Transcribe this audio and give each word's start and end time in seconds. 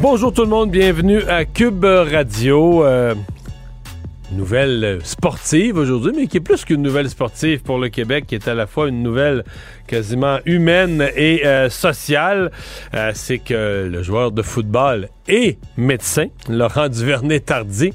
Bonjour 0.00 0.32
tout 0.32 0.42
le 0.42 0.48
monde, 0.48 0.70
bienvenue 0.70 1.22
à 1.22 1.44
Cube 1.44 1.84
Radio. 1.84 2.84
Euh, 2.84 3.14
nouvelle 4.32 4.98
sportive 5.04 5.76
aujourd'hui, 5.76 6.12
mais 6.16 6.26
qui 6.26 6.38
est 6.38 6.40
plus 6.40 6.64
qu'une 6.64 6.82
nouvelle 6.82 7.08
sportive 7.08 7.62
pour 7.62 7.78
le 7.78 7.88
Québec, 7.88 8.26
qui 8.26 8.34
est 8.34 8.48
à 8.48 8.54
la 8.54 8.66
fois 8.66 8.88
une 8.88 9.02
nouvelle 9.02 9.44
quasiment 9.86 10.38
humaine 10.46 11.08
et 11.14 11.46
euh, 11.46 11.70
sociale. 11.70 12.50
Euh, 12.94 13.12
C'est 13.14 13.38
que 13.38 13.88
le 13.90 14.02
joueur 14.02 14.32
de 14.32 14.42
football 14.42 15.08
et 15.28 15.58
médecin, 15.76 16.26
Laurent 16.48 16.88
Duvernay-Tardy, 16.88 17.92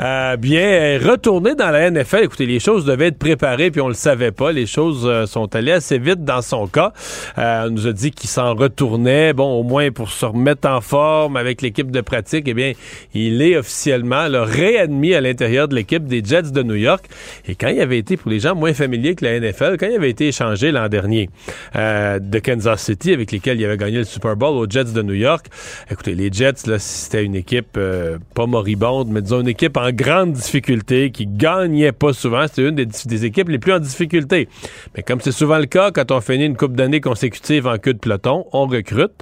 euh, 0.00 0.36
bien 0.36 0.98
retourné 0.98 1.54
dans 1.54 1.70
la 1.70 1.90
NFL. 1.90 2.24
Écoutez, 2.24 2.46
les 2.46 2.60
choses 2.60 2.84
devaient 2.84 3.08
être 3.08 3.18
préparées, 3.18 3.70
puis 3.70 3.80
on 3.80 3.88
le 3.88 3.94
savait 3.94 4.32
pas. 4.32 4.52
Les 4.52 4.66
choses 4.66 5.04
euh, 5.04 5.26
sont 5.26 5.54
allées 5.56 5.72
assez 5.72 5.98
vite 5.98 6.24
dans 6.24 6.42
son 6.42 6.66
cas. 6.66 6.92
Euh, 7.38 7.66
on 7.66 7.70
nous 7.70 7.86
a 7.86 7.92
dit 7.92 8.10
qu'il 8.10 8.30
s'en 8.30 8.54
retournait, 8.54 9.32
bon, 9.32 9.58
au 9.58 9.62
moins 9.62 9.90
pour 9.90 10.10
se 10.10 10.26
remettre 10.26 10.68
en 10.68 10.80
forme 10.80 11.36
avec 11.36 11.62
l'équipe 11.62 11.90
de 11.90 12.00
pratique. 12.00 12.44
Eh 12.46 12.54
bien, 12.54 12.72
il 13.14 13.42
est 13.42 13.56
officiellement 13.56 14.28
le 14.28 14.40
réadmis 14.40 15.14
à 15.14 15.20
l'intérieur 15.20 15.68
de 15.68 15.74
l'équipe 15.74 16.04
des 16.04 16.22
Jets 16.24 16.52
de 16.52 16.62
New 16.62 16.74
York. 16.74 17.06
Et 17.46 17.54
quand 17.54 17.68
il 17.68 17.80
avait 17.80 17.98
été, 17.98 18.16
pour 18.16 18.30
les 18.30 18.40
gens 18.40 18.54
moins 18.54 18.74
familiers 18.74 19.14
que 19.14 19.24
la 19.24 19.40
NFL, 19.40 19.76
quand 19.78 19.86
il 19.86 19.96
avait 19.96 20.10
été 20.10 20.28
échangé 20.28 20.70
l'an 20.70 20.88
dernier 20.88 21.28
euh, 21.76 22.18
de 22.18 22.38
Kansas 22.38 22.82
City, 22.82 23.12
avec 23.12 23.32
lesquels 23.32 23.60
il 23.60 23.64
avait 23.64 23.76
gagné 23.76 23.98
le 23.98 24.04
Super 24.04 24.36
Bowl 24.36 24.56
aux 24.56 24.68
Jets 24.68 24.92
de 24.92 25.02
New 25.02 25.14
York, 25.14 25.46
écoutez, 25.90 26.14
les 26.14 26.30
Jets, 26.32 26.67
c'était 26.76 27.24
une 27.24 27.34
équipe 27.34 27.76
euh, 27.76 28.18
pas 28.34 28.46
moribonde, 28.46 29.08
mais 29.08 29.22
disons 29.22 29.40
une 29.40 29.48
équipe 29.48 29.76
en 29.76 29.90
grande 29.90 30.32
difficulté 30.32 31.10
qui 31.10 31.26
gagnait 31.26 31.92
pas 31.92 32.12
souvent. 32.12 32.46
C'était 32.46 32.68
une 32.68 32.74
des, 32.74 32.86
des, 32.86 33.24
équipes 33.24 33.48
les 33.48 33.58
plus 33.58 33.72
en 33.72 33.78
difficulté. 33.78 34.48
Mais 34.94 35.02
comme 35.02 35.20
c'est 35.20 35.32
souvent 35.32 35.58
le 35.58 35.66
cas 35.66 35.90
quand 35.90 36.10
on 36.10 36.20
finit 36.20 36.44
une 36.46 36.56
coupe 36.56 36.76
d'années 36.76 37.00
consécutive 37.00 37.66
en 37.66 37.78
queue 37.78 37.94
de 37.94 37.98
peloton, 37.98 38.46
on 38.52 38.66
recrute. 38.66 39.12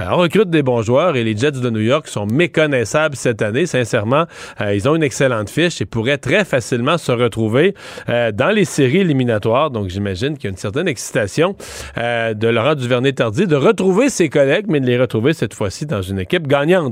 Euh, 0.00 0.04
on 0.10 0.16
recrute 0.16 0.50
des 0.50 0.62
bons 0.62 0.82
joueurs 0.82 1.16
et 1.16 1.24
les 1.24 1.36
Jets 1.36 1.52
de 1.52 1.70
New 1.70 1.80
York 1.80 2.08
sont 2.08 2.26
méconnaissables 2.26 3.16
cette 3.16 3.42
année. 3.42 3.66
Sincèrement, 3.66 4.24
euh, 4.60 4.74
ils 4.74 4.88
ont 4.88 4.96
une 4.96 5.02
excellente 5.02 5.50
fiche 5.50 5.80
et 5.80 5.84
pourraient 5.84 6.18
très 6.18 6.44
facilement 6.44 6.98
se 6.98 7.12
retrouver 7.12 7.74
dans 8.06 8.54
les 8.54 8.64
séries 8.64 8.98
éliminatoires. 8.98 9.70
Donc 9.70 9.88
j'imagine 9.88 10.36
qu'il 10.36 10.44
y 10.44 10.46
a 10.48 10.50
une 10.50 10.56
certaine 10.56 10.88
excitation 10.88 11.56
de 11.96 12.48
Laurent 12.48 12.74
Duvernay-Tardy 12.74 13.46
de 13.46 13.56
retrouver 13.56 14.08
ses 14.08 14.28
collègues, 14.28 14.66
mais 14.68 14.80
de 14.80 14.86
les 14.86 14.98
retrouver 14.98 15.32
cette 15.32 15.54
fois-ci 15.54 15.86
dans 15.86 16.02
une 16.02 16.18
équipe 16.18 16.46
gagnante. 16.46 16.87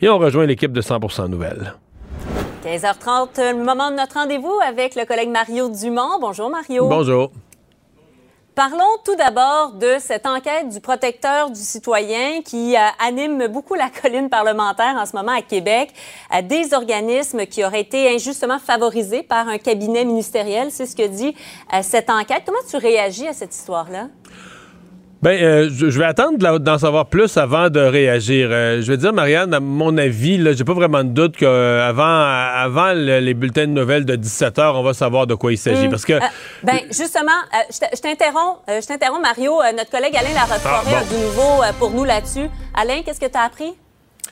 Et 0.00 0.08
on 0.08 0.18
rejoint 0.18 0.46
l'équipe 0.46 0.72
de 0.72 0.80
100% 0.80 1.28
Nouvelles. 1.28 1.74
15h30, 2.64 3.52
le 3.52 3.64
moment 3.64 3.90
de 3.90 3.96
notre 3.96 4.14
rendez-vous 4.14 4.54
avec 4.66 4.94
le 4.94 5.04
collègue 5.04 5.30
Mario 5.30 5.68
Dumont. 5.68 6.20
Bonjour 6.20 6.48
Mario. 6.48 6.86
Bonjour. 6.88 7.32
Parlons 8.54 8.98
tout 9.02 9.16
d'abord 9.16 9.72
de 9.72 9.96
cette 9.98 10.26
enquête 10.26 10.68
du 10.68 10.78
protecteur 10.78 11.50
du 11.50 11.58
citoyen 11.58 12.42
qui 12.42 12.76
euh, 12.76 12.80
anime 12.98 13.46
beaucoup 13.46 13.72
la 13.74 13.88
colline 14.02 14.28
parlementaire 14.28 14.94
en 14.98 15.06
ce 15.06 15.16
moment 15.16 15.32
à 15.32 15.40
Québec. 15.40 15.90
Euh, 16.34 16.42
des 16.42 16.74
organismes 16.74 17.46
qui 17.46 17.64
auraient 17.64 17.80
été 17.80 18.14
injustement 18.14 18.58
favorisés 18.58 19.22
par 19.22 19.48
un 19.48 19.56
cabinet 19.56 20.04
ministériel, 20.04 20.70
c'est 20.70 20.84
ce 20.84 20.94
que 20.94 21.06
dit 21.06 21.34
euh, 21.72 21.78
cette 21.80 22.10
enquête. 22.10 22.42
Comment 22.44 22.58
tu 22.68 22.76
réagis 22.76 23.26
à 23.26 23.32
cette 23.32 23.54
histoire-là? 23.54 24.08
Ben, 25.22 25.40
euh, 25.40 25.70
je, 25.72 25.86
vais 25.86 26.04
attendre 26.04 26.58
d'en 26.58 26.78
savoir 26.78 27.06
plus 27.06 27.36
avant 27.36 27.70
de 27.70 27.78
réagir. 27.78 28.48
Euh, 28.50 28.82
je 28.82 28.90
vais 28.90 28.96
dire, 28.96 29.12
Marianne, 29.12 29.54
à 29.54 29.60
mon 29.60 29.96
avis, 29.96 30.36
là, 30.36 30.52
j'ai 30.52 30.64
pas 30.64 30.72
vraiment 30.72 31.04
de 31.04 31.10
doute 31.10 31.36
qu'avant 31.36 32.24
avant 32.24 32.92
les 32.92 33.32
bulletins 33.32 33.68
de 33.68 33.72
nouvelles 33.72 34.04
de 34.04 34.16
17 34.16 34.56
h 34.56 34.72
on 34.74 34.82
va 34.82 34.94
savoir 34.94 35.28
de 35.28 35.36
quoi 35.36 35.52
il 35.52 35.58
s'agit. 35.58 35.88
Parce 35.88 36.04
que. 36.04 36.14
Euh, 36.14 36.20
ben, 36.64 36.80
justement, 36.88 37.30
je 37.70 38.00
t'interromps, 38.00 38.58
je 38.66 38.84
t'interromps, 38.84 39.22
Mario. 39.22 39.60
notre 39.76 39.92
collègue 39.92 40.16
Alain 40.16 40.34
Laroche-Forêt 40.34 40.92
ah, 40.92 40.98
a 40.98 41.04
du 41.04 41.14
nouveau 41.14 41.62
pour 41.78 41.92
nous 41.92 42.04
là-dessus. 42.04 42.48
Alain, 42.74 43.02
qu'est-ce 43.04 43.20
que 43.20 43.26
tu 43.26 43.38
as 43.38 43.42
appris? 43.42 43.72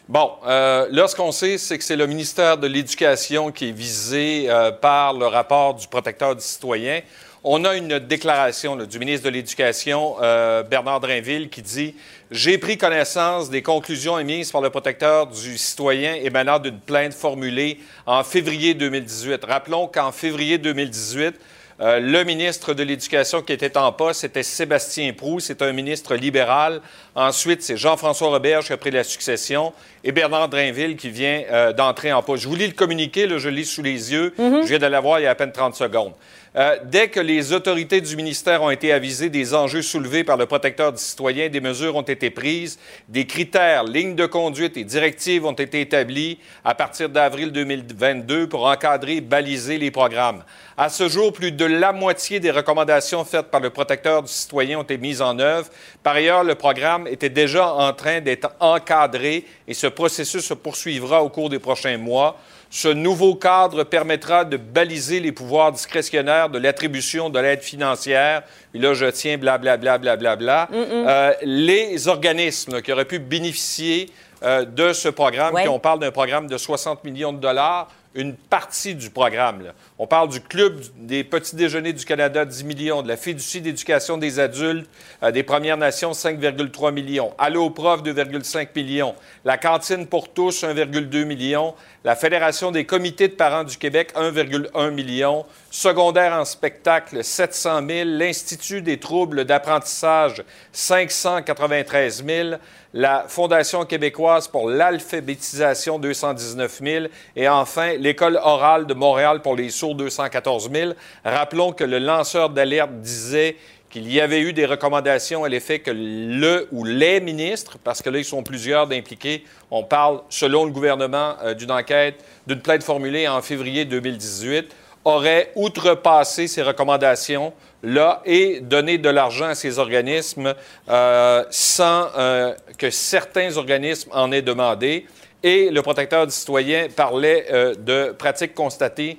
Bon, 0.08 0.32
là, 0.44 1.06
ce 1.06 1.14
qu'on 1.14 1.30
sait, 1.30 1.56
c'est 1.56 1.78
que 1.78 1.84
c'est 1.84 1.94
le 1.94 2.08
ministère 2.08 2.58
de 2.58 2.66
l'Éducation 2.66 3.52
qui 3.52 3.68
est 3.68 3.72
visé 3.72 4.48
par 4.82 5.14
le 5.14 5.26
rapport 5.26 5.74
du 5.74 5.86
protecteur 5.86 6.34
du 6.34 6.42
citoyen. 6.42 7.00
On 7.42 7.64
a 7.64 7.74
une 7.74 7.98
déclaration 7.98 8.76
du 8.76 8.98
ministre 8.98 9.24
de 9.24 9.30
l'Éducation, 9.30 10.16
euh, 10.20 10.62
Bernard 10.62 11.00
Drinville, 11.00 11.48
qui 11.48 11.62
dit 11.62 11.94
J'ai 12.30 12.58
pris 12.58 12.76
connaissance 12.76 13.48
des 13.48 13.62
conclusions 13.62 14.18
émises 14.18 14.52
par 14.52 14.60
le 14.60 14.68
protecteur 14.68 15.26
du 15.26 15.56
citoyen 15.56 16.16
émanant 16.16 16.58
d'une 16.58 16.78
plainte 16.78 17.14
formulée 17.14 17.80
en 18.04 18.24
février 18.24 18.74
2018. 18.74 19.42
Rappelons 19.46 19.86
qu'en 19.86 20.12
février 20.12 20.58
2018, 20.58 21.34
euh, 21.80 21.98
le 21.98 22.24
ministre 22.24 22.74
de 22.74 22.82
l'Éducation 22.82 23.40
qui 23.40 23.54
était 23.54 23.78
en 23.78 23.90
poste, 23.90 24.20
c'était 24.20 24.42
Sébastien 24.42 25.10
Prou. 25.14 25.40
C'est 25.40 25.62
un 25.62 25.72
ministre 25.72 26.16
libéral. 26.16 26.82
Ensuite, 27.14 27.62
c'est 27.62 27.78
Jean-François 27.78 28.28
Roberge 28.28 28.66
qui 28.66 28.74
a 28.74 28.76
pris 28.76 28.90
la 28.90 29.02
succession 29.02 29.72
et 30.04 30.12
Bernard 30.12 30.50
Drinville 30.50 30.96
qui 30.96 31.08
vient 31.08 31.42
euh, 31.50 31.72
d'entrer 31.72 32.12
en 32.12 32.22
poste. 32.22 32.42
Je 32.42 32.48
vous 32.48 32.56
lis 32.56 32.66
le 32.66 32.74
communiqué, 32.74 33.26
là, 33.26 33.38
je 33.38 33.48
lis 33.48 33.64
sous 33.64 33.82
les 33.82 34.12
yeux. 34.12 34.34
Mm-hmm. 34.38 34.62
Je 34.62 34.68
viens 34.68 34.78
de 34.78 34.86
l'avoir 34.86 35.20
il 35.20 35.22
y 35.22 35.26
a 35.26 35.30
à 35.30 35.34
peine 35.34 35.52
30 35.52 35.74
secondes. 35.74 36.12
Euh, 36.56 36.78
dès 36.84 37.06
que 37.09 37.21
les 37.21 37.53
autorités 37.53 38.00
du 38.00 38.16
ministère 38.16 38.61
ont 38.62 38.71
été 38.71 38.93
avisées 38.93 39.28
des 39.28 39.55
enjeux 39.55 39.83
soulevés 39.83 40.25
par 40.25 40.37
le 40.37 40.47
protecteur 40.47 40.93
du 40.93 41.00
citoyen, 41.00 41.49
des 41.49 41.61
mesures 41.61 41.94
ont 41.94 42.03
été 42.03 42.28
prises, 42.28 42.77
des 43.09 43.25
critères, 43.25 43.84
lignes 43.84 44.16
de 44.16 44.27
conduite 44.27 44.77
et 44.77 44.83
directives 44.83 45.47
ont 45.47 45.53
été 45.53 45.81
établis 45.81 46.38
à 46.65 46.75
partir 46.75 47.09
d'avril 47.09 47.53
2022 47.53 48.49
pour 48.49 48.66
encadrer 48.66 49.16
et 49.16 49.21
baliser 49.21 49.78
les 49.78 49.93
programmes. 49.93 50.43
À 50.77 50.88
ce 50.88 51.09
jour, 51.09 51.33
plus 51.33 51.53
de 51.53 51.66
la 51.66 51.93
moitié 51.93 52.41
des 52.41 52.50
recommandations 52.50 53.25
faites 53.25 53.47
par 53.47 53.61
le 53.61 53.71
protecteur 53.71 54.25
du 54.25 54.32
citoyen 54.32 54.81
ont 54.81 54.82
été 54.82 54.99
mises 54.99 55.22
en 55.22 55.38
œuvre. 55.38 55.69
Par 56.03 56.17
ailleurs, 56.17 56.43
le 56.43 56.56
programme 56.56 57.06
était 57.06 57.28
déjà 57.28 57.72
en 57.72 57.93
train 57.93 58.21
d'être 58.21 58.49
encadré 58.59 59.44
et 59.69 59.75
ce 59.75 59.87
processus 59.87 60.47
se 60.47 60.55
poursuivra 60.55 61.22
au 61.22 61.28
cours 61.28 61.49
des 61.49 61.61
prochains 61.61 61.99
mois. 61.99 62.41
Ce 62.72 62.87
nouveau 62.87 63.34
cadre 63.34 63.82
permettra 63.82 64.44
de 64.44 64.56
baliser 64.56 65.19
les 65.19 65.32
pouvoirs 65.32 65.72
discrétionnaires 65.72 66.39
de 66.48 66.58
l'attribution 66.58 67.30
de 67.30 67.38
l'aide 67.38 67.62
financière. 67.62 68.42
Et 68.74 68.78
là, 68.78 68.94
je 68.94 69.06
tiens 69.06 69.36
blablabla, 69.36 69.98
blablabla. 69.98 70.66
Bla, 70.66 70.66
bla, 70.66 71.08
euh, 71.10 71.32
les 71.42 72.08
organismes 72.08 72.80
qui 72.82 72.92
auraient 72.92 73.04
pu 73.04 73.18
bénéficier 73.18 74.10
euh, 74.42 74.64
de 74.64 74.92
ce 74.92 75.08
programme, 75.08 75.54
qui 75.60 75.68
on 75.68 75.78
parle 75.78 75.98
d'un 75.98 76.10
programme 76.10 76.46
de 76.46 76.56
60 76.56 77.04
millions 77.04 77.32
de 77.32 77.38
dollars, 77.38 77.88
une 78.15 78.34
partie 78.34 78.94
du 78.94 79.10
programme. 79.10 79.72
On 79.98 80.06
parle 80.06 80.28
du 80.31 80.41
Club 80.41 80.81
des 80.97 81.22
petits 81.22 81.54
déjeuners 81.54 81.93
du 81.93 82.04
Canada, 82.04 82.44
10 82.44 82.65
millions, 82.65 83.03
de 83.03 83.09
la 83.09 83.16
Fiducie 83.16 83.60
d'éducation 83.60 84.19
des 84.19 84.41
adultes 84.41 84.88
euh, 85.22 85.31
des 85.31 85.44
Premières 85.44 85.76
Nations, 85.76 86.10
5,3 86.10 86.93
millions, 86.93 87.32
Allo 87.38 87.70
Prof, 87.70 88.03
2,5 88.03 88.69
millions, 88.75 89.15
la 89.44 89.59
Cantine 89.59 90.06
pour 90.06 90.32
tous, 90.32 90.65
1,2 90.65 91.25
million, 91.25 91.75
la 92.03 92.16
Fédération 92.16 92.72
des 92.72 92.84
comités 92.84 93.28
de 93.28 93.34
parents 93.34 93.65
du 93.65 93.76
Québec, 93.76 94.12
1,1 94.16 94.91
million, 94.91 95.47
secondaire 95.70 96.32
en 96.32 96.44
spectacle, 96.44 97.22
700 97.22 97.87
000, 97.87 98.09
l'Institut 98.10 98.82
des 98.82 98.99
troubles 98.99 99.44
d'apprentissage, 99.44 100.43
593 100.72 102.25
000, 102.26 102.50
la 102.92 103.24
Fondation 103.28 103.84
québécoise 103.84 104.48
pour 104.48 104.68
l'alphabétisation, 104.68 105.98
219 105.98 106.81
000, 106.82 107.06
et 107.37 107.48
enfin 107.48 107.94
l'École 107.96 108.37
orale 108.42 108.87
de 108.87 108.94
Montréal 108.94 109.42
pour 109.42 109.54
les 109.54 109.70
sourds, 109.70 109.94
214 109.94 110.70
000. 110.72 110.92
Rappelons 111.25 111.72
que 111.72 111.84
le 111.84 111.98
lanceur 111.98 112.50
d'alerte 112.50 112.92
disait 113.00 113.56
qu'il 113.90 114.10
y 114.12 114.20
avait 114.20 114.40
eu 114.40 114.52
des 114.52 114.66
recommandations 114.66 115.44
à 115.44 115.48
l'effet 115.48 115.81
que 115.81 115.90
le 115.90 116.69
ou 116.72 116.84
les 116.84 117.20
ministres, 117.20 117.76
parce 117.82 118.02
que 118.02 118.10
là, 118.10 118.19
ils 118.19 118.25
sont 118.25 118.42
plusieurs 118.42 118.87
d'impliqués, 118.87 119.44
on 119.70 119.82
parle, 119.82 120.20
selon 120.28 120.64
le 120.64 120.70
gouvernement, 120.70 121.34
euh, 121.43 121.54
d'une 121.54 121.72
enquête, 121.72 122.25
d'une 122.46 122.60
plainte 122.60 122.84
formulée 122.84 123.26
en 123.28 123.43
février 123.43 123.84
2018, 123.84 124.75
auraient 125.04 125.50
outrepassé 125.56 126.46
ces 126.46 126.62
recommandations 126.62 127.52
là 127.82 128.23
et 128.25 128.61
donné 128.61 128.99
de 128.99 129.09
l'argent 129.09 129.47
à 129.47 129.55
ces 129.55 129.79
organismes 129.79 130.55
euh, 130.88 131.44
sans 131.50 132.09
euh, 132.17 132.55
que 132.79 132.91
certains 132.91 133.56
organismes 133.56 134.11
en 134.12 134.32
aient 134.32 134.43
demandé. 134.43 135.06
Et 135.43 135.71
le 135.71 135.81
protecteur 135.81 136.27
du 136.27 136.32
citoyen 136.32 136.88
parlait 136.94 137.47
euh, 137.50 137.75
de 137.75 138.15
pratiques 138.17 138.55
constatées 138.55 139.19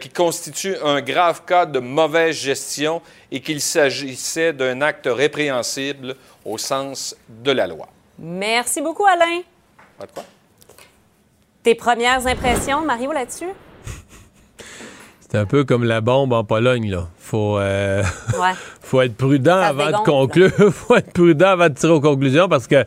qui 0.00 0.10
constituent 0.10 0.76
un 0.84 1.00
grave 1.00 1.42
cas 1.46 1.66
de 1.66 1.78
mauvaise 1.78 2.36
gestion 2.36 3.02
et 3.30 3.40
qu'il 3.40 3.60
s'agissait 3.60 4.52
d'un 4.52 4.80
acte 4.80 5.08
répréhensible 5.10 6.14
au 6.44 6.56
sens 6.58 7.16
de 7.28 7.50
la 7.50 7.66
loi. 7.66 7.88
Merci 8.18 8.80
beaucoup, 8.80 9.06
Alain. 9.06 9.40
Pas 9.98 10.06
de 10.06 10.12
quoi? 10.12 10.24
Tes 11.62 11.74
premières 11.74 12.26
impressions, 12.26 12.82
Mario, 12.82 13.12
là-dessus? 13.12 13.50
C'est 15.32 15.38
un 15.38 15.46
peu 15.46 15.64
comme 15.64 15.84
la 15.84 16.02
bombe 16.02 16.34
en 16.34 16.44
Pologne, 16.44 16.90
là. 16.90 17.08
Faut, 17.18 17.56
euh, 17.56 18.02
faut 18.82 19.00
être 19.00 19.16
prudent 19.16 19.56
avant 19.56 19.86
de 19.86 20.04
conclure. 20.04 20.50
faut 20.70 20.94
être 20.94 21.10
prudent 21.14 21.48
avant 21.48 21.70
de 21.70 21.74
tirer 21.74 21.94
aux 21.94 22.02
conclusions 22.02 22.50
parce 22.50 22.66
que 22.66 22.84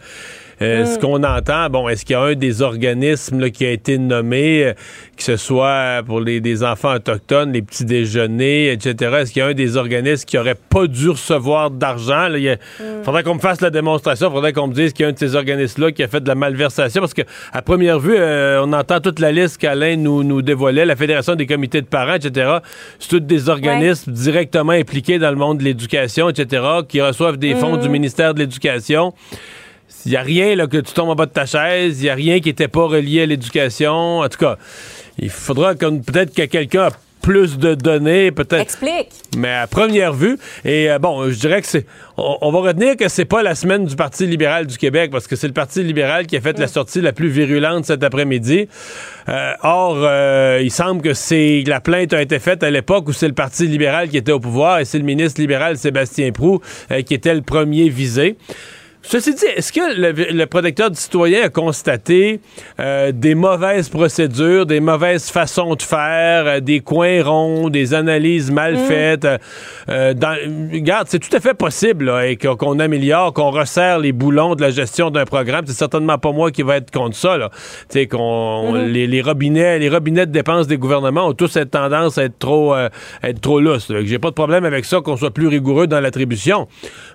euh, 0.61 0.85
ce 0.85 0.97
mm. 0.97 1.01
qu'on 1.01 1.23
entend, 1.23 1.69
bon, 1.69 1.89
est-ce 1.89 2.05
qu'il 2.05 2.13
y 2.13 2.17
a 2.17 2.21
un 2.21 2.35
des 2.35 2.61
organismes 2.61 3.49
qui 3.49 3.65
a 3.65 3.71
été 3.71 3.97
nommé, 3.97 4.63
euh, 4.63 4.73
que 5.17 5.23
ce 5.23 5.35
soit 5.37 6.01
pour 6.05 6.21
les, 6.21 6.39
des 6.39 6.63
enfants 6.63 6.95
autochtones, 6.95 7.51
les 7.51 7.61
petits 7.61 7.85
déjeuners, 7.85 8.71
etc. 8.71 9.15
Est-ce 9.19 9.31
qu'il 9.33 9.41
y 9.41 9.43
a 9.43 9.47
un 9.47 9.53
des 9.53 9.77
organismes 9.77 10.25
qui 10.25 10.37
aurait 10.37 10.55
pas 10.55 10.87
dû 10.87 11.09
recevoir 11.09 11.71
d'argent? 11.71 12.27
Il 12.33 12.51
mm. 12.51 13.03
faudrait 13.03 13.23
qu'on 13.23 13.35
me 13.35 13.39
fasse 13.39 13.61
la 13.61 13.69
démonstration, 13.69 14.29
il 14.29 14.33
faudrait 14.33 14.53
qu'on 14.53 14.67
me 14.67 14.73
dise 14.73 14.93
qu'il 14.93 15.03
y 15.03 15.05
a 15.05 15.09
un 15.09 15.13
de 15.13 15.19
ces 15.19 15.35
organismes-là 15.35 15.91
qui 15.91 16.03
a 16.03 16.07
fait 16.07 16.21
de 16.21 16.27
la 16.27 16.35
malversation, 16.35 17.01
parce 17.01 17.13
que 17.13 17.23
à 17.51 17.61
première 17.61 17.99
vue, 17.99 18.15
euh, 18.17 18.63
on 18.63 18.71
entend 18.73 18.99
toute 19.01 19.19
la 19.19 19.31
liste 19.31 19.57
qu'Alain 19.57 19.97
nous, 19.97 20.23
nous 20.23 20.41
dévoilait, 20.41 20.85
la 20.85 20.95
Fédération 20.95 21.35
des 21.35 21.47
comités 21.47 21.81
de 21.81 21.87
parents, 21.87 22.15
etc. 22.15 22.59
C'est 22.99 23.09
tous 23.09 23.19
des 23.19 23.49
organismes 23.49 24.11
directement 24.11 24.71
impliqués 24.71 25.19
dans 25.19 25.29
le 25.31 25.35
monde 25.35 25.57
de 25.57 25.63
l'éducation, 25.63 26.29
etc., 26.29 26.63
qui 26.87 27.01
reçoivent 27.01 27.37
des 27.37 27.55
fonds 27.55 27.77
du 27.77 27.89
mm. 27.89 27.91
ministère 27.91 28.33
de 28.33 28.39
l'Éducation. 28.39 29.13
Il 30.05 30.11
n'y 30.11 30.17
a 30.17 30.21
rien 30.21 30.55
là, 30.55 30.67
que 30.67 30.77
tu 30.77 30.93
tombes 30.93 31.09
en 31.09 31.15
bas 31.15 31.25
de 31.25 31.31
ta 31.31 31.45
chaise, 31.45 31.99
il 31.99 32.03
n'y 32.03 32.09
a 32.09 32.15
rien 32.15 32.39
qui 32.39 32.49
n'était 32.49 32.67
pas 32.67 32.85
relié 32.85 33.23
à 33.23 33.25
l'éducation. 33.25 34.19
En 34.19 34.29
tout 34.29 34.37
cas, 34.37 34.57
il 35.17 35.29
faudra 35.29 35.73
peut-être 35.75 36.33
que 36.33 36.43
quelqu'un 36.43 36.83
a 36.83 36.91
plus 37.25 37.57
de 37.57 37.73
données, 37.73 38.31
peut-être. 38.31 38.61
Explique. 38.61 39.09
Mais 39.35 39.51
à 39.51 39.65
première 39.65 40.13
vue, 40.13 40.37
et 40.63 40.91
euh, 40.91 40.99
bon, 40.99 41.27
je 41.27 41.39
dirais 41.39 41.59
que 41.59 41.67
c'est. 41.67 41.87
On, 42.17 42.51
va 42.51 42.59
retenir 42.59 42.95
que 42.95 43.09
c'est 43.09 43.25
pas 43.25 43.41
la 43.41 43.55
semaine 43.55 43.85
du 43.85 43.95
Parti 43.95 44.27
libéral 44.27 44.67
du 44.67 44.77
Québec, 44.77 45.09
parce 45.11 45.25
que 45.25 45.35
c'est 45.35 45.47
le 45.47 45.53
Parti 45.53 45.81
libéral 45.83 46.27
qui 46.27 46.37
a 46.37 46.41
fait 46.41 46.59
la 46.59 46.67
sortie 46.67 47.01
la 47.01 47.13
plus 47.13 47.29
virulente 47.29 47.85
cet 47.85 48.03
après-midi. 48.03 48.67
Euh, 49.27 49.53
or, 49.63 49.95
euh, 49.97 50.59
il 50.61 50.69
semble 50.69 51.01
que 51.01 51.15
c'est 51.15 51.63
la 51.65 51.81
plainte 51.81 52.13
a 52.13 52.21
été 52.21 52.37
faite 52.37 52.61
à 52.61 52.69
l'époque 52.69 53.09
où 53.09 53.13
c'est 53.13 53.27
le 53.27 53.33
Parti 53.33 53.65
libéral 53.65 54.09
qui 54.09 54.17
était 54.17 54.31
au 54.31 54.39
pouvoir 54.39 54.77
et 54.77 54.85
c'est 54.85 54.99
le 54.99 55.03
ministre 55.03 55.41
libéral 55.41 55.77
Sébastien 55.77 56.31
Prou 56.31 56.61
qui 57.07 57.15
était 57.15 57.33
le 57.33 57.41
premier 57.41 57.89
visé. 57.89 58.37
Ceci 59.07 59.35
dit, 59.35 59.45
est-ce 59.45 59.71
que 59.71 60.33
le, 60.33 60.45
protecteur 60.45 60.89
du 60.89 60.99
citoyen 60.99 61.43
a 61.43 61.49
constaté 61.49 62.39
euh, 62.79 63.11
des 63.11 63.35
mauvaises 63.35 63.87
procédures, 63.87 64.65
des 64.65 64.79
mauvaises 64.79 65.29
façons 65.29 65.75
de 65.75 65.81
faire, 65.83 66.47
euh, 66.47 66.59
des 66.59 66.79
coins 66.79 67.23
ronds, 67.23 67.69
des 67.69 67.93
analyses 67.93 68.49
mal 68.49 68.73
mm. 68.73 68.77
faites? 68.77 69.27
Euh, 69.89 70.15
dans, 70.15 70.35
regarde, 70.73 71.07
c'est 71.07 71.19
tout 71.19 71.35
à 71.35 71.39
fait 71.39 71.53
possible 71.53 72.11
et 72.25 72.35
qu'on 72.35 72.79
améliore, 72.79 73.31
qu'on 73.33 73.51
resserre 73.51 73.99
les 73.99 74.11
boulons 74.11 74.55
de 74.55 74.61
la 74.61 74.71
gestion 74.71 75.11
d'un 75.11 75.25
programme. 75.25 75.65
C'est 75.67 75.73
certainement 75.73 76.17
pas 76.17 76.31
moi 76.31 76.49
qui 76.49 76.63
va 76.63 76.77
être 76.77 76.89
contre 76.89 77.15
ça. 77.15 77.37
Là. 77.37 77.51
qu'on 78.09 78.73
mm-hmm. 78.73 78.85
les, 78.87 79.21
robinets, 79.21 79.77
les 79.77 79.89
robinets 79.89 80.25
de 80.25 80.31
dépenses 80.31 80.65
des 80.65 80.77
gouvernements 80.77 81.27
ont 81.27 81.33
tous 81.33 81.49
cette 81.49 81.69
tendance 81.69 82.17
à 82.17 82.23
être 82.23 82.39
trop, 82.39 82.75
être 82.75 83.39
trop 83.39 83.59
lousses. 83.59 83.91
J'ai 84.03 84.17
pas 84.17 84.29
de 84.29 84.35
problème 84.35 84.65
avec 84.65 84.83
ça 84.83 84.99
qu'on 85.01 85.15
soit 85.15 85.31
plus 85.31 85.47
rigoureux 85.47 85.85
dans 85.85 85.99
l'attribution, 85.99 86.67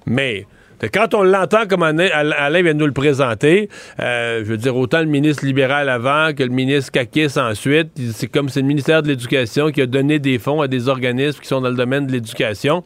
mais 0.07 0.47
quand 0.89 1.15
on 1.15 1.23
l'entend 1.23 1.67
comme 1.69 1.83
Alain 1.83 2.63
vient 2.63 2.75
de 2.75 2.79
nous 2.79 2.87
le 2.87 2.93
présenter, 2.93 3.69
euh, 4.01 4.43
je 4.45 4.51
veux 4.51 4.57
dire, 4.57 4.77
autant 4.77 5.01
le 5.01 5.07
ministre 5.07 5.45
libéral 5.45 5.89
avant 5.89 6.33
que 6.33 6.43
le 6.43 6.49
ministre 6.49 6.93
Kakis 6.93 7.39
ensuite, 7.39 7.89
c'est 8.13 8.29
comme 8.29 8.49
c'est 8.49 8.61
le 8.61 8.67
ministère 8.67 9.03
de 9.03 9.09
l'Éducation 9.09 9.71
qui 9.71 9.83
a 9.83 9.87
donné 9.87 10.19
des 10.19 10.39
fonds 10.39 10.61
à 10.61 10.69
des 10.69 10.89
organismes 10.89 11.41
qui 11.41 11.49
sont 11.49 11.61
dans 11.61 11.71
le 11.71 11.77
domaine 11.77 12.07
de 12.07 12.13
l'éducation. 12.13 12.83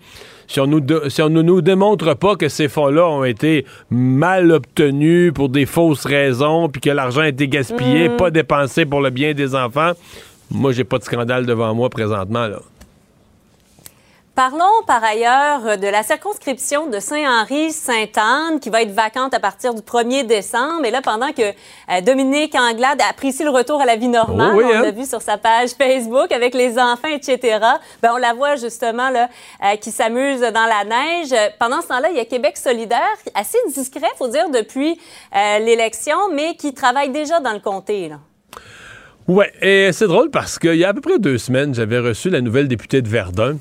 Si 0.46 0.60
on, 0.60 0.66
nous 0.66 0.82
si 1.08 1.22
on 1.22 1.30
ne 1.30 1.40
nous 1.40 1.62
démontre 1.62 2.14
pas 2.14 2.36
que 2.36 2.48
ces 2.48 2.68
fonds-là 2.68 3.08
ont 3.08 3.24
été 3.24 3.64
mal 3.90 4.52
obtenus 4.52 5.32
pour 5.32 5.48
des 5.48 5.64
fausses 5.64 6.04
raisons, 6.04 6.68
puis 6.68 6.82
que 6.82 6.90
l'argent 6.90 7.22
a 7.22 7.28
été 7.28 7.48
gaspillé, 7.48 8.10
mm. 8.10 8.16
pas 8.16 8.30
dépensé 8.30 8.84
pour 8.84 9.00
le 9.00 9.08
bien 9.08 9.32
des 9.32 9.54
enfants, 9.54 9.92
moi, 10.50 10.72
j'ai 10.72 10.84
pas 10.84 10.98
de 10.98 11.04
scandale 11.04 11.46
devant 11.46 11.74
moi 11.74 11.88
présentement, 11.88 12.46
là. 12.46 12.60
Parlons 14.34 14.82
par 14.88 15.04
ailleurs 15.04 15.78
de 15.78 15.86
la 15.86 16.02
circonscription 16.02 16.88
de 16.88 16.98
Saint-Henri-Sainte-Anne 16.98 18.58
qui 18.58 18.68
va 18.68 18.82
être 18.82 18.90
vacante 18.90 19.32
à 19.32 19.38
partir 19.38 19.74
du 19.74 19.80
1er 19.80 20.26
décembre. 20.26 20.84
Et 20.84 20.90
là, 20.90 21.02
pendant 21.02 21.30
que 21.30 21.42
euh, 21.42 22.00
Dominique 22.00 22.56
Anglade 22.56 23.00
apprécie 23.08 23.44
le 23.44 23.50
retour 23.50 23.80
à 23.80 23.84
la 23.84 23.94
vie 23.94 24.08
normale, 24.08 24.56
oh 24.56 24.60
on 24.64 24.68
l'a 24.68 24.88
hein? 24.88 24.90
vu 24.90 25.06
sur 25.06 25.22
sa 25.22 25.38
page 25.38 25.70
Facebook 25.78 26.32
avec 26.32 26.54
les 26.54 26.80
enfants, 26.80 27.06
etc., 27.06 27.60
ben, 28.02 28.10
on 28.12 28.16
la 28.16 28.32
voit 28.32 28.56
justement 28.56 29.08
là, 29.10 29.28
euh, 29.64 29.76
qui 29.76 29.92
s'amuse 29.92 30.40
dans 30.40 30.66
la 30.66 30.82
neige. 30.82 31.32
Pendant 31.60 31.80
ce 31.80 31.86
temps-là, 31.86 32.10
il 32.10 32.16
y 32.16 32.20
a 32.20 32.24
Québec 32.24 32.56
solidaire, 32.56 33.16
assez 33.36 33.58
discret, 33.68 34.10
faut 34.16 34.26
dire, 34.26 34.50
depuis 34.50 34.98
euh, 35.36 35.58
l'élection, 35.60 36.16
mais 36.32 36.56
qui 36.56 36.74
travaille 36.74 37.10
déjà 37.10 37.38
dans 37.38 37.52
le 37.52 37.60
comté. 37.60 38.08
Là. 38.08 38.16
Ouais, 39.26 39.50
et 39.62 39.90
c'est 39.92 40.06
drôle 40.06 40.30
parce 40.30 40.58
qu'il 40.58 40.74
y 40.74 40.84
a 40.84 40.90
à 40.90 40.92
peu 40.92 41.00
près 41.00 41.18
deux 41.18 41.38
semaines, 41.38 41.74
j'avais 41.74 41.98
reçu 41.98 42.28
la 42.28 42.42
nouvelle 42.42 42.68
députée 42.68 43.00
de 43.00 43.08
Verdun 43.08 43.56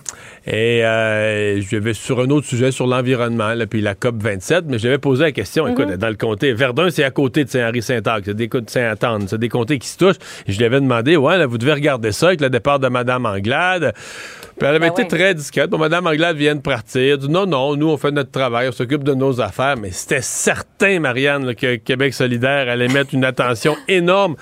et 0.45 0.83
euh, 0.83 1.61
je 1.61 1.77
vais 1.77 1.93
sur 1.93 2.19
un 2.19 2.29
autre 2.31 2.45
sujet 2.45 2.71
sur 2.71 2.85
l'environnement, 2.85 3.53
puis 3.69 3.79
la 3.79 3.95
COP 3.95 4.21
27, 4.21 4.65
mais 4.67 4.77
j'avais 4.77 4.97
posé 4.97 5.23
la 5.23 5.31
question, 5.31 5.65
écoute, 5.65 5.87
mhm. 5.87 5.95
dans 5.95 6.09
le 6.09 6.15
comté, 6.15 6.51
Verdun, 6.51 6.89
c'est 6.89 7.05
à 7.05 7.11
côté 7.11 7.45
de 7.45 7.49
Saint-Henri-Saint-Arc, 7.49 8.23
c'est 8.25 8.33
des 8.33 8.49
de 8.49 8.69
Saint-Anne, 8.69 9.27
c'est 9.29 9.37
des 9.37 9.47
comtés 9.47 9.79
qui 9.79 9.87
se 9.87 9.97
touchent. 9.97 10.17
Et 10.47 10.51
je 10.51 10.57
lui 10.57 10.65
avais 10.65 10.81
demandé, 10.81 11.15
ouais, 11.15 11.37
là, 11.37 11.45
vous 11.45 11.57
devez 11.57 11.73
regarder 11.73 12.11
ça 12.11 12.27
avec 12.27 12.41
le 12.41 12.49
départ 12.49 12.79
de 12.79 12.89
Mme 12.89 13.25
Anglade. 13.25 13.93
Puis 14.57 14.67
elle 14.67 14.75
avait 14.75 14.79
ben 14.79 14.91
été 14.91 15.07
très 15.07 15.33
discrète. 15.33 15.69
Bon, 15.69 15.77
Mme 15.77 16.07
Anglade 16.07 16.35
vient 16.35 16.55
de 16.55 16.61
partir. 16.61 17.17
dit, 17.17 17.29
non, 17.29 17.45
non, 17.45 17.75
nous, 17.75 17.89
on 17.89 17.97
fait 17.97 18.11
notre 18.11 18.31
travail, 18.31 18.67
on 18.67 18.71
s'occupe 18.73 19.03
de 19.03 19.13
nos 19.13 19.39
affaires. 19.39 19.77
Mais 19.77 19.91
c'était 19.91 20.21
certain, 20.21 20.99
Marianne, 20.99 21.55
que 21.55 21.77
Québec 21.77 22.13
solidaire 22.13 22.69
allait 22.69 22.89
mettre 22.89 23.13
une 23.15 23.25
attention 23.25 23.75
énorme 23.87 24.35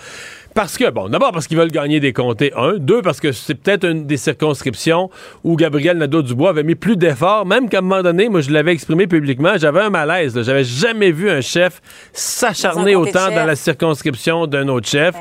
parce 0.53 0.77
que, 0.77 0.89
bon, 0.89 1.07
d'abord 1.07 1.31
parce 1.31 1.48
qu'ils 1.48 1.57
veulent 1.57 1.71
gagner 1.71 2.00
des 2.00 2.13
comtés, 2.13 2.51
un. 2.56 2.74
Deux, 2.77 3.01
parce 3.01 3.19
que 3.19 3.31
c'est 3.31 3.56
peut-être 3.56 3.86
une 3.88 4.06
des 4.06 4.18
circonscriptions 4.18 5.09
où 5.44 5.56
Gabriel 5.56 5.98
Nadeau-Dubois 5.98 6.50
avait 6.50 6.63
mis 6.63 6.75
plus 6.75 6.98
d'efforts, 6.98 7.45
même 7.45 7.69
qu'à 7.69 7.80
un 7.80 7.81
moment 7.81 8.01
donné, 8.01 8.27
moi, 8.27 8.42
je 8.42 8.51
l'avais 8.51 8.74
exprimé 8.74 9.07
publiquement, 9.07 9.53
j'avais 9.57 9.81
un 9.81 9.89
malaise. 9.89 10.42
J'avais 10.42 10.63
jamais 10.63 11.12
vu 11.12 11.30
un 11.30 11.42
chef 11.42 11.81
s'acharner 12.12 12.95
autant 12.95 13.30
dans 13.30 13.45
la 13.45 13.56
circonscription 13.56 14.48
d'un 14.48 14.68
autre 14.68 14.88
chef. 14.88 15.15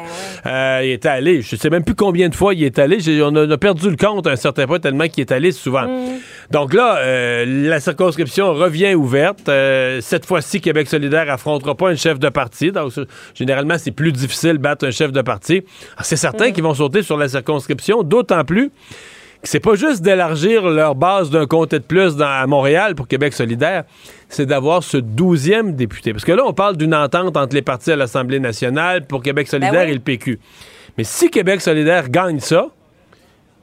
Ben 0.44 0.50
euh, 0.50 0.80
il 0.84 0.90
est 0.90 1.06
allé, 1.06 1.42
je 1.42 1.56
sais 1.56 1.70
même 1.70 1.84
plus 1.84 1.94
combien 1.94 2.28
de 2.28 2.34
fois 2.34 2.54
il 2.54 2.64
est 2.64 2.78
allé. 2.78 2.98
On 3.22 3.34
a, 3.36 3.58
perdu 3.58 3.90
le 3.90 3.96
compte 3.96 4.26
à 4.26 4.30
un 4.30 4.36
certain 4.36 4.66
point 4.66 4.80
tellement 4.80 5.06
qu'il 5.08 5.20
est 5.20 5.32
allé 5.32 5.52
souvent. 5.52 5.86
Mm. 5.86 6.18
Donc 6.50 6.74
là, 6.74 6.98
euh, 6.98 7.44
la 7.68 7.78
circonscription 7.78 8.52
revient 8.52 8.94
ouverte. 8.94 9.48
Euh, 9.48 10.00
cette 10.00 10.26
fois-ci, 10.26 10.60
Québec 10.60 10.88
solidaire 10.88 11.30
affrontera 11.30 11.76
pas 11.76 11.90
un 11.90 11.94
chef 11.94 12.18
de 12.18 12.28
parti. 12.28 12.72
Donc, 12.72 12.92
généralement, 13.34 13.78
c'est 13.78 13.92
plus 13.92 14.10
difficile 14.10 14.54
de 14.54 14.58
battre 14.58 14.86
un 14.86 14.90
chef 14.90 15.12
de 15.12 15.22
parti. 15.22 15.62
C'est 16.02 16.16
certain 16.16 16.48
mm. 16.48 16.52
qu'ils 16.52 16.64
vont 16.64 16.74
sauter 16.74 17.02
sur 17.02 17.16
la 17.16 17.28
circonscription, 17.28 18.02
d'autant 18.02 18.44
plus 18.44 18.70
que 19.42 19.48
c'est 19.48 19.60
pas 19.60 19.74
juste 19.74 20.02
d'élargir 20.02 20.68
leur 20.68 20.94
base 20.94 21.30
d'un 21.30 21.46
comté 21.46 21.78
de 21.78 21.84
plus 21.84 22.16
dans, 22.16 22.26
à 22.26 22.46
Montréal 22.46 22.94
pour 22.94 23.08
Québec 23.08 23.32
solidaire, 23.32 23.84
c'est 24.28 24.44
d'avoir 24.44 24.82
ce 24.82 24.98
douzième 24.98 25.74
député. 25.74 26.12
Parce 26.12 26.24
que 26.24 26.32
là, 26.32 26.42
on 26.46 26.52
parle 26.52 26.76
d'une 26.76 26.94
entente 26.94 27.36
entre 27.36 27.54
les 27.54 27.62
partis 27.62 27.92
à 27.92 27.96
l'Assemblée 27.96 28.38
nationale 28.38 29.06
pour 29.06 29.22
Québec 29.22 29.46
ben 29.46 29.50
solidaire 29.50 29.88
et 29.88 29.94
le 29.94 30.00
PQ. 30.00 30.38
Mais 30.98 31.04
si 31.04 31.30
Québec 31.30 31.62
solidaire 31.62 32.10
gagne 32.10 32.40
ça, 32.40 32.66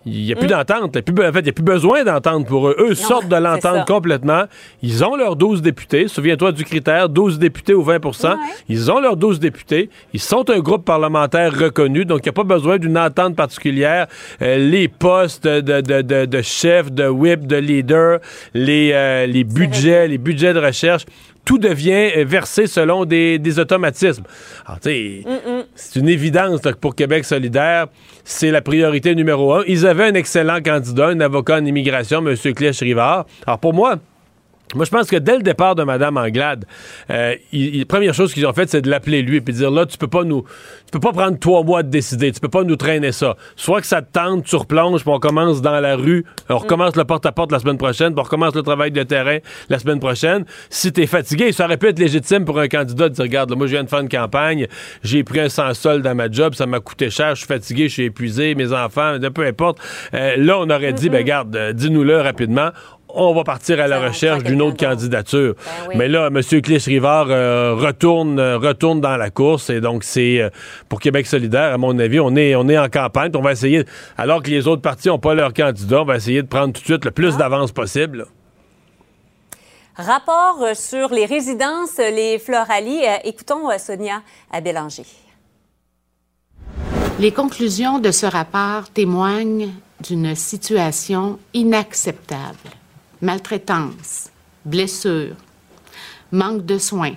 il 0.05 0.23
n'y 0.23 0.31
a 0.31 0.35
plus 0.35 0.45
mm. 0.45 0.51
d'entente. 0.51 0.97
En 0.97 1.33
fait, 1.33 1.39
il 1.39 1.43
n'y 1.43 1.49
a 1.49 1.53
plus 1.53 1.63
besoin 1.63 2.03
d'entente 2.03 2.47
pour 2.47 2.69
eux. 2.69 2.75
Eux 2.79 2.95
sortent 2.95 3.27
de 3.27 3.35
l'entente 3.35 3.85
complètement. 3.87 4.43
Ils 4.81 5.03
ont 5.03 5.15
leurs 5.15 5.35
12 5.35 5.61
députés. 5.61 6.07
Souviens-toi 6.07 6.51
du 6.51 6.63
critère 6.63 7.09
12 7.09 7.39
députés 7.39 7.73
ou 7.73 7.83
20% 7.83 8.35
Ils 8.69 8.91
ont 8.91 8.99
leurs 8.99 9.17
12 9.17 9.39
députés. 9.39 9.89
Ils 10.13 10.21
sont 10.21 10.49
un 10.49 10.59
groupe 10.59 10.85
parlementaire 10.85 11.57
reconnu. 11.57 12.05
Donc, 12.05 12.19
il 12.19 12.23
n'y 12.23 12.29
a 12.29 12.33
pas 12.33 12.43
besoin 12.43 12.77
d'une 12.77 12.97
entente 12.97 13.35
particulière. 13.35 14.07
Euh, 14.41 14.57
les 14.57 14.87
postes 14.87 15.45
de, 15.47 15.81
de, 15.81 16.01
de, 16.01 16.25
de, 16.25 16.41
chef, 16.41 16.91
de 16.91 17.07
whip, 17.07 17.45
de 17.45 17.57
leader, 17.57 18.19
les, 18.53 18.91
euh, 18.93 19.25
les 19.25 19.43
budgets, 19.43 20.07
les 20.07 20.17
budgets 20.17 20.53
de 20.53 20.59
recherche, 20.59 21.05
tout 21.47 21.57
devient 21.57 22.11
euh, 22.17 22.25
versé 22.25 22.67
selon 22.67 23.05
des, 23.05 23.59
automatismes. 23.59 24.23
Alors, 24.65 24.79
tu 24.79 24.89
sais, 24.89 25.23
c'est 25.77 25.99
une 25.99 26.09
évidence 26.09 26.61
pour 26.81 26.95
Québec 26.95 27.23
solidaire, 27.23 27.87
c'est 28.23 28.51
la 28.51 28.61
priorité 28.61 29.13
numéro 29.13 29.53
un. 29.53 29.63
Ils 29.67 29.85
avaient 29.85 30.05
un 30.05 30.15
excellent 30.15 30.59
candidat, 30.61 31.07
un 31.07 31.19
avocat 31.19 31.57
en 31.57 31.65
immigration, 31.65 32.25
M. 32.27 32.35
Clèche-Rivard. 32.35 33.25
Alors, 33.45 33.59
pour 33.59 33.73
moi, 33.73 33.97
moi, 34.75 34.83
je 34.83 34.91
pense 34.91 35.09
que 35.09 35.15
dès 35.15 35.37
le 35.37 35.43
départ 35.43 35.75
de 35.75 35.83
Mme 35.83 36.17
Anglade, 36.17 36.65
euh, 37.09 37.35
la 37.53 37.85
première 37.85 38.13
chose 38.13 38.33
qu'ils 38.33 38.45
ont 38.45 38.53
faite, 38.53 38.69
c'est 38.69 38.81
de 38.81 38.89
l'appeler 38.89 39.21
lui 39.21 39.37
et 39.37 39.39
de 39.39 39.51
dire 39.51 39.71
là, 39.71 39.85
tu 39.85 39.97
peux 39.97 40.07
pas 40.07 40.25
nous, 40.25 40.41
tu 40.41 40.91
peux 40.91 40.99
pas 40.99 41.13
prendre 41.13 41.39
trois 41.39 41.63
mois 41.63 41.83
de 41.83 41.89
décider, 41.89 42.31
tu 42.33 42.41
peux 42.41 42.49
pas 42.49 42.63
nous 42.63 42.75
traîner 42.75 43.13
ça. 43.13 43.37
Soit 43.55 43.79
que 43.79 43.87
ça 43.87 44.01
te 44.01 44.11
tente, 44.11 44.43
tu 44.43 44.55
replonges, 44.57 45.01
puis 45.01 45.11
on 45.13 45.19
commence 45.19 45.61
dans 45.61 45.79
la 45.79 45.95
rue, 45.95 46.25
on 46.49 46.57
recommence 46.57 46.97
le 46.97 47.05
porte-à-porte 47.05 47.51
la 47.51 47.59
semaine 47.59 47.77
prochaine, 47.77 48.13
puis 48.13 48.19
on 48.19 48.23
recommence 48.23 48.55
le 48.55 48.61
travail 48.61 48.91
de 48.91 49.03
terrain 49.03 49.37
la 49.69 49.79
semaine 49.79 49.99
prochaine. 49.99 50.43
Si 50.69 50.91
tu 50.91 51.01
es 51.01 51.07
fatigué, 51.07 51.53
ça 51.53 51.65
aurait 51.65 51.77
pu 51.77 51.87
être 51.87 51.99
légitime 51.99 52.43
pour 52.43 52.59
un 52.59 52.67
candidat 52.67 53.07
de 53.07 53.13
dire 53.13 53.23
regarde, 53.23 53.53
moi, 53.55 53.67
je 53.67 53.71
viens 53.71 53.83
de 53.83 53.89
faire 53.89 53.99
une 53.99 54.09
campagne, 54.09 54.67
j'ai 55.01 55.23
pris 55.23 55.39
un 55.39 55.49
sans 55.49 55.73
sol 55.73 56.01
dans 56.01 56.15
ma 56.15 56.29
job, 56.29 56.55
ça 56.55 56.65
m'a 56.65 56.81
coûté 56.81 57.09
cher, 57.09 57.35
je 57.35 57.39
suis 57.39 57.47
fatigué, 57.47 57.87
je 57.87 57.93
suis 57.93 58.03
épuisé, 58.03 58.53
mes 58.53 58.73
enfants, 58.73 59.17
peu 59.33 59.45
importe. 59.45 59.79
Euh, 60.13 60.35
là, 60.37 60.57
on 60.59 60.69
aurait 60.69 60.93
dit, 60.93 61.09
ben 61.09 61.23
garde, 61.23 61.55
euh, 61.55 61.73
dis-nous-le 61.73 62.19
rapidement 62.19 62.71
on 63.17 63.33
va 63.33 63.43
partir 63.43 63.79
à 63.79 63.87
la 63.87 63.99
recherche 63.99 64.43
d'une 64.43 64.61
autre 64.61 64.77
candidature. 64.77 65.55
Ben 65.87 65.97
Mais 65.97 66.07
là, 66.07 66.27
M. 66.27 66.39
Clich-Rivard 66.39 67.27
euh, 67.29 67.73
retourne, 67.75 68.39
euh, 68.39 68.57
retourne 68.57 69.01
dans 69.01 69.17
la 69.17 69.29
course 69.29 69.69
et 69.69 69.81
donc 69.81 70.03
c'est 70.03 70.39
euh, 70.39 70.49
pour 70.87 70.99
Québec 70.99 71.25
solidaire, 71.25 71.73
à 71.73 71.77
mon 71.77 71.97
avis, 71.99 72.19
on 72.19 72.35
est, 72.35 72.55
on 72.55 72.69
est 72.69 72.77
en 72.77 72.89
campagne. 72.89 73.31
On 73.35 73.41
va 73.41 73.51
essayer, 73.51 73.83
alors 74.17 74.43
que 74.43 74.49
les 74.49 74.67
autres 74.67 74.81
partis 74.81 75.07
n'ont 75.07 75.19
pas 75.19 75.33
leur 75.33 75.53
candidat, 75.53 76.01
on 76.01 76.05
va 76.05 76.15
essayer 76.15 76.41
de 76.41 76.47
prendre 76.47 76.73
tout 76.73 76.81
de 76.81 76.85
suite 76.85 77.05
le 77.05 77.11
plus 77.11 77.37
d'avance 77.37 77.71
possible. 77.71 78.27
Rapport 79.95 80.59
sur 80.75 81.09
les 81.09 81.25
résidences, 81.25 81.97
les 81.97 82.37
Floralies. 82.37 83.01
écoutons 83.23 83.67
Sonia 83.79 84.21
à 84.51 84.61
Bélanger. 84.61 85.05
Les 87.19 87.31
conclusions 87.31 87.97
de 87.97 88.11
ce 88.11 88.27
rapport 88.27 88.89
témoignent 88.93 89.71
d'une 90.07 90.35
situation 90.35 91.39
inacceptable. 91.55 92.76
Maltraitance, 93.21 94.29
blessures, 94.63 95.35
manque 96.31 96.65
de 96.65 96.77
soins. 96.77 97.15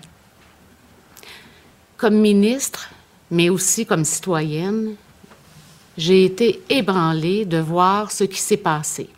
Comme 1.96 2.14
ministre, 2.14 2.88
mais 3.30 3.50
aussi 3.50 3.84
comme 3.84 4.04
citoyenne, 4.04 4.96
j'ai 5.98 6.24
été 6.24 6.62
ébranlée 6.70 7.44
de 7.44 7.58
voir 7.58 8.10
ce 8.10 8.24
qui 8.24 8.38
s'est 8.38 8.56
passé. 8.56 9.10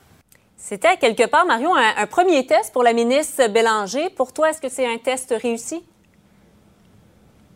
C'était 0.57 0.97
quelque 0.97 1.27
part, 1.29 1.47
Marion, 1.47 1.75
un, 1.75 1.95
un, 1.97 2.07
premier 2.07 2.47
test 2.47 2.73
pour 2.73 2.83
la 2.83 2.93
ministre 2.93 3.47
Bélanger. 3.49 4.11
Pour 4.11 4.33
toi, 4.33 4.51
est-ce 4.51 4.61
que 4.61 4.69
c'est 4.69 4.87
un 4.87 4.99
test 4.99 5.35
réussi? 5.41 5.83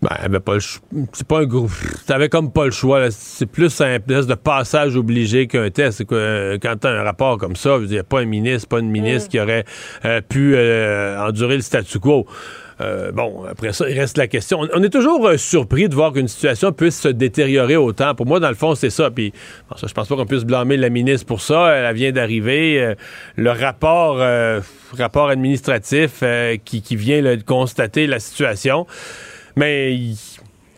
Ben, 0.07 0.41
pas 0.41 0.59
c'est 1.13 1.27
pas 1.27 1.41
un 1.41 1.47
groupe. 1.47 1.73
T'avais 2.07 2.29
comme 2.29 2.53
pas 2.53 2.65
le 2.65 2.71
choix. 2.71 3.11
C'est 3.11 3.47
plus 3.47 3.81
un 3.81 3.99
test 3.99 4.29
de 4.29 4.35
passage 4.35 4.97
obligé 4.97 5.47
qu'un 5.49 5.71
test. 5.71 6.05
Euh, 6.13 6.59
quand 6.63 6.77
t'as 6.81 6.91
un 6.91 7.03
rapport 7.03 7.39
comme 7.39 7.57
ça, 7.57 7.79
il 7.81 7.89
n'y 7.89 7.99
a 7.99 8.05
pas 8.05 8.21
un 8.21 8.25
ministre, 8.25 8.69
pas 8.69 8.79
une 8.79 8.91
ministre 8.91 9.31
qui 9.31 9.41
aurait 9.41 9.65
euh, 10.05 10.21
pu 10.21 10.55
euh, 10.55 11.19
endurer 11.27 11.57
le 11.57 11.63
statu 11.63 11.99
quo. 11.99 12.27
bon, 13.15 13.45
après 13.51 13.73
ça, 13.73 13.89
il 13.89 13.99
reste 13.99 14.17
la 14.17 14.29
question. 14.29 14.61
On, 14.73 14.83
est 14.83 14.91
toujours 14.91 15.29
surpris 15.39 15.89
de 15.89 15.95
voir 15.95 16.13
qu'une 16.13 16.29
situation 16.29 16.71
puisse 16.71 17.01
se 17.01 17.09
détériorer 17.09 17.77
autant. 17.77 18.15
Pour 18.15 18.27
moi, 18.27 18.39
dans 18.39 18.51
le 18.51 18.55
fond, 18.55 18.77
c'est 18.77 18.91
ça. 18.91 19.11
Puis, 19.11 19.33
je 19.75 19.93
pense 19.93 20.07
pas 20.07 20.15
qu'on 20.15 20.27
puisse 20.27 20.45
blâmer 20.45 20.77
la 20.77 20.91
ministre 20.91 21.27
pour 21.27 21.41
ça. 21.41 21.71
Elle 21.75 21.95
vient 21.97 22.13
d'arriver. 22.13 22.95
le 23.37 23.51
rapport, 23.51 24.23
rapport 24.97 25.31
administratif 25.31 26.23
qui, 26.65 26.83
qui, 26.83 26.97
vient 26.97 27.23
de 27.23 27.43
constater 27.43 28.07
la 28.07 28.21
situation. 28.21 28.87
Mais 29.57 29.99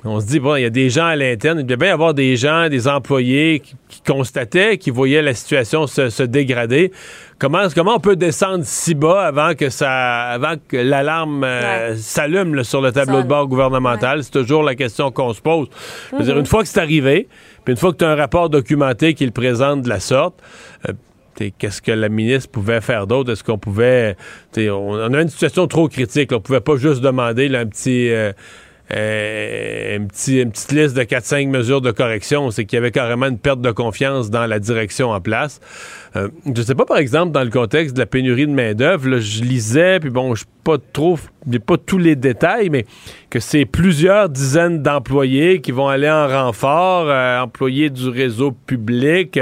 on 0.05 0.21
se 0.21 0.27
dit, 0.27 0.39
bon, 0.39 0.55
il 0.55 0.63
y 0.63 0.65
a 0.65 0.71
des 0.71 0.89
gens 0.89 1.07
à 1.07 1.17
l'interne, 1.17 1.59
il 1.59 1.67
devait 1.67 1.77
bien 1.77 1.89
y 1.89 1.91
avoir 1.91 2.15
des 2.15 2.37
gens, 2.37 2.69
des 2.69 2.87
employés 2.87 3.61
qui, 3.61 4.01
constataient, 4.07 4.79
qui 4.79 4.91
voyaient 4.91 5.21
la 5.21 5.35
situation 5.35 5.89
se, 5.89 6.23
dégrader. 6.23 6.93
Comment, 7.41 7.67
comment 7.75 7.97
on 7.97 8.01
peut 8.01 8.15
descendre 8.15 8.63
si 8.65 8.95
bas 8.95 9.27
avant 9.27 9.55
que 9.55 9.69
ça, 9.69 10.29
avant 10.29 10.55
que 10.69 10.77
l'alarme 10.77 11.43
euh, 11.43 11.97
s'allume 11.97 12.63
sur 12.63 12.81
le 12.81 12.93
tableau 12.93 13.23
de 13.23 13.27
bord 13.27 13.49
gouvernemental? 13.49 14.23
C'est 14.23 14.31
toujours 14.31 14.63
la 14.63 14.77
question 14.77 15.11
qu'on 15.11 15.33
se 15.33 15.41
pose. 15.41 15.69
dire, 16.13 16.21
mm-hmm. 16.21 16.39
une 16.39 16.47
fois 16.47 16.63
que 16.63 16.69
c'est 16.69 16.81
arrivé, 16.81 17.29
puis 17.65 17.73
une 17.73 17.79
fois 17.79 17.93
que 17.93 17.99
tu 17.99 18.05
as 18.05 18.11
un 18.11 18.17
rapport 18.17 18.49
documenté 18.49 19.15
qui 19.15 19.27
le 19.27 19.33
présente 19.33 19.83
de 19.83 19.89
la 19.89 20.01
sorte, 20.01 20.41
euh, 20.89 20.93
qu'est-ce 21.59 21.83
que 21.83 21.93
la 21.93 22.09
ministre 22.09 22.51
pouvait 22.51 22.81
faire 22.81 23.09
d'autre? 23.09 23.33
Est-ce 23.33 23.45
qu'on 23.45 23.59
pouvait. 23.59 24.17
On, 24.57 24.61
on 24.71 25.13
avait 25.13 25.23
une 25.23 25.29
situation 25.29 25.67
trop 25.67 25.89
critique. 25.89 26.33
On 26.33 26.37
On 26.37 26.41
pouvait 26.41 26.61
pas 26.61 26.77
juste 26.77 27.01
demander 27.01 27.55
un 27.55 27.67
petit. 27.67 28.11
Euh, 28.11 28.33
euh, 28.95 29.97
une, 29.97 30.09
petite 30.09 30.73
liste 30.73 30.97
de 30.97 31.03
4-5 31.03 31.49
mesures 31.49 31.81
de 31.81 31.91
correction. 31.91 32.51
C'est 32.51 32.65
qu'il 32.65 32.77
y 32.77 32.81
avait 32.81 32.91
carrément 32.91 33.27
une 33.27 33.39
perte 33.39 33.61
de 33.61 33.71
confiance 33.71 34.31
dans 34.31 34.47
la 34.47 34.59
direction 34.59 35.11
en 35.11 35.21
place. 35.21 35.61
Euh, 36.17 36.29
je 36.55 36.63
sais 36.63 36.75
pas, 36.75 36.87
par 36.87 36.99
exemple, 36.99 37.33
dans 37.33 37.45
le 37.45 37.51
contexte 37.51 37.95
de 37.95 38.01
la 38.01 38.07
pénurie 38.07 38.47
de 38.47 38.53
main-d'œuvre, 38.53 39.19
je 39.19 39.43
lisais, 39.43 40.01
puis 40.01 40.11
bon, 40.11 40.35
je 40.35 40.45
pas 40.65 40.77
trop, 40.93 41.19
pas 41.67 41.77
tous 41.79 41.99
les 41.99 42.17
détails, 42.17 42.69
mais 42.69 42.85
que 43.31 43.41
c'est 43.41 43.65
plusieurs 43.65 44.29
dizaines 44.29 44.83
d'employés 44.83 45.61
qui 45.61 45.73
vont 45.73 45.89
aller 45.89 46.11
en 46.11 46.29
renfort, 46.29 47.09
euh, 47.09 47.41
employés 47.41 47.91
du 47.91 48.09
réseau 48.09 48.53
public. 48.53 49.39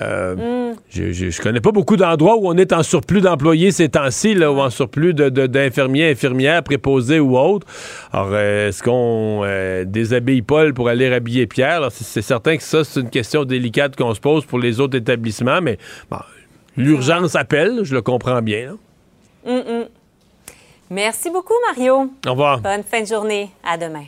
Euh, 0.00 0.74
je, 0.88 1.12
je, 1.12 1.42
connais 1.42 1.60
pas 1.60 1.72
beaucoup 1.72 1.96
d'endroits 1.96 2.36
où 2.36 2.48
on 2.48 2.56
est 2.56 2.72
en 2.72 2.82
surplus 2.82 3.20
d'employés 3.20 3.72
ces 3.72 3.88
temps-ci, 3.88 4.36
ou 4.38 4.60
en 4.60 4.70
surplus 4.70 5.14
d'infirmiers, 5.14 6.06
de, 6.06 6.12
infirmières, 6.12 6.62
préposés 6.62 7.18
ou 7.18 7.36
autres. 7.36 7.66
Alors, 8.12 8.30
euh, 8.32 8.68
est-ce 8.68 8.82
qu'on 8.82 9.42
euh, 9.44 9.84
déshabille 9.84 10.42
Paul 10.42 10.74
pour 10.74 10.88
aller 10.88 11.12
habiller 11.12 11.46
Pierre? 11.46 11.88
C'est 11.90 12.22
certain 12.22 12.56
que 12.56 12.62
ça, 12.62 12.84
c'est 12.84 13.00
une 13.00 13.10
question 13.10 13.44
délicate 13.44 13.96
qu'on 13.96 14.14
se 14.14 14.20
pose 14.20 14.44
pour 14.44 14.60
les 14.60 14.78
autres 14.78 14.96
établissements, 14.96 15.60
mais 15.60 15.78
l'urgence 16.76 17.34
appelle, 17.34 17.80
je 17.82 17.94
le 17.94 18.02
comprends 18.02 18.42
bien. 18.42 18.76
Mm, 19.44 19.52
mm. 19.52 19.84
Merci 20.90 21.30
beaucoup, 21.30 21.54
Mario. 21.68 22.10
Au 22.26 22.30
revoir. 22.30 22.60
Bonne 22.60 22.82
fin 22.82 23.02
de 23.02 23.06
journée. 23.06 23.50
À 23.64 23.76
demain. 23.76 24.04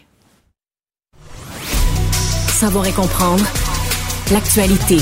Savoir 2.48 2.86
et 2.86 2.92
comprendre 2.92 3.44
l'actualité. 4.30 4.98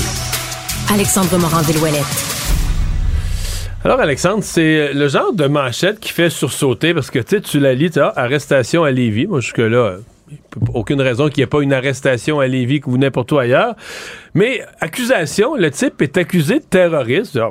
Alexandre 0.89 1.37
Morand-Villouellette. 1.37 2.03
Alors, 3.83 3.99
Alexandre, 3.99 4.43
c'est 4.43 4.93
le 4.93 5.07
genre 5.07 5.33
de 5.33 5.47
manchette 5.47 5.99
qui 5.99 6.11
fait 6.11 6.29
sursauter 6.29 6.93
parce 6.93 7.09
que 7.09 7.19
tu 7.19 7.59
la 7.59 7.73
lis, 7.73 7.91
tu 7.91 7.99
arrestation 7.99 8.83
à 8.83 8.91
Lévis. 8.91 9.27
Moi, 9.27 9.39
jusque-là, 9.39 9.97
aucune 10.73 11.01
raison 11.01 11.29
qu'il 11.29 11.37
n'y 11.37 11.43
ait 11.43 11.47
pas 11.47 11.61
une 11.61 11.73
arrestation 11.73 12.39
à 12.39 12.47
Lévis 12.47 12.81
ou 12.85 12.97
n'importe 12.97 13.31
où 13.31 13.37
ailleurs. 13.37 13.75
Mais 14.33 14.63
accusation, 14.79 15.55
le 15.55 15.71
type 15.71 16.01
est 16.01 16.17
accusé 16.17 16.59
de 16.59 16.65
terrorisme. 16.65 17.41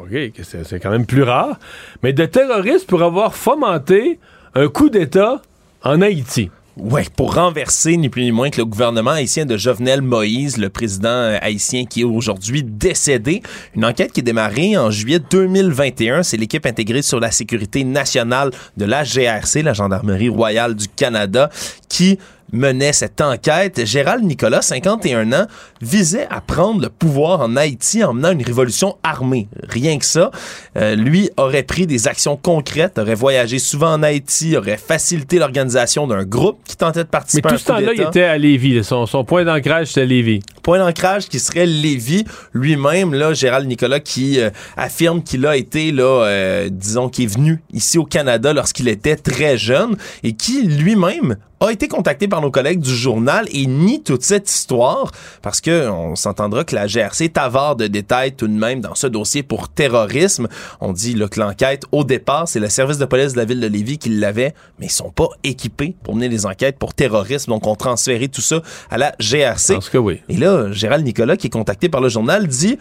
c'est 0.43 0.81
quand 0.81 0.91
même 0.91 1.07
plus 1.07 1.23
rare. 1.23 1.59
Mais 2.03 2.13
de 2.13 2.27
terrorisme 2.27 2.87
pour 2.87 3.03
avoir 3.03 3.35
fomenté 3.35 4.19
un 4.55 4.69
coup 4.69 4.91
d'État 4.91 5.41
en 5.83 6.03
Haïti. 6.03 6.51
Oui, 6.77 7.03
pour 7.17 7.35
renverser 7.35 7.97
ni 7.97 8.09
plus 8.09 8.23
ni 8.23 8.31
moins 8.31 8.49
que 8.49 8.59
le 8.59 8.65
gouvernement 8.65 9.11
haïtien 9.11 9.45
de 9.45 9.57
Jovenel 9.57 10.03
Moïse, 10.03 10.57
le 10.57 10.71
président 10.71 11.09
euh, 11.09 11.37
haïtien 11.43 11.85
qui 11.85 12.03
est 12.03 12.05
aujourd'hui 12.05 12.63
décédé. 12.63 13.43
Une 13.75 13.85
enquête 13.85 14.13
qui 14.13 14.21
est 14.21 14.25
démarrée 14.25 14.77
en 14.77 14.91
juillet 14.91 15.19
2021. 15.19 16.23
C'est 16.23 16.37
l'équipe 16.37 16.65
intégrée 16.65 17.03
sur 17.03 17.19
la 17.19 17.33
sécurité 17.33 17.83
nationale 17.83 18.53
de 18.77 18.85
la 18.85 19.03
GRC, 19.03 19.63
la 19.63 19.73
Gendarmerie 19.73 20.29
royale 20.29 20.77
du 20.77 20.87
Canada, 20.87 21.51
qui 21.89 22.19
menait 22.53 22.93
cette 22.93 23.21
enquête, 23.21 23.85
Gérald 23.85 24.25
Nicolas, 24.25 24.63
51 24.63 25.33
ans, 25.33 25.47
visait 25.81 26.27
à 26.31 26.41
prendre 26.41 26.81
le 26.81 26.89
pouvoir 26.89 27.41
en 27.41 27.57
Haïti 27.57 28.05
en 28.05 28.13
menant 28.13 28.33
une 28.33 28.43
révolution 28.43 28.97
armée. 29.03 29.49
Rien 29.69 29.99
que 29.99 30.05
ça. 30.05 30.31
Euh, 30.77 30.95
lui 30.95 31.31
aurait 31.37 31.63
pris 31.63 31.87
des 31.87 32.09
actions 32.09 32.37
concrètes, 32.37 32.99
aurait 32.99 33.15
voyagé 33.15 33.59
souvent 33.59 33.93
en 33.95 34.03
Haïti, 34.03 34.57
aurait 34.57 34.77
facilité 34.77 35.39
l'organisation 35.39 36.07
d'un 36.07 36.25
groupe 36.25 36.59
qui 36.67 36.77
tentait 36.77 37.05
de 37.05 37.09
participer 37.09 37.49
Mais 37.49 37.55
tout 37.55 37.61
ce 37.61 37.67
temps-là, 37.67 37.93
il 37.95 38.01
était 38.01 38.23
à 38.23 38.39
Lévis. 38.39 38.85
Son, 38.85 39.07
point 39.25 39.45
d'ancrage, 39.45 39.89
c'était 39.89 40.07
Lévis. 40.07 40.41
Point 40.63 40.79
d'ancrage 40.79 41.29
qui 41.29 41.39
serait 41.39 41.67
Lévis. 41.67 42.25
Lui-même, 42.53 43.15
là, 43.15 43.33
Gérald 43.33 43.67
Nicolas, 43.67 44.01
qui 44.01 44.41
euh, 44.41 44.51
affirme 44.77 45.23
qu'il 45.23 45.47
a 45.47 45.57
été, 45.57 45.93
là, 45.93 46.25
euh, 46.25 46.69
disons, 46.71 47.09
qui 47.09 47.25
est 47.25 47.35
venu 47.35 47.63
ici 47.73 47.99
au 47.99 48.05
Canada 48.05 48.53
lorsqu'il 48.53 48.89
était 48.89 49.17
très 49.17 49.57
jeune 49.57 49.97
et 50.23 50.33
qui 50.33 50.63
lui-même 50.63 51.37
a 51.63 51.73
été 51.73 51.89
contacté 51.89 52.27
par 52.27 52.41
nos 52.41 52.51
collègues 52.51 52.81
du 52.81 52.97
journal 52.97 53.47
et 53.53 53.67
nie 53.67 54.03
toute 54.03 54.23
cette 54.23 54.49
histoire 54.49 55.13
parce 55.43 55.61
que 55.61 55.91
on 55.91 56.17
s'entendra 56.17 56.65
que 56.65 56.75
la 56.75 56.87
GRC 56.87 57.25
est 57.25 57.37
avare 57.37 57.77
de 57.77 57.87
détails 57.87 58.33
tout 58.33 58.49
de 58.49 58.55
même 58.55 58.81
dans 58.81 58.95
ce 58.95 59.07
dossier 59.07 59.43
pour 59.43 59.69
terrorisme. 59.69 60.49
On 60.81 60.95
dit 60.95 61.15
là, 61.15 61.29
que 61.29 61.39
l'enquête, 61.39 61.85
au 61.93 62.03
départ, 62.03 62.49
c'est 62.49 62.61
le 62.61 62.71
service 62.71 62.97
de 62.97 63.05
police 63.05 63.35
de 63.35 63.37
la 63.37 63.45
ville 63.45 63.61
de 63.61 63.67
Lévis 63.67 63.99
qui 63.99 64.09
l'avait, 64.09 64.55
mais 64.79 64.87
ils 64.87 64.91
sont 64.91 65.11
pas 65.11 65.29
équipés 65.45 65.95
pour 66.03 66.15
mener 66.15 66.31
les 66.31 66.47
enquêtes 66.47 66.79
pour 66.79 66.95
terrorisme. 66.95 67.51
Donc, 67.51 67.67
on 67.67 67.77
transféré 67.77 68.29
tout 68.29 68.41
ça 68.41 68.63
à 68.89 68.97
la 68.97 69.15
GRC. 69.21 69.75
Parce 69.75 69.91
que 69.91 69.99
oui. 69.99 70.23
Et 70.31 70.39
là, 70.39 70.73
Gérald 70.73 71.05
Nicolas, 71.05 71.37
qui 71.37 71.49
est 71.49 71.51
contacté 71.51 71.91
par 71.91 72.01
le 72.01 72.09
journal, 72.09 72.47
dit 72.47 72.79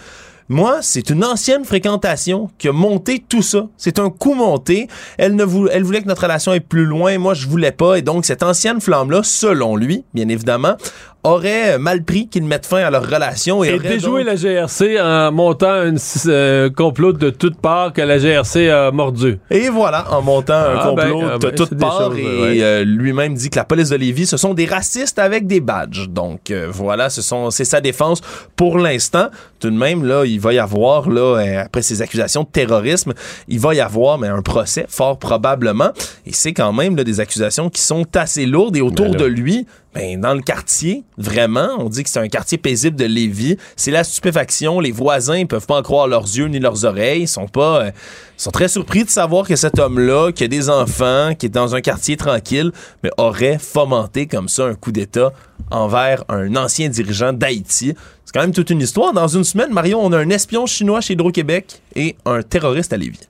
moi, 0.51 0.79
c'est 0.82 1.12
une 1.12 1.24
ancienne 1.24 1.63
fréquentation 1.63 2.50
qui 2.58 2.70
a 2.70 2.72
monté 2.72 3.24
tout 3.29 3.44
ça. 3.44 3.68
C'est 3.77 4.00
un 4.00 4.10
coup 4.10 4.34
monté. 4.34 4.88
Elle 5.20 5.36
ne 5.36 5.44
voulait, 5.44 6.01
que 6.01 6.08
notre 6.08 6.24
relation 6.24 6.51
aille 6.51 6.60
plus 6.60 6.86
loin. 6.86 7.20
Moi, 7.20 7.36
je 7.36 7.48
voulais 7.48 7.72
pas. 7.72 8.00
Et 8.00 8.01
donc, 8.01 8.25
cette 8.25 8.41
ancienne 8.41 8.82
flamme-là, 8.82 9.22
selon 9.24 9.75
lui, 9.75 10.03
bien 10.15 10.27
évidemment, 10.27 10.75
aurait 11.23 11.77
mal 11.77 12.03
pris 12.03 12.27
qu'ils 12.27 12.45
mettent 12.45 12.65
fin 12.65 12.77
à 12.77 12.89
leur 12.89 13.09
relation. 13.09 13.63
Et, 13.63 13.69
et 13.69 13.79
déjouer 13.79 14.23
la 14.23 14.35
GRC 14.35 14.99
en 15.01 15.31
montant 15.31 15.71
un 15.71 15.95
euh, 16.27 16.69
complot 16.69 17.13
de 17.13 17.29
toutes 17.29 17.59
parts 17.59 17.91
que 17.91 18.01
la 18.01 18.17
GRC 18.17 18.69
a 18.69 18.91
mordu. 18.91 19.39
Et 19.49 19.69
voilà, 19.69 20.11
en 20.11 20.21
montant 20.21 20.53
un 20.53 20.77
ah, 20.77 20.93
ben, 20.95 21.09
complot 21.09 21.29
ah, 21.33 21.38
de 21.38 21.47
ben, 21.47 21.55
toutes 21.55 21.77
parts. 21.77 22.15
et 22.15 22.63
euh, 22.63 22.83
lui-même 22.85 23.33
dit 23.33 23.49
que 23.49 23.57
la 23.57 23.65
police 23.65 23.89
de 23.89 23.97
Lévis, 23.97 24.27
ce 24.27 24.38
sont 24.38 24.53
des 24.53 24.65
racistes 24.65 25.19
avec 25.19 25.45
des 25.45 25.59
badges. 25.59 26.07
Donc 26.09 26.51
euh, 26.51 26.67
voilà, 26.71 27.09
ce 27.09 27.21
sont 27.21 27.51
c'est 27.51 27.65
sa 27.65 27.81
défense 27.81 28.21
pour 28.55 28.77
l'instant. 28.77 29.27
Tout 29.59 29.69
de 29.69 29.75
même, 29.75 30.05
là, 30.05 30.23
il 30.25 30.39
va 30.39 30.53
y 30.53 30.59
avoir, 30.59 31.09
là, 31.09 31.35
après 31.65 31.81
ces 31.81 32.01
accusations 32.01 32.43
de 32.43 32.47
terrorisme, 32.47 33.13
il 33.49 33.59
va 33.59 33.75
y 33.75 33.81
avoir 33.81 34.17
mais 34.17 34.29
un 34.29 34.41
procès, 34.41 34.85
fort 34.88 35.19
probablement. 35.19 35.89
Et 36.25 36.31
c'est 36.31 36.53
quand 36.53 36.71
même 36.71 36.95
là, 36.95 37.03
des 37.03 37.19
accusations 37.19 37.69
qui 37.69 37.81
sont 37.81 38.05
assez 38.15 38.45
lourdes 38.45 38.77
et 38.77 38.81
autour 38.81 39.09
ben 39.09 39.17
de 39.17 39.25
lui, 39.25 39.67
ben, 40.00 40.22
dans 40.22 40.34
le 40.34 40.39
quartier, 40.39 41.03
vraiment, 41.18 41.72
on 41.77 41.89
dit 41.89 42.06
que 42.06 42.10
c'est 42.10 42.22
un 42.22 42.29
quartier 42.29 42.58
paisible 42.58 42.96
de 42.96 43.03
Lévis. 43.03 43.58
C'est 43.75 43.91
la 43.91 44.06
stupéfaction. 44.06 44.79
Les 44.79 44.94
voisins 44.94 45.46
peuvent 45.46 45.65
pas 45.65 45.77
en 45.77 45.82
croire 45.82 46.08
leurs 46.08 46.24
yeux 46.24 46.46
ni 46.46 46.58
leurs 46.60 46.86
oreilles. 46.86 47.24
Ils 47.24 47.27
sont 47.27 47.50
pas, 47.50 47.84
euh, 47.84 47.91
sont 48.38 48.51
très 48.51 48.70
surpris 48.70 49.03
de 49.03 49.10
savoir 49.10 49.46
que 49.46 49.58
cet 49.58 49.77
homme-là, 49.77 50.32
qui 50.32 50.46
a 50.46 50.48
des 50.48 50.70
enfants, 50.70 51.34
qui 51.38 51.48
est 51.48 51.50
dans 51.50 51.75
un 51.75 51.82
quartier 51.82 52.15
tranquille, 52.15 52.72
mais 53.03 53.10
aurait 53.18 53.58
fomenté 53.60 54.25
comme 54.25 54.48
ça 54.48 54.68
un 54.68 54.74
coup 54.74 54.94
d'État 54.94 55.34
envers 55.70 56.24
un 56.29 56.56
ancien 56.56 56.88
dirigeant 56.88 57.34
d'Haïti. 57.34 57.94
C'est 58.24 58.34
quand 58.34 58.41
même 58.41 58.53
toute 58.53 58.70
une 58.70 58.79
histoire. 58.79 59.12
Dans 59.12 59.27
une 59.27 59.44
semaine, 59.44 59.74
Marion, 59.74 60.00
on 60.01 60.13
a 60.13 60.18
un 60.18 60.29
espion 60.29 60.65
chinois 60.65 61.01
chez 61.01 61.15
Hydro-Québec 61.15 61.82
et 61.98 62.15
un 62.25 62.41
terroriste 62.41 62.94
à 62.94 62.98
Lévis. 62.98 63.27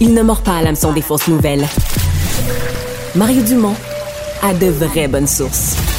Il 0.00 0.14
ne 0.14 0.22
mord 0.22 0.42
pas 0.42 0.56
à 0.56 0.62
l'hameçon 0.62 0.92
des 0.92 1.00
fausses 1.00 1.28
nouvelles. 1.28 1.64
Mario 3.14 3.42
Dumont 3.42 3.76
a 4.42 4.52
de 4.52 4.66
vraies 4.70 5.08
bonnes 5.08 5.26
sources. 5.26 5.95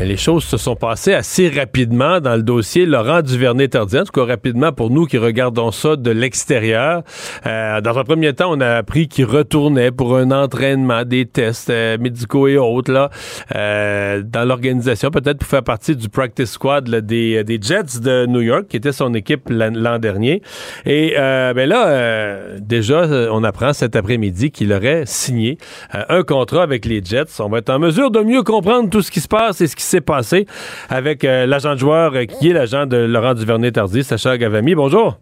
Les 0.00 0.16
choses 0.16 0.44
se 0.44 0.56
sont 0.56 0.76
passées 0.76 1.12
assez 1.12 1.48
rapidement 1.48 2.20
dans 2.20 2.36
le 2.36 2.42
dossier 2.42 2.86
Laurent 2.86 3.20
Duvernay-Tardien, 3.20 4.02
en 4.02 4.04
tout 4.04 4.12
cas 4.12 4.24
rapidement 4.24 4.72
pour 4.72 4.90
nous 4.90 5.06
qui 5.06 5.18
regardons 5.18 5.72
ça 5.72 5.96
de 5.96 6.10
l'extérieur. 6.12 7.02
Euh, 7.46 7.80
dans 7.80 7.98
un 7.98 8.04
premier 8.04 8.32
temps, 8.32 8.50
on 8.50 8.60
a 8.60 8.76
appris 8.76 9.08
qu'il 9.08 9.24
retournait 9.24 9.90
pour 9.90 10.16
un 10.16 10.30
entraînement, 10.30 11.04
des 11.04 11.26
tests 11.26 11.70
euh, 11.70 11.98
médicaux 11.98 12.46
et 12.46 12.56
autres 12.56 12.92
là, 12.92 13.10
euh, 13.56 14.22
dans 14.24 14.44
l'organisation, 14.44 15.10
peut-être 15.10 15.38
pour 15.38 15.48
faire 15.48 15.64
partie 15.64 15.96
du 15.96 16.08
practice 16.08 16.52
squad 16.52 16.88
des, 16.88 17.42
des 17.42 17.58
Jets 17.60 18.00
de 18.00 18.26
New 18.26 18.42
York, 18.42 18.66
qui 18.68 18.76
était 18.76 18.92
son 18.92 19.14
équipe 19.14 19.48
l'an 19.50 19.98
dernier. 19.98 20.42
Et 20.86 21.14
ben 21.16 21.68
là, 21.68 22.58
déjà, 22.60 23.06
on 23.32 23.42
apprend 23.42 23.72
cet 23.72 23.96
après-midi 23.96 24.50
qu'il 24.50 24.72
aurait 24.72 25.02
signé 25.06 25.58
un 25.92 26.22
contrat 26.22 26.62
avec 26.62 26.84
les 26.84 27.02
Jets. 27.04 27.40
On 27.40 27.48
va 27.48 27.58
être 27.58 27.70
en 27.70 27.78
mesure 27.78 28.10
de 28.10 28.20
mieux 28.20 28.42
comprendre 28.42 28.90
tout 28.90 29.02
ce 29.02 29.10
qui 29.10 29.20
se 29.20 29.28
passe 29.28 29.60
et 29.60 29.66
ce 29.66 29.74
qui 29.74 29.87
s'est 29.88 30.00
passé 30.00 30.46
avec 30.90 31.24
euh, 31.24 31.46
l'agent 31.46 31.74
de 31.74 31.78
joueur 31.78 32.14
euh, 32.14 32.24
qui 32.24 32.50
est 32.50 32.52
l'agent 32.52 32.86
de 32.86 32.96
Laurent 32.96 33.34
Duvernay-Tardy, 33.34 34.04
Sacha 34.04 34.36
Gavami. 34.36 34.74
Bonjour. 34.74 35.16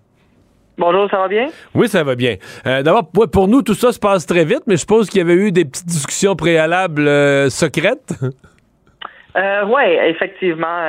Bonjour, 0.78 1.08
ça 1.11 1.18
va 1.18 1.28
bien? 1.28 1.49
Oui, 1.75 1.88
ça 1.88 2.04
va 2.04 2.16
bien. 2.16 2.37
Euh, 2.66 2.82
d'abord, 2.82 3.08
pour 3.32 3.49
nous, 3.49 3.62
tout 3.62 3.75
ça 3.75 3.92
se 3.92 3.99
passe 3.99 4.26
très 4.26 4.44
vite, 4.44 4.62
mais 4.66 4.75
je 4.75 4.80
suppose 4.80 5.08
qu'il 5.08 5.18
y 5.18 5.23
avait 5.23 5.35
eu 5.35 5.52
des 5.52 5.64
petites 5.64 5.87
discussions 5.87 6.37
préalables 6.37 7.08
secrètes. 7.50 8.12
oui, 9.35 9.82
effectivement. 10.04 10.82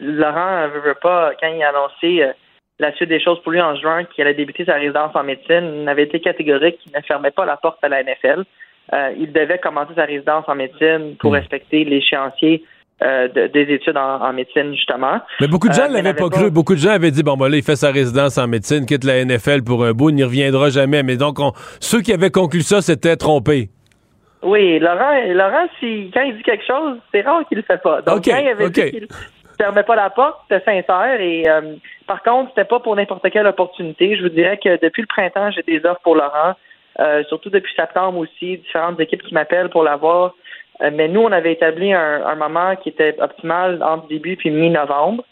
Laurent 0.00 0.66
ne 0.66 0.80
veut 0.80 0.96
pas, 1.00 1.32
quand 1.40 1.48
il 1.54 1.62
a 1.62 1.68
annoncé 1.68 2.32
la 2.80 2.92
suite 2.94 3.10
des 3.10 3.20
choses 3.20 3.40
pour 3.42 3.52
lui 3.52 3.60
en 3.60 3.76
juin, 3.76 4.04
qu'il 4.04 4.24
allait 4.24 4.34
débuter 4.34 4.64
sa 4.64 4.74
résidence 4.74 5.14
en 5.14 5.22
médecine, 5.22 5.82
il 5.82 5.88
avait 5.88 6.04
été 6.04 6.18
catégorique 6.18 6.78
qu'il 6.78 6.92
ne 6.92 7.00
fermait 7.02 7.30
pas 7.30 7.44
la 7.44 7.58
porte 7.58 7.78
à 7.84 7.88
la 7.88 8.02
NFL. 8.02 8.44
Il 9.18 9.32
devait 9.32 9.58
commencer 9.58 9.92
sa 9.94 10.04
résidence 10.04 10.44
en 10.48 10.54
médecine 10.54 11.16
pour 11.18 11.30
hmm. 11.30 11.34
respecter 11.34 11.84
l'échéancier 11.84 12.64
euh, 13.02 13.28
des 13.28 13.62
études 13.62 13.96
en, 13.96 14.30
médecine, 14.34 14.74
justement. 14.74 15.20
Mais 15.40 15.48
beaucoup 15.48 15.68
de 15.68 15.72
gens 15.72 15.88
ne 15.88 15.94
euh, 15.94 16.02
l'avaient 16.02 16.12
pas, 16.12 16.28
cru. 16.28 16.50
Beaucoup 16.50 16.74
de 16.74 16.80
gens 16.80 16.90
avaient 16.90 17.10
dit, 17.10 17.22
bon, 17.22 17.34
ben 17.34 17.48
là, 17.48 17.56
il 17.56 17.62
fait 17.62 17.76
sa 17.76 17.90
résidence 17.90 18.36
en 18.36 18.46
médecine, 18.46 18.84
quitte 18.84 19.04
la 19.04 19.24
NFL 19.24 19.62
pour 19.62 19.86
un 19.86 19.92
bout, 19.92 20.10
il 20.10 20.16
n'y 20.16 20.22
reviendra 20.22 20.68
jamais. 20.68 21.02
Mais 21.02 21.16
donc, 21.16 21.38
ceux 21.80 22.02
qui 22.02 22.12
avaient 22.12 22.30
conclu 22.30 22.60
ça 22.60 22.82
s'étaient 22.82 23.16
trompés. 23.16 23.70
Oui, 24.42 24.78
Laurent, 24.80 25.14
Laurent 25.28 25.66
si, 25.78 26.10
quand 26.12 26.20
il 26.20 26.36
dit 26.36 26.42
quelque 26.42 26.66
chose, 26.66 26.98
c'est 27.10 27.22
rare 27.22 27.42
qu'il 27.48 27.56
le 27.56 27.64
fait 27.64 27.80
pas. 27.80 28.02
Donc, 28.02 28.22
quand 28.22 28.36
il 28.36 28.48
avait 28.48 28.68
dit 28.68 28.90
qu'il 28.90 29.02
ne 29.04 29.06
fermait 29.58 29.82
pas 29.82 29.96
la 29.96 30.10
porte, 30.10 30.36
c'était 30.46 30.62
sincère. 30.62 31.20
Et 31.22 31.48
euh, 31.48 31.76
par 32.06 32.22
contre, 32.22 32.50
c'était 32.50 32.68
pas 32.68 32.80
pour 32.80 32.96
n'importe 32.96 33.30
quelle 33.30 33.46
opportunité. 33.46 34.14
Je 34.18 34.24
vous 34.24 34.28
dirais 34.28 34.58
que 34.62 34.78
depuis 34.78 35.00
le 35.00 35.08
printemps, 35.08 35.50
j'ai 35.52 35.62
des 35.62 35.86
offres 35.86 36.02
pour 36.02 36.16
Laurent. 36.16 36.54
Surtout 37.28 37.50
depuis 37.50 37.72
septembre 37.74 38.18
aussi, 38.18 38.58
différentes 38.58 39.00
équipes 39.00 39.22
qui 39.22 39.34
m'appellent 39.34 39.70
pour 39.70 39.82
l'avoir. 39.82 40.34
Euh, 40.82 40.90
mais 40.92 41.08
nous, 41.08 41.20
on 41.20 41.32
avait 41.32 41.52
établi 41.52 41.92
un, 41.92 42.34
moment 42.36 42.76
qui 42.76 42.88
était 42.88 43.16
optimal 43.20 43.82
entre 43.82 44.08
début 44.08 44.36
puis 44.36 44.50
mi-novembre. 44.50 45.24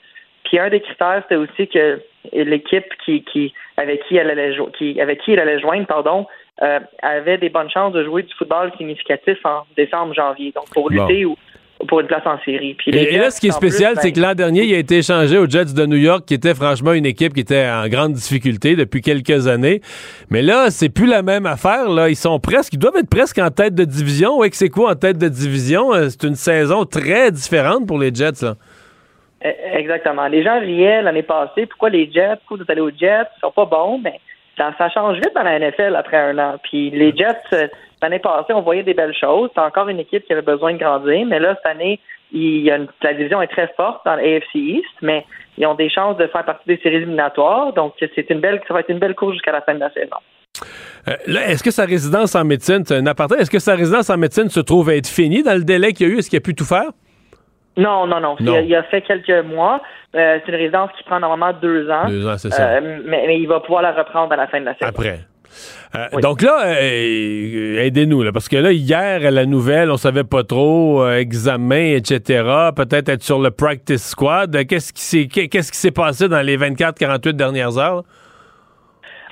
Puis 0.45 0.59
un 0.59 0.71
des 0.71 0.81
critères, 0.81 1.23
c'était 1.23 1.37
aussi 1.37 1.69
que 1.69 2.01
l'équipe 2.33 2.87
qui, 3.05 3.23
qui 3.25 3.53
avec 3.77 4.03
qui 4.05 4.17
elle 4.17 4.31
allait 4.31 4.57
qui 4.77 5.01
avec 5.01 5.21
qui 5.21 5.33
il 5.33 5.41
allait 5.41 5.61
joindre, 5.61 5.87
pardon, 5.87 6.27
euh, 6.63 6.81
avait 7.03 7.39
des 7.39 7.49
bonnes 7.49 7.71
chances 7.71 7.93
de 7.93 8.05
jouer 8.05 8.23
du 8.23 8.35
football 8.35 8.73
significatif 8.77 9.39
en 9.45 9.63
décembre, 9.77 10.15
janvier. 10.15 10.53
Donc 10.53 10.71
pour 10.73 10.91
lutter 10.91 11.25
ou 11.25 11.37
pour 11.87 12.01
une 12.01 12.07
place 12.07 12.27
en 12.27 12.39
série. 12.45 12.77
et, 12.87 13.17
là, 13.19 13.31
ce 13.31 13.41
qui 13.41 13.49
est 13.49 13.53
spécial, 13.53 13.95
c'est 14.01 14.13
que 14.13 14.21
l'an 14.21 14.35
dernier, 14.35 14.65
il 14.65 14.75
a 14.75 14.79
été 14.79 14.99
échangé 14.99 15.39
aux 15.39 15.49
Jets 15.49 15.75
de 15.75 15.87
New 15.87 15.97
York, 15.97 16.25
qui 16.27 16.35
était 16.35 16.55
franchement 16.55 16.93
une 16.93 17.07
équipe 17.07 17.35
qui 17.35 17.41
était 17.41 17.69
en 17.69 17.87
grande 17.89 18.15
difficulté 18.15 18.75
depuis 18.75 19.01
quelques 19.01 19.47
années. 19.47 19.81
Mais 20.31 20.43
là, 20.43 20.71
c'est 20.71 20.89
plus 20.89 21.07
la 21.07 21.23
même 21.23 21.47
affaire. 21.47 21.89
Là, 21.89 22.09
ils 22.09 22.17
sont 22.17 22.41
presque, 22.41 22.73
ils 22.73 22.79
doivent 22.79 22.97
être 22.97 23.11
presque 23.11 23.39
en 23.39 23.51
tête 23.51 23.75
de 23.75 23.85
division. 23.85 24.39
Ouais, 24.39 24.49
c'est 24.53 24.71
quoi 24.71 24.91
en 24.91 24.95
tête 24.97 25.19
de 25.19 25.29
division? 25.29 25.95
Euh, 25.95 26.09
C'est 26.09 26.27
une 26.27 26.35
saison 26.35 26.85
très 26.85 27.31
différente 27.31 27.87
pour 27.87 27.99
les 27.99 28.13
Jets. 28.13 28.43
Là. 28.43 28.57
E, 29.45 29.49
exactement. 29.75 30.27
Les 30.27 30.43
gens 30.43 30.59
riaient 30.59 31.03
l'année 31.03 31.23
passée. 31.23 31.67
Pourquoi 31.67 31.91
les 31.91 32.11
Jets? 32.11 32.37
Pourquoi 32.47 32.65
vous 32.65 32.73
allez 32.73 32.81
aux 32.81 32.91
Jets? 32.91 33.29
Ils 33.37 33.41
sont 33.41 33.53
pas 33.53 33.67
bons. 33.67 34.01
Mais 34.03 34.21
ça, 34.59 34.89
change 34.91 35.17
vite 35.17 35.33
dans 35.35 35.43
la 35.43 35.59
NFL 35.59 35.97
après 35.97 36.17
un 36.17 36.39
an. 36.39 36.57
Puis 36.63 36.91
les 36.91 37.17
Jets 37.17 37.39
euh, 37.53 37.69
L'année 38.01 38.21
passée, 38.21 38.53
on 38.53 38.63
voyait 38.63 38.83
des 38.83 38.95
belles 38.95 39.17
choses. 39.19 39.51
C'est 39.55 39.61
encore 39.61 39.89
une 39.89 39.99
équipe 39.99 40.25
qui 40.25 40.33
avait 40.33 40.43
besoin 40.43 40.73
de 40.73 40.79
grandir, 40.79 41.27
mais 41.27 41.41
là, 41.41 41.57
cette 41.57 41.73
année, 41.73 41.99
la 42.33 43.15
division 43.15 43.43
est 43.43 43.49
très 43.49 43.73
forte 43.77 44.05
dans 44.05 44.15
l'AFC 44.15 44.55
East, 44.55 44.85
mais 45.03 45.25
ils 45.57 45.67
ont 45.67 45.75
des 45.75 45.91
chances 45.91 46.17
de 46.17 46.27
faire 46.29 46.45
partie 46.45 46.67
des 46.67 46.79
séries 46.79 46.97
éliminatoires. 46.97 47.73
Donc, 47.73 47.95
c'est 47.99 48.31
une 48.31 48.41
belle, 48.41 48.61
ça 48.69 48.75
va 48.75 48.81
être 48.81 48.91
une 48.91 49.01
belle 49.01 49.15
course 49.15 49.33
jusqu'à 49.33 49.53
la 49.53 49.63
fin 49.63 49.75
de 49.75 49.81
la 49.81 49.91
saison. 49.91 50.17
Euh, 51.09 51.49
est-ce 51.49 51.63
que 51.63 51.71
sa 51.71 51.85
résidence 51.85 52.37
en 52.37 52.45
médecine, 52.45 52.85
c'est 52.85 52.99
est-ce 52.99 53.51
que 53.51 53.59
sa 53.59 53.75
résidence 53.75 54.11
en 54.11 54.17
médecine 54.17 54.49
se 54.49 54.61
trouve 54.61 54.91
à 54.91 54.95
être 54.95 55.09
finie 55.09 55.43
dans 55.43 55.55
le 55.55 55.65
délai 55.65 55.93
qu'il 55.93 56.09
y 56.09 56.11
a 56.11 56.15
eu? 56.15 56.19
Est-ce 56.19 56.31
qu'il 56.31 56.37
a 56.37 56.41
pu 56.41 56.55
tout 56.55 56.65
faire? 56.65 56.91
Non, 57.79 58.09
non, 58.09 58.21
non. 58.21 58.37
Il, 58.41 58.75
a, 58.75 58.83
fait 58.83 59.03
quelques 59.03 59.47
mois. 59.47 59.81
Euh, 60.15 60.41
c'est 60.45 60.51
une 60.51 60.59
résidence 60.59 60.91
qui 60.99 61.05
prend 61.05 61.21
normalement 61.21 61.57
deux 61.63 61.89
ans. 61.89 62.09
Deux 62.09 62.27
ans, 62.27 62.37
c'est 62.37 62.51
ça. 62.51 62.71
Euh, 62.71 62.81
mais, 63.07 63.25
mais, 63.27 63.39
il 63.39 63.47
va 63.47 63.61
pouvoir 63.61 63.83
la 63.83 63.93
reprendre 63.93 64.33
à 64.33 64.37
la 64.37 64.49
fin 64.49 64.61
de 64.61 64.65
la 64.65 64.75
saison. 64.75 64.89
Après. 64.89 65.21
Euh, 65.95 66.21
donc 66.21 66.43
là, 66.43 66.83
aidez-nous, 66.83 68.31
parce 68.33 68.49
que 68.49 68.57
là, 68.57 68.73
hier, 68.73 69.25
à 69.25 69.31
la 69.31 69.47
nouvelle, 69.47 69.91
on 69.91 69.97
savait 69.97 70.25
pas 70.25 70.43
trop, 70.43 71.09
examen, 71.09 71.95
etc., 71.95 72.43
peut-être 72.77 73.09
être 73.09 73.23
sur 73.23 73.39
le 73.39 73.51
practice 73.51 74.09
squad. 74.09 74.67
Qu'est-ce 74.67 74.93
qui 74.93 75.01
s'est 75.01 75.27
qu'est-ce 75.27 75.73
qui 75.73 75.79
s'est 75.79 75.93
passé 75.93 76.29
dans 76.29 76.43
les 76.43 76.59
24-48 76.59 77.33
dernières 77.33 77.79
heures? 77.79 78.03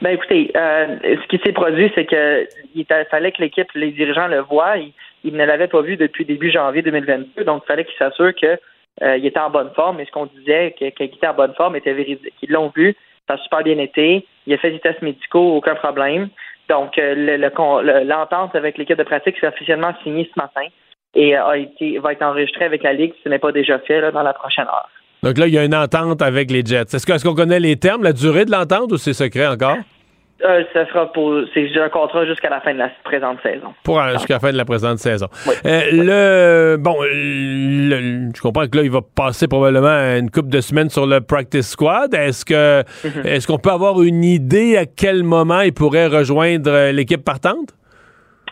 Ben 0.01 0.11
écoutez, 0.11 0.51
ce 0.55 1.27
qui 1.29 1.39
s'est 1.45 1.53
produit, 1.53 1.93
c'est 1.95 2.07
que 2.07 2.47
il 2.75 2.87
fallait 3.11 3.33
que 3.33 3.43
l'équipe, 3.43 3.69
les 3.75 3.91
dirigeants 3.91 4.29
le 4.29 4.41
voient. 4.41 4.77
Ils, 4.79 4.95
ne 5.35 5.45
l'avaient 5.45 5.69
pas 5.69 5.83
vu 5.83 5.97
depuis 5.97 6.25
début 6.25 6.51
janvier 6.51 6.83
2022, 6.83 7.45
donc 7.45 7.63
il 7.65 7.67
fallait 7.67 7.85
qu'ils 7.85 7.99
s'assurent 7.99 8.35
qu'il 8.35 9.27
était 9.27 9.41
en 9.41 9.51
bonne 9.51 9.71
forme. 9.75 10.01
Et 10.01 10.05
ce 10.05 10.11
qu'on 10.11 10.27
disait 10.27 10.75
qu'il 10.77 10.89
était 10.89 11.27
en 11.27 11.35
bonne 11.35 11.55
forme 11.55 11.77
était 11.77 11.93
véridique. 11.93 12.35
Ils 12.43 12.51
l'ont 12.51 12.73
vu, 12.75 12.95
ça 13.29 13.35
a 13.35 13.39
super 13.39 13.63
bien 13.63 13.79
été. 13.79 14.27
Il 14.47 14.55
a 14.55 14.59
fait 14.59 14.71
des 14.71 14.81
tests 14.81 15.03
médicaux, 15.03 15.57
aucun 15.57 15.75
problème. 15.75 16.29
Donc, 16.69 16.99
euh, 16.99 18.05
l'entente 18.05 18.55
avec 18.55 18.77
l'équipe 18.79 18.99
de 18.99 19.05
pratique 19.05 19.37
s'est 19.41 19.47
officiellement 19.47 19.95
signée 20.03 20.29
ce 20.35 20.41
matin 20.41 20.67
et 21.15 21.37
a 21.37 21.57
été, 21.57 21.99
va 21.99 22.13
être 22.13 22.23
enregistrée 22.23 22.65
avec 22.65 22.83
la 22.83 22.93
Ligue 22.93 23.13
si 23.15 23.23
ce 23.25 23.29
n'est 23.29 23.39
pas 23.39 23.53
déjà 23.53 23.79
fait 23.81 24.13
dans 24.13 24.23
la 24.23 24.35
prochaine 24.35 24.67
heure. 24.67 24.89
Donc 25.23 25.39
là, 25.39 25.47
il 25.47 25.55
y 25.55 25.59
a 25.59 25.65
une 25.65 25.75
entente 25.75 26.23
avec 26.23 26.51
les 26.51 26.65
Jets. 26.65 26.95
Est-ce 26.95 27.25
qu'on 27.25 27.35
connaît 27.35 27.61
les 27.61 27.77
termes, 27.77 28.03
la 28.03 28.13
durée 28.13 28.45
de 28.45 28.51
l'entente 28.51 28.93
ou 28.93 28.97
c'est 28.97 29.15
secret 29.15 29.47
encore? 29.47 29.79
Euh, 30.45 30.65
ça 30.75 30.87
sera 30.89 31.11
pour. 31.13 31.35
C'est 31.55 31.67
un 31.79 31.89
contrat 31.89 32.27
jusqu'à 32.27 32.51
la 32.51 32.61
fin 32.61 32.75
de 32.75 32.79
la 32.79 32.91
présente 33.05 33.41
saison. 33.43 33.73
Pour 33.85 34.01
euh, 34.01 34.13
jusqu'à 34.13 34.35
la 34.35 34.41
fin 34.41 34.53
de 34.53 34.57
la 34.59 34.67
présente 34.67 34.99
saison. 34.99 35.29
Euh, 35.65 35.81
le 35.93 36.77
bon, 36.77 36.95
je 37.03 38.41
comprends 38.43 38.67
que 38.69 38.77
là, 38.77 38.83
il 38.83 38.91
va 38.91 39.01
passer 39.01 39.49
probablement 39.49 39.89
une 40.19 40.31
couple 40.31 40.51
de 40.51 40.61
semaines 40.61 40.91
sur 40.91 41.07
le 41.07 41.23
practice 41.23 41.71
squad. 41.71 42.13
Est-ce 42.13 42.45
que 42.45 42.81
mhm. 43.07 43.27
est-ce 43.27 43.47
qu'on 43.47 43.59
peut 43.59 43.71
avoir 43.71 44.03
une 44.03 44.25
idée 44.25 44.77
à 44.77 44.85
quel 44.85 45.23
moment 45.23 45.61
il 45.61 45.73
pourrait 45.73 46.09
rejoindre 46.09 46.91
l'équipe 46.91 47.25
partante? 47.25 47.71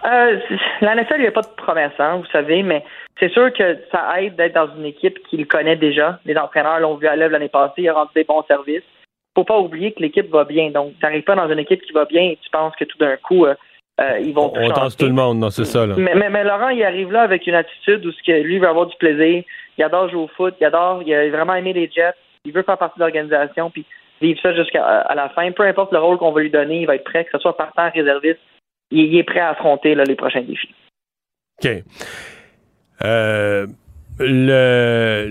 la 0.05 0.95
NFL, 0.97 1.15
il 1.17 1.23
n'y 1.23 1.27
a 1.29 1.33
pas 1.33 1.41
de 1.41 1.55
promesse, 1.57 1.93
hein, 1.99 2.17
vous 2.19 2.31
savez, 2.31 2.63
mais 2.63 2.85
c'est 3.19 3.33
sûr 3.33 3.51
que 3.55 3.79
ça 3.91 4.21
aide 4.21 4.37
d'être 4.37 4.55
dans 4.55 4.69
une 4.77 4.85
équipe 4.85 5.19
qu'il 5.31 5.47
connaît 5.47 5.77
déjà. 5.77 6.19
Les 6.27 6.37
entraîneurs 6.37 6.79
l'ont 6.79 6.97
vu 6.97 7.07
à 7.07 7.17
l'œuvre 7.17 7.33
l'année 7.33 7.49
passée, 7.49 7.73
il 7.79 7.89
a 7.89 7.95
rendu 7.95 8.11
des 8.15 8.25
bons 8.25 8.43
services 8.43 8.83
faut 9.35 9.45
pas 9.45 9.59
oublier 9.59 9.93
que 9.93 10.01
l'équipe 10.01 10.31
va 10.31 10.45
bien. 10.45 10.71
Donc, 10.71 10.93
tu 10.99 11.05
n'arrives 11.05 11.25
pas 11.25 11.35
dans 11.35 11.51
une 11.51 11.59
équipe 11.59 11.83
qui 11.83 11.93
va 11.93 12.05
bien 12.05 12.23
et 12.23 12.39
tu 12.43 12.51
penses 12.51 12.75
que 12.77 12.85
tout 12.85 12.99
d'un 12.99 13.17
coup, 13.17 13.47
euh, 13.47 13.55
euh, 14.01 14.19
ils 14.21 14.35
vont 14.35 14.53
On 14.55 14.71
tente 14.71 14.97
tout 14.97 15.07
le 15.07 15.13
monde, 15.13 15.39
non, 15.39 15.51
c'est 15.51 15.65
ça. 15.65 15.87
Là. 15.87 15.95
Mais, 15.97 16.15
mais, 16.15 16.45
Laurent, 16.45 16.69
il 16.69 16.83
arrive 16.83 17.13
là 17.13 17.23
avec 17.23 17.47
une 17.47 17.55
attitude 17.55 18.05
où 18.07 18.13
ce 18.13 18.23
que 18.23 18.43
lui 18.43 18.59
veut 18.59 18.69
avoir 18.69 18.87
du 18.87 18.97
plaisir. 18.97 19.43
Il 19.77 19.85
adore 19.85 20.09
jouer 20.09 20.23
au 20.23 20.29
foot, 20.29 20.55
il 20.61 20.65
adore, 20.65 21.03
il 21.05 21.13
a 21.13 21.29
vraiment 21.31 21.55
aimé 21.55 21.73
les 21.73 21.91
Jets, 21.91 22.15
il 22.45 22.53
veut 22.53 22.63
faire 22.63 22.79
partie 22.79 22.99
de 22.99 23.05
l'organisation, 23.05 23.71
puis 23.71 23.85
vivre 24.21 24.39
ça 24.41 24.55
jusqu'à 24.55 25.07
la 25.15 25.29
fin. 25.31 25.51
Peu 25.53 25.65
importe 25.65 25.93
le 25.93 25.99
rôle 25.99 26.19
qu'on 26.19 26.33
va 26.33 26.41
lui 26.41 26.51
donner, 26.51 26.83
il 26.83 26.87
va 26.87 26.95
être 26.95 27.05
prêt, 27.05 27.25
que 27.25 27.31
ce 27.33 27.39
soit 27.39 27.57
partant, 27.57 27.91
réserviste, 27.93 28.39
il, 28.91 29.17
est 29.17 29.25
prêt 29.25 29.41
à 29.41 29.51
affronter 29.51 29.95
les 29.95 30.15
prochains 30.15 30.43
défis. 30.43 30.75
OK. 31.63 31.71
Euh, 33.03 33.67
le, 34.21 35.27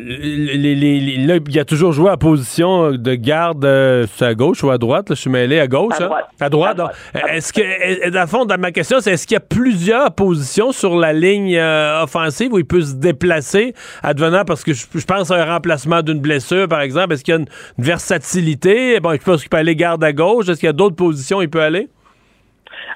là, 1.26 1.36
il 1.48 1.60
a 1.60 1.63
toujours 1.63 1.93
joué 1.93 2.10
à 2.10 2.17
position 2.17 2.91
de 2.91 3.15
garde 3.15 3.63
euh, 3.63 4.06
à 4.19 4.34
gauche 4.34 4.62
ou 4.62 4.72
à 4.72 4.78
droite. 4.78 5.06
je 5.10 5.13
suis 5.13 5.30
mêlé 5.30 5.60
à 5.60 5.67
gauche. 5.67 5.93
À 6.02 6.04
hein? 6.04 6.08
droite. 6.50 6.72
À 6.72 6.76
droite. 6.76 6.96
Est-ce 7.30 7.54
que, 7.54 8.10
dans 8.10 8.28
fond, 8.28 8.43
dans 8.43 8.60
ma 8.60 8.72
question, 8.72 9.00
c'est 9.00 9.13
est-ce 9.13 9.26
qu'il 9.26 9.36
y 9.36 9.38
a 9.38 9.39
plusieurs 9.39 10.13
positions 10.13 10.74
sur 10.74 10.98
la 10.98 11.13
ligne 11.13 11.56
euh, 11.56 12.04
offensive 12.04 12.52
où 12.52 12.60
il 12.60 12.65
peut 12.65 12.82
se 12.82 12.96
déplacer, 12.96 13.74
advenant 14.04 14.43
parce 14.43 14.65
que 14.65 14.74
je, 14.74 15.06
pense 15.06 15.32
à 15.32 15.36
un 15.36 15.46
remplacement 15.46 16.02
d'une 16.02 16.19
blessure, 16.19 16.67
par 16.67 16.82
exemple. 16.82 17.13
Est-ce 17.13 17.24
qu'il 17.24 17.34
y 17.34 17.38
a 17.38 17.39
une, 17.39 17.48
versatilité? 17.78 19.00
Bon, 19.00 19.13
je 19.13 19.24
pense 19.24 19.41
qu'il 19.41 19.50
peut 19.50 19.58
aller 19.58 19.78
garde 19.78 20.04
à 20.04 20.12
gauche. 20.12 20.50
Est-ce 20.50 20.60
qu'il 20.60 20.67
y 20.67 20.69
a 20.69 20.74
d'autres 20.74 20.98
positions 20.98 21.38
où 21.38 21.41
il 21.41 21.50
peut 21.50 21.62
aller? 21.62 21.88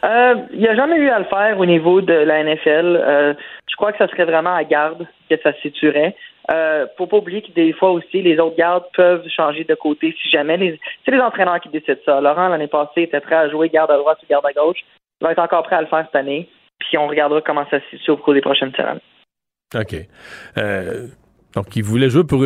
Euh, 0.03 0.35
il 0.51 0.59
n'y 0.59 0.67
a 0.67 0.75
jamais 0.75 0.97
eu 0.97 1.09
à 1.09 1.19
le 1.19 1.25
faire 1.25 1.57
au 1.57 1.65
niveau 1.65 2.01
de 2.01 2.13
la 2.13 2.43
NFL. 2.43 3.35
Je 3.69 3.75
crois 3.75 3.91
que 3.91 3.97
ça 3.97 4.07
serait 4.07 4.25
vraiment 4.25 4.55
à 4.55 4.63
garde 4.63 5.07
que 5.29 5.35
ça 5.41 5.53
se 5.53 5.61
situerait. 5.61 6.15
Euh, 6.49 6.87
faut 6.97 7.07
pas 7.07 7.17
oublier 7.17 7.41
que 7.41 7.51
des 7.51 7.73
fois 7.73 7.91
aussi, 7.91 8.21
les 8.21 8.39
autres 8.39 8.55
gardes 8.55 8.85
peuvent 8.93 9.27
changer 9.27 9.65
de 9.65 9.75
côté 9.75 10.15
si 10.21 10.29
jamais. 10.29 10.57
Les, 10.57 10.79
c'est 11.03 11.11
les 11.11 11.19
entraîneurs 11.19 11.59
qui 11.59 11.69
décident 11.69 11.99
ça. 12.05 12.21
Laurent, 12.21 12.47
l'année 12.47 12.67
passée, 12.67 13.03
était 13.03 13.19
prêt 13.19 13.35
à 13.35 13.49
jouer 13.49 13.69
garde 13.69 13.91
à 13.91 13.97
droite 13.97 14.19
ou 14.23 14.25
garde 14.29 14.45
à 14.45 14.53
gauche. 14.53 14.79
Il 15.19 15.25
va 15.25 15.33
être 15.33 15.39
encore 15.39 15.63
prêt 15.63 15.75
à 15.75 15.81
le 15.81 15.87
faire 15.87 16.05
cette 16.05 16.15
année. 16.15 16.49
Puis 16.79 16.97
on 16.97 17.07
regardera 17.07 17.41
comment 17.41 17.65
ça 17.69 17.79
se 17.79 17.97
situe 17.97 18.11
au 18.11 18.17
cours 18.17 18.33
des 18.33 18.41
prochaines 18.41 18.73
semaines. 18.73 18.99
OK. 19.75 19.95
Euh, 20.57 21.07
donc, 21.57 21.75
il 21.75 21.83
voulait 21.83 22.09
jouer 22.09 22.23
pour. 22.23 22.45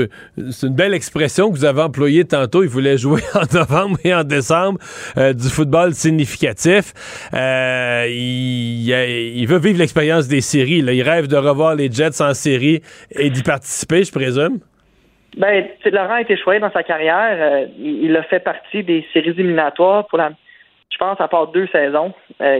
C'est 0.51 0.67
une 0.67 0.75
belle 0.75 0.93
expression 0.93 1.49
que 1.49 1.55
vous 1.55 1.65
avez 1.65 1.81
employée 1.81 2.23
tantôt. 2.23 2.63
Il 2.63 2.69
voulait 2.69 2.97
jouer 2.97 3.19
en 3.35 3.43
novembre 3.53 3.97
et 4.05 4.15
en 4.15 4.23
décembre 4.23 4.79
euh, 5.17 5.33
du 5.33 5.49
football 5.49 5.91
significatif. 5.93 6.93
Euh, 7.33 8.05
il, 8.07 9.45
veut 9.49 9.59
vivre 9.59 9.79
l'expérience 9.79 10.29
des 10.29 10.39
séries. 10.39 10.77
Il 10.77 11.01
rêve 11.01 11.27
de 11.27 11.35
revoir 11.35 11.75
les 11.75 11.91
Jets 11.91 12.21
en 12.21 12.33
série 12.33 12.81
et 13.11 13.29
d'y 13.29 13.43
participer, 13.43 14.05
je 14.05 14.13
présume? 14.13 14.59
Ben, 15.35 15.65
Laurent 15.91 16.13
a 16.13 16.21
été 16.21 16.37
choisi 16.37 16.61
dans 16.61 16.71
sa 16.71 16.83
carrière. 16.83 17.35
Euh, 17.37 17.65
il, 17.79 18.15
a 18.15 18.23
fait 18.23 18.39
partie 18.39 18.81
des 18.81 19.05
séries 19.11 19.31
éliminatoires 19.31 20.07
pour 20.07 20.19
la. 20.19 20.31
Je 20.89 20.97
pense 20.97 21.19
à 21.19 21.27
part 21.27 21.47
deux 21.47 21.67
saisons 21.67 22.13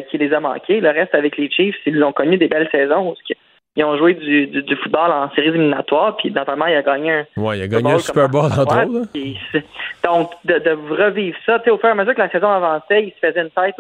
qui 0.10 0.18
les 0.18 0.34
a 0.34 0.40
manquées. 0.40 0.80
Le 0.80 0.90
reste 0.90 1.14
avec 1.14 1.38
les 1.38 1.50
Chiefs, 1.50 1.76
ils 1.86 2.04
ont 2.04 2.14
connu 2.14 2.38
des 2.38 2.48
belles 2.48 2.70
saisons 2.72 3.16
ils 3.76 3.84
ont 3.86 3.98
joué 3.98 4.16
du, 4.16 4.48
du, 4.48 4.76
football 4.76 5.12
en 5.12 5.30
séries 5.32 5.48
éliminatoires, 5.50 6.18
puis 6.18 6.32
notamment, 6.32 6.66
il 6.66 6.76
a 6.76 6.82
gagné 6.82 7.12
un. 7.12 7.26
Ouais, 7.38 7.60
il 7.60 7.64
a 7.64 7.68
gagné 7.68 7.92
un 7.92 8.00
Super 8.00 8.28
Bowl, 8.28 8.46
entre 8.46 8.62
autres. 8.62 9.08
Donc, 10.04 10.32
de, 10.44 10.60
de, 10.60 10.72
revivre 10.72 11.38
ça, 11.46 11.62
au 11.72 11.78
fur 11.78 11.88
et 11.88 11.92
à 11.92 11.96
mesure 11.96 12.14
que 12.14 12.22
la 12.22 12.30
saison 12.30 12.50
avançait, 12.50 13.04
il 13.04 13.12
se 13.12 13.26
faisait 13.26 13.42
une 13.42 13.50
tête 13.50 13.76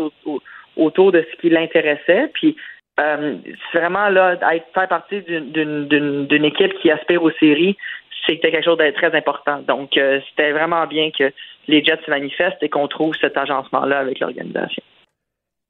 autour 0.78 1.12
de 1.12 1.26
ce 1.30 1.42
qui 1.42 1.50
l'intéressait, 1.50 2.30
puis 2.34 2.56
euh, 3.00 3.36
c'est 3.72 3.80
vraiment 3.80 4.10
là, 4.10 4.38
être, 4.54 4.66
faire 4.74 4.88
partie 4.88 5.22
d'une 5.22 6.46
équipe 6.46 6.74
qui 6.80 6.92
aspire 6.92 7.24
aux 7.24 7.32
séries, 7.32 7.78
c'était 8.26 8.52
quelque 8.52 8.66
chose 8.66 8.78
de 8.78 8.92
très 8.92 9.16
important. 9.16 9.62
Donc, 9.68 9.98
euh, 9.98 10.20
c'était 10.30 10.52
vraiment 10.52 10.86
bien 10.88 11.10
que 11.12 11.32
les 11.68 11.84
Jets 11.84 12.00
se 12.06 12.12
manifestent 12.12 12.62
et 12.62 12.70
qu'on 12.70 12.88
trouve 12.88 13.16
cet 13.20 13.38
agencement-là 13.38 14.00
avec 14.00 14.20
l'organisation. 14.20 14.84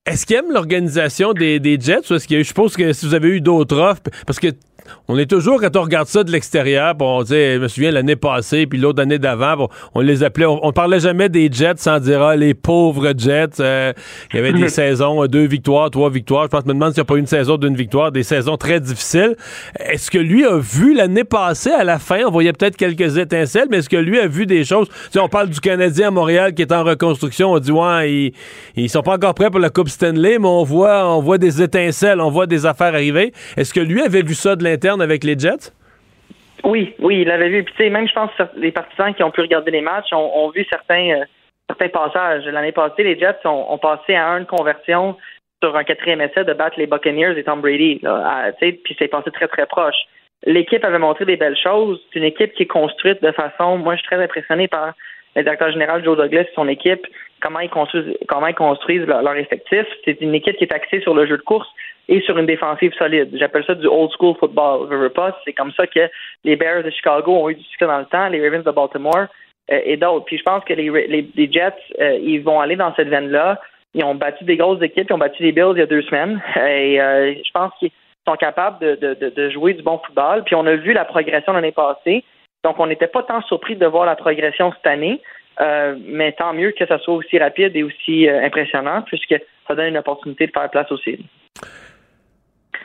Est-ce 0.08 0.26
qu'il 0.26 0.36
aime 0.36 0.52
l'organisation 0.52 1.34
des, 1.34 1.60
des 1.60 1.80
Jets 1.80 2.10
ou 2.10 2.16
est-ce 2.16 2.28
eu, 2.28 2.40
je 2.40 2.44
suppose 2.44 2.76
que 2.76 2.92
si 2.92 3.06
vous 3.06 3.14
avez 3.14 3.30
eu 3.30 3.42
d'autres 3.42 3.78
offres, 3.78 4.02
parce 4.26 4.40
que 4.40 4.48
on 5.08 5.17
est 5.17 5.30
toujours, 5.30 5.60
quand 5.60 5.76
on 5.76 5.82
regarde 5.82 6.08
ça 6.08 6.24
de 6.24 6.32
l'extérieur, 6.32 6.96
on 7.00 7.24
dit, 7.24 7.34
je 7.34 7.60
me 7.60 7.67
souviens 7.67 7.91
l'année 7.91 8.15
passée, 8.15 8.65
puis 8.65 8.80
l'autre 8.80 9.02
année 9.02 9.20
d'avant, 9.20 9.70
on 9.94 10.02
les 10.02 10.24
appelait, 10.24 10.46
on, 10.46 10.72
parlait 10.72 11.00
jamais 11.00 11.28
des 11.28 11.50
Jets 11.52 11.78
sans 11.78 12.00
dire, 12.00 12.22
ah, 12.22 12.36
les 12.36 12.54
pauvres 12.54 13.13
Jets. 13.17 13.60
Euh, 13.60 13.94
il 14.32 14.38
y 14.38 14.39
avait 14.39 14.54
des 14.54 14.70
saisons, 14.70 15.24
euh, 15.24 15.28
deux 15.28 15.46
victoires, 15.46 15.89
trois 15.89 16.10
victoires. 16.10 16.46
Je 16.46 16.50
pense, 16.50 16.65
me 16.65 16.74
demande 16.74 16.94
s'il 16.94 17.02
n'y 17.02 17.06
a 17.06 17.06
pas 17.06 17.17
une 17.17 17.28
saison 17.28 17.58
d'une 17.58 17.76
victoire, 17.76 18.12
des 18.12 18.24
saisons 18.24 18.58
très 18.58 18.80
difficiles. 18.80 19.36
Est-ce 19.80 20.10
que 20.10 20.17
lui 20.17 20.46
a 20.46 20.58
vu 20.58 20.96
l'année 20.96 21.24
passée, 21.24 21.72
à 21.72 21.84
la 21.84 22.00
fin, 22.00 22.22
on 22.26 22.32
voyait 22.32 22.54
peut-être 22.54 22.78
quelques 22.78 23.17
étincelles, 23.17 23.67
mais 23.70 23.78
est-ce 23.78 23.89
que 23.89 23.98
lui 23.98 24.20
a 24.20 24.28
vu 24.28 24.46
des 24.46 24.63
choses? 24.63 24.88
Tu 25.12 25.20
on 25.20 25.28
parle 25.28 25.50
du 25.50 25.60
Canadien 25.60 26.08
à 26.08 26.12
Montréal 26.12 26.54
qui 26.54 26.62
est 26.62 26.72
en 26.72 26.84
reconstruction, 26.84 27.52
on 27.52 27.60
dit, 27.60 27.72
ouais, 27.72 28.12
ils, 28.12 28.34
ils 28.76 28.89
sont 28.89 29.02
pas 29.02 29.15
encore 29.15 29.34
prêts 29.34 29.50
pour 29.50 29.60
la 29.60 29.70
Coupe 29.70 29.89
Stanley, 29.89 30.39
mais 30.39 30.48
on 30.48 30.63
voit, 30.63 31.08
on 31.13 31.22
voit 31.22 31.38
des 31.38 31.62
étincelles, 31.62 32.22
on 32.22 32.30
voit 32.30 32.48
des 32.48 32.65
affaires 32.65 32.94
arriver. 32.94 33.34
Est-ce 33.58 33.74
que 33.74 33.80
lui 33.80 34.02
avait 34.02 34.22
vu 34.22 34.36
ça 34.36 34.56
de 34.56 34.63
l'intérieur? 34.72 35.02
avec 35.02 35.24
les 35.24 35.38
Jets? 35.38 35.72
Oui, 36.64 36.94
oui, 37.00 37.22
il 37.22 37.28
l'avait 37.28 37.50
vu. 37.50 37.64
Puis, 37.64 37.90
même, 37.90 38.08
je 38.08 38.14
pense 38.14 38.32
les 38.56 38.72
partisans 38.72 39.14
qui 39.14 39.24
ont 39.24 39.32
pu 39.32 39.42
regarder 39.42 39.72
les 39.72 39.82
matchs 39.82 40.14
ont, 40.14 40.50
vu 40.50 40.66
certains, 40.70 41.22
euh, 41.22 41.26
certains 41.68 41.90
passages. 41.90 42.46
L'année 42.46 42.72
passée, 42.72 43.04
les 43.04 43.18
Jets 43.18 43.46
ont, 43.46 43.78
passé 43.78 44.16
à 44.16 44.28
une 44.38 44.46
conversion 44.46 45.18
sur 45.64 45.76
un 45.76 45.84
quatrième 45.84 46.22
essai 46.22 46.44
de 46.44 46.54
battre 46.54 46.80
les 46.80 46.88
Buccaneers 46.88 47.38
et 47.38 47.44
Tom 47.44 47.62
Brady. 47.62 48.02
puis 48.60 48.96
c'est 48.98 49.08
passé 49.08 49.32
très, 49.32 49.48
très 49.48 49.66
proche. 49.66 49.96
L'équipe 50.46 50.84
avait 50.84 51.00
montré 51.00 51.26
des 51.26 51.38
belles 51.38 51.58
choses. 51.58 52.00
C'est 52.12 52.20
une 52.20 52.26
équipe 52.26 52.54
qui 52.54 52.64
est 52.64 52.68
construite 52.68 53.22
de 53.24 53.32
façon. 53.32 53.78
Moi, 53.78 53.96
je 53.96 54.00
suis 54.00 54.08
très 54.08 54.24
impressionné 54.24 54.68
par 54.68 54.94
le 55.36 55.44
directeur 55.44 55.72
général 55.72 56.04
Joe 56.04 56.18
Douglas 56.18 56.42
et 56.42 56.56
son 56.56 56.68
équipe, 56.68 57.06
comment 57.42 57.60
ils 57.60 57.70
construisent, 57.70 58.18
comment 58.28 58.48
ils 58.48 58.56
construisent 58.56 59.06
leur 59.06 59.36
effectif. 59.36 59.86
C'est 60.04 60.20
une 60.22 60.36
équipe 60.36 60.58
qui 60.58 60.66
est 60.66 60.74
axée 60.74 61.00
sur 61.02 61.14
le 61.14 61.26
jeu 61.26 61.38
de 61.38 61.44
course 61.44 61.68
et 62.08 62.22
sur 62.22 62.38
une 62.38 62.46
défensive 62.46 62.94
solide. 62.94 63.30
J'appelle 63.34 63.64
ça 63.66 63.76
du 63.76 63.88
old 63.88 64.12
school 64.18 64.36
football. 64.40 64.88
C'est 65.46 65.54
comme 65.54 65.72
ça 65.74 65.88
que 65.88 66.10
les 66.44 66.56
Bears 66.56 66.84
de 66.84 66.90
Chicago 66.90 67.34
ont 67.34 67.50
eu 67.50 67.56
du 67.56 67.64
succès 67.64 67.86
dans 67.86 68.00
le 68.00 68.06
temps, 68.06 68.28
les 68.28 68.42
Ravens 68.44 68.64
de 68.64 68.72
Baltimore 68.72 69.28
euh, 69.72 69.80
et 69.86 69.98
d'autres. 69.98 70.26
Puis 70.26 70.38
je 70.38 70.44
pense 70.44 70.64
que 70.64 70.74
les, 70.74 71.52
Jets, 71.52 71.74
euh, 72.00 72.18
ils 72.22 72.40
vont 72.40 72.60
aller 72.60 72.76
dans 72.76 72.94
cette 72.96 73.08
veine-là. 73.08 73.60
Ils 73.94 74.04
ont 74.04 74.16
battu 74.16 74.44
des 74.46 74.58
grosses 74.58 74.82
équipes, 74.82 75.08
ils 75.10 75.14
ont 75.14 75.20
battu 75.20 75.44
les 75.44 75.52
Bills 75.52 75.74
il 75.76 75.80
y 75.80 75.84
a 75.84 75.88
deux 75.88 76.02
semaines. 76.04 76.42
Et 76.56 77.02
euh, 77.02 77.34
je 77.34 77.52
pense 77.54 77.72
qu'ils 77.80 77.92
sont 78.28 78.36
capables 78.36 78.80
de, 78.80 79.14
de, 79.14 79.50
jouer 79.50 79.74
du 79.74 79.82
bon 79.82 80.00
football. 80.06 80.44
Puis 80.44 80.56
on 80.56 80.66
a 80.66 80.76
vu 80.76 80.94
la 80.94 81.06
progression 81.06 81.54
l'année 81.54 81.72
passée. 81.72 82.24
Donc 82.64 82.80
on 82.80 82.88
n'était 82.88 83.08
pas 83.08 83.24
tant 83.24 83.42
surpris 83.44 83.76
de 83.76 83.86
voir 83.86 84.06
la 84.06 84.16
progression 84.16 84.72
cette 84.74 84.88
année. 84.88 85.20
mais 86.08 86.32
tant 86.34 86.54
mieux 86.54 86.72
que 86.72 86.86
ça 86.86 87.00
soit 87.00 87.16
aussi 87.16 87.40
rapide 87.40 87.76
et 87.76 87.84
aussi 87.84 88.30
impressionnant, 88.30 89.02
puisque 89.02 89.36
ça 89.68 89.76
donne 89.76 89.88
une 89.88 89.98
opportunité 89.98 90.46
de 90.46 90.52
faire 90.52 90.70
place 90.70 90.88
séries. 91.04 91.26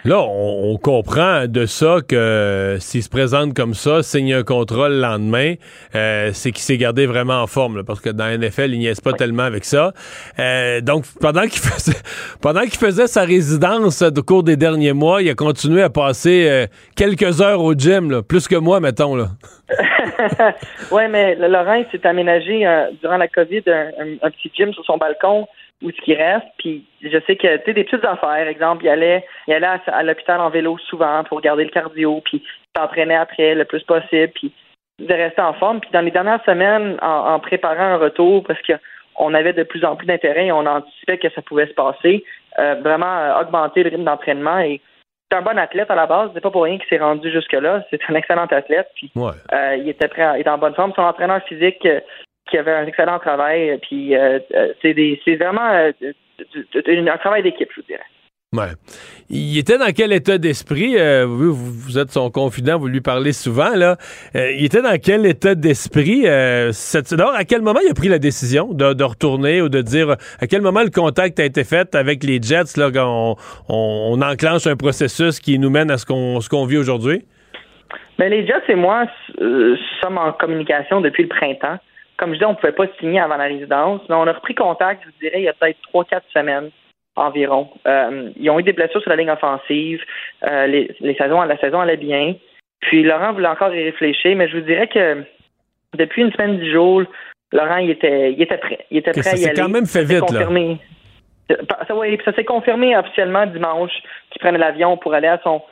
Là, 0.04 0.20
on, 0.20 0.76
comprend 0.76 1.46
de 1.46 1.66
ça 1.66 1.96
que 2.06 2.76
s'il 2.78 3.02
se 3.02 3.08
présente 3.08 3.54
comme 3.54 3.74
ça, 3.74 4.02
signe 4.02 4.34
un 4.34 4.44
contrat 4.44 4.88
le 4.88 5.00
lendemain, 5.00 5.54
euh, 5.94 6.30
c'est 6.32 6.52
qu'il 6.52 6.62
s'est 6.62 6.76
gardé 6.76 7.06
vraiment 7.06 7.42
en 7.42 7.46
forme, 7.46 7.82
parce 7.82 8.00
que 8.00 8.10
dans 8.10 8.26
la 8.26 8.38
NFL, 8.38 8.72
il 8.72 8.78
n'y 8.78 8.86
est 8.86 9.02
pas 9.02 9.14
tellement 9.14 9.42
avec 9.42 9.64
ça. 9.64 9.92
Euh, 10.38 10.80
donc, 10.80 11.04
pendant 11.20 11.42
qu'il 11.42 11.60
faisait, 11.60 11.98
pendant 12.40 12.60
qu'il 12.62 12.78
faisait 12.78 13.08
sa 13.08 13.22
résidence 13.22 14.02
au 14.02 14.22
cours 14.22 14.44
des 14.44 14.56
derniers 14.56 14.92
mois, 14.92 15.22
il 15.22 15.30
a 15.30 15.34
continué 15.34 15.82
à 15.82 15.90
passer 15.90 16.46
euh, 16.48 16.66
quelques 16.94 17.40
heures 17.40 17.62
au 17.62 17.74
gym, 17.74 18.22
plus 18.22 18.46
que 18.46 18.56
moi, 18.56 18.78
mettons. 18.78 19.16
Là. 19.16 19.28
oui, 20.92 21.02
mais 21.10 21.34
Laurent 21.34 21.82
s'est 21.90 22.06
aménagé 22.06 22.64
durant 23.00 23.16
la 23.16 23.26
COVID 23.26 23.62
un 24.22 24.30
petit 24.30 24.52
gym 24.54 24.72
sur 24.72 24.84
son 24.84 24.98
balcon 24.98 25.46
où 25.82 25.90
ce 25.90 26.00
qui 26.02 26.14
reste. 26.14 26.46
Puis 26.58 26.84
je 27.02 27.18
sais 27.26 27.36
que 27.36 27.56
tu 27.58 27.64
sais 27.64 27.72
des 27.74 27.84
petites 27.84 28.04
affaires, 28.04 28.48
exemple, 28.48 28.84
il 28.84 28.88
allait, 28.88 29.24
il 29.46 29.54
allait 29.54 29.78
à, 29.86 30.02
l'hôpital 30.02 30.40
en 30.40 30.50
vélo 30.50 30.78
souvent 30.78 31.24
pour 31.24 31.40
garder 31.40 31.64
le 31.64 31.70
cardio, 31.70 32.20
puis 32.24 32.42
s'entraînait 32.76 33.16
après 33.16 33.54
le 33.54 33.64
plus 33.64 33.82
possible, 33.82 34.32
puis 34.34 34.52
de 34.98 35.12
rester 35.12 35.42
en 35.42 35.52
forme. 35.54 35.80
Puis 35.80 35.90
dans 35.92 36.00
les 36.00 36.10
dernières 36.10 36.44
semaines, 36.44 36.96
en, 37.02 37.38
préparant 37.40 37.94
un 37.94 37.96
retour, 37.98 38.44
parce 38.44 38.60
qu'on 38.62 39.34
avait 39.34 39.52
de 39.52 39.62
plus 39.62 39.84
en 39.84 39.96
plus 39.96 40.06
d'intérêt 40.06 40.46
et 40.46 40.52
on 40.52 40.66
anticipait 40.66 41.18
que 41.18 41.30
ça 41.30 41.42
pouvait 41.42 41.66
se 41.66 41.74
passer, 41.74 42.24
euh, 42.58 42.76
vraiment 42.76 43.18
euh, 43.18 43.40
augmenter 43.40 43.82
le 43.82 43.90
rythme 43.90 44.04
d'entraînement 44.04 44.58
et 44.58 44.80
c'est 45.30 45.38
un 45.38 45.42
bon 45.42 45.58
athlète 45.58 45.90
à 45.90 45.96
la 45.96 46.06
base, 46.06 46.30
c'est 46.34 46.40
pas 46.40 46.52
pour 46.52 46.62
rien 46.62 46.78
qu'il 46.78 46.88
s'est 46.88 47.02
rendu 47.02 47.32
jusque-là. 47.32 47.84
C'est 47.90 47.98
un 48.08 48.14
excellent 48.14 48.46
athlète. 48.46 48.88
Puis, 48.94 49.10
euh, 49.16 49.76
il 49.76 49.88
était 49.88 50.06
prêt, 50.06 50.24
il 50.36 50.42
était 50.42 50.50
en 50.50 50.56
bonne 50.56 50.74
forme. 50.74 50.92
Son 50.94 51.02
entraîneur 51.02 51.42
physique 51.42 51.84
qui 52.50 52.58
avait 52.58 52.72
un 52.72 52.86
excellent 52.86 53.18
travail. 53.18 53.78
Puis 53.82 54.16
euh, 54.16 54.38
euh, 54.54 54.72
c'est 54.82 55.36
vraiment 55.36 55.68
euh, 55.70 55.92
un 56.74 57.18
travail 57.18 57.42
d'équipe, 57.42 57.68
je 57.74 57.80
vous 57.80 57.86
dirais. 57.86 58.00
Ouais. 58.52 58.72
Il 59.28 59.58
était 59.58 59.76
dans 59.76 59.92
quel 59.94 60.12
état 60.12 60.38
d'esprit? 60.38 60.96
vous, 61.24 61.52
vous, 61.52 61.98
êtes 61.98 62.10
son 62.10 62.30
confident, 62.30 62.78
vous 62.78 62.86
lui 62.86 63.00
parlez 63.00 63.32
souvent, 63.32 63.74
là. 63.74 63.96
il 64.34 64.64
était 64.64 64.80
dans 64.80 64.96
quel 65.02 65.26
état 65.26 65.56
d'esprit? 65.56 66.24
cette... 66.72 67.12
à 67.12 67.44
quel 67.44 67.60
moment 67.60 67.80
il 67.84 67.90
a 67.90 67.94
pris 67.94 68.08
la 68.08 68.20
décision 68.20 68.72
de, 68.72 69.02
retourner 69.02 69.60
ou 69.60 69.68
de 69.68 69.82
dire 69.82 70.12
à 70.40 70.46
quel 70.46 70.62
moment 70.62 70.82
le 70.84 70.90
contact 70.90 71.40
a 71.40 71.44
été 71.44 71.64
fait 71.64 71.94
avec 71.96 72.22
les 72.22 72.40
Jets, 72.40 72.78
là, 72.78 72.88
on, 72.94 73.34
on, 73.68 74.22
enclenche 74.22 74.68
un 74.68 74.76
processus 74.76 75.40
qui 75.40 75.58
nous 75.58 75.68
mène 75.68 75.90
à 75.90 75.98
ce 75.98 76.06
qu'on 76.06 76.40
ce 76.40 76.48
qu'on 76.48 76.66
vit 76.66 76.78
aujourd'hui? 76.78 77.24
Ben, 78.16 78.30
les 78.30 78.46
Jets 78.46 78.62
et 78.68 78.76
moi 78.76 79.06
sommes 80.00 80.18
en 80.18 80.32
communication 80.32 81.00
depuis 81.00 81.24
le 81.24 81.28
printemps 81.28 81.78
comme 82.16 82.32
je 82.32 82.38
dis, 82.38 82.44
on 82.44 82.50
ne 82.50 82.56
pouvait 82.56 82.72
pas 82.72 82.86
signer 82.98 83.20
avant 83.20 83.36
la 83.36 83.44
résidence, 83.44 84.00
mais 84.08 84.14
on 84.14 84.26
a 84.26 84.32
repris 84.32 84.54
contact, 84.54 85.02
je 85.02 85.08
vous 85.08 85.18
dirais, 85.20 85.40
il 85.40 85.44
y 85.44 85.48
a 85.48 85.52
peut-être 85.52 85.80
trois, 85.82 86.04
quatre 86.04 86.26
semaines 86.32 86.70
environ. 87.16 87.70
Euh, 87.86 88.30
ils 88.36 88.50
ont 88.50 88.58
eu 88.60 88.62
des 88.62 88.72
blessures 88.72 89.00
sur 89.00 89.10
la 89.10 89.16
ligne 89.16 89.30
offensive. 89.30 90.00
Euh, 90.44 90.66
les, 90.66 91.16
saisons, 91.18 91.42
la 91.42 91.58
saison 91.58 91.80
allait 91.80 91.96
bien. 91.96 92.34
Puis 92.80 93.02
Laurent 93.02 93.32
voulait 93.32 93.48
encore 93.48 93.74
y 93.74 93.82
réfléchir, 93.82 94.36
mais 94.36 94.48
je 94.48 94.58
vous 94.58 94.64
dirais 94.64 94.86
que 94.86 95.24
depuis 95.96 96.22
une 96.22 96.32
semaine, 96.32 96.58
dix 96.58 96.70
jours, 96.70 97.02
Laurent, 97.52 97.78
il 97.78 97.90
était, 97.90 98.32
il 98.32 98.42
était 98.42 98.58
prêt. 98.58 98.78
Il 98.90 98.98
était 98.98 99.12
prêt 99.12 99.28
à 99.28 99.36
y 99.36 99.54
quand 99.54 99.68
même 99.68 99.86
fait 99.86 100.04
vite, 100.04 100.20
confirmé. 100.20 100.78
Ça, 101.48 101.56
ça 102.24 102.32
s'est 102.32 102.44
confirmé 102.44 102.96
officiellement 102.96 103.46
dimanche 103.46 103.92
qu'il 104.30 104.40
prenait 104.40 104.58
l'avion 104.58 104.96
pour 104.96 105.14
aller 105.14 105.28
à 105.28 105.40
son, 105.42 105.62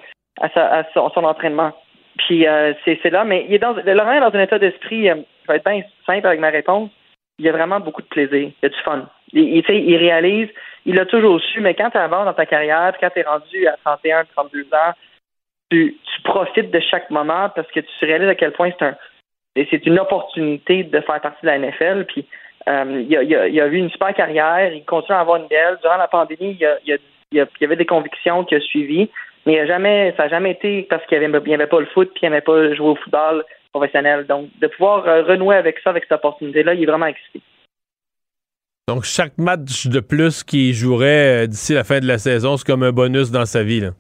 à, 0.41 0.85
son, 0.95 1.25
entraînement. 1.25 1.73
Puis 2.17 2.47
c'est 2.85 3.11
là, 3.11 3.25
mais 3.25 3.45
il 3.49 3.55
est 3.55 3.59
dans, 3.59 3.73
Laurent 3.73 4.13
est 4.13 4.21
dans 4.21 4.39
un 4.39 4.43
état 4.43 4.59
d'esprit, 4.59 5.11
je 5.45 5.53
vais 5.53 5.59
être 5.59 5.65
bien 5.65 5.83
simple 6.07 6.27
avec 6.27 6.41
ma 6.41 6.51
réponse, 6.51 6.91
il 7.39 7.45
y 7.45 7.49
a 7.49 7.53
vraiment 7.53 7.81
beaucoup 7.81 8.03
de 8.03 8.07
plaisir, 8.07 8.51
il 8.51 8.55
y 8.63 8.67
a 8.67 8.69
du 8.69 8.81
fun. 8.85 9.09
Il, 9.33 9.97
réalise, 9.97 10.49
il 10.87 10.99
a 11.01 11.07
toujours 11.07 11.41
su, 11.41 11.61
mais 11.61 11.75
quand 11.75 11.91
tu 11.91 11.99
avances 11.99 12.27
dans 12.27 12.35
ta 12.35 12.47
carrière, 12.47 12.95
quand 13.01 13.11
tu 13.11 13.19
es 13.19 13.23
rendu 13.23 13.67
à 13.67 13.77
31, 13.85 14.25
32 14.37 14.63
ans, 14.73 14.93
tu, 15.71 15.97
profites 16.23 16.71
de 16.71 16.81
chaque 16.81 17.11
moment 17.11 17.51
parce 17.55 17.71
que 17.71 17.81
tu 17.81 18.05
réalises 18.05 18.29
à 18.29 18.35
quel 18.35 18.53
point 18.53 18.71
c'est 18.79 18.85
un 18.85 18.97
c'est 19.71 19.87
une 19.87 20.01
opportunité 20.01 20.83
de 20.83 21.01
faire 21.01 21.21
partie 21.21 21.43
de 21.43 21.47
la 21.47 21.59
NFL. 21.59 22.07
Puis 22.07 22.27
euh, 22.67 23.05
il, 23.09 23.61
a, 23.61 23.67
eu 23.67 23.77
une 23.77 23.91
super 23.91 24.13
carrière, 24.15 24.73
il 24.73 24.85
continue 24.85 25.17
à 25.17 25.21
avoir 25.21 25.37
une 25.37 25.47
belle. 25.49 25.79
Durant 25.83 25.97
la 25.97 26.09
pandémie, 26.09 26.59
il, 26.59 26.99
y 27.33 27.65
avait 27.65 27.77
des 27.77 27.87
convictions 27.87 28.45
qu'il 28.45 28.59
a 28.59 28.61
suivies, 28.61 29.11
mais 29.47 29.55
il 29.55 29.67
jamais, 29.67 30.13
ça 30.17 30.25
n'a 30.25 30.29
jamais 30.31 30.53
été 30.53 30.83
parce 30.89 31.05
qu'il 31.07 31.19
n'y 31.19 31.25
avait, 31.25 31.53
avait, 31.53 31.67
pas 31.67 31.81
le 31.81 31.87
foot 31.87 32.11
puis 32.15 32.21
il 32.23 32.31
n'aimait 32.31 32.41
pas 32.41 32.75
jouer 32.75 32.89
au 32.89 32.97
football 32.97 33.45
professionnel. 33.75 34.27
Donc, 34.27 34.49
de 34.61 34.69
pouvoir 34.69 35.07
euh, 35.07 35.23
renouer 35.25 35.57
avec 35.57 35.79
ça, 35.83 35.91
avec 35.91 36.05
cette 36.05 36.19
opportunité-là, 36.19 36.75
il 36.75 36.85
est 36.85 36.87
vraiment 36.87 37.07
excité. 37.07 37.41
Donc, 38.87 39.03
chaque 39.05 39.37
match 39.39 39.87
de 39.87 40.01
plus 40.01 40.45
qu'il 40.45 40.73
jouerait 40.73 41.45
euh, 41.45 41.47
d'ici 41.47 41.75
la 41.75 41.85
fin 41.85 41.99
de 41.99 42.07
la 42.07 42.19
saison, 42.19 42.57
c'est 42.57 42.67
comme 42.67 42.85
un 42.85 42.93
bonus 42.93 43.31
dans 43.31 43.47
sa 43.47 43.63
vie. 43.65 43.81
Là. 43.81 43.91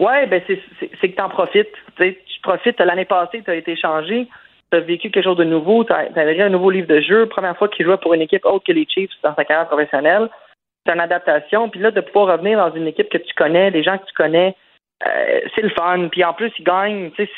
Ouais, 0.00 0.26
ben 0.26 0.42
c'est 0.48 1.08
que 1.08 1.14
tu 1.14 1.20
en 1.20 1.28
profites. 1.28 1.68
tu 1.98 2.40
profites. 2.42 2.80
L'année 2.80 3.04
passée, 3.04 3.42
tu 3.44 3.50
as 3.50 3.54
été 3.54 3.76
changé. 3.76 4.26
Tu 4.72 4.78
as 4.78 4.80
vécu 4.80 5.10
quelque 5.10 5.24
chose 5.24 5.36
de 5.36 5.44
nouveau. 5.44 5.84
Tu 5.84 5.92
as, 5.92 6.08
as 6.16 6.44
un 6.44 6.48
nouveau 6.48 6.70
livre 6.70 6.88
de 6.88 7.00
jeu. 7.00 7.26
Première 7.26 7.56
fois 7.56 7.68
qu'il 7.68 7.84
jouait 7.84 7.98
pour 7.98 8.14
une 8.14 8.22
équipe 8.22 8.44
autre 8.44 8.64
que 8.64 8.72
les 8.72 8.86
Chiefs 8.88 9.10
dans 9.22 9.34
sa 9.34 9.44
carrière 9.44 9.68
professionnelle. 9.68 10.28
C'est 10.84 10.92
une 10.92 11.00
adaptation. 11.00 11.68
Puis 11.68 11.80
là, 11.80 11.90
de 11.90 12.00
pouvoir 12.00 12.38
revenir 12.38 12.58
dans 12.58 12.74
une 12.74 12.88
équipe 12.88 13.08
que 13.08 13.18
tu 13.18 13.34
connais, 13.34 13.70
des 13.70 13.82
gens 13.82 13.98
que 13.98 14.06
tu 14.06 14.14
connais, 14.14 14.56
euh, 15.06 15.40
c'est 15.54 15.62
le 15.62 15.70
fun. 15.70 16.08
Puis 16.10 16.24
en 16.24 16.32
plus, 16.32 16.52
il 16.58 16.64
gagne. 16.64 17.10
Sais, 17.16 17.28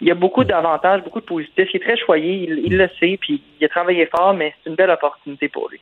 il 0.00 0.08
y 0.08 0.10
a 0.10 0.14
beaucoup 0.14 0.44
d'avantages, 0.44 1.02
beaucoup 1.02 1.20
de 1.20 1.26
positifs. 1.26 1.68
Il 1.72 1.76
est 1.76 1.84
très 1.84 1.96
choyé. 1.96 2.48
Il, 2.64 2.76
le 2.76 2.88
sait. 3.00 3.16
Puis 3.20 3.42
il 3.60 3.64
a 3.64 3.68
travaillé 3.68 4.06
fort, 4.06 4.34
mais 4.34 4.54
c'est 4.62 4.70
une 4.70 4.76
belle 4.76 4.90
opportunité 4.90 5.48
pour 5.48 5.68
lui 5.68 5.80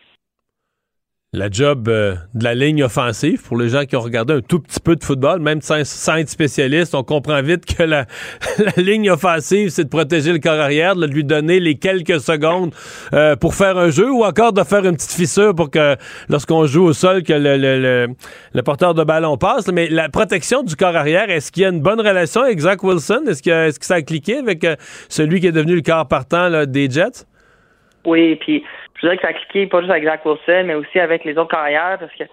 la 1.34 1.50
job 1.50 1.88
euh, 1.88 2.14
de 2.34 2.44
la 2.44 2.54
ligne 2.54 2.84
offensive 2.84 3.42
pour 3.42 3.58
les 3.58 3.68
gens 3.68 3.84
qui 3.84 3.96
ont 3.96 4.00
regardé 4.00 4.34
un 4.34 4.40
tout 4.40 4.60
petit 4.60 4.78
peu 4.78 4.94
de 4.94 5.02
football, 5.02 5.40
même 5.40 5.60
sans, 5.60 5.80
être 6.16 6.28
spécialiste, 6.28 6.94
on 6.94 7.02
comprend 7.02 7.42
vite 7.42 7.66
que 7.66 7.82
la, 7.82 8.06
ligne 8.76 9.10
offensive, 9.10 9.70
c'est 9.70 9.84
de 9.84 9.88
protéger 9.88 10.32
le 10.32 10.38
corps 10.38 10.60
arrière, 10.60 10.94
de 10.94 11.06
lui 11.06 11.24
donner 11.24 11.58
les 11.58 11.74
quelques 11.74 12.20
secondes 12.20 12.72
euh, 13.12 13.34
pour 13.34 13.54
faire 13.56 13.76
un 13.76 13.90
jeu 13.90 14.10
ou 14.10 14.22
encore 14.24 14.52
de 14.52 14.62
faire 14.62 14.84
une 14.84 14.94
petite 14.94 15.12
fissure 15.12 15.54
pour 15.56 15.70
que 15.70 15.96
lorsqu'on 16.28 16.66
joue 16.66 16.84
au 16.84 16.92
sol, 16.92 17.24
que 17.24 17.32
le, 17.32 18.62
porteur 18.62 18.94
de 18.94 19.02
ballon 19.02 19.36
passe. 19.36 19.66
Mais 19.72 19.88
la 19.88 20.08
protection 20.08 20.62
du 20.62 20.76
corps 20.76 20.96
arrière, 20.96 21.30
est-ce 21.30 21.50
qu'il 21.50 21.64
y 21.64 21.66
a 21.66 21.70
une 21.70 21.82
bonne 21.82 22.00
relation 22.00 22.42
avec 22.42 22.60
Zach 22.60 22.82
Wilson? 22.84 23.24
Est-ce 23.26 23.42
que, 23.42 23.68
est 23.68 23.78
que 23.78 23.84
ça 23.84 23.96
a 23.96 24.02
cliqué 24.02 24.38
avec 24.38 24.62
euh, 24.62 24.76
celui 25.08 25.40
qui 25.40 25.48
est 25.48 25.52
devenu 25.52 25.74
le 25.74 25.82
corps 25.82 26.06
partant 26.06 26.64
des 26.64 26.88
Jets? 26.88 27.26
Oui, 28.06 28.36
puis 28.36 28.62
je 29.04 29.10
dirais 29.10 29.16
que 29.18 29.22
ça 29.22 29.28
a 29.28 29.32
cliqué 29.34 29.66
pas 29.66 29.80
juste 29.80 29.90
avec 29.90 30.04
Zach 30.04 30.24
Wilson, 30.24 30.64
mais 30.64 30.74
aussi 30.74 30.98
avec 30.98 31.24
les 31.24 31.36
autres 31.36 31.50
carrières, 31.50 31.98
parce 32.00 32.12
que 32.14 32.24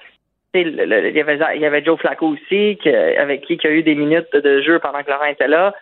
il 0.53 0.69
y, 1.15 1.65
avait, 1.65 1.79
y 1.79 1.85
Joe 1.85 1.99
Flacco 1.99 2.27
aussi, 2.27 2.77
avec 3.17 3.41
qui 3.41 3.53
il 3.61 3.67
a 3.67 3.71
eu 3.71 3.83
des 3.83 3.95
minutes 3.95 4.33
de 4.33 4.61
jeu 4.61 4.79
pendant 4.79 5.01
que 5.01 5.09
Laurent 5.09 5.25
était 5.25 5.47
là. 5.47 5.73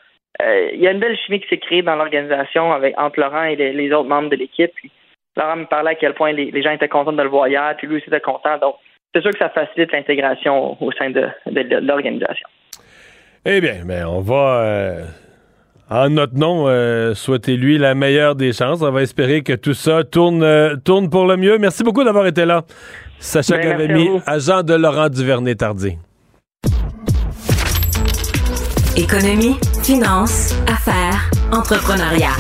Euh, 0.41 0.69
il 0.73 0.79
y 0.79 0.87
a 0.87 0.91
une 0.91 0.99
belle 0.99 1.17
chimie 1.17 1.39
qui 1.39 1.47
s'est 1.47 1.57
créée 1.57 1.81
dans 1.81 1.95
l'organisation 1.95 2.71
avec 2.71 2.99
entre 2.99 3.19
Laurent 3.19 3.43
et 3.43 3.55
les, 3.55 3.91
autres 3.91 4.09
membres 4.09 4.29
de 4.29 4.35
l'équipe. 4.35 4.71
Laurent 5.35 5.57
me 5.57 5.65
parlait 5.65 5.91
à 5.91 5.95
quel 5.95 6.13
point 6.13 6.31
les, 6.33 6.61
gens 6.61 6.71
étaient 6.71 6.87
contents 6.87 7.13
de 7.13 7.21
le 7.21 7.29
voir 7.29 7.47
hier, 7.47 7.75
puis 7.77 7.87
lui 7.87 7.97
aussi 7.97 8.07
était 8.07 8.19
content. 8.19 8.57
Donc, 8.59 8.75
c'est 9.13 9.21
sûr 9.21 9.31
que 9.31 9.39
ça 9.39 9.49
facilite 9.49 9.91
l'intégration 9.91 10.77
au 10.81 10.91
sein 10.91 11.09
de, 11.09 11.29
l'organisation. 11.47 12.47
Eh 13.45 13.61
bien, 13.61 13.85
ben, 13.85 14.05
on 14.05 14.21
va. 14.21 14.61
Euh, 14.61 15.05
en 15.89 16.09
notre 16.09 16.35
nom, 16.35 16.67
euh, 16.67 17.15
souhaitez-lui 17.15 17.77
la 17.77 17.95
meilleure 17.95 18.35
des 18.35 18.53
chances. 18.53 18.81
On 18.81 18.91
va 18.91 19.01
espérer 19.01 19.41
que 19.41 19.53
tout 19.53 19.73
ça 19.73 20.03
tourne, 20.03 20.43
euh, 20.43 20.75
tourne 20.75 21.09
pour 21.09 21.25
le 21.25 21.35
mieux. 21.35 21.57
Merci 21.57 21.83
beaucoup 21.83 22.03
d'avoir 22.03 22.27
été 22.27 22.45
là. 22.45 22.63
Sacha 23.19 23.57
Gavemi, 23.57 24.09
agent 24.25 24.63
de 24.63 24.75
Laurent 24.75 25.09
Duvernay-Tardy. 25.09 25.97
Économie, 28.95 29.57
finance, 29.83 30.55
affaires, 30.67 31.29
entrepreneuriat. 31.51 32.37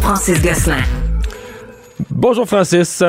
Francis 0.00 0.42
Gosselin. 0.42 0.82
Bonjour 2.10 2.46
Francis. 2.46 3.02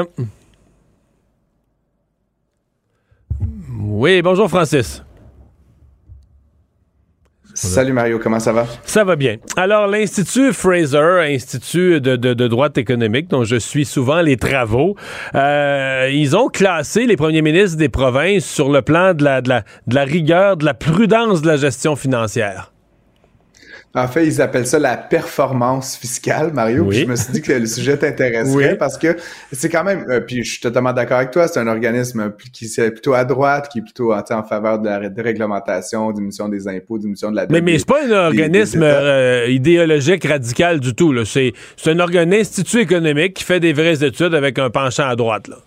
Oui, 3.80 4.22
bonjour 4.22 4.50
Francis. 4.50 5.04
Salut 7.54 7.94
Mario, 7.94 8.20
comment 8.20 8.40
ça 8.40 8.54
va? 8.54 8.66
Ça 8.84 9.04
va 9.04 9.16
bien. 9.16 9.38
Alors, 9.58 9.88
l'Institut 9.88 10.54
Fraser, 10.54 11.34
Institut 11.34 12.02
de, 12.02 12.16
de, 12.16 12.48
droit 12.48 12.70
économique, 12.76 13.30
dont 13.30 13.44
je 13.44 13.58
suis 13.58 13.86
souvent 13.86 14.22
les 14.22 14.38
travaux, 14.38 14.96
euh, 15.36 16.10
ils 16.12 16.36
ont 16.36 16.48
classé 16.48 17.06
les 17.06 17.18
premiers 17.18 17.42
ministres 17.42 17.78
des 17.78 17.90
provinces 17.90 18.46
sur 18.46 18.70
le 18.70 18.82
plan 18.82 19.14
de 19.14 19.24
la, 19.24 19.42
de 19.42 19.50
la, 19.50 19.64
de 19.88 19.96
la 19.96 20.04
rigueur, 20.04 20.58
de 20.58 20.66
la 20.66 20.74
prudence 20.74 21.42
de 21.42 21.48
la 21.48 21.58
gestion 21.58 21.96
financière. 21.96 22.72
En 23.94 24.08
fait, 24.08 24.26
ils 24.26 24.42
appellent 24.42 24.68
ça 24.68 24.80
la 24.80 24.96
performance 24.96 25.98
fiscale, 25.98 26.54
Mario. 26.54 26.90
je 26.92 27.06
me 27.06 27.16
suis 27.16 27.34
dit 27.34 27.42
que 27.42 27.52
le 27.52 27.66
sujet 27.66 27.98
t'intéresserait 27.98 28.78
parce 28.78 28.98
que 28.98 29.18
c'est 29.52 29.68
quand 29.68 29.84
même, 29.84 30.06
euh, 30.10 30.22
puis 30.22 30.44
je 30.44 30.52
suis 30.52 30.62
totalement 30.62 30.94
d'accord 30.94 31.18
avec 31.18 31.32
toi, 31.32 31.48
c'est 31.48 31.60
un 31.60 31.68
organisme 31.68 32.32
qui 32.54 32.66
est 32.66 32.92
plutôt 32.92 33.14
à 33.14 33.26
droite, 33.26 33.68
qui 33.70 33.80
est 33.80 33.82
plutôt 33.82 34.14
en, 34.14 34.44
faveur 34.44 34.80
de 34.80 34.88
la 34.88 35.10
déréglementation, 35.10 36.12
diminution 36.14 36.48
des 36.48 36.68
impôts, 36.68 36.98
diminution 36.98 37.32
de 37.32 37.36
la 37.36 37.46
dette. 37.46 37.52
Mais, 37.52 37.62
mais 37.62 37.80
c'est 37.80 37.88
pas 37.88 38.06
un 38.06 38.28
organisme 38.28 38.84
euh, 38.84 39.48
idéologique 39.50 40.26
radical 40.26 40.80
du 40.80 40.96
tout. 40.96 41.14
C'est 41.26 41.54
un 41.86 42.00
organisme 42.00 42.42
institut 42.42 42.80
économique 42.80 43.34
qui 43.36 43.44
fait 43.44 43.60
des 43.60 43.74
vraies 43.74 44.04
études 44.04 44.34
avec 44.34 44.58
un 44.58 44.70
penchant 44.70 45.10
à 45.10 45.16
droite. 45.16 45.50
Là. 45.50 45.58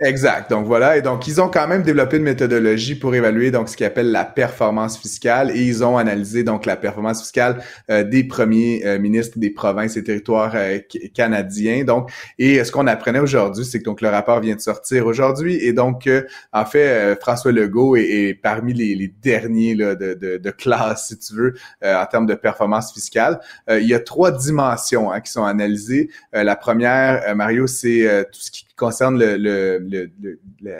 Exact. 0.00 0.50
Donc 0.50 0.66
voilà. 0.66 0.96
Et 0.96 1.02
donc, 1.02 1.26
ils 1.26 1.40
ont 1.40 1.48
quand 1.48 1.66
même 1.66 1.82
développé 1.82 2.18
une 2.18 2.22
méthodologie 2.22 2.94
pour 2.94 3.14
évaluer 3.16 3.50
donc 3.50 3.68
ce 3.68 3.76
qu'ils 3.76 3.86
appellent 3.86 4.12
la 4.12 4.24
performance 4.24 4.96
fiscale 4.96 5.50
et 5.50 5.60
ils 5.60 5.82
ont 5.84 5.98
analysé 5.98 6.44
donc 6.44 6.66
la 6.66 6.76
performance 6.76 7.20
fiscale 7.20 7.60
euh, 7.90 8.04
des 8.04 8.22
premiers 8.22 8.86
euh, 8.86 9.00
ministres 9.00 9.38
des 9.40 9.50
provinces 9.50 9.96
et 9.96 10.04
territoires 10.04 10.52
euh, 10.54 10.78
canadiens. 11.14 11.82
Donc, 11.82 12.12
et 12.38 12.62
ce 12.62 12.70
qu'on 12.70 12.86
apprenait 12.86 13.18
aujourd'hui, 13.18 13.64
c'est 13.64 13.80
que 13.80 13.84
donc 13.84 14.00
le 14.00 14.08
rapport 14.08 14.38
vient 14.40 14.54
de 14.54 14.60
sortir 14.60 15.06
aujourd'hui 15.06 15.56
et 15.56 15.72
donc 15.72 16.08
en 16.52 16.64
fait 16.64 17.18
François 17.20 17.50
Legault 17.50 17.96
est, 17.96 18.34
parmi 18.40 18.72
les, 18.72 19.08
derniers 19.08 19.74
de, 19.74 20.50
classe, 20.50 21.08
si 21.08 21.18
tu 21.18 21.34
veux, 21.34 21.54
en 21.82 22.06
termes 22.06 22.26
de 22.26 22.34
performance 22.34 22.92
fiscale. 22.92 23.40
il 23.68 23.86
y 23.86 23.94
a 23.94 24.00
trois 24.00 24.30
dimensions 24.30 25.10
hein, 25.10 25.20
qui 25.20 25.32
sont 25.32 25.44
analysées. 25.44 26.10
la 26.32 26.56
première, 26.56 27.34
Mario, 27.34 27.66
c'est 27.66 28.26
tout 28.32 28.40
ce 28.40 28.50
qui 28.50 28.67
concerne 28.78 29.18
le, 29.18 29.36
le, 29.36 30.10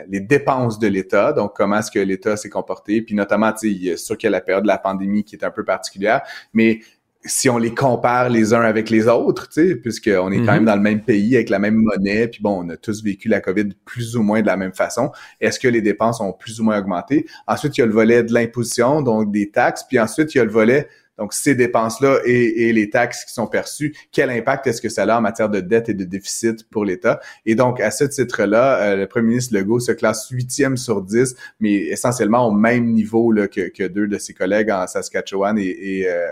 les 0.07 0.19
dépenses 0.19 0.79
de 0.79 0.87
l'État, 0.87 1.33
donc 1.33 1.55
comment 1.55 1.79
est-ce 1.79 1.91
que 1.91 1.99
l'État 1.99 2.37
s'est 2.37 2.49
comporté, 2.49 3.01
puis 3.01 3.13
notamment, 3.13 3.51
tu 3.53 3.87
sais, 3.87 3.97
sûr 3.97 4.17
qu'il 4.17 4.27
y 4.27 4.29
a 4.29 4.31
la 4.31 4.41
période 4.41 4.63
de 4.63 4.67
la 4.67 4.77
pandémie 4.77 5.23
qui 5.23 5.35
est 5.35 5.43
un 5.43 5.51
peu 5.51 5.63
particulière, 5.63 6.21
mais 6.53 6.79
si 7.25 7.49
on 7.49 7.57
les 7.57 7.73
compare 7.73 8.29
les 8.29 8.53
uns 8.53 8.61
avec 8.61 8.89
les 8.89 9.07
autres, 9.07 9.49
tu 9.49 9.67
sais, 9.67 9.75
puisqu'on 9.75 10.31
est 10.31 10.37
quand 10.37 10.53
même 10.53 10.61
mhm. 10.61 10.65
dans 10.65 10.75
le 10.75 10.81
même 10.81 11.01
pays 11.01 11.35
avec 11.35 11.49
la 11.49 11.59
même 11.59 11.75
monnaie, 11.75 12.29
puis 12.29 12.41
bon, 12.41 12.63
on 12.65 12.69
a 12.69 12.77
tous 12.77 13.03
vécu 13.03 13.27
la 13.27 13.41
COVID 13.41 13.69
plus 13.83 14.15
ou 14.15 14.23
moins 14.23 14.41
de 14.41 14.47
la 14.47 14.55
même 14.55 14.73
façon. 14.73 15.11
Est-ce 15.41 15.59
que 15.59 15.67
les 15.67 15.81
dépenses 15.81 16.21
ont 16.21 16.31
plus 16.31 16.61
ou 16.61 16.63
moins 16.63 16.79
augmenté? 16.79 17.25
Ensuite, 17.45 17.77
il 17.77 17.81
y 17.81 17.83
a 17.83 17.87
le 17.87 17.91
volet 17.91 18.23
de 18.23 18.33
l'imposition, 18.33 19.01
donc 19.01 19.31
des 19.31 19.51
taxes, 19.51 19.83
puis 19.87 19.99
ensuite, 19.99 20.33
il 20.33 20.37
y 20.37 20.41
a 20.41 20.45
le 20.45 20.51
volet 20.51 20.87
donc, 21.19 21.33
ces 21.33 21.53
dépenses-là 21.53 22.19
et, 22.25 22.71
les 22.71 22.89
taxes 22.89 23.25
qui 23.25 23.33
sont 23.33 23.47
perçues, 23.47 23.93
quel 24.11 24.29
impact 24.29 24.67
est-ce 24.67 24.81
que 24.81 24.89
ça 24.89 25.03
a 25.03 25.17
en 25.17 25.21
matière 25.21 25.49
de 25.49 25.59
dette 25.59 25.89
et 25.89 25.93
de 25.93 26.05
déficit 26.05 26.67
pour 26.69 26.85
l'État? 26.85 27.19
Et 27.45 27.55
donc, 27.55 27.81
à 27.81 27.91
ce 27.91 28.05
titre-là, 28.05 28.79
euh, 28.79 28.95
le 28.95 29.07
premier 29.07 29.29
ministre 29.29 29.53
Legault 29.53 29.79
se 29.79 29.91
classe 29.91 30.29
huitième 30.29 30.77
sur 30.77 31.01
dix, 31.01 31.35
mais 31.59 31.73
essentiellement 31.73 32.47
au 32.47 32.51
même 32.51 32.93
niveau 32.93 33.31
là, 33.31 33.47
que, 33.47 33.87
deux 33.87 34.07
de 34.07 34.17
ses 34.17 34.33
collègues 34.33 34.71
en 34.71 34.87
Saskatchewan 34.87 35.57
et, 35.57 36.07
euh, 36.07 36.25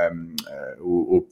euh, 0.00 0.10
au, 0.82 1.26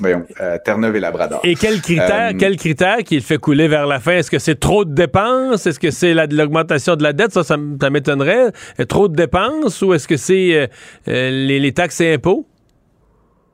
voyons, 0.00 0.24
Terre-Neuve 0.64 0.96
et 0.96 1.00
Labrador. 1.00 1.40
Et 1.42 1.56
quel 1.56 1.80
critère, 1.80 2.32
quel 2.38 2.56
critère 2.56 2.98
qu'il 2.98 3.22
fait 3.22 3.38
couler 3.38 3.66
vers 3.66 3.86
la 3.86 3.98
fin? 3.98 4.12
Est-ce 4.12 4.30
que 4.30 4.38
c'est 4.38 4.60
trop 4.60 4.84
de 4.84 4.94
dépenses? 4.94 5.66
Est-ce 5.66 5.80
que 5.80 5.90
c'est 5.90 6.14
l'augmentation 6.14 6.94
de 6.94 7.02
la 7.02 7.12
dette? 7.12 7.32
Ça, 7.32 7.42
ça, 7.42 7.56
m'étonnerait. 7.56 8.52
Trop 8.88 9.08
de 9.08 9.16
dépenses 9.16 9.82
ou 9.82 9.92
est-ce 9.94 10.06
que 10.06 10.16
c'est 10.16 10.70
les, 11.06 11.58
les 11.58 11.72
taxes 11.72 12.00
et 12.00 12.14
impôts? 12.14 12.43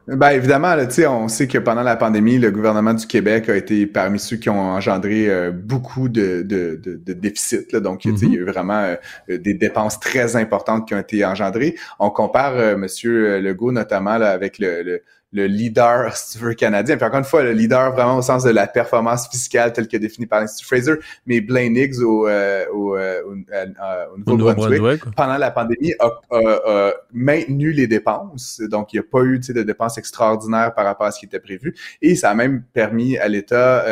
Ben 0.07 0.31
évidemment, 0.31 0.75
là, 0.75 0.87
on 1.11 1.29
sait 1.29 1.47
que 1.47 1.59
pendant 1.59 1.83
la 1.83 1.95
pandémie, 1.95 2.39
le 2.39 2.51
gouvernement 2.51 2.95
du 2.95 3.07
Québec 3.07 3.49
a 3.49 3.57
été 3.57 3.87
parmi 3.87 4.19
ceux 4.19 4.37
qui 4.37 4.49
ont 4.49 4.59
engendré 4.59 5.29
euh, 5.29 5.53
beaucoup 5.53 6.09
de, 6.09 6.43
de, 6.43 6.81
de, 6.83 7.13
déficits. 7.13 7.67
Là. 7.73 7.81
Donc, 7.81 8.05
il 8.07 8.19
y 8.19 8.37
a 8.37 8.41
eu 8.41 8.45
vraiment 8.45 8.83
euh, 9.29 9.39
des 9.39 9.55
dépenses 9.55 10.01
très 10.01 10.37
importantes 10.37 10.89
qui 10.89 10.95
ont 10.95 10.99
été 10.99 11.25
engendrées. 11.25 11.77
On 11.99 12.11
compare 12.11 12.55
euh, 12.57 12.77
Monsieur 12.77 13.41
Legault 13.41 13.73
notamment 13.73 14.17
là, 14.17 14.31
avec 14.31 14.59
le, 14.59 14.83
le 14.83 15.03
leader, 15.33 16.17
si 16.17 16.39
tu 16.39 16.45
veux, 16.45 16.55
canadien. 16.55 16.97
Puis 16.97 17.05
encore 17.05 17.19
une 17.19 17.25
fois, 17.25 17.43
le 17.43 17.53
leader 17.53 17.93
vraiment 17.93 18.19
au 18.19 18.23
sens 18.23 18.45
de 18.45 18.51
la 18.51 18.67
performance 18.67 19.29
fiscale 19.29 19.73
telle 19.73 19.89
que 19.89 19.97
définie 19.97 20.27
par 20.27 20.41
l'Institut 20.41 20.67
Fraser, 20.67 20.95
mais 21.27 21.41
Blaine 21.41 21.77
Higgs 21.77 22.01
au, 22.01 22.29
euh, 22.29 22.65
au, 22.73 22.97
euh, 22.97 23.23
au, 23.27 24.19
Nouveau-Brunswick, 24.19 25.05
pendant 25.17 25.39
la 25.39 25.51
pandémie, 25.51 25.95
a, 26.01 26.93
maintenu 27.13 27.73
les 27.73 27.87
dépenses. 27.87 28.61
Donc, 28.69 28.93
il 28.93 28.97
n'y 28.97 29.01
a 29.01 29.09
pas 29.11 29.23
eu 29.23 29.39
de 29.39 29.63
dépenses 29.63 29.99
extraordinaires 29.99 30.75
par 30.75 30.85
rapport 30.85 31.07
à 31.07 31.13
ce 31.13 31.19
qui 31.19 31.27
était 31.27 31.41
prévu. 31.41 31.75
Et 32.03 32.15
ça 32.15 32.31
a 32.31 32.35
même 32.35 32.63
permis 32.73 33.17
à 33.19 33.29
l'État 33.29 33.85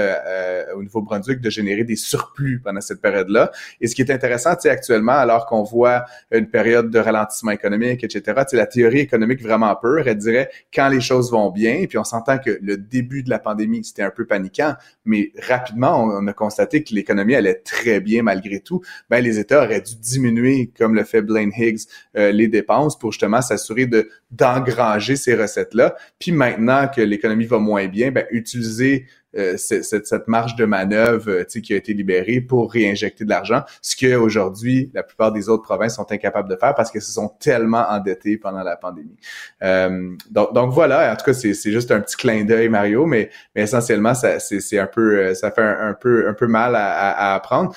au 0.75 0.83
Nouveau-Brunswick 0.83 1.41
de 1.41 1.51
générer 1.51 1.85
des 1.85 1.97
surplus 1.97 2.61
pendant 2.63 2.81
cette 2.81 3.01
période-là. 3.01 3.51
Et 3.81 3.87
ce 3.87 3.95
qui 3.95 4.03
est 4.03 4.11
intéressant, 4.11 4.55
sais, 4.59 4.71
actuellement, 4.71 5.13
alors 5.13 5.47
qu'on 5.47 5.63
voit 5.63 6.05
une 6.31 6.49
période 6.49 6.91
de 6.91 6.99
ralentissement 6.99 7.53
économique, 7.53 8.05
etc., 8.05 8.43
la 8.53 8.67
théorie 8.67 9.01
économique 9.01 9.43
vraiment 9.43 9.75
pure, 9.77 10.07
elle 10.07 10.19
dirait 10.19 10.51
quand 10.75 10.89
les 10.89 11.01
choses 11.01 11.28
vont 11.31 11.51
bien, 11.51 11.85
puis 11.89 11.99
on 11.99 12.05
s'entend 12.05 12.39
que 12.39 12.59
le 12.61 12.77
début 12.77 13.23
de 13.23 13.31
la 13.31 13.39
pandémie, 13.39 13.85
c'était 13.85 14.03
un 14.03 14.11
peu 14.11 14.27
paniquant, 14.27 14.75
mais 15.05 15.33
rapidement, 15.47 16.03
on, 16.05 16.27
a 16.27 16.33
constaté 16.33 16.83
que 16.83 16.95
l'économie 16.95 17.35
allait 17.35 17.55
très 17.65 18.01
bien 18.01 18.23
malgré 18.23 18.61
tout. 18.61 18.83
Ben, 19.11 19.21
les 19.21 19.39
États 19.39 19.65
auraient 19.65 19.81
dû 19.81 19.97
diminuer, 19.97 20.71
comme 20.79 20.95
le 20.95 21.05
fait 21.05 21.23
Blaine 21.23 21.53
Higgs, 21.57 21.81
euh, 22.17 22.33
les 22.33 22.49
dépenses 22.49 22.99
pour 22.99 23.13
justement 23.13 23.43
s'assurer 23.43 23.87
de 23.87 24.09
d'engranger 24.31 25.17
ces 25.17 25.35
recettes-là. 25.35 25.97
Puis 26.19 26.33
maintenant 26.33 26.87
que 26.89 27.01
l'économie 27.01 27.47
va 27.47 27.59
moins 27.59 27.87
bien, 27.87 28.11
ben, 28.11 28.27
utiliser 28.31 29.07
euh, 29.37 29.57
cette, 29.59 30.27
marge 30.27 30.57
de 30.57 30.65
manœuvre 30.65 31.31
euh, 31.31 31.45
qui 31.45 31.75
a 31.75 31.77
été 31.77 31.93
libérée 31.93 32.41
pour 32.41 32.73
réinjecter 32.73 33.25
de 33.25 33.29
l'argent, 33.29 33.63
ce 33.83 33.95
que 33.95 34.15
aujourd'hui 34.15 34.91
la 34.95 35.03
plupart 35.03 35.33
des 35.33 35.51
autres 35.51 35.65
provinces 35.65 35.97
sont 35.97 36.11
incapables 36.11 36.49
de 36.49 36.57
faire 36.57 36.75
parce 36.75 36.91
qu'elles 36.91 37.03
se 37.03 37.13
sont 37.13 37.29
tellement 37.39 37.85
endettées 37.91 38.39
pendant 38.39 38.63
la 38.63 38.77
pandémie. 38.77 39.17
Euh, 39.63 40.15
donc, 40.31 40.55
donc, 40.55 40.73
voilà, 40.73 41.13
en 41.13 41.17
tout 41.17 41.27
cas 41.27 41.35
c'est 41.35 41.53
juste 41.55 41.91
un 41.91 42.01
petit 42.01 42.17
clin 42.17 42.45
d'œil 42.45 42.71
Mario, 42.71 43.05
mais, 43.05 43.29
mais 43.55 43.63
essentiellement 43.63 44.15
ça 44.15 44.39
c'est 44.39 44.79
un 44.79 44.87
peu 44.87 45.19
euh, 45.19 45.35
ça 45.35 45.51
fait 45.51 45.63
un, 45.63 45.93
peu 45.93 46.27
un 46.27 46.33
peu 46.33 46.47
mal 46.47 46.75
à, 46.75 47.11
à, 47.11 47.35
apprendre. 47.35 47.75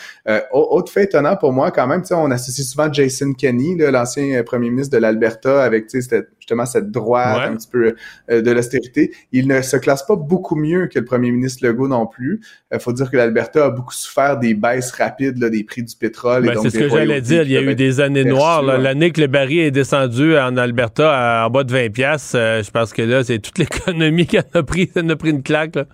autre 0.53 0.91
fait 0.91 1.03
étonnant 1.03 1.35
pour 1.35 1.51
moi 1.51 1.71
quand 1.71 1.87
même, 1.87 2.03
on 2.11 2.31
associe 2.31 2.65
souvent 2.65 2.91
Jason 2.91 3.33
Kenney, 3.33 3.75
l'ancien 3.91 4.41
premier 4.43 4.69
ministre 4.69 4.95
de 4.95 5.01
l'Alberta, 5.01 5.63
avec 5.63 5.89
cette 5.89 6.29
justement 6.41 6.65
cette 6.65 6.89
droite 6.89 7.49
un 7.51 7.55
petit 7.55 7.67
peu 7.67 7.95
euh, 8.31 8.41
de 8.41 8.51
l'austérité. 8.51 9.13
Il 9.31 9.47
ne 9.47 9.61
se 9.61 9.77
classe 9.77 10.03
pas 10.05 10.15
beaucoup 10.15 10.55
mieux 10.55 10.87
que 10.87 10.97
le 10.97 11.05
premier 11.05 11.29
ministre 11.29 11.65
Legault 11.65 11.87
non 11.87 12.07
plus. 12.07 12.41
Il 12.71 12.75
euh, 12.75 12.79
faut 12.79 12.91
dire 12.93 13.11
que 13.11 13.15
l'Alberta 13.15 13.65
a 13.65 13.69
beaucoup 13.69 13.93
souffert 13.93 14.39
des 14.39 14.55
baisses 14.55 14.91
rapides 14.91 15.37
là, 15.37 15.49
des 15.49 15.63
prix 15.63 15.83
du 15.83 15.95
pétrole. 15.95 16.45
Ben, 16.45 16.57
c'est 16.61 16.71
ce 16.71 16.79
que 16.79 16.89
j'allais 16.89 17.21
dire. 17.21 17.43
Il 17.43 17.51
y 17.51 17.57
a 17.57 17.61
eu 17.61 17.75
des 17.75 18.01
années 18.01 18.25
noires. 18.25 18.63
L'année 18.63 19.11
que 19.11 19.21
le 19.21 19.27
baril 19.27 19.59
est 19.59 19.71
descendu 19.71 20.35
en 20.35 20.57
Alberta 20.57 21.45
en 21.45 21.49
bas 21.51 21.63
de 21.63 21.71
20 21.71 21.91
pièces, 21.91 22.33
euh, 22.35 22.63
je 22.63 22.71
pense 22.71 22.91
que 22.91 23.03
là, 23.03 23.23
c'est 23.23 23.39
toute 23.39 23.57
l'économie 23.59 24.25
qui 24.25 24.39
en 24.39 24.43
a 24.53 24.63
pris, 24.63 24.89
en 24.97 25.07
a 25.09 25.15
pris 25.15 25.29
une 25.29 25.43
claque. 25.43 25.75
Là. 25.75 25.85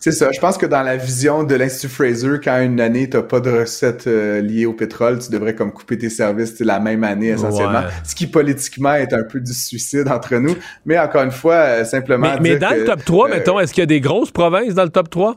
C'est 0.00 0.12
ça. 0.12 0.32
Je 0.32 0.40
pense 0.40 0.56
que 0.56 0.64
dans 0.64 0.82
la 0.82 0.96
vision 0.96 1.44
de 1.44 1.54
l'Institut 1.54 1.92
Fraser, 1.92 2.40
quand 2.42 2.58
une 2.62 2.80
année, 2.80 3.10
t'as 3.10 3.22
pas 3.22 3.38
de 3.40 3.50
recettes 3.50 4.06
euh, 4.06 4.40
liées 4.40 4.64
au 4.64 4.72
pétrole, 4.72 5.18
tu 5.18 5.30
devrais 5.30 5.54
comme 5.54 5.72
couper 5.72 5.98
tes 5.98 6.08
services 6.08 6.58
la 6.60 6.80
même 6.80 7.04
année 7.04 7.28
essentiellement. 7.28 7.82
Ce 8.02 8.14
qui 8.14 8.26
politiquement 8.26 8.94
est 8.94 9.12
un 9.12 9.24
peu 9.24 9.40
du 9.40 9.52
suicide 9.52 10.08
entre 10.08 10.36
nous. 10.36 10.56
Mais 10.86 10.98
encore 10.98 11.22
une 11.22 11.30
fois, 11.30 11.54
euh, 11.54 11.84
simplement. 11.84 12.32
Mais, 12.40 12.54
mais 12.54 12.58
dans 12.58 12.70
le 12.70 12.84
top 12.84 13.04
3, 13.04 13.28
euh, 13.28 13.30
mettons, 13.30 13.60
est-ce 13.60 13.74
qu'il 13.74 13.82
y 13.82 13.84
a 13.84 13.86
des 13.86 14.00
grosses 14.00 14.30
provinces 14.30 14.72
dans 14.72 14.84
le 14.84 14.88
top 14.88 15.10
3? 15.10 15.36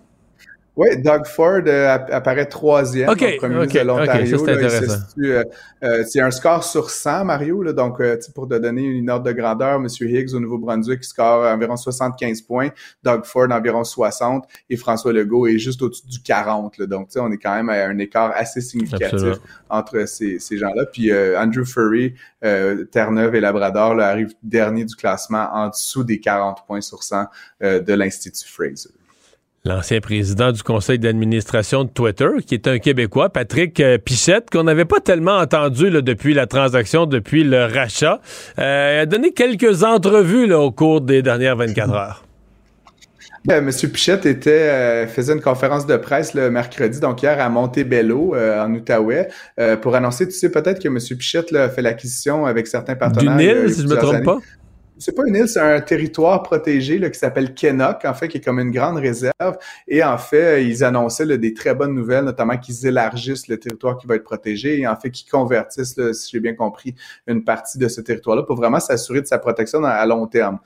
Oui, 0.75 0.97
Doug 0.97 1.27
Ford 1.27 1.61
euh, 1.67 1.87
apparaît 1.87 2.47
troisième 2.47 3.07
okay, 3.07 3.37
premier 3.37 3.55
ministre 3.55 3.79
de 3.79 3.85
l'Ontario. 3.85 4.47
Euh, 5.19 5.43
euh, 5.83 6.03
c'est 6.07 6.19
un 6.19 6.31
score 6.31 6.63
sur 6.63 6.89
100, 6.89 7.25
Mario. 7.25 7.61
Là, 7.61 7.73
donc, 7.73 8.01
pour 8.33 8.47
te 8.47 8.55
donner 8.55 8.81
une 8.81 9.07
ordre 9.11 9.25
de 9.25 9.31
grandeur, 9.33 9.75
M. 9.75 9.87
Higgs 10.01 10.33
au 10.33 10.39
Nouveau-Brunswick 10.39 11.03
score 11.03 11.45
environ 11.45 11.77
75 11.77 12.41
points, 12.41 12.69
Doug 13.03 13.23
Ford 13.25 13.51
environ 13.51 13.83
60 13.83 14.47
et 14.71 14.75
François 14.75 15.13
Legault 15.13 15.45
est 15.45 15.59
juste 15.59 15.79
au-dessus 15.83 16.07
du 16.07 16.19
40. 16.23 16.79
Là, 16.79 16.87
donc, 16.87 17.09
on 17.17 17.31
est 17.31 17.37
quand 17.37 17.53
même 17.53 17.69
à 17.69 17.85
un 17.85 17.99
écart 17.99 18.31
assez 18.35 18.59
significatif 18.59 19.37
entre 19.69 20.07
ces, 20.07 20.39
ces 20.39 20.57
gens-là. 20.57 20.87
Puis 20.91 21.11
Andrew 21.13 21.65
Furry, 21.65 22.15
Terre-Neuve 22.41 23.35
et 23.35 23.41
Labrador 23.41 23.93
là, 23.93 24.07
arrive 24.07 24.33
dernier 24.41 24.85
du 24.85 24.95
classement 24.95 25.49
en 25.53 25.69
dessous 25.69 26.03
des 26.03 26.19
40 26.19 26.65
points 26.65 26.81
sur 26.81 27.03
100 27.03 27.25
de 27.61 27.93
l'Institut 27.93 28.47
Fraser 28.47 28.89
l'ancien 29.65 30.01
président 30.01 30.51
du 30.51 30.61
conseil 30.61 30.99
d'administration 30.99 31.85
de 31.85 31.89
Twitter, 31.89 32.27
qui 32.45 32.53
est 32.53 32.67
un 32.67 32.79
Québécois, 32.79 33.29
Patrick 33.29 33.79
euh, 33.79 33.97
Pichette, 33.97 34.49
qu'on 34.49 34.63
n'avait 34.63 34.83
pas 34.83 34.99
tellement 34.99 35.37
entendu 35.37 35.89
là, 35.89 36.01
depuis 36.01 36.33
la 36.33 36.47
transaction, 36.47 37.05
depuis 37.05 37.45
le 37.45 37.63
rachat. 37.63 38.19
Euh, 38.59 39.03
a 39.03 39.05
donné 39.05 39.31
quelques 39.31 39.83
entrevues 39.85 40.47
là, 40.47 40.59
au 40.59 40.71
cours 40.71 40.99
des 40.99 41.21
dernières 41.21 41.55
24 41.55 41.93
heures. 41.93 42.25
Ben, 43.45 43.61
Monsieur 43.63 43.87
Pichette 43.87 44.25
était 44.25 44.51
euh, 44.51 45.07
faisait 45.07 45.31
une 45.31 45.41
conférence 45.41 45.87
de 45.87 45.95
presse 45.95 46.33
le 46.33 46.51
mercredi, 46.51 46.99
donc 46.99 47.23
hier 47.23 47.39
à 47.39 47.47
Montebello, 47.47 48.35
en 48.35 48.73
Outaouais, 48.73 49.29
pour 49.81 49.95
annoncer, 49.95 50.27
tu 50.27 50.33
sais, 50.33 50.51
peut-être 50.51 50.83
que 50.83 50.89
Monsieur 50.89 51.15
Pichette 51.15 51.51
là, 51.51 51.63
a 51.63 51.69
fait 51.69 51.81
l'acquisition 51.81 52.45
avec 52.45 52.67
certains 52.67 52.95
partenaires. 52.95 53.37
Du 53.37 53.45
Nil, 53.45 53.73
si 53.73 53.83
je 53.83 53.87
ne 53.87 53.91
me 53.93 53.95
trompe 53.95 54.25
pas? 54.25 54.39
C'est 54.97 55.15
pas 55.15 55.23
une 55.25 55.35
île, 55.35 55.47
c'est 55.47 55.59
un 55.59 55.81
territoire 55.81 56.43
protégé 56.43 56.97
là, 56.97 57.09
qui 57.09 57.19
s'appelle 57.19 57.53
Kenok, 57.53 58.05
en 58.05 58.13
fait, 58.13 58.27
qui 58.27 58.37
est 58.37 58.41
comme 58.41 58.59
une 58.59 58.71
grande 58.71 58.97
réserve. 58.97 59.57
Et 59.87 60.03
en 60.03 60.17
fait, 60.17 60.63
ils 60.63 60.83
annonçaient 60.83 61.37
des 61.37 61.53
très 61.53 61.73
bonnes 61.75 61.93
nouvelles, 61.93 62.25
notamment 62.25 62.57
qu'ils 62.57 62.85
élargissent 62.85 63.47
le 63.47 63.57
territoire 63.57 63.97
qui 63.97 64.07
va 64.07 64.15
être 64.15 64.23
protégé 64.23 64.79
et 64.79 64.87
en 64.87 64.95
fait 64.95 65.11
qu'ils 65.11 65.29
convertissent, 65.29 65.99
si 66.13 66.31
j'ai 66.31 66.39
bien 66.39 66.53
compris, 66.55 66.95
une 67.27 67.43
partie 67.43 67.77
de 67.77 67.87
ce 67.87 68.01
territoire-là 68.01 68.43
pour 68.43 68.55
vraiment 68.55 68.79
s'assurer 68.79 69.21
de 69.21 69.27
sa 69.27 69.39
protection 69.39 69.83
à 69.83 70.05
long 70.05 70.27
terme. 70.27 70.59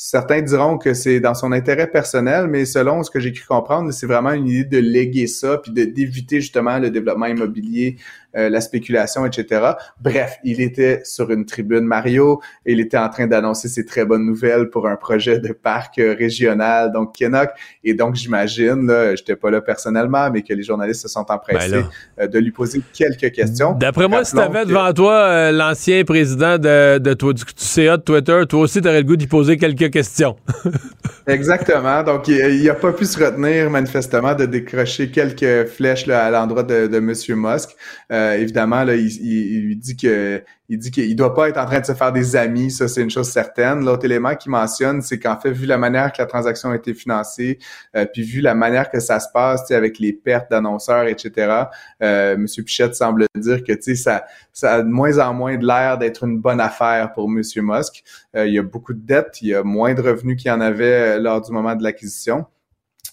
Certains 0.00 0.42
diront 0.42 0.78
que 0.78 0.94
c'est 0.94 1.18
dans 1.18 1.34
son 1.34 1.50
intérêt 1.50 1.90
personnel, 1.90 2.46
mais 2.46 2.64
selon 2.64 3.02
ce 3.02 3.10
que 3.10 3.18
j'ai 3.18 3.32
cru 3.32 3.46
comprendre, 3.46 3.90
c'est 3.90 4.06
vraiment 4.06 4.32
une 4.32 4.46
idée 4.46 4.64
de 4.64 4.78
léguer 4.78 5.26
ça, 5.26 5.58
puis 5.58 5.72
d'éviter 5.72 6.40
justement 6.40 6.78
le 6.78 6.90
développement 6.90 7.26
immobilier 7.26 7.96
euh, 8.36 8.50
la 8.50 8.60
spéculation, 8.60 9.24
etc. 9.24 9.70
Bref, 10.02 10.36
il 10.44 10.60
était 10.60 11.00
sur 11.02 11.30
une 11.30 11.46
tribune 11.46 11.80
Mario 11.80 12.42
et 12.66 12.72
il 12.72 12.80
était 12.80 12.98
en 12.98 13.08
train 13.08 13.26
d'annoncer 13.26 13.68
ses 13.68 13.86
très 13.86 14.04
bonnes 14.04 14.26
nouvelles 14.26 14.68
pour 14.68 14.86
un 14.86 14.96
projet 14.96 15.38
de 15.38 15.54
parc 15.54 15.98
euh, 15.98 16.14
régional, 16.14 16.92
donc 16.92 17.14
Kenok. 17.16 17.48
Et 17.84 17.94
donc, 17.94 18.16
j'imagine, 18.16 18.86
là, 18.86 19.14
j'étais 19.14 19.34
pas 19.34 19.50
là 19.50 19.62
personnellement, 19.62 20.30
mais 20.30 20.42
que 20.42 20.52
les 20.52 20.62
journalistes 20.62 21.00
se 21.00 21.08
sont 21.08 21.24
empressés 21.30 21.70
ben 21.70 21.88
euh, 22.20 22.26
de 22.26 22.38
lui 22.38 22.50
poser 22.50 22.82
quelques 22.92 23.32
questions. 23.32 23.72
D'après 23.72 24.08
moi, 24.08 24.24
si 24.24 24.34
tu 24.34 24.40
avais 24.40 24.66
devant 24.66 24.92
toi 24.92 25.50
l'ancien 25.50 26.04
président 26.04 26.58
de, 26.58 26.98
de, 26.98 27.32
du 27.32 27.42
CA 27.56 27.96
de 27.96 28.02
Twitter, 28.02 28.42
toi 28.46 28.60
aussi, 28.60 28.82
tu 28.82 28.88
aurais 28.88 28.98
le 29.00 29.06
goût 29.06 29.16
d'y 29.16 29.26
poser 29.26 29.56
quelques 29.56 29.90
questions. 29.90 30.36
Exactement. 31.26 32.02
Donc, 32.02 32.28
il 32.28 32.62
n'a 32.62 32.74
pas 32.74 32.92
pu 32.92 33.06
se 33.06 33.22
retenir 33.22 33.70
manifestement 33.70 34.34
de 34.34 34.44
décrocher 34.44 35.10
quelques 35.10 35.68
flèches 35.68 36.06
là, 36.06 36.26
à 36.26 36.30
l'endroit 36.30 36.62
de, 36.62 36.86
de 36.86 36.96
M. 36.98 37.14
Musk. 37.36 37.70
Euh, 38.12 38.17
évidemment, 38.38 38.84
là, 38.84 38.94
il, 38.94 39.06
il, 39.06 39.60
lui 39.62 39.76
dit 39.76 39.96
que 39.96 40.42
il 40.70 40.78
dit 40.78 40.90
qu'il 40.90 41.16
doit 41.16 41.34
pas 41.34 41.48
être 41.48 41.56
en 41.56 41.64
train 41.64 41.80
de 41.80 41.86
se 41.86 41.94
faire 41.94 42.12
des 42.12 42.36
amis, 42.36 42.70
ça 42.70 42.88
c'est 42.88 43.00
une 43.00 43.10
chose 43.10 43.30
certaine. 43.30 43.84
L'autre 43.84 44.04
élément 44.04 44.34
qu'il 44.34 44.50
mentionne, 44.50 45.00
c'est 45.00 45.18
qu'en 45.18 45.38
fait, 45.40 45.50
vu 45.50 45.64
la 45.64 45.78
manière 45.78 46.12
que 46.12 46.20
la 46.20 46.26
transaction 46.26 46.70
a 46.70 46.76
été 46.76 46.92
financée, 46.92 47.58
euh, 47.96 48.04
puis 48.04 48.22
vu 48.22 48.40
la 48.40 48.54
manière 48.54 48.90
que 48.90 49.00
ça 49.00 49.18
se 49.18 49.28
passe, 49.32 49.70
avec 49.70 49.98
les 49.98 50.12
pertes 50.12 50.50
d'annonceurs, 50.50 51.06
etc., 51.06 51.64
euh, 52.02 52.34
M. 52.34 52.46
Pichette 52.64 52.94
semble 52.94 53.26
dire 53.36 53.62
que 53.64 53.72
ça, 53.94 54.24
ça 54.52 54.74
a 54.74 54.82
de 54.82 54.88
moins 54.88 55.18
en 55.18 55.32
moins 55.32 55.56
de 55.56 55.66
l'air 55.66 55.98
d'être 55.98 56.24
une 56.24 56.38
bonne 56.38 56.60
affaire 56.60 57.12
pour 57.12 57.28
M. 57.30 57.42
Musk. 57.56 58.04
Euh, 58.36 58.46
il 58.46 58.54
y 58.54 58.58
a 58.58 58.62
beaucoup 58.62 58.92
de 58.92 59.00
dettes, 59.00 59.38
il 59.40 59.48
y 59.48 59.54
a 59.54 59.62
moins 59.62 59.94
de 59.94 60.02
revenus 60.02 60.36
qu'il 60.36 60.50
y 60.50 60.52
en 60.52 60.60
avait 60.60 61.16
euh, 61.16 61.18
lors 61.18 61.40
du 61.40 61.52
moment 61.52 61.74
de 61.74 61.82
l'acquisition. 61.82 62.46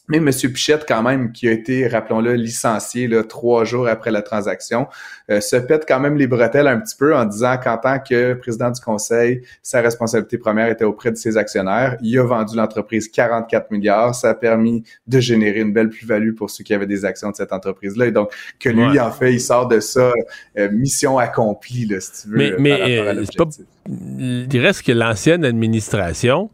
Mais 0.08 0.18
M. 0.18 0.30
Pichette, 0.30 0.86
quand 0.88 1.02
même, 1.02 1.32
qui 1.32 1.48
a 1.48 1.52
été, 1.52 1.88
rappelons-le, 1.88 2.34
licencié 2.36 3.08
là, 3.08 3.24
trois 3.24 3.64
jours 3.64 3.88
après 3.88 4.12
la 4.12 4.22
transaction, 4.22 4.88
euh, 5.32 5.42
se 5.42 5.56
pète 5.56 5.86
quand 5.88 6.00
même 6.00 6.16
les 6.16 6.28
bretelles 6.28 6.68
un 6.68 6.80
petit 6.80 6.96
peu 6.96 7.16
en 7.16 7.26
disant 7.26 7.58
qu'en 7.58 7.78
tant 7.78 7.98
que 8.00 8.34
président 8.36 8.70
du 8.70 8.80
conseil, 8.80 9.42
sa 9.64 9.82
responsabilité 9.82 10.38
première 10.38 10.70
était 10.70 10.86
auprès 10.86 11.12
de 11.12 11.18
ses 11.18 11.38
actionnaires. 11.38 11.98
Il 12.02 12.20
a 12.20 12.24
vendu 12.24 12.56
l'entreprise 12.56 13.10
44 13.10 13.72
milliards. 13.72 14.14
Ça 14.14 14.30
a 14.30 14.34
permis 14.36 14.84
de 15.08 15.20
générer 15.20 15.62
une 15.62 15.74
belle 15.74 15.90
plus-value 15.90 16.36
pour 16.36 16.52
ceux 16.52 16.64
qui 16.64 16.74
avaient 16.74 16.86
des 16.86 17.04
actions 17.04 17.32
de 17.32 17.36
cette 17.36 17.52
entreprise-là. 17.52 18.06
Et 18.06 18.12
donc, 18.12 18.32
que 18.60 18.70
lui, 18.70 19.00
en 19.00 19.12
fait, 19.12 19.34
il 19.34 19.42
sort 19.42 19.68
de 19.68 19.80
ça, 19.80 20.12
euh, 20.58 20.70
mission 20.72 21.18
accomplie, 21.18 21.86
là, 21.86 22.00
si 22.00 22.24
tu 22.24 22.30
veux. 22.30 22.38
Mais, 22.38 22.54
mais 22.60 23.00
euh, 23.00 23.24
pas, 23.38 23.46
il 23.88 24.60
reste 24.60 24.84
que 24.84 24.92
l'ancienne 24.92 25.46
administration 25.46 26.50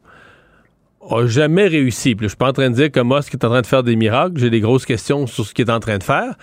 a 1.10 1.26
jamais 1.26 1.68
réussi. 1.68 2.16
Puis 2.16 2.26
je 2.26 2.30
suis 2.30 2.38
pas 2.38 2.50
en 2.50 2.54
train 2.54 2.70
de 2.70 2.76
dire 2.76 2.92
que 2.92 3.00
Musk 3.00 3.34
est 3.34 3.44
en 3.44 3.50
train 3.50 3.62
de 3.62 3.68
faire 3.68 3.84
des 3.84 3.96
miracles. 3.96 4.34
J'ai 4.38 4.50
des 4.50 4.60
grosses 4.60 4.86
questions 4.86 5.28
sur 5.28 5.46
ce 5.46 5.54
qu'il 5.54 5.68
est 5.68 5.72
en 5.72 5.80
train 5.80 5.98
de 5.98 6.04
faire. 6.04 6.36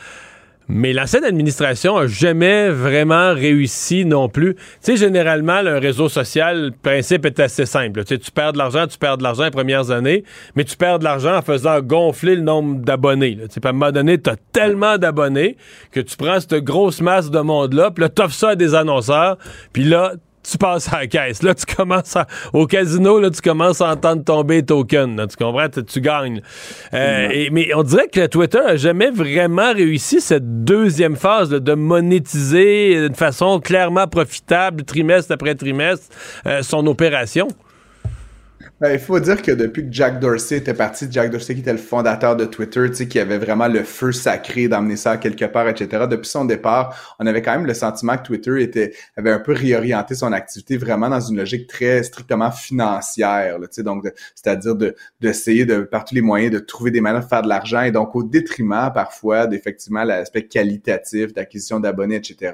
Mais 0.71 0.93
l'ancienne 0.93 1.25
administration 1.25 1.97
a 1.97 2.07
jamais 2.07 2.69
vraiment 2.69 3.33
réussi 3.33 4.05
non 4.05 4.29
plus. 4.29 4.55
Tu 4.55 4.63
sais, 4.81 4.97
généralement, 4.99 5.55
un 5.55 5.79
réseau 5.79 6.11
social, 6.11 6.67
le 6.67 6.71
principe 6.73 7.25
est 7.25 7.41
assez 7.41 7.65
simple. 7.65 8.05
Tu, 8.05 8.19
tu 8.19 8.31
perds 8.31 8.53
de 8.53 8.59
l'argent, 8.59 8.87
tu 8.87 8.99
perds 8.99 9.17
de 9.17 9.23
l'argent 9.23 9.45
les 9.45 9.51
premières 9.51 9.91
années, 9.91 10.25
mais 10.57 10.65
tu 10.65 10.77
perds 10.77 10.99
de 10.99 11.05
l'argent 11.05 11.35
en 11.39 11.41
faisant 11.41 11.81
gonfler 11.81 12.37
le 12.37 12.43
nombre 12.43 12.83
d'abonnés. 12.83 13.39
Tu 13.45 13.55
sais, 13.55 13.67
à 13.67 13.71
un 13.71 13.73
moment 13.73 13.93
donné, 13.93 14.21
tu 14.21 14.29
as 14.29 14.37
tellement 14.53 14.99
d'abonnés 14.99 15.57
que 15.91 16.01
tu 16.01 16.19
prends 16.19 16.39
cette 16.39 16.57
grosse 16.57 17.01
masse 17.01 17.31
de 17.31 17.41
monde-là, 17.41 17.91
puis 17.91 18.03
là, 18.03 18.11
tu 18.11 18.21
offres 18.21 18.35
ça 18.35 18.51
à 18.51 18.55
des 18.55 18.75
annonceurs, 18.75 19.39
puis 19.73 19.85
là, 19.85 20.13
tu 20.51 20.59
passes 20.59 20.93
à 20.93 21.01
la 21.01 21.07
caisse. 21.07 21.43
Là, 21.43 21.55
tu 21.55 21.65
commences 21.75 22.17
au 22.53 22.67
casino, 22.67 23.21
là, 23.21 23.31
tu 23.31 23.41
commences 23.41 23.81
à 23.81 23.91
entendre 23.91 24.25
tomber 24.25 24.57
les 24.57 24.65
tokens. 24.65 25.27
tu 25.29 25.37
comprends? 25.37 25.69
Tu, 25.69 26.01
gagnes. 26.01 26.41
Euh, 26.95 27.29
et, 27.31 27.51
mais 27.51 27.75
on 27.75 27.83
dirait 27.83 28.09
que 28.09 28.27
Twitter 28.27 28.59
a 28.59 28.77
jamais 28.77 29.11
vraiment 29.11 29.73
réussi 29.73 30.21
cette 30.21 30.65
deuxième 30.65 31.17
phase 31.17 31.51
de 31.51 31.75
monétiser 31.75 33.09
d'une 33.09 33.15
façon 33.15 33.61
clairement 33.61 34.07
profitable, 34.07 34.85
trimestre 34.85 35.33
après 35.33 35.55
trimestre, 35.55 36.07
euh, 36.47 36.63
son 36.63 36.87
opération. 36.87 37.49
Ben, 38.81 38.93
il 38.93 39.01
faut 39.01 39.19
dire 39.19 39.43
que 39.43 39.51
depuis 39.51 39.83
que 39.83 39.93
Jack 39.93 40.21
Dorsey 40.21 40.59
était 40.59 40.73
parti, 40.73 41.09
Jack 41.11 41.33
Dorsey 41.33 41.53
qui 41.55 41.63
était 41.63 41.73
le 41.73 41.79
fondateur 41.79 42.37
de 42.37 42.45
Twitter, 42.45 42.87
tu 42.87 42.95
sais, 42.95 43.09
qui 43.09 43.19
avait 43.19 43.39
vraiment 43.39 43.67
le 43.67 43.83
feu 43.83 44.13
sacré 44.13 44.69
d'amener 44.69 44.95
ça 44.95 45.17
quelque 45.17 45.47
part, 45.47 45.69
etc. 45.69 46.05
Depuis 46.09 46.29
son 46.29 46.45
départ, 46.45 47.17
on 47.19 47.27
avait 47.27 47.43
quand 47.43 47.57
même 47.57 47.67
le 47.67 47.75
sentiment 47.75 48.17
que 48.17 48.23
Twitter 48.23 48.63
était 48.63 48.95
avait 49.17 49.33
un 49.33 49.41
peu 49.41 49.53
réorienté 49.53 50.15
son 50.15 50.31
activité 50.31 50.77
vraiment 50.77 51.09
dans 51.09 51.19
une 51.19 51.39
logique 51.39 51.67
très 51.67 52.05
strictement 52.05 52.53
financière, 52.53 53.57
tu 53.63 53.67
sais, 53.73 53.83
donc 53.83 54.07
c'est-à-dire 54.37 54.77
de 54.77 54.95
d'essayer 55.21 55.67
de 55.67 55.81
par 55.81 56.05
tous 56.05 56.15
les 56.15 56.21
moyens 56.21 56.53
de 56.53 56.61
trouver 56.61 56.93
des 56.93 57.01
manières 57.01 57.25
de 57.25 57.29
faire 57.29 57.43
de 57.43 57.49
l'argent 57.49 57.83
et 57.83 57.91
donc 57.91 58.15
au 58.15 58.23
détriment 58.23 58.93
parfois 58.95 59.49
d'effectivement 59.49 60.05
l'aspect 60.05 60.47
qualitatif 60.47 61.33
d'acquisition 61.33 61.81
d'abonnés, 61.81 62.15
etc. 62.15 62.53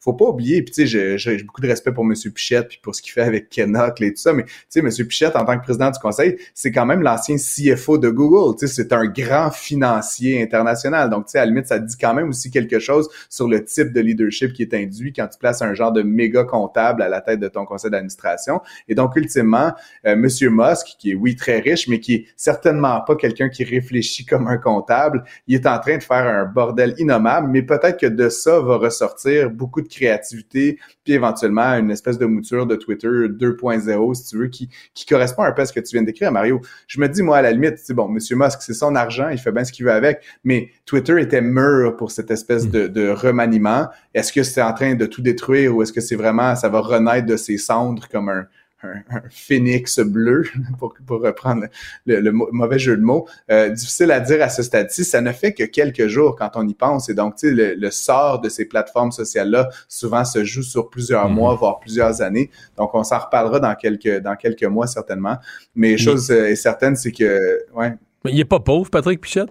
Faut 0.00 0.14
pas 0.14 0.24
oublier, 0.24 0.62
puis 0.62 0.74
tu 0.74 0.88
sais, 0.88 1.16
j'ai 1.16 1.42
beaucoup 1.44 1.60
de 1.60 1.68
respect 1.68 1.92
pour 1.92 2.04
Monsieur 2.04 2.32
Pichette 2.32 2.66
puis 2.66 2.80
pour 2.82 2.96
ce 2.96 3.02
qu'il 3.02 3.12
fait 3.12 3.22
avec 3.22 3.50
Kenock 3.50 4.00
et 4.00 4.12
tout 4.12 4.20
ça, 4.20 4.32
mais 4.32 4.42
tu 4.42 4.50
sais, 4.68 4.82
Monsieur 4.82 5.04
Pichette 5.04 5.36
en 5.36 5.44
tant 5.44 5.59
que 5.59 5.59
président 5.60 5.90
du 5.90 5.98
conseil, 5.98 6.36
c'est 6.54 6.72
quand 6.72 6.86
même 6.86 7.02
l'ancien 7.02 7.36
CFO 7.36 7.98
de 7.98 8.10
Google. 8.10 8.56
Tu 8.58 8.66
sais, 8.66 8.74
c'est 8.74 8.92
un 8.92 9.06
grand 9.06 9.50
financier 9.50 10.42
international. 10.42 11.10
Donc, 11.10 11.26
tu 11.26 11.32
sais, 11.32 11.38
à 11.38 11.42
la 11.42 11.50
limite, 11.50 11.66
ça 11.66 11.78
dit 11.78 11.96
quand 11.98 12.14
même 12.14 12.28
aussi 12.28 12.50
quelque 12.50 12.78
chose 12.78 13.08
sur 13.28 13.48
le 13.48 13.64
type 13.64 13.92
de 13.92 14.00
leadership 14.00 14.52
qui 14.52 14.62
est 14.62 14.74
induit 14.74 15.12
quand 15.12 15.28
tu 15.28 15.38
places 15.38 15.62
un 15.62 15.74
genre 15.74 15.92
de 15.92 16.02
méga 16.02 16.44
comptable 16.44 17.02
à 17.02 17.08
la 17.08 17.20
tête 17.20 17.40
de 17.40 17.48
ton 17.48 17.64
conseil 17.64 17.90
d'administration. 17.90 18.60
Et 18.88 18.94
donc, 18.94 19.16
ultimement, 19.16 19.72
euh, 20.06 20.16
Monsieur 20.16 20.50
Musk, 20.50 20.96
qui 20.98 21.12
est 21.12 21.14
oui 21.14 21.36
très 21.36 21.60
riche, 21.60 21.88
mais 21.88 22.00
qui 22.00 22.14
est 22.14 22.26
certainement 22.36 23.00
pas 23.02 23.16
quelqu'un 23.16 23.48
qui 23.48 23.64
réfléchit 23.64 24.24
comme 24.24 24.46
un 24.46 24.58
comptable, 24.58 25.24
il 25.46 25.54
est 25.54 25.66
en 25.66 25.78
train 25.78 25.96
de 25.98 26.02
faire 26.02 26.26
un 26.26 26.44
bordel 26.44 26.94
innommable. 26.98 27.48
Mais 27.48 27.62
peut-être 27.62 27.98
que 27.98 28.06
de 28.06 28.28
ça 28.28 28.60
va 28.60 28.76
ressortir 28.76 29.50
beaucoup 29.50 29.80
de 29.80 29.88
créativité, 29.88 30.78
puis 31.04 31.14
éventuellement 31.14 31.74
une 31.74 31.90
espèce 31.90 32.18
de 32.18 32.26
mouture 32.26 32.66
de 32.66 32.76
Twitter 32.76 33.08
2.0, 33.08 34.14
si 34.14 34.24
tu 34.26 34.38
veux, 34.38 34.48
qui, 34.48 34.68
qui 34.94 35.06
correspond 35.06 35.42
un 35.50 35.52
peu 35.52 35.62
à 35.62 35.66
ce 35.66 35.72
que 35.72 35.80
tu 35.80 35.94
viens 35.94 36.02
d'écrire, 36.02 36.32
Mario. 36.32 36.60
Je 36.86 37.00
me 37.00 37.08
dis, 37.08 37.22
moi, 37.22 37.38
à 37.38 37.42
la 37.42 37.52
limite, 37.52 37.78
c'est 37.78 37.94
bon, 37.94 38.08
Monsieur 38.08 38.36
Musk, 38.36 38.62
c'est 38.62 38.74
son 38.74 38.94
argent, 38.94 39.28
il 39.28 39.38
fait 39.38 39.52
bien 39.52 39.64
ce 39.64 39.72
qu'il 39.72 39.84
veut 39.84 39.92
avec, 39.92 40.22
mais 40.44 40.70
Twitter 40.86 41.20
était 41.20 41.40
mûr 41.42 41.96
pour 41.96 42.10
cette 42.10 42.30
espèce 42.30 42.68
de, 42.68 42.86
de 42.86 43.10
remaniement. 43.10 43.88
Est-ce 44.14 44.32
que 44.32 44.42
c'est 44.42 44.62
en 44.62 44.72
train 44.72 44.94
de 44.94 45.06
tout 45.06 45.22
détruire 45.22 45.74
ou 45.74 45.82
est-ce 45.82 45.92
que 45.92 46.00
c'est 46.00 46.16
vraiment, 46.16 46.56
ça 46.56 46.68
va 46.68 46.80
renaître 46.80 47.26
de 47.26 47.36
ses 47.36 47.58
cendres 47.58 48.08
comme 48.08 48.28
un, 48.28 48.46
un, 48.82 49.22
phénix 49.30 50.00
bleu, 50.00 50.44
pour, 50.78 50.94
pour 51.06 51.20
reprendre 51.20 51.66
le, 52.06 52.30
mauvais 52.30 52.78
jeu 52.78 52.96
de 52.96 53.02
mots. 53.02 53.26
Euh, 53.50 53.68
difficile 53.70 54.10
à 54.10 54.20
dire 54.20 54.42
à 54.42 54.48
ce 54.48 54.62
stade-ci. 54.62 55.04
Ça 55.04 55.20
ne 55.20 55.32
fait 55.32 55.52
que 55.52 55.64
quelques 55.64 56.06
jours 56.06 56.36
quand 56.36 56.50
on 56.54 56.66
y 56.66 56.74
pense. 56.74 57.08
Et 57.08 57.14
donc, 57.14 57.36
tu 57.36 57.48
sais, 57.48 57.54
le, 57.54 57.74
le, 57.74 57.90
sort 57.90 58.40
de 58.40 58.48
ces 58.48 58.64
plateformes 58.66 59.12
sociales-là 59.12 59.68
souvent 59.88 60.24
se 60.24 60.44
joue 60.44 60.62
sur 60.62 60.90
plusieurs 60.90 61.28
mm-hmm. 61.28 61.34
mois, 61.34 61.54
voire 61.54 61.80
plusieurs 61.80 62.22
années. 62.22 62.50
Donc, 62.76 62.94
on 62.94 63.04
s'en 63.04 63.18
reparlera 63.18 63.60
dans 63.60 63.74
quelques, 63.74 64.20
dans 64.20 64.36
quelques 64.36 64.64
mois, 64.64 64.86
certainement. 64.86 65.36
Mais 65.74 65.96
chose 65.96 66.30
euh, 66.30 66.48
est 66.48 66.56
certaine, 66.56 66.96
c'est 66.96 67.12
que, 67.12 67.38
ouais. 67.74 67.94
Mais 68.24 68.32
il 68.32 68.40
est 68.40 68.44
pas 68.44 68.60
pauvre, 68.60 68.90
Patrick 68.90 69.20
Pichette? 69.20 69.50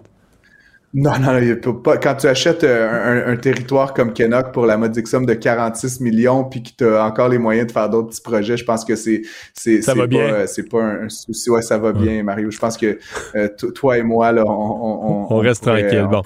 Non, 0.92 1.12
non, 1.20 1.38
il 1.38 1.60
peut 1.60 1.80
pas. 1.80 1.98
Quand 1.98 2.16
tu 2.16 2.26
achètes 2.26 2.64
euh, 2.64 3.32
un, 3.32 3.36
territoire 3.36 3.94
comme 3.94 4.12
Kenok 4.12 4.50
pour 4.52 4.66
la 4.66 4.76
modique 4.76 5.06
somme 5.06 5.24
de 5.24 5.34
46 5.34 6.00
millions, 6.00 6.42
puis 6.42 6.64
que 6.64 6.70
tu 6.78 6.84
as 6.84 7.04
encore 7.04 7.28
les 7.28 7.38
moyens 7.38 7.68
de 7.68 7.72
faire 7.72 7.88
d'autres 7.88 8.08
petits 8.08 8.22
projets, 8.22 8.56
je 8.56 8.64
pense 8.64 8.84
que 8.84 8.96
c'est 8.96 9.22
c'est 9.54 9.82
ça 9.82 9.94
va 9.94 10.00
pas, 10.00 10.06
bien. 10.08 10.46
C'est 10.48 10.68
pas 10.68 10.82
un, 10.82 11.08
souci. 11.08 11.48
Ouais, 11.48 11.62
ça 11.62 11.78
va 11.78 11.92
bien, 11.92 12.24
Mario. 12.24 12.50
Je 12.50 12.58
pense 12.58 12.76
que 12.76 12.98
euh, 13.36 13.48
toi 13.72 13.98
et 13.98 14.02
moi, 14.02 14.32
là, 14.32 14.42
on, 14.44 14.50
on, 14.50 15.26
on 15.30 15.38
reste 15.38 15.62
tranquille. 15.62 16.08
bon, 16.10 16.22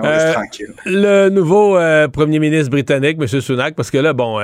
on 0.00 0.02
reste 0.02 0.34
tranquille. 0.34 0.72
Le 0.84 1.28
nouveau 1.28 1.76
euh, 1.76 2.06
premier 2.06 2.38
ministre 2.38 2.70
britannique, 2.70 3.18
M. 3.20 3.26
Sunak, 3.26 3.74
parce 3.74 3.90
que 3.90 3.98
là, 3.98 4.12
bon, 4.12 4.38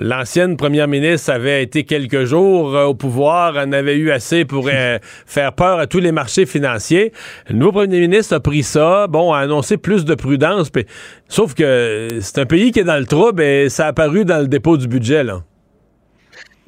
L'ancienne 0.00 0.56
première 0.56 0.86
ministre 0.86 1.30
avait 1.30 1.62
été 1.62 1.84
quelques 1.84 2.24
jours 2.24 2.76
euh, 2.76 2.84
au 2.84 2.94
pouvoir, 2.94 3.56
en 3.56 3.72
avait 3.72 3.96
eu 3.96 4.10
assez 4.10 4.44
pour 4.44 4.68
euh, 4.70 4.98
faire 5.24 5.54
peur 5.54 5.78
à 5.78 5.86
tous 5.86 5.98
les 5.98 6.12
marchés 6.12 6.44
financiers. 6.44 7.12
Le 7.48 7.56
nouveau 7.56 7.72
premier 7.72 8.00
ministre 8.00 8.36
a 8.36 8.40
pris 8.40 8.62
ça, 8.62 9.06
bon, 9.06 9.32
a 9.32 9.38
annoncé 9.38 9.78
plus 9.78 10.04
de 10.04 10.14
prudence, 10.14 10.70
sauf 11.28 11.54
que 11.54 12.08
c'est 12.20 12.38
un 12.38 12.46
pays 12.46 12.70
qui 12.70 12.80
est 12.80 12.84
dans 12.84 12.98
le 12.98 13.06
trouble 13.06 13.42
et 13.42 13.70
ça 13.70 13.86
a 13.86 13.88
apparu 13.88 14.24
dans 14.26 14.38
le 14.38 14.48
dépôt 14.48 14.76
du 14.76 14.88
budget, 14.88 15.24
là. 15.24 15.42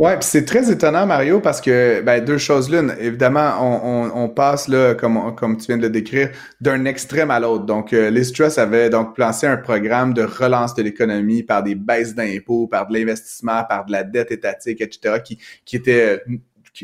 Ouais, 0.01 0.17
puis 0.17 0.27
c'est 0.27 0.47
très 0.47 0.73
étonnant, 0.73 1.05
Mario, 1.05 1.41
parce 1.41 1.61
que 1.61 2.01
ben, 2.01 2.25
deux 2.25 2.39
choses 2.39 2.71
l'une. 2.71 2.95
Évidemment, 2.99 3.53
on, 3.61 4.07
on, 4.07 4.25
on, 4.25 4.29
passe 4.31 4.67
là, 4.67 4.95
comme, 4.95 5.35
comme 5.37 5.59
tu 5.59 5.67
viens 5.67 5.77
de 5.77 5.83
le 5.83 5.91
décrire, 5.91 6.31
d'un 6.59 6.87
extrême 6.87 7.31
à 7.31 7.39
l'autre. 7.39 7.67
Donc, 7.67 7.93
euh, 7.93 8.09
Liz 8.09 8.33
Truss 8.33 8.57
avait 8.57 8.89
donc 8.89 9.19
lancé 9.19 9.47
un 9.47 9.59
programme 9.59 10.15
de 10.15 10.23
relance 10.23 10.75
de 10.75 10.83
l'économie 10.85 11.43
par 11.43 11.63
des 11.63 11.75
baisses 11.75 12.15
d'impôts, 12.15 12.67
par 12.67 12.89
de 12.89 12.95
l'investissement, 12.95 13.63
par 13.69 13.85
de 13.85 13.93
la 13.93 14.03
dette 14.03 14.33
étatique, 14.33 14.81
etc., 14.81 15.17
qui, 15.23 15.39
qui 15.67 15.77
était 15.77 16.25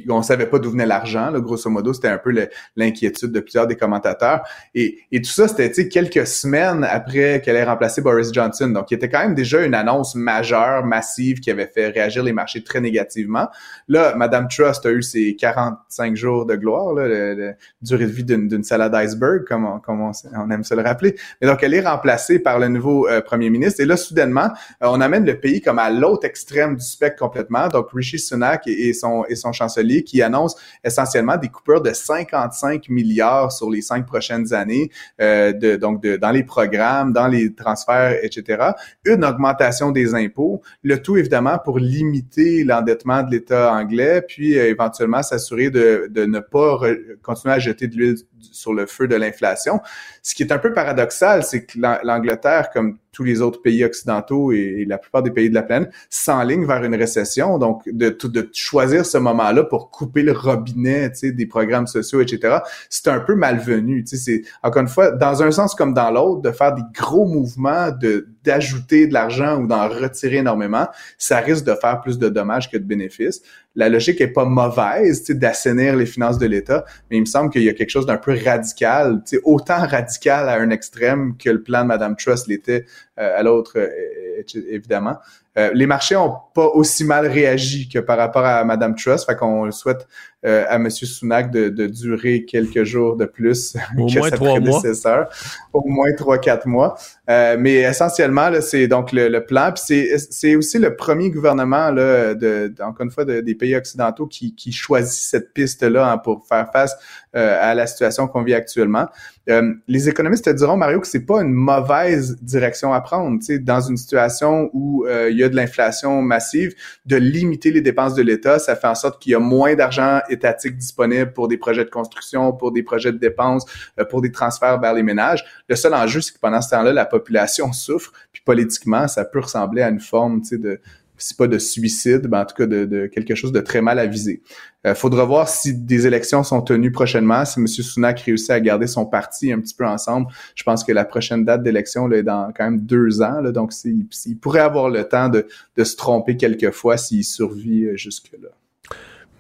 on 0.09 0.23
savait 0.23 0.47
pas 0.47 0.59
d'où 0.59 0.71
venait 0.71 0.87
l'argent, 0.87 1.33
grosso 1.41 1.71
modo, 1.71 1.93
c'était 1.93 2.09
un 2.09 2.19
peu 2.19 2.35
l'inquiétude 2.77 3.33
de 3.33 3.41
plusieurs 3.41 3.67
des 3.67 3.77
commentateurs. 3.77 4.43
Et, 4.75 4.99
tout 5.13 5.25
ça, 5.25 5.49
c'était 5.49 5.89
quelques 5.89 6.27
semaines 6.27 6.85
après 6.85 7.41
qu'elle 7.41 7.57
ait 7.57 7.65
remplacé 7.65 8.01
Boris 8.01 8.33
Johnson. 8.33 8.69
Donc, 8.69 8.91
il 8.91 8.95
était 8.95 9.09
quand 9.09 9.21
même 9.21 9.35
déjà 9.35 9.65
une 9.65 9.75
annonce 9.75 10.15
majeure, 10.15 10.85
massive, 10.85 11.41
qui 11.41 11.51
avait 11.51 11.67
fait 11.67 11.89
réagir 11.89 12.23
les 12.23 12.33
marchés 12.33 12.63
très 12.63 12.81
négativement. 12.81 13.49
Là, 13.89 14.15
Madame 14.17 14.49
Trust 14.49 14.85
a 14.87 14.91
eu 14.91 15.03
ses 15.03 15.37
45 15.37 16.17
jours 16.17 16.47
de 16.47 16.55
gloire, 16.57 16.93
là, 16.93 17.09
le, 17.09 17.55
durée 17.83 18.07
de 18.07 18.11
vie 18.11 18.25
d'une 18.25 18.65
salade 18.65 18.95
iceberg, 18.95 19.45
comme, 19.45 19.65
on, 19.89 20.51
aime 20.51 20.65
se 20.65 20.75
le 20.75 20.83
rappeler. 20.83 21.17
Mais 21.41 21.49
donc, 21.49 21.63
elle 21.63 21.75
est 21.75 21.87
remplacée 21.87 22.39
par 22.39 22.59
le 22.59 22.69
nouveau 22.69 23.09
euh, 23.09 23.21
premier 23.21 23.51
ministre. 23.51 23.81
Et 23.81 23.87
là, 23.87 23.97
soudainement, 23.97 24.51
euh, 24.83 24.89
on 24.89 25.01
amène 25.01 25.25
le 25.25 25.39
pays 25.39 25.61
comme 25.61 25.79
à 25.79 25.91
l'autre 25.91 26.27
extrême 26.27 26.77
du 26.77 26.85
spectre 26.85 27.19
complètement. 27.19 27.69
Donc, 27.69 27.89
Rishi 27.93 28.19
Sunak 28.19 28.67
et, 28.67 28.89
et 28.89 28.93
son, 28.93 29.25
et 29.29 29.35
son 29.35 29.53
chancelier 29.53 29.76
qui 30.05 30.23
annonce 30.23 30.57
essentiellement 30.85 31.37
des 31.37 31.49
coupures 31.49 31.83
de 31.83 31.93
55 31.93 32.89
milliards 32.89 33.53
sur 33.53 33.71
les 33.71 33.83
cinq 33.83 34.07
prochaines 34.07 34.53
années, 34.53 34.91
euh, 35.21 35.77
donc 35.79 36.07
dans 36.07 36.31
les 36.31 36.45
programmes, 36.45 37.13
dans 37.13 37.29
les 37.29 37.55
transferts, 37.55 38.19
etc. 38.23 38.71
Une 39.05 39.25
augmentation 39.25 39.91
des 39.91 40.15
impôts, 40.15 40.63
le 40.83 41.01
tout 41.01 41.17
évidemment 41.17 41.59
pour 41.59 41.79
limiter 41.79 42.65
l'endettement 42.65 43.23
de 43.23 43.31
l'État 43.31 43.73
anglais, 43.73 44.23
puis 44.27 44.59
euh, 44.59 44.69
éventuellement 44.69 45.23
s'assurer 45.23 45.71
de, 45.71 46.09
de 46.11 46.25
ne 46.25 46.41
pas 46.41 46.81
continuer 47.23 47.55
à 47.55 47.59
jeter 47.59 47.89
de 47.89 47.97
l'huile 47.97 48.17
sur 48.41 48.75
le 48.75 48.87
feu 48.87 49.09
de 49.09 49.17
l'inflation. 49.17 49.81
Ce 50.23 50.35
qui 50.35 50.43
est 50.43 50.53
un 50.53 50.59
peu 50.59 50.73
paradoxal, 50.73 51.43
c'est 51.43 51.65
que 51.65 51.79
l'Angleterre, 51.79 52.71
comme 52.73 52.99
tous 53.13 53.25
les 53.25 53.41
autres 53.41 53.63
pays 53.63 53.83
occidentaux 53.83 54.53
et, 54.53 54.85
la 54.87 54.99
plupart 54.99 55.23
des 55.23 55.31
pays 55.31 55.49
de 55.49 55.55
la 55.55 55.63
planète, 55.63 55.91
s'enlignent 56.11 56.67
vers 56.67 56.85
une 56.85 56.95
récession. 56.95 57.59
Donc, 57.59 57.83
de, 57.87 58.11
de 58.11 58.51
choisir 58.53 59.07
ce 59.07 59.17
moment-là 59.19 59.65
pour 59.65 59.91
couper 59.91 60.23
le 60.23 60.33
robinet 60.33 61.11
des 61.23 61.47
programmes 61.47 61.87
sociaux, 61.87 62.21
etc., 62.21 62.59
c'est 62.91 63.09
un 63.09 63.21
peu 63.21 63.35
malvenu. 63.35 64.05
C'est, 64.07 64.43
encore 64.63 64.83
une 64.83 64.89
fois, 64.89 65.13
dans 65.13 65.43
un 65.43 65.51
sens 65.51 65.75
comme 65.75 65.95
dans 65.95 66.11
l'autre, 66.11 66.43
de 66.43 66.53
faire 66.53 66.75
des 66.75 66.83
gros 66.95 67.27
mouvements 67.27 67.91
de 67.91 68.29
d'ajouter 68.45 69.09
de 69.09 69.13
l'argent 69.13 69.61
ou 69.61 69.67
d'en 69.67 69.89
retirer 69.89 70.37
énormément, 70.37 70.87
ça 71.19 71.39
risque 71.39 71.65
de 71.65 71.75
faire 71.75 72.01
plus 72.01 72.17
de 72.17 72.29
dommages 72.29 72.71
que 72.71 72.77
de 72.77 72.85
bénéfices. 72.85 73.43
La 73.77 73.89
logique 73.89 74.21
est 74.21 74.29
pas 74.29 74.45
mauvaise, 74.47 75.25
d'assainir 75.31 75.95
les 75.97 76.07
finances 76.07 76.39
de 76.39 76.47
l'État, 76.47 76.85
mais 77.11 77.19
il 77.19 77.21
me 77.21 77.27
semble 77.27 77.51
qu'il 77.51 77.63
y 77.63 77.69
a 77.69 77.75
quelque 77.75 77.91
chose 77.91 78.07
d'un 78.07 78.17
peu 78.17 78.37
radical, 78.43 79.23
autant 79.45 79.87
radical 79.87 80.49
à 80.49 80.55
un 80.55 80.71
extrême 80.71 81.37
que 81.37 81.51
le 81.51 81.63
plan 81.63 81.83
de 81.83 81.89
Madame 81.89 82.17
Truss 82.17 82.49
l'était 82.49 82.87
euh, 83.19 83.39
à 83.39 83.43
l'autre, 83.43 83.75
euh, 83.77 84.43
évidemment. 84.69 85.19
Euh, 85.59 85.71
les 85.75 85.87
marchés 85.87 86.17
ont 86.17 86.35
pas 86.55 86.67
aussi 86.67 87.05
mal 87.05 87.27
réagi 87.27 87.89
que 87.89 87.99
par 87.99 88.19
rapport 88.19 88.45
à 88.45 88.65
Madame 88.65 88.95
Truss, 88.95 89.25
fait 89.25 89.37
qu'on 89.37 89.71
souhaite 89.71 90.07
à 90.45 90.77
M. 90.77 90.89
Sunak 90.91 91.51
de, 91.51 91.71
de, 91.71 91.89
durer 91.89 92.45
quelques 92.45 92.85
jours 92.85 93.17
de 93.17 93.25
plus 93.25 93.77
au 93.99 94.07
que 94.07 94.17
moins 94.21 94.31
sa 94.31 94.37
prédécesseur, 94.37 95.29
au 95.73 95.83
moins 95.89 96.13
trois 96.17 96.39
quatre 96.39 96.69
mois. 96.69 96.97
mais 97.27 97.79
essentiellement, 97.79 98.53
c'est 98.61 98.87
donc 98.87 99.11
le, 99.11 99.41
plan. 99.41 99.73
Puis 99.73 100.07
c'est 100.31 100.55
aussi 100.55 100.79
le 100.79 100.95
premier 100.95 101.33
gouvernement 101.33 101.91
là, 101.91 102.35
de, 102.35 102.73
encore 102.81 103.05
une 103.05 103.11
fois 103.11 103.25
des 103.25 103.55
pays 103.57 103.75
occidentaux 103.75 104.29
qui, 104.29 104.55
qui 104.55 104.71
choisit 104.71 105.21
cette 105.21 105.53
piste 105.53 105.83
là 105.83 106.13
hein, 106.13 106.19
pour 106.19 106.47
faire 106.47 106.71
face 106.73 106.95
à 107.35 107.75
la 107.75 107.89
situation 107.89 108.29
qu'on 108.29 108.45
vit 108.45 108.55
actuellement. 108.55 109.09
Euh, 109.49 109.75
les 109.87 110.09
économistes 110.09 110.45
te 110.45 110.51
diront, 110.51 110.77
Mario, 110.77 111.01
que 111.01 111.07
c'est 111.07 111.25
pas 111.25 111.41
une 111.41 111.53
mauvaise 111.53 112.37
direction 112.43 112.93
à 112.93 113.01
prendre. 113.01 113.39
Tu 113.39 113.47
sais, 113.47 113.59
dans 113.59 113.81
une 113.81 113.97
situation 113.97 114.71
où 114.73 115.07
euh, 115.07 115.31
il 115.31 115.39
y 115.39 115.45
a 115.45 115.46
de 115.49 115.57
l'inflation 115.57 116.23
massive, 116.23 116.75
de 117.05 117.17
limiter 117.17 117.71
les 117.71 117.81
dépenses 117.81 118.15
de 118.15 118.23
l'État, 118.23 118.59
ça 118.59 118.77
fait 118.77 118.87
en 118.87 118.95
sorte 118.95 119.21
qu'il 119.21 119.33
y 119.33 119.35
a 119.35 119.39
moins 119.39 119.75
d'argent 119.75 120.21
étatique 120.29 120.77
disponible 120.77 121.33
pour 121.33 121.49
des 121.49 121.59
projets 121.59 121.85
de 121.85 121.91
construction, 121.91 122.53
pour 122.53 122.73
des 122.73 122.83
projets 122.83 123.13
de 123.13 123.19
dépenses, 123.19 123.65
euh, 123.99 124.05
pour 124.05 124.23
des 124.23 124.33
transferts 124.33 124.81
vers 124.81 124.95
les 124.95 125.03
ménages. 125.03 125.45
Le 125.69 125.77
seul 125.77 125.95
enjeu, 125.95 126.21
c'est 126.21 126.35
que 126.35 126.41
pendant 126.41 126.61
ce 126.61 126.71
temps-là, 126.71 126.93
la 126.93 127.07
population 127.07 127.73
souffre, 127.73 128.13
puis 128.33 128.43
politiquement, 128.45 129.09
ça 129.09 129.25
peut 129.25 129.41
ressembler 129.41 129.83
à 129.83 129.89
une 129.89 130.01
forme 130.01 130.43
de 130.51 130.81
si 131.19 131.35
pas 131.35 131.47
de 131.47 131.59
suicide, 131.59 132.27
ben 132.27 132.43
en 132.43 132.45
tout 132.45 132.55
cas 132.55 132.67
de, 132.67 133.07
quelque 133.07 133.35
chose 133.35 133.53
de 133.53 133.61
très 133.61 133.81
mal 133.81 133.99
avisé. 133.99 134.43
Il 134.85 134.95
faudra 134.95 135.25
voir 135.25 135.49
si 135.49 135.75
des 135.75 136.07
élections 136.07 136.43
sont 136.43 136.63
tenues 136.63 136.93
prochainement, 136.93 137.45
si 137.45 137.59
M. 137.59 137.67
Sunak 137.67 138.21
réussit 138.21 138.51
à 138.51 138.61
garder 138.61 138.87
son 138.87 139.07
parti 139.07 139.53
un 139.53 139.61
petit 139.61 139.75
peu 139.75 139.87
ensemble. 139.87 140.29
Je 140.55 140.63
pense 140.63 140.85
que 140.85 140.93
la 140.93 141.05
prochaine 141.05 141.45
date 141.45 141.63
d'élection 141.63 142.11
est 142.13 142.23
dans 142.23 142.53
quand 142.57 142.65
même 142.65 142.81
deux 142.81 143.23
ans, 143.23 143.41
là, 143.41 143.53
donc 143.53 143.73
il, 143.85 144.39
pourrait 144.41 144.61
avoir 144.61 144.91
le 144.91 145.05
temps 145.05 145.29
de, 145.29 145.47
de 145.77 145.85
se 145.85 145.97
tromper 145.97 146.37
quelquefois 146.37 146.97
s'il 146.97 147.25
survit 147.25 147.97
jusque-là. 147.97 148.49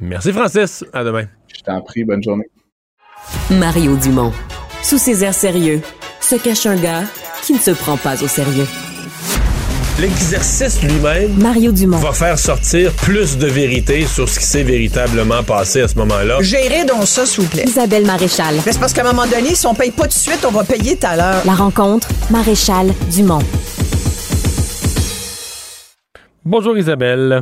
Merci 0.01 0.33
Francis, 0.33 0.85
à 0.93 1.05
demain. 1.05 1.27
Je 1.49 1.62
t'en 1.62 1.81
prie, 1.81 2.05
bonne 2.05 2.22
journée. 2.22 2.49
Mario 3.51 3.97
Dumont. 3.97 4.33
Sous 4.83 4.99
ses 4.99 5.24
airs 5.24 5.35
sérieux, 5.35 5.81
se 6.20 6.37
cache 6.37 6.66
un 6.66 6.77
gars 6.77 7.05
qui 7.43 7.55
ne 7.55 7.59
se 7.59 7.70
prend 7.70 7.97
pas 7.97 8.22
au 8.22 8.29
sérieux. 8.29 8.66
L'exercice 9.99 10.83
lui-même 10.83 11.33
Mario 11.41 11.73
Dumont. 11.73 11.97
va 11.97 12.13
faire 12.13 12.39
sortir 12.39 12.93
plus 12.93 13.39
de 13.39 13.47
vérité 13.47 14.05
sur 14.05 14.29
ce 14.29 14.39
qui 14.39 14.45
s'est 14.45 14.63
véritablement 14.63 15.43
passé 15.43 15.81
à 15.81 15.89
ce 15.89 15.97
moment-là. 15.97 16.37
Gérez 16.43 16.85
donc 16.85 17.07
ça, 17.07 17.25
s'il 17.25 17.45
vous 17.45 17.49
plaît. 17.49 17.65
Isabelle 17.67 18.05
Maréchal. 18.05 18.57
c'est 18.61 18.79
parce 18.79 18.93
qu'à 18.93 19.01
un 19.01 19.13
moment 19.13 19.27
donné, 19.27 19.55
si 19.55 19.67
on 19.67 19.75
paye 19.75 19.93
pas 19.93 20.03
tout 20.03 20.09
de 20.09 20.13
suite, 20.13 20.45
on 20.47 20.51
va 20.51 20.65
payer 20.65 20.99
tout 20.99 21.07
à 21.07 21.17
l'heure. 21.17 21.43
La 21.47 21.55
rencontre, 21.55 22.09
Maréchal 22.31 22.89
Dumont. 23.11 23.39
Bonjour 26.45 26.77
Isabelle. 26.77 27.41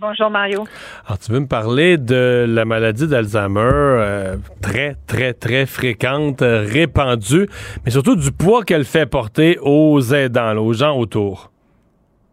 Bonjour 0.00 0.30
Mario. 0.30 0.64
Alors, 1.06 1.18
tu 1.18 1.32
veux 1.32 1.40
me 1.40 1.48
parler 1.48 1.98
de 1.98 2.46
la 2.48 2.64
maladie 2.64 3.08
d'Alzheimer, 3.08 3.60
euh, 3.64 4.36
très, 4.62 4.94
très, 5.08 5.32
très 5.32 5.66
fréquente, 5.66 6.38
répandue, 6.40 7.48
mais 7.84 7.90
surtout 7.90 8.14
du 8.14 8.30
poids 8.30 8.62
qu'elle 8.62 8.84
fait 8.84 9.06
porter 9.06 9.58
aux 9.60 10.00
aidants, 10.12 10.56
aux 10.58 10.72
gens 10.72 10.96
autour. 10.96 11.50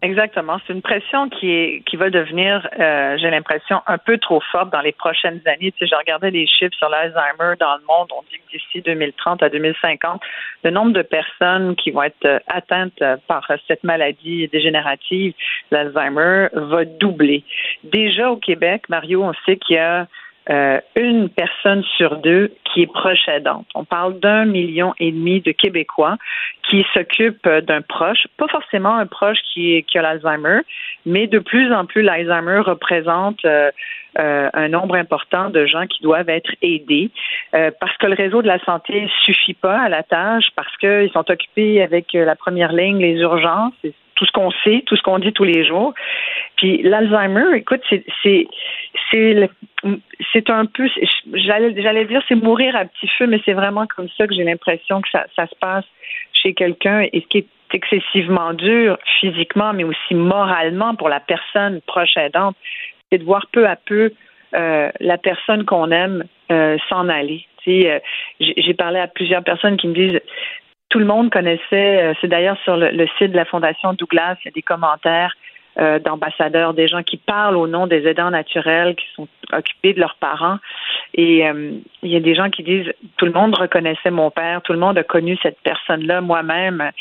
Exactement. 0.04 0.58
C'est 0.68 0.74
une 0.74 0.82
pression 0.82 1.30
qui 1.30 1.50
est 1.50 1.82
qui 1.86 1.96
va 1.96 2.10
devenir, 2.10 2.68
euh, 2.78 3.18
j'ai 3.18 3.30
l'impression, 3.30 3.80
un 3.88 3.98
peu 3.98 4.18
trop 4.18 4.42
forte 4.52 4.70
dans 4.70 4.82
les 4.82 4.92
prochaines 4.92 5.40
années. 5.46 5.72
Tu 5.72 5.80
sais, 5.80 5.88
je 5.88 5.96
regardais 5.96 6.30
les 6.30 6.46
chiffres 6.46 6.76
sur 6.78 6.90
l'Alzheimer 6.90 7.56
dans 7.58 7.78
le 7.78 7.86
monde. 7.88 8.10
On 8.12 8.22
dit 8.24 8.38
que 8.38 8.52
d'ici 8.52 8.82
2030 8.82 9.42
à 9.42 9.48
2050, 9.48 10.22
le 10.66 10.72
nombre 10.72 10.92
de 10.92 11.04
personnes 11.04 11.78
qui 11.78 11.92
vont 11.92 12.04
être 12.04 12.26
euh, 12.26 12.40
atteintes 12.48 13.02
euh, 13.02 13.16
par 13.30 13.48
cette 13.66 13.86
maladie 13.86 14.50
dégénérative, 14.50 15.34
l'Alzheimer, 15.72 16.50
va 16.52 16.84
doubler. 16.84 17.46
Déjà 17.86 18.30
au 18.30 18.36
Québec, 18.36 18.90
Mario, 18.90 19.24
on 19.24 19.32
sait 19.46 19.56
qu'il 19.56 19.78
y 19.78 19.80
a 19.80 20.08
euh, 20.50 20.80
une 20.96 21.30
personne 21.30 21.84
sur 21.96 22.18
deux 22.18 22.52
qui 22.66 22.82
est 22.82 22.92
proche 22.92 23.28
aidante. 23.28 23.66
On 23.76 23.86
parle 23.86 24.20
d'un 24.20 24.46
million 24.46 24.94
et 25.00 25.12
demi 25.12 25.40
de 25.42 25.52
Québécois 25.52 26.18
qui 26.70 26.86
s'occupent 26.94 27.48
d'un 27.48 27.82
proche, 27.82 28.28
pas 28.38 28.48
forcément 28.48 28.96
un 28.96 29.06
proche 29.06 29.38
qui, 29.54 29.84
qui 29.84 29.98
a 29.98 30.02
l'Alzheimer, 30.02 30.62
mais 31.06 31.28
de 31.28 31.40
plus 31.40 31.72
en 31.74 31.86
plus 31.86 32.02
l'Alzheimer 32.02 32.60
représente 32.60 33.44
euh, 33.46 33.72
euh, 34.20 34.50
un 34.54 34.68
nombre 34.68 34.96
important 34.96 35.50
de 35.50 35.66
gens 35.66 35.88
qui 35.88 36.04
doivent 36.04 36.30
être 36.30 36.52
aidés 36.62 37.10
parce 37.80 37.96
que 37.98 38.08
le 38.08 38.16
réseau 38.16 38.42
de 38.42 38.48
la 38.48 38.58
santé 38.66 39.08
suffit 39.24 39.54
pas 39.54 39.80
à 39.80 39.88
la 39.88 40.02
tâche, 40.02 40.48
parce 40.56 40.76
qu'ils 40.78 41.12
sont 41.14 41.30
occupés 41.30 41.84
avec 41.84 42.14
la 42.14 42.36
première 42.36 42.74
ligne, 42.74 42.98
les 42.98 43.20
urgences, 43.20 43.74
tout 44.24 44.26
ce 44.26 44.32
qu'on 44.32 44.52
sait, 44.64 44.84
tout 44.86 44.96
ce 44.96 45.02
qu'on 45.02 45.20
dit 45.20 45.34
tous 45.34 45.44
les 45.44 45.66
jours. 45.66 45.94
Puis 46.58 46.82
l'Alzheimer, 46.82 47.56
écoute, 47.56 47.82
c'est 47.90 48.06
c'est 48.22 49.50
c'est 50.32 50.50
un 50.50 50.66
peu 50.66 50.88
j'allais 51.34 51.82
j'allais 51.82 52.06
dire 52.06 52.22
c'est 52.28 52.36
mourir 52.36 52.76
à 52.76 52.86
petit 52.86 53.08
feu, 53.18 53.28
mais 53.28 53.42
c'est 53.44 53.54
vraiment 53.54 53.86
comme 53.88 54.08
ça 54.18 54.28
que 54.28 54.34
j'ai 54.34 54.44
l'impression 54.44 55.02
que 55.02 55.10
ça, 55.10 55.26
se 55.36 55.56
passe 55.60 55.86
chez 56.34 56.54
quelqu'un 56.54 57.02
et 57.12 57.22
ce 57.22 57.28
qui 57.28 57.40
est 57.40 57.48
excessivement 57.74 58.54
dur 58.54 58.98
physiquement, 59.20 59.74
mais 59.74 59.84
aussi 59.84 60.14
moralement 60.14 60.96
pour 60.96 61.10
la 61.10 61.20
personne 61.20 61.82
proche 61.82 62.16
aidante, 62.16 62.56
c'est 63.12 63.18
de 63.18 63.24
voir 63.24 63.48
peu 63.52 63.68
à 63.68 63.76
peu 63.76 64.12
euh, 64.56 64.92
la 65.00 65.18
personne 65.18 65.66
qu'on 65.66 65.90
aime 65.92 66.24
euh, 66.52 66.78
s'en 66.88 67.10
aller. 67.10 67.46
Euh, 67.68 68.00
j'ai 68.40 68.74
parlé 68.74 69.00
à 69.00 69.08
plusieurs 69.08 69.44
personnes 69.44 69.78
qui 69.78 69.88
me 69.88 69.94
disent 69.94 70.20
tout 70.94 71.00
le 71.00 71.06
monde 71.06 71.32
connaissait, 71.32 72.04
euh, 72.04 72.14
c'est 72.22 72.28
d'ailleurs 72.28 72.58
sur 72.64 72.78
le, 72.78 73.08
site 73.18 73.32
de 73.32 73.36
la 73.36 73.46
Fondation 73.46 73.94
Douglas, 73.94 74.38
il 74.42 74.46
y 74.46 74.48
a 74.50 74.52
des 74.52 74.62
commentaires 74.62 75.34
euh, 75.80 75.98
d'ambassadeurs, 75.98 76.76
des 76.76 76.88
gens 76.88 77.02
qui 77.02 77.18
parlent 77.18 77.58
au 77.58 77.66
nom 77.66 77.88
des 77.88 78.06
aidants 78.06 78.30
naturels 78.30 78.96
qui 78.96 79.06
sont 79.16 79.28
occupés 79.52 79.94
de 79.94 80.00
leurs 80.00 80.14
parents. 80.20 80.60
Et 81.16 81.48
euh, 81.48 81.72
il 82.04 82.12
y 82.12 82.16
a 82.16 82.20
des 82.20 82.36
gens 82.36 82.52
qui 82.52 82.62
disent 82.62 82.94
tout 83.18 83.26
le 83.26 83.32
monde 83.32 83.58
reconnaissait 83.58 84.12
mon 84.12 84.30
père, 84.30 84.62
tout 84.62 84.72
le 84.72 84.78
monde 84.78 85.00
a 85.00 85.04
connu 85.04 85.36
cette 85.42 85.58
personne-là, 85.64 86.22
moi-même. 86.22 86.92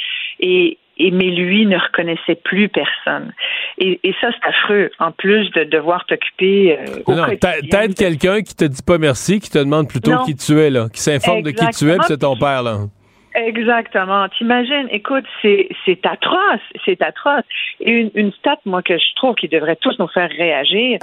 Et, 0.40 0.78
mais 0.99 1.30
lui 1.30 1.66
ne 1.66 1.76
reconnaissait 1.76 2.36
plus 2.36 2.70
personne. 2.70 3.34
Et, 3.76 4.01
ça, 4.22 4.28
c'est 4.30 4.49
affreux. 4.49 4.90
En 5.01 5.12
plus 5.12 5.51
de 5.51 5.64
devoir 5.64 6.07
t'occuper. 6.07 6.78
Euh, 6.78 7.14
non, 7.14 7.26
t'aides 7.36 7.95
quelqu'un 7.95 8.40
qui 8.40 8.57
te 8.57 8.64
dit 8.64 8.82
pas 8.82 8.97
merci, 8.97 9.38
qui 9.38 9.51
te 9.51 9.59
demande 9.59 9.86
plutôt 9.86 10.16
qui 10.24 10.34
tu 10.34 10.59
es, 10.59 10.70
là, 10.70 10.86
qui 10.90 11.01
s'informe 11.01 11.43
de 11.43 11.51
qui 11.51 11.66
tu 11.76 11.90
es, 11.90 11.97
puis 11.97 12.07
c'est 12.07 12.20
ton 12.20 12.38
père, 12.38 12.62
là. 12.62 12.78
Exactement. 13.35 14.28
T'imagines, 14.28 14.89
écoute, 14.91 15.24
c'est, 15.41 15.68
c'est 15.85 16.05
atroce, 16.05 16.61
c'est 16.85 17.01
atroce. 17.03 17.45
Et 17.80 17.91
une, 17.91 18.11
une 18.14 18.33
stat, 18.33 18.59
moi, 18.66 18.83
que 18.83 18.99
je 18.99 19.14
trouve 19.16 19.35
qui 19.35 19.49
devrait 19.49 19.76
tous 19.76 19.99
nous 19.99 20.09
faire 20.09 20.28
réagir, 20.30 20.99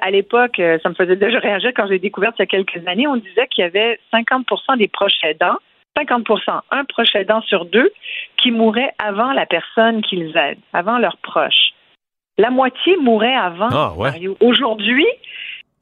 à 0.00 0.10
l'époque, 0.10 0.58
euh, 0.60 0.78
ça 0.82 0.88
me 0.88 0.94
faisait 0.94 1.16
déjà 1.16 1.38
réagir 1.38 1.72
quand 1.74 1.86
j'ai 1.88 1.98
découvert 1.98 2.32
il 2.38 2.42
y 2.42 2.42
a 2.42 2.46
quelques 2.46 2.86
années, 2.86 3.06
on 3.06 3.16
disait 3.16 3.46
qu'il 3.48 3.62
y 3.62 3.66
avait 3.66 3.98
50% 4.12 4.78
des 4.78 4.88
proches 4.88 5.22
aidants, 5.24 5.58
50% 5.96 6.60
un 6.70 6.84
proche 6.84 7.14
aidant 7.14 7.40
sur 7.42 7.64
deux, 7.64 7.90
qui 8.36 8.50
mouraient 8.50 8.92
avant 8.98 9.32
la 9.32 9.46
personne 9.46 10.02
qu'ils 10.02 10.36
aident, 10.36 10.58
avant 10.72 10.98
leurs 10.98 11.18
proches. 11.18 11.72
La 12.38 12.50
moitié 12.50 12.96
mourait 12.96 13.34
avant. 13.34 13.68
Ah, 13.70 13.92
Aujourd'hui, 14.40 15.06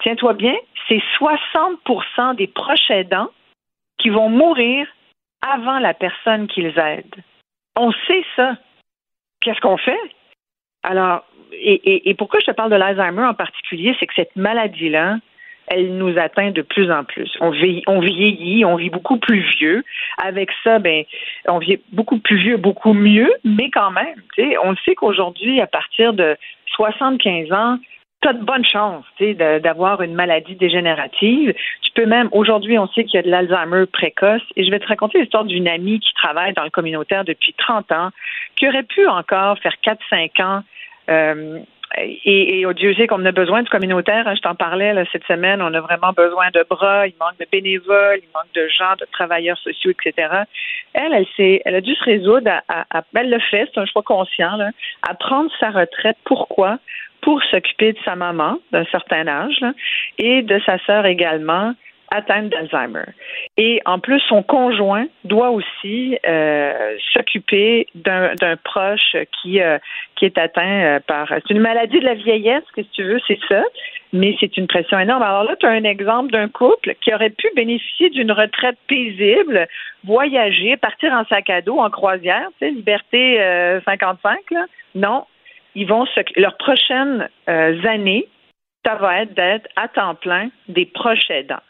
tiens-toi 0.03 0.34
bien, 0.34 0.55
c'est 0.88 1.03
60% 1.18 2.36
des 2.36 2.47
proches 2.47 2.90
aidants 2.90 3.30
qui 3.99 4.11
vont 4.11 4.28
mourir 4.28 4.86
avant 5.43 5.78
la 5.78 5.95
personne 5.95 6.47
qu'ils 6.47 6.78
aident. 6.78 7.22
On 7.76 7.93
sait 8.07 8.24
ça. 8.36 8.57
Qu'est-ce 9.40 9.61
qu'on 9.61 9.76
fait? 9.76 9.99
Alors, 10.82 11.24
et, 11.53 12.14
pourquoi 12.18 12.40
je 12.40 12.47
te 12.47 12.51
parle 12.53 12.70
de 12.70 12.76
l'Alzheimer 12.76 13.24
en 13.24 13.34
particulier, 13.34 13.95
c'est 13.99 14.07
que 14.07 14.14
cette 14.14 14.34
maladie-là, 14.36 15.18
elle 15.68 15.97
nous 15.97 16.18
atteint 16.18 16.51
de 16.51 16.62
plus 16.62 16.90
en 16.90 17.05
plus. 17.05 17.30
On 17.40 17.51
vieillit, 17.51 18.64
on 18.64 18.76
vit 18.76 18.90
beaucoup 18.90 19.16
plus 19.16 19.40
vieux. 19.59 19.84
Avec 20.18 20.51
ça, 20.64 20.78
ben, 20.78 21.05
on 21.47 21.59
vit 21.59 21.80
beaucoup 21.93 22.18
plus 22.18 22.36
vieux, 22.36 22.57
beaucoup 22.57 22.95
mieux, 22.95 23.32
mais 23.45 23.70
quand 23.70 23.90
même, 23.90 24.22
on 24.64 24.74
sait 24.84 24.95
qu'aujourd'hui, 24.95 25.61
à 25.61 25.66
partir 25.66 26.14
de 26.14 26.36
75 26.74 27.53
ans, 27.53 27.78
tu 28.22 28.34
de 28.34 28.44
bonnes 28.44 28.64
chances 28.64 29.04
d'avoir 29.62 30.02
une 30.02 30.14
maladie 30.14 30.54
dégénérative. 30.54 31.54
Tu 31.82 31.90
peux 31.92 32.06
même, 32.06 32.28
aujourd'hui, 32.32 32.78
on 32.78 32.86
sait 32.88 33.04
qu'il 33.04 33.16
y 33.16 33.18
a 33.18 33.22
de 33.22 33.30
l'Alzheimer 33.30 33.86
précoce. 33.86 34.42
Et 34.56 34.64
je 34.64 34.70
vais 34.70 34.78
te 34.78 34.86
raconter 34.86 35.20
l'histoire 35.20 35.44
d'une 35.44 35.68
amie 35.68 36.00
qui 36.00 36.14
travaille 36.14 36.52
dans 36.54 36.64
le 36.64 36.70
communautaire 36.70 37.24
depuis 37.24 37.54
30 37.58 37.90
ans, 37.92 38.10
qui 38.56 38.68
aurait 38.68 38.84
pu 38.84 39.06
encore 39.08 39.58
faire 39.58 39.74
4-5 39.84 40.42
ans. 40.42 40.62
Euh, 41.10 41.58
et, 41.98 42.60
et, 42.60 42.74
Dieu 42.74 42.94
sait 42.94 43.06
qu'on 43.06 43.24
a 43.26 43.32
besoin 43.32 43.62
du 43.62 43.68
communautaire. 43.68 44.26
Hein, 44.26 44.34
je 44.34 44.40
t'en 44.40 44.54
parlais 44.54 44.94
cette 45.12 45.24
semaine. 45.24 45.60
On 45.60 45.74
a 45.74 45.80
vraiment 45.80 46.12
besoin 46.12 46.50
de 46.50 46.64
bras. 46.68 47.06
Il 47.06 47.14
manque 47.20 47.38
de 47.38 47.46
bénévoles, 47.50 48.20
il 48.22 48.28
manque 48.34 48.52
de 48.54 48.66
gens, 48.68 48.94
de 48.98 49.06
travailleurs 49.12 49.58
sociaux, 49.58 49.90
etc. 49.90 50.28
Elle, 50.94 51.12
elle, 51.12 51.26
s'est, 51.36 51.60
elle 51.64 51.74
a 51.74 51.80
dû 51.80 51.94
se 51.94 52.04
résoudre 52.04 52.50
à, 52.68 52.84
à, 52.90 53.02
elle 53.14 53.30
le 53.30 53.40
fait, 53.40 53.68
c'est 53.72 53.80
un 53.80 53.86
choix 53.86 54.02
conscient, 54.02 54.56
là, 54.56 54.70
à 55.06 55.14
prendre 55.14 55.50
sa 55.60 55.70
retraite. 55.70 56.16
Pourquoi? 56.24 56.78
Pour 57.22 57.42
s'occuper 57.44 57.92
de 57.92 57.98
sa 58.04 58.16
maman 58.16 58.58
d'un 58.72 58.84
certain 58.86 59.26
âge 59.26 59.64
et 60.18 60.42
de 60.42 60.60
sa 60.66 60.78
sœur 60.80 61.06
également 61.06 61.74
atteinte 62.12 62.50
d'Alzheimer. 62.50 63.06
Et 63.56 63.80
en 63.86 63.98
plus, 63.98 64.20
son 64.28 64.42
conjoint 64.42 65.06
doit 65.24 65.50
aussi 65.50 66.18
euh, 66.26 66.96
s'occuper 67.12 67.86
d'un, 67.94 68.34
proche 68.64 69.16
qui, 69.40 69.60
euh, 69.60 69.78
qui 70.16 70.26
est 70.26 70.36
atteint 70.36 70.82
euh, 70.82 71.00
par... 71.00 71.28
C'est 71.28 71.50
une 71.50 71.60
maladie 71.60 72.00
de 72.00 72.04
la 72.04 72.14
vieillesse, 72.14 72.64
que 72.76 72.82
si 72.82 72.88
tu 72.90 73.02
veux, 73.02 73.20
c'est 73.26 73.38
ça, 73.48 73.62
mais 74.12 74.36
c'est 74.40 74.56
une 74.58 74.66
pression 74.66 74.98
énorme. 74.98 75.22
Alors 75.22 75.44
là, 75.44 75.56
tu 75.56 75.64
as 75.64 75.70
un 75.70 75.84
exemple 75.84 76.30
d'un 76.32 76.48
couple 76.48 76.94
qui 77.00 77.14
aurait 77.14 77.30
pu 77.30 77.48
bénéficier 77.56 78.10
d'une 78.10 78.32
retraite 78.32 78.76
paisible, 78.88 79.66
voyager, 80.04 80.76
partir 80.76 81.12
en 81.12 81.24
sac 81.24 81.48
à 81.48 81.62
dos, 81.62 81.78
en 81.78 81.88
croisière, 81.88 82.48
tu 82.60 82.66
sais, 82.66 82.70
liberté 82.72 83.38
55, 83.86 84.38
là. 84.50 84.66
Non, 84.94 85.24
ils 85.74 85.86
vont 85.86 86.06
se, 86.06 86.20
leurs 86.40 86.56
prochaines 86.56 87.28
euh, 87.48 87.82
années, 87.84 88.28
ça 88.84 88.96
va 88.96 89.22
être 89.22 89.34
d'être 89.34 89.68
à 89.76 89.88
temps 89.88 90.14
plein 90.14 90.50
des 90.68 90.86
proches 90.86 91.30
aidants. 91.30 91.62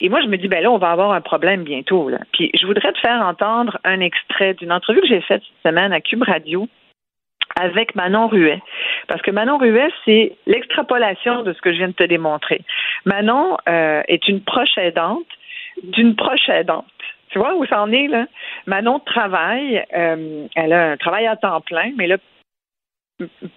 Et 0.00 0.10
moi, 0.10 0.20
je 0.20 0.26
me 0.26 0.36
dis, 0.36 0.48
ben 0.48 0.62
là, 0.62 0.70
on 0.70 0.78
va 0.78 0.90
avoir 0.90 1.12
un 1.12 1.22
problème 1.22 1.64
bientôt. 1.64 2.08
Là. 2.10 2.18
Puis 2.32 2.50
je 2.54 2.66
voudrais 2.66 2.92
te 2.92 2.98
faire 2.98 3.20
entendre 3.24 3.78
un 3.84 4.00
extrait 4.00 4.54
d'une 4.54 4.72
entrevue 4.72 5.00
que 5.00 5.06
j'ai 5.06 5.22
faite 5.22 5.42
cette 5.42 5.70
semaine 5.70 5.92
à 5.92 6.00
Cube 6.00 6.22
Radio 6.22 6.68
avec 7.58 7.94
Manon 7.94 8.28
Ruet. 8.28 8.60
Parce 9.08 9.22
que 9.22 9.30
Manon 9.30 9.56
Ruet, 9.56 9.88
c'est 10.04 10.36
l'extrapolation 10.46 11.42
de 11.42 11.54
ce 11.54 11.60
que 11.62 11.72
je 11.72 11.78
viens 11.78 11.88
de 11.88 11.94
te 11.94 12.04
démontrer. 12.04 12.60
Manon 13.06 13.56
euh, 13.68 14.02
est 14.08 14.28
une 14.28 14.42
proche 14.42 14.76
aidante 14.76 15.24
d'une 15.82 16.14
proche 16.14 16.48
aidante. 16.48 16.86
Tu 17.30 17.38
vois 17.38 17.54
où 17.54 17.64
ça 17.66 17.82
en 17.82 17.90
est, 17.92 18.06
là? 18.08 18.26
Manon 18.66 18.98
travaille, 19.00 19.82
euh, 19.94 20.46
elle 20.54 20.72
a 20.72 20.90
un 20.92 20.96
travail 20.96 21.26
à 21.26 21.36
temps 21.36 21.60
plein, 21.60 21.92
mais 21.96 22.06
là, 22.06 22.18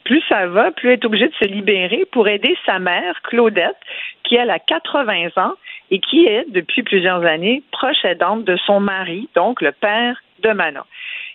plus 0.03 0.21
ça 0.29 0.47
va, 0.47 0.71
plus 0.71 0.89
elle 0.89 0.99
est 0.99 1.05
obligée 1.05 1.27
de 1.27 1.35
se 1.35 1.45
libérer 1.45 2.05
pour 2.11 2.27
aider 2.27 2.55
sa 2.65 2.79
mère, 2.79 3.21
Claudette, 3.23 3.77
qui 4.23 4.35
elle 4.35 4.49
a 4.49 4.59
80 4.59 5.29
ans 5.37 5.53
et 5.91 5.99
qui 5.99 6.25
est, 6.25 6.45
depuis 6.49 6.83
plusieurs 6.83 7.23
années, 7.25 7.63
proche 7.71 8.03
aidante 8.05 8.45
de 8.45 8.57
son 8.65 8.79
mari, 8.79 9.27
donc 9.35 9.61
le 9.61 9.71
père 9.71 10.21
de 10.43 10.51
Manon. 10.51 10.83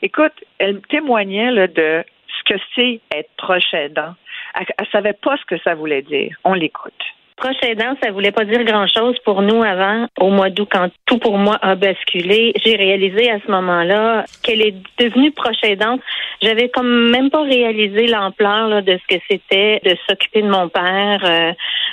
Écoute, 0.03 0.33
elle 0.59 0.81
témoignait 0.83 1.51
là, 1.51 1.67
de 1.67 2.05
ce 2.29 2.55
que 2.55 2.61
c'est 2.75 3.01
être 3.15 3.31
proche 3.37 3.75
aidant. 3.75 4.15
Elle, 4.55 4.67
ne 4.81 4.87
savait 4.87 5.13
pas 5.13 5.37
ce 5.37 5.45
que 5.45 5.59
ça 5.59 5.75
voulait 5.75 6.03
dire. 6.03 6.37
On 6.45 6.55
l'écoute. 6.55 6.93
Proche 7.37 7.57
aidant, 7.63 7.97
ça 8.01 8.13
voulait 8.13 8.31
pas 8.31 8.45
dire 8.45 8.63
grand-chose 8.63 9.17
pour 9.25 9.43
nous 9.43 9.61
avant, 9.65 10.07
au 10.21 10.31
mois 10.31 10.51
d'août, 10.51 10.69
quand 10.71 10.89
tout 11.05 11.19
pour 11.19 11.37
moi 11.37 11.59
a 11.63 11.75
basculé. 11.75 12.53
J'ai 12.65 12.77
réalisé 12.77 13.29
à 13.29 13.41
ce 13.45 13.51
moment-là 13.51 14.25
qu'elle 14.45 14.63
est 14.63 14.75
devenue 15.01 15.33
proche 15.33 15.63
aidante. 15.65 16.01
J'avais 16.43 16.69
comme 16.69 17.11
même 17.11 17.31
pas 17.31 17.43
réalisé 17.43 18.07
l'ampleur 18.07 18.83
de 18.83 18.99
ce 18.99 19.17
que 19.17 19.21
c'était 19.29 19.81
de 19.85 19.97
s'occuper 20.09 20.43
de 20.43 20.49
mon 20.49 20.69
père 20.69 21.21
euh, 21.25 21.53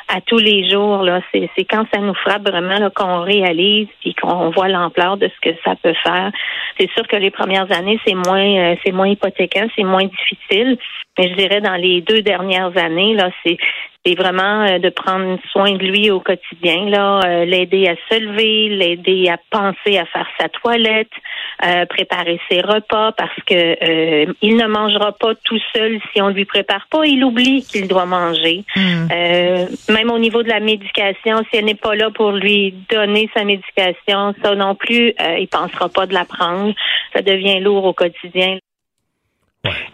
à 0.09 0.21
tous 0.21 0.37
les 0.37 0.69
jours. 0.69 1.07
C'est, 1.33 1.49
quand 1.67 1.85
ça 1.91 1.99
nous 1.99 2.13
frappe 2.13 2.47
vraiment 2.47 2.91
qu'on 2.91 3.21
réalise 3.21 3.87
et 4.05 4.13
qu'on 4.13 4.51
voit 4.51 4.67
l'ampleur 4.67 5.17
de 5.17 5.27
ce 5.27 5.49
que 5.49 5.57
ça 5.65 5.75
peut 5.81 5.95
faire. 6.03 6.31
C'est 6.79 6.91
sûr 6.91 7.07
que 7.07 7.15
les 7.15 7.31
premières 7.31 7.71
années, 7.71 7.99
c'est 8.05 8.15
moins, 8.15 8.45
euh, 8.45 8.75
c'est 8.85 8.91
moins 8.91 9.07
hypothéquant, 9.07 9.67
c'est 9.75 9.83
moins 9.83 10.05
difficile. 10.05 10.77
Mais 11.17 11.29
je 11.29 11.33
dirais 11.35 11.61
dans 11.61 11.75
les 11.75 12.01
deux 12.01 12.21
dernières 12.21 12.77
années, 12.77 13.15
là, 13.15 13.31
c'est 13.43 13.57
c'est 14.06 14.16
vraiment 14.16 14.64
euh, 14.64 14.80
de 14.80 14.89
prendre 14.89 15.38
soin 15.52 15.74
de 15.74 15.86
lui 15.86 16.10
au 16.10 16.20
quotidien, 16.20 16.89
là, 16.89 17.22
euh, 17.24 17.45
l'aider 17.45 17.88
à 17.88 17.95
se 18.10 18.20
lever, 18.20 18.70
l'aider 18.70 19.30
à 19.30 19.38
penser 19.52 19.97
à 19.97 20.06
faire 20.06 20.28
sa 20.39 20.49
toilette, 20.49 21.12
euh, 21.64 21.86
préparer 21.86 22.39
ses 22.49 22.62
repas 22.62 23.12
parce 23.12 23.36
que 23.45 24.32
il 24.41 24.58
ne 24.58 24.66
mangera 24.66 25.12
pas 25.12 25.36
tout 25.43 25.60
seul 25.76 25.99
si 26.12 26.22
on 26.22 26.30
lui 26.30 26.45
prépare 26.45 26.88
pas. 26.89 27.06
Il 27.06 27.24
oublie 27.24 27.64
qu'il 27.64 27.88
doit 27.88 28.06
manger. 28.06 28.64
Hmm. 28.76 29.08
même 29.89 30.10
au 30.10 30.18
niveau 30.18 30.41
de 30.43 30.49
la 30.49 30.60
médication, 30.60 31.43
si 31.49 31.58
elle 31.58 31.66
n'est 31.66 31.76
pas 31.76 31.95
là 31.95 32.10
pour 32.10 32.32
lui 32.32 32.74
donner 32.89 33.30
sa 33.36 33.43
médication, 33.43 34.34
ça 34.41 34.56
non 34.56 34.76
plus, 34.76 35.14
il 35.39 35.47
pensera 35.47 35.89
pas 35.89 36.06
de 36.06 36.14
la 36.14 36.26
prendre. 36.26 36.74
Ça 37.14 37.22
devient 37.22 37.60
lourd 37.60 37.86
au 37.86 37.93
quotidien. 37.93 38.58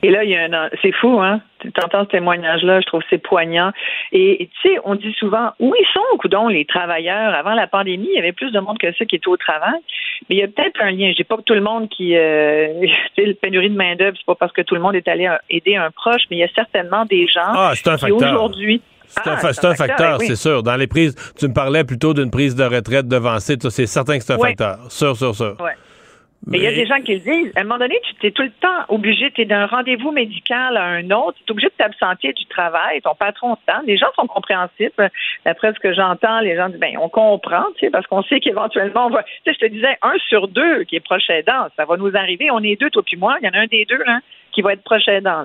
Et 0.01 0.09
là, 0.09 0.23
il 0.23 0.29
y 0.29 0.35
a 0.35 0.45
un, 0.45 0.69
c'est 0.81 0.93
fou, 0.93 1.19
hein? 1.19 1.41
Tu 1.59 1.69
entends 1.83 2.05
ce 2.05 2.09
témoignage-là, 2.09 2.79
je 2.79 2.85
trouve 2.85 3.01
c'est 3.09 3.17
poignant. 3.17 3.71
Et 4.13 4.49
tu 4.61 4.69
sais, 4.69 4.77
on 4.85 4.95
dit 4.95 5.13
souvent, 5.19 5.51
où 5.59 5.73
ils 5.77 5.87
sont, 5.93 6.17
coudons, 6.19 6.47
les 6.47 6.65
travailleurs? 6.65 7.33
Avant 7.33 7.53
la 7.53 7.67
pandémie, 7.67 8.07
il 8.09 8.15
y 8.15 8.19
avait 8.19 8.31
plus 8.31 8.51
de 8.51 8.59
monde 8.59 8.77
que 8.77 8.93
ça 8.93 9.05
qui 9.05 9.17
était 9.17 9.27
au 9.27 9.35
travail. 9.35 9.79
Mais 10.29 10.35
il 10.35 10.39
y 10.39 10.43
a 10.43 10.47
peut-être 10.47 10.81
un 10.81 10.91
lien. 10.91 11.11
Je 11.11 11.17
dis 11.17 11.23
pas 11.23 11.35
que 11.35 11.41
tout 11.41 11.53
le 11.53 11.61
monde 11.61 11.89
qui, 11.89 12.15
euh, 12.15 12.85
le 13.17 13.33
pénurie 13.33 13.69
de 13.69 13.75
main-d'œuvre, 13.75 14.15
c'est 14.17 14.25
pas 14.25 14.35
parce 14.35 14.53
que 14.53 14.61
tout 14.61 14.75
le 14.75 14.81
monde 14.81 14.95
est 14.95 15.07
allé 15.07 15.29
aider 15.49 15.75
un 15.75 15.91
proche, 15.91 16.21
mais 16.29 16.37
il 16.37 16.39
y 16.39 16.43
a 16.43 16.53
certainement 16.55 17.03
des 17.05 17.27
gens 17.27 17.41
ah, 17.47 17.73
qui 17.75 18.11
aujourd'hui, 18.11 18.81
c'est 19.07 19.27
un, 19.27 19.37
ah, 19.41 19.75
facteur, 19.75 20.21
c'est 20.21 20.35
sûr. 20.35 20.63
Dans 20.63 20.75
les 20.75 20.87
prises, 20.87 21.15
tu 21.37 21.47
me 21.47 21.53
parlais 21.53 21.83
plutôt 21.83 22.13
d'une 22.13 22.29
prise 22.29 22.55
de 22.55 22.63
retraite 22.63 23.07
devancée. 23.07 23.55
C'est 23.69 23.85
certain 23.85 24.17
que 24.17 24.23
c'est 24.23 24.33
un 24.33 24.37
facteur. 24.37 24.79
Sûr, 24.89 25.15
sûr, 25.15 25.33
sûr. 25.33 25.55
Ouais. 25.59 25.73
Mais 26.45 26.59
il 26.59 26.63
y 26.63 26.67
a 26.67 26.71
des 26.71 26.85
gens 26.85 27.01
qui 27.01 27.15
le 27.15 27.19
disent. 27.19 27.51
À 27.55 27.61
un 27.61 27.63
moment 27.63 27.79
donné, 27.79 27.99
tu 28.19 28.27
es 28.27 28.31
tout 28.31 28.43
le 28.43 28.51
temps 28.51 28.85
obligé, 28.89 29.31
tu 29.31 29.41
es 29.41 29.45
d'un 29.45 29.65
rendez-vous 29.65 30.11
médical 30.11 30.77
à 30.77 30.83
un 30.83 31.09
autre, 31.11 31.37
tu 31.39 31.43
es 31.47 31.51
obligé 31.51 31.67
de 31.67 31.73
t'absenter 31.77 32.31
du 32.33 32.45
travail, 32.45 33.01
ton 33.01 33.15
patron 33.15 33.57
temps. 33.65 33.81
Les 33.85 33.97
gens 33.97 34.07
sont 34.15 34.27
compréhensifs. 34.27 34.95
D'après 35.45 35.73
ce 35.73 35.79
que 35.79 35.93
j'entends, 35.93 36.39
les 36.39 36.55
gens 36.55 36.69
disent, 36.69 36.79
ben, 36.79 36.97
on 37.01 37.09
comprend, 37.09 37.65
tu 37.77 37.85
sais, 37.85 37.89
parce 37.89 38.07
qu'on 38.07 38.23
sait 38.23 38.39
qu'éventuellement, 38.39 39.07
on 39.07 39.09
va, 39.09 39.23
tu 39.23 39.31
sais, 39.45 39.53
je 39.53 39.65
te 39.65 39.71
disais, 39.71 39.97
un 40.01 40.17
sur 40.29 40.47
deux 40.47 40.83
qui 40.83 40.95
est 40.95 41.01
proche 41.01 41.29
aidant, 41.29 41.67
ça 41.75 41.85
va 41.85 41.97
nous 41.97 42.15
arriver. 42.15 42.49
On 42.51 42.63
est 42.63 42.79
deux, 42.79 42.89
toi 42.89 43.03
puis 43.05 43.17
moi. 43.17 43.37
Il 43.41 43.45
y 43.45 43.49
en 43.49 43.53
a 43.53 43.63
un 43.63 43.67
des 43.67 43.85
deux, 43.85 44.01
là, 44.05 44.19
qui 44.57 44.63
va 44.63 44.73
être 44.73 44.81
proche 44.81 45.07
aidant, 45.07 45.43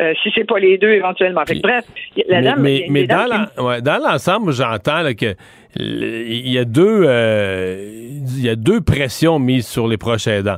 euh, 0.00 0.14
si 0.22 0.30
c'est 0.34 0.44
pas 0.44 0.58
les 0.58 0.78
deux, 0.78 0.88
éventuellement. 0.88 1.42
bref, 1.62 1.84
la 2.30 2.40
dame, 2.40 2.62
mais, 2.62 2.86
mais, 2.88 3.06
dans 3.06 4.02
l'ensemble, 4.02 4.52
j'entends 4.52 5.02
que 5.12 5.34
il 5.76 6.48
y 6.48 6.56
a 6.56 6.64
deux 6.64 7.02
euh, 7.04 7.76
il 8.26 8.42
y 8.42 8.48
a 8.48 8.56
deux 8.56 8.80
pressions 8.80 9.38
mises 9.38 9.66
sur 9.66 9.86
les 9.86 9.98
proches 9.98 10.26
aidants. 10.26 10.56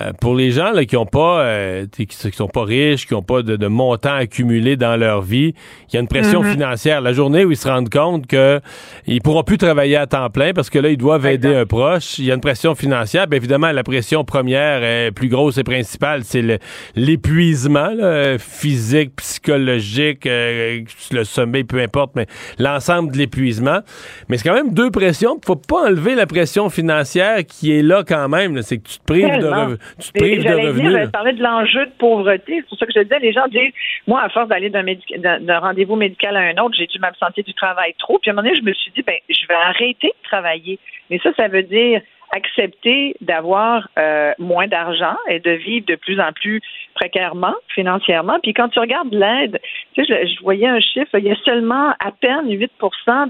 Euh, 0.00 0.12
pour 0.20 0.34
les 0.34 0.50
gens 0.50 0.72
là, 0.72 0.84
qui 0.84 0.96
ont 0.96 1.06
pas 1.06 1.40
euh, 1.40 1.86
qui, 1.90 2.06
sont 2.32 2.48
pas 2.48 2.64
riches, 2.64 3.06
qui 3.06 3.14
n'ont 3.14 3.22
pas 3.22 3.42
de, 3.42 3.56
de, 3.56 3.66
montant 3.66 4.14
accumulé 4.14 4.76
dans 4.76 4.96
leur 4.96 5.22
vie, 5.22 5.54
il 5.88 5.94
y 5.94 5.96
a 5.96 6.00
une 6.00 6.08
pression 6.08 6.42
mm-hmm. 6.42 6.52
financière. 6.52 7.00
La 7.00 7.12
journée 7.12 7.44
où 7.44 7.50
ils 7.50 7.56
se 7.56 7.68
rendent 7.68 7.90
compte 7.90 8.26
que 8.26 8.60
ils 9.06 9.20
pourront 9.20 9.42
plus 9.42 9.58
travailler 9.58 9.96
à 9.96 10.06
temps 10.06 10.30
plein 10.30 10.52
parce 10.52 10.70
que 10.70 10.78
là 10.78 10.88
ils 10.90 10.96
doivent 10.96 11.26
aider 11.26 11.54
un 11.54 11.66
proche, 11.66 12.18
il 12.18 12.26
y 12.26 12.30
a 12.30 12.34
une 12.34 12.40
pression 12.40 12.74
financière. 12.74 13.26
Bien 13.26 13.38
évidemment, 13.38 13.72
la 13.72 13.82
pression 13.82 14.24
première, 14.24 14.82
est 14.82 15.12
plus 15.12 15.28
grosse 15.28 15.58
et 15.58 15.64
principale, 15.64 16.22
c'est 16.24 16.60
l'épuisement 16.94 17.90
physique, 18.38 19.16
psychologique, 19.16 20.24
le 20.24 21.24
sommeil, 21.24 21.64
peu 21.64 21.80
importe, 21.80 22.12
mais 22.14 22.26
l'ensemble 22.58 23.12
de 23.12 23.18
l'épuisement. 23.18 23.80
Mais 24.28 24.38
c'est 24.38 24.48
quand 24.48 24.54
même 24.54 24.72
deux 24.72 24.90
pressions. 24.90 25.38
Faut 25.44 25.56
pas 25.56 25.88
enlever 25.88 26.14
la 26.14 26.26
pression 26.26 26.70
financière 26.70 27.44
qui 27.46 27.72
est 27.72 27.82
là 27.82 28.04
quand 28.06 28.28
même. 28.28 28.62
C'est 28.62 28.78
que 28.78 28.88
tu 28.88 28.98
te 28.98 29.04
prives 29.04 29.38
de, 29.40 29.78
tu 30.00 30.12
te 30.12 30.18
prives 30.18 30.44
de 30.44 30.52
revenus. 30.52 30.92
Dire, 30.92 31.10
parler 31.10 31.32
de 31.32 31.42
l'enjeu 31.42 31.86
de 31.86 31.92
pauvreté. 31.98 32.56
C'est 32.56 32.68
pour 32.68 32.78
ça 32.78 32.86
que 32.86 32.92
je 32.94 33.00
disais, 33.00 33.18
les 33.18 33.32
gens 33.32 33.46
disent, 33.48 33.72
moi, 34.06 34.22
à 34.22 34.28
force 34.28 34.48
d'aller 34.48 34.70
d'un 34.70 35.58
rendez-vous 35.58 35.96
médical 35.96 36.36
à 36.36 36.40
un 36.40 36.56
autre, 36.58 36.74
j'ai 36.78 36.86
dû 36.86 36.98
m'absenter 36.98 37.42
du 37.42 37.54
travail 37.54 37.94
trop. 37.98 38.18
Puis 38.18 38.30
à 38.30 38.32
un 38.32 38.36
moment 38.36 38.48
donné, 38.48 38.58
je 38.58 38.64
me 38.64 38.72
suis 38.72 38.90
dit, 38.92 39.02
ben, 39.02 39.16
je 39.28 39.46
vais 39.48 39.54
arrêter 39.54 40.08
de 40.08 40.28
travailler. 40.28 40.78
Mais 41.10 41.18
ça, 41.22 41.30
ça 41.36 41.48
veut 41.48 41.62
dire 41.62 42.00
accepter 42.32 43.16
d'avoir 43.20 43.88
euh, 43.98 44.32
moins 44.38 44.66
d'argent 44.66 45.16
et 45.28 45.40
de 45.40 45.50
vivre 45.52 45.86
de 45.86 45.94
plus 45.94 46.20
en 46.20 46.32
plus 46.32 46.60
précairement 46.94 47.54
financièrement. 47.74 48.38
Puis 48.42 48.52
quand 48.54 48.68
tu 48.68 48.78
regardes 48.78 49.12
l'aide, 49.12 49.60
tu 49.94 50.04
sais, 50.04 50.26
je, 50.26 50.42
voyais 50.42 50.66
un 50.66 50.80
chiffre, 50.80 51.18
il 51.18 51.24
y 51.24 51.30
a 51.30 51.36
seulement 51.44 51.90
à 52.00 52.10
peine 52.10 52.50
8 52.50 52.72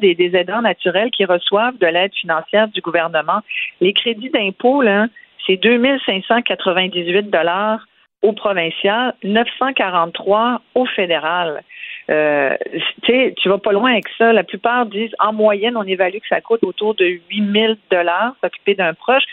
des, 0.01 0.15
des 0.15 0.37
aidants 0.37 0.63
naturels 0.63 1.11
qui 1.11 1.25
reçoivent 1.25 1.79
de 1.79 1.87
l'aide 1.87 2.15
financière 2.15 2.69
du 2.69 2.81
gouvernement. 2.81 3.41
Les 3.81 3.93
crédits 3.93 4.31
d'impôt, 4.31 4.83
là, 4.83 5.07
c'est 5.47 5.57
2598 5.57 7.31
dollars 7.31 7.87
au 8.23 8.33
provincial, 8.33 9.15
943 9.23 10.61
au 10.75 10.87
fédéral. 10.87 11.63
Euh, 12.09 12.57
tu 13.03 13.49
vas 13.49 13.59
pas 13.59 13.73
loin 13.73 13.93
avec 13.93 14.09
ça. 14.17 14.33
La 14.33 14.45
plupart 14.45 14.87
disent, 14.87 15.15
en 15.19 15.33
moyenne, 15.33 15.77
on 15.77 15.83
évalue 15.83 16.19
que 16.19 16.29
ça 16.29 16.41
coûte 16.41 16.65
autour 16.65 16.95
de 16.95 17.05
8000 17.31 17.77
dollars 17.91 18.35
s'occuper 18.41 18.75
d'un 18.75 18.95
proche. 18.95 19.25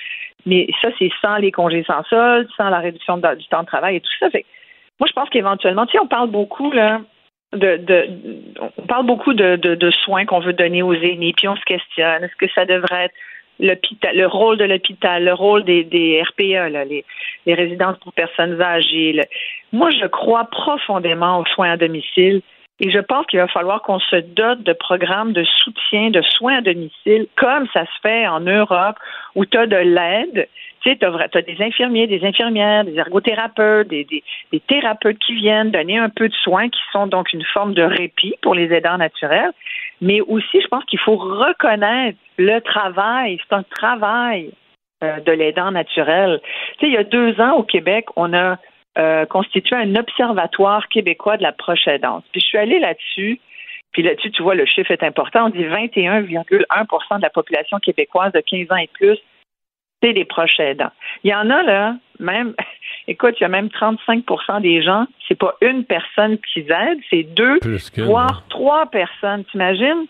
Mais 0.45 0.68
ça, 0.82 0.89
c'est 0.99 1.11
sans 1.22 1.38
les 1.38 1.51
congés 1.51 1.84
sans 1.88 2.03
solde, 2.03 2.49
sans 2.57 2.70
la 2.70 2.80
réduction 2.80 3.18
du 3.18 3.47
temps 3.47 3.61
de 3.61 3.68
travail 3.68 3.97
et 3.97 4.01
tout 4.01 4.11
ça. 4.20 4.28
Moi, 4.99 5.07
je 5.07 5.14
pense 5.14 5.30
qu'éventuellement, 5.30 5.86
tu 5.86 5.93
sais, 5.93 5.99
on 5.99 6.07
parle 6.07 6.30
beaucoup, 6.30 6.72
là, 6.72 7.01
de, 7.53 8.09
on 8.59 8.88
parle 8.88 9.05
beaucoup 9.05 9.34
de, 9.34 9.55
de, 9.55 9.91
soins 9.91 10.26
qu'on 10.26 10.39
veut 10.39 10.53
donner 10.53 10.82
aux 10.82 10.93
aînés, 10.93 11.34
puis 11.36 11.47
on 11.47 11.55
se 11.55 11.64
questionne, 11.64 12.24
est-ce 12.24 12.36
que 12.36 12.51
ça 12.53 12.66
devrait 12.66 13.05
être 13.05 13.16
le 13.64 14.26
rôle 14.26 14.57
de 14.57 14.66
l'hôpital, 14.66 15.24
le 15.24 15.34
rôle 15.34 15.64
des, 15.64 15.84
des 15.84 16.22
RPA, 16.22 16.70
là, 16.70 16.84
les, 16.86 17.05
résidences 17.47 17.97
pour 17.99 18.14
personnes 18.14 18.61
âgées. 18.61 19.20
Moi, 19.72 19.89
je 19.91 20.05
crois 20.07 20.45
profondément 20.45 21.39
aux 21.39 21.45
soins 21.45 21.72
à 21.72 21.78
domicile. 21.78 22.41
Et 22.80 22.89
je 22.91 22.99
pense 22.99 23.26
qu'il 23.28 23.39
va 23.39 23.47
falloir 23.47 23.82
qu'on 23.84 23.99
se 23.99 24.16
dote 24.16 24.64
de 24.64 24.74
programmes 24.74 25.32
de 25.32 25.43
soutien, 25.43 26.09
de 26.09 26.22
soins 26.22 26.57
à 26.57 26.61
domicile, 26.61 27.28
comme 27.38 27.68
ça 27.72 27.86
se 27.86 28.01
fait 28.01 28.28
en 28.28 28.39
Europe, 28.39 28.97
où 29.36 29.45
tu 29.45 29.57
as 29.57 29.68
de 29.68 29.78
l'aide. 29.78 30.49
Tu 30.82 30.89
sais, 30.89 30.97
tu 30.97 31.05
as, 31.05 31.41
des 31.43 31.64
infirmiers, 31.64 32.07
des 32.07 32.26
infirmières, 32.26 32.84
des 32.84 32.95
ergothérapeutes, 32.95 33.88
des, 33.88 34.24
thérapeutes 34.68 35.20
qui 35.20 35.36
viennent 35.36 35.72
donner 35.72 35.97
un 35.97 36.09
peu 36.09 36.28
de 36.28 36.34
soins, 36.34 36.68
qui 36.68 36.82
sont 36.91 37.07
donc 37.07 37.32
une 37.32 37.45
forme 37.53 37.74
de 37.74 37.84
répit 37.84 38.34
pour 38.41 38.55
les 38.55 38.74
aidants 38.74 38.97
naturels. 38.97 39.51
Mais 40.04 40.20
aussi, 40.20 40.60
je 40.62 40.68
pense 40.68 40.84
qu'il 40.84 40.99
faut 40.99 41.16
reconnaître 41.16 42.20
le 42.38 42.60
travail. 42.60 43.39
C'est 43.41 43.56
un 43.56 43.64
travail 43.64 44.51
euh, 45.01 45.22
de 45.22 45.32
l'aidant 45.32 45.72
naturel. 45.72 46.41
Tu 46.78 46.80
sais, 46.80 46.88
il 46.88 46.93
y 46.93 46.97
a 46.97 47.06
deux 47.06 47.39
ans 47.39 47.54
au 47.54 47.64
Québec, 47.64 48.08
on 48.18 48.34
a 48.34 48.58
euh, 48.97 49.26
constitué 49.26 49.78
un 49.78 49.95
observatoire 49.95 50.89
québécois 50.89 51.38
de 51.38 51.43
la 51.43 51.54
proche 51.54 51.88
aidance. 51.88 52.24
Puis 52.34 52.41
je 52.41 52.47
suis 52.47 52.58
allée 52.58 52.80
là-dessus. 52.80 53.39
Puis 53.93 54.04
là-dessus, 54.04 54.32
tu 54.32 54.43
vois, 54.43 54.56
le 54.56 54.66
chiffre 54.66 54.91
est 54.91 55.04
important. 55.04 55.45
On 55.45 55.49
dit 55.49 55.64
21,1% 55.64 57.18
de 57.18 57.22
la 57.22 57.30
population 57.30 57.80
québécoise 57.80 58.34
de 58.34 58.41
15 58.41 58.72
ans 58.72 58.76
et 58.76 58.89
plus, 58.93 59.18
c'est 60.04 60.14
des 60.14 60.26
proches 60.26 60.60
aidants. 60.60 60.91
Il 61.24 61.32
y 61.32 61.34
en 61.34 61.49
a, 61.49 61.64
là, 61.64 61.95
même, 62.20 62.54
écoute, 63.08 63.36
il 63.39 63.43
y 63.43 63.45
a 63.45 63.49
même 63.49 63.68
35% 63.68 64.62
des 64.62 64.82
gens, 64.82 65.06
c'est 65.28 65.38
pas 65.38 65.56
une 65.62 65.86
personne 65.86 66.38
qui 66.39 66.60
aide, 66.60 66.99
c'est 67.10 67.24
deux, 67.24 67.60
voire 67.97 68.43
trois 68.49 68.86
personnes. 68.88 69.45
T'imagines? 69.45 70.06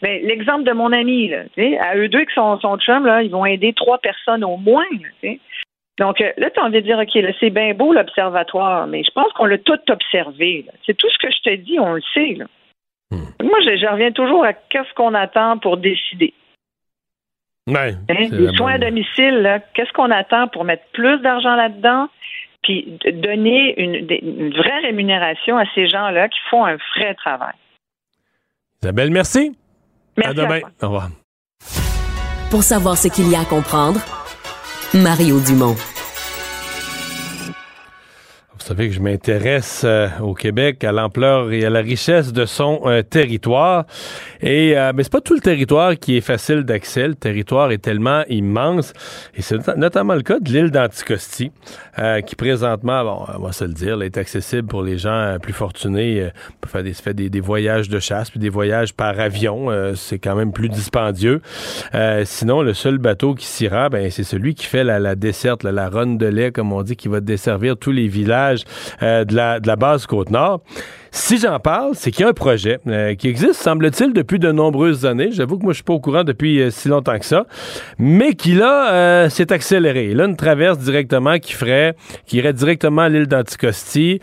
Ben, 0.00 0.22
l'exemple 0.22 0.64
de 0.64 0.72
mon 0.72 0.92
ami, 0.92 1.28
là, 1.28 1.42
à 1.80 1.96
eux 1.96 2.08
deux 2.08 2.24
qui 2.24 2.34
sont 2.34 2.58
son 2.60 2.78
chum, 2.78 3.04
là, 3.06 3.22
ils 3.22 3.30
vont 3.30 3.44
aider 3.44 3.72
trois 3.74 3.98
personnes 3.98 4.44
au 4.44 4.56
moins. 4.56 4.84
Donc 5.98 6.20
euh, 6.20 6.32
là, 6.36 6.50
tu 6.50 6.60
as 6.60 6.64
envie 6.64 6.80
de 6.80 6.86
dire, 6.86 6.98
OK, 6.98 7.14
là, 7.14 7.30
c'est 7.38 7.50
bien 7.50 7.74
beau 7.74 7.92
l'observatoire, 7.92 8.86
mais 8.86 9.02
je 9.04 9.10
pense 9.10 9.32
qu'on 9.32 9.44
l'a 9.44 9.58
tout 9.58 9.78
observé. 9.90 10.66
C'est 10.86 10.96
tout 10.96 11.08
ce 11.10 11.18
que 11.18 11.30
je 11.30 11.42
te 11.42 11.54
dis, 11.56 11.78
on 11.78 11.94
le 11.94 12.02
sait. 12.14 12.38
Hmm. 13.10 13.44
Moi, 13.44 13.60
je, 13.60 13.90
reviens 13.90 14.10
toujours 14.10 14.44
à 14.44 14.52
qu'est-ce 14.52 14.92
qu'on 14.94 15.14
attend 15.14 15.58
pour 15.58 15.76
décider. 15.76 16.34
Ouais, 17.66 17.94
hein? 17.94 18.14
Les 18.30 18.56
soins 18.56 18.74
à 18.74 18.78
domicile, 18.78 19.62
qu'est-ce 19.72 19.92
qu'on 19.92 20.10
attend 20.10 20.48
pour 20.48 20.64
mettre 20.64 20.84
plus 20.92 21.18
d'argent 21.20 21.54
là-dedans? 21.54 22.08
puis 22.64 22.98
donner 23.12 23.74
une, 23.80 24.50
vraie 24.50 24.80
rémunération 24.80 25.56
à 25.56 25.64
ces 25.74 25.88
gens-là 25.88 26.28
qui 26.28 26.38
font 26.50 26.64
un 26.64 26.76
vrai 26.96 27.14
travail? 27.14 27.54
Isabelle, 28.82 29.10
merci. 29.10 29.56
Merci. 30.16 30.30
À 30.30 30.34
demain. 30.34 30.60
Au 30.82 30.86
revoir. 30.86 31.08
Pour 32.50 32.62
savoir 32.62 32.96
ce 32.96 33.08
qu'il 33.08 33.30
y 33.30 33.36
a 33.36 33.40
à 33.40 33.44
comprendre, 33.44 34.00
Mario 34.94 35.40
Dumont. 35.40 35.76
Vous 38.64 38.68
savez 38.68 38.88
que 38.88 38.94
je 38.94 39.00
m'intéresse 39.00 39.82
euh, 39.84 40.08
au 40.22 40.32
Québec, 40.32 40.84
à 40.84 40.92
l'ampleur 40.92 41.52
et 41.52 41.66
à 41.66 41.68
la 41.68 41.80
richesse 41.80 42.32
de 42.32 42.46
son 42.46 42.80
euh, 42.86 43.02
territoire. 43.02 43.84
Et 44.40 44.74
euh, 44.78 44.92
mais 44.94 45.02
c'est 45.02 45.12
pas 45.12 45.20
tout 45.20 45.34
le 45.34 45.42
territoire 45.42 45.98
qui 45.98 46.16
est 46.16 46.22
facile 46.22 46.62
d'accès. 46.62 47.08
Le 47.08 47.14
territoire 47.14 47.72
est 47.72 47.82
tellement 47.82 48.22
immense. 48.30 48.94
Et 49.34 49.42
c'est 49.42 49.76
notamment 49.76 50.14
le 50.14 50.22
cas 50.22 50.40
de 50.40 50.50
l'île 50.50 50.70
d'Anticosti, 50.70 51.52
euh, 51.98 52.22
qui 52.22 52.36
présentement, 52.36 53.04
bon, 53.04 53.26
on 53.36 53.42
va 53.42 53.52
se 53.52 53.64
le 53.64 53.74
dire, 53.74 54.00
est 54.00 54.16
accessible 54.16 54.66
pour 54.66 54.82
les 54.82 54.96
gens 54.96 55.36
plus 55.42 55.52
fortunés. 55.52 56.30
pour 56.62 56.70
faire 56.70 56.82
des, 56.82 56.94
fait 56.94 57.12
des, 57.12 57.28
des, 57.28 57.40
voyages 57.40 57.90
de 57.90 57.98
chasse, 57.98 58.30
puis 58.30 58.40
des 58.40 58.48
voyages 58.48 58.94
par 58.94 59.20
avion. 59.20 59.68
c'est 59.94 60.18
quand 60.18 60.36
même 60.36 60.54
plus 60.54 60.70
dispendieux. 60.70 61.42
sinon, 62.24 62.62
le 62.62 62.72
seul 62.72 62.96
bateau 62.96 63.34
qui 63.34 63.44
s'y 63.44 63.68
rend, 63.68 63.88
ben, 63.90 64.10
c'est 64.10 64.24
celui 64.24 64.54
qui 64.54 64.64
fait 64.64 64.84
la, 64.84 64.98
la 64.98 65.16
desserte, 65.16 65.64
la 65.64 65.90
ronde 65.90 66.16
de 66.16 66.26
lait, 66.26 66.50
comme 66.50 66.72
on 66.72 66.82
dit, 66.82 66.96
qui 66.96 67.08
va 67.08 67.20
desservir 67.20 67.76
tous 67.76 67.92
les 67.92 68.08
villages 68.08 68.53
euh, 69.02 69.24
de, 69.24 69.34
la, 69.34 69.60
de 69.60 69.66
la 69.66 69.76
base 69.76 70.06
Côte-Nord. 70.06 70.60
Si 71.16 71.38
j'en 71.38 71.60
parle, 71.60 71.92
c'est 71.94 72.10
qu'il 72.10 72.24
y 72.24 72.26
a 72.26 72.30
un 72.30 72.32
projet 72.32 72.80
euh, 72.88 73.14
qui 73.14 73.28
existe, 73.28 73.54
semble-t-il, 73.54 74.12
depuis 74.12 74.40
de 74.40 74.50
nombreuses 74.50 75.06
années. 75.06 75.28
J'avoue 75.30 75.58
que 75.58 75.62
moi, 75.62 75.72
je 75.72 75.76
suis 75.76 75.84
pas 75.84 75.92
au 75.92 76.00
courant 76.00 76.24
depuis 76.24 76.60
euh, 76.60 76.70
si 76.70 76.88
longtemps 76.88 77.16
que 77.20 77.24
ça, 77.24 77.46
mais 78.00 78.34
qui 78.34 78.54
là 78.54 78.92
euh, 78.92 79.28
s'est 79.28 79.52
accéléré. 79.52 80.12
Là, 80.12 80.24
une 80.24 80.34
traverse 80.34 80.76
directement 80.76 81.38
qui 81.38 81.52
ferait, 81.52 81.94
qui 82.26 82.38
irait 82.38 82.52
directement 82.52 83.02
à 83.02 83.08
l'île 83.08 83.28
d'Anticosti, 83.28 84.20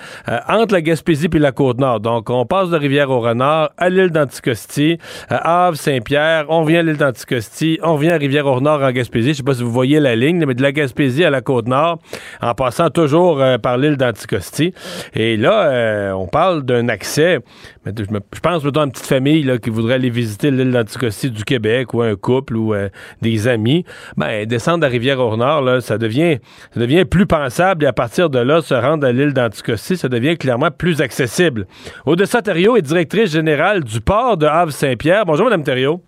entre 0.50 0.74
la 0.74 0.82
Gaspésie 0.82 1.30
puis 1.30 1.40
la 1.40 1.54
Côte-Nord. 1.54 2.02
Donc, 2.02 2.30
on 2.30 2.46
passe 2.46 2.70
de 2.70 2.78
Rivière-au-Renard 2.78 3.72
à 3.78 3.90
l'île 3.90 4.10
d'Anticosti, 4.10 4.98
à 5.30 5.68
Havre, 5.68 5.78
Saint-Pierre, 5.78 6.48
on 6.50 6.64
vient 6.64 6.82
à 6.82 6.84
l'île 6.84 6.98
d'Anticosti, 6.98 7.80
on 7.84 7.96
vient 7.96 8.16
à 8.16 8.18
Rivière-au-Nord 8.18 8.84
en 8.84 8.92
Gaspésie. 8.92 9.30
Je 9.30 9.38
sais 9.38 9.44
pas 9.44 9.54
si 9.54 9.64
vous 9.64 9.72
voyez 9.72 10.02
la 10.02 10.18
ligne, 10.18 10.46
mais 10.46 10.56
de 10.56 10.62
la 10.62 10.74
Gaspésie 10.74 11.24
à 11.24 11.30
la 11.30 11.40
Côte-Nord, 11.40 12.00
en 12.42 12.54
passant 12.54 12.90
toujours 12.90 13.42
par 13.64 13.78
l'île 13.78 13.96
d'Anticosti. 13.96 14.74
Et 15.16 15.38
là, 15.38 16.14
on 16.18 16.28
parle 16.28 16.64
d'un 16.64 16.81
un 16.82 16.90
accès. 16.90 17.40
Je 17.86 18.40
pense 18.42 18.62
plutôt 18.64 18.80
à 18.80 18.84
une 18.84 18.92
petite 18.92 19.06
famille 19.08 19.44
là, 19.44 19.58
qui 19.58 19.70
voudrait 19.70 19.96
aller 19.96 20.10
visiter 20.10 20.52
l'île 20.52 20.72
d'Anticosti 20.72 21.32
du 21.32 21.44
Québec 21.44 21.94
ou 21.94 22.02
un 22.02 22.16
couple 22.16 22.56
ou 22.56 22.74
euh, 22.74 22.90
des 23.22 23.48
amis. 23.48 23.86
Ben, 24.18 24.46
descendre 24.46 24.86
à 24.86 24.90
Rivière-au-Nord, 24.90 25.82
ça 25.82 25.98
devient, 25.98 26.40
ça 26.72 26.80
devient 26.80 27.06
plus 27.06 27.26
pensable 27.26 27.86
et 27.86 27.88
à 27.88 27.94
partir 27.94 28.30
de 28.30 28.40
là, 28.40 28.62
se 28.62 28.74
rendre 28.74 29.06
à 29.06 29.12
l'île 29.12 29.34
d'Anticosti, 29.34 29.98
ça 29.98 30.10
devient 30.10 30.38
clairement 30.38 30.72
plus 30.72 31.02
accessible. 31.02 31.68
Odessa 32.06 32.42
Thériault 32.42 32.78
est 32.78 32.82
directrice 32.82 33.32
générale 33.32 33.84
du 33.84 34.02
port 34.02 34.38
de 34.38 34.46
Havre-Saint-Pierre. 34.46 35.26
Bonjour, 35.26 35.46
Mme 35.46 35.64
Thériault. 35.64 36.02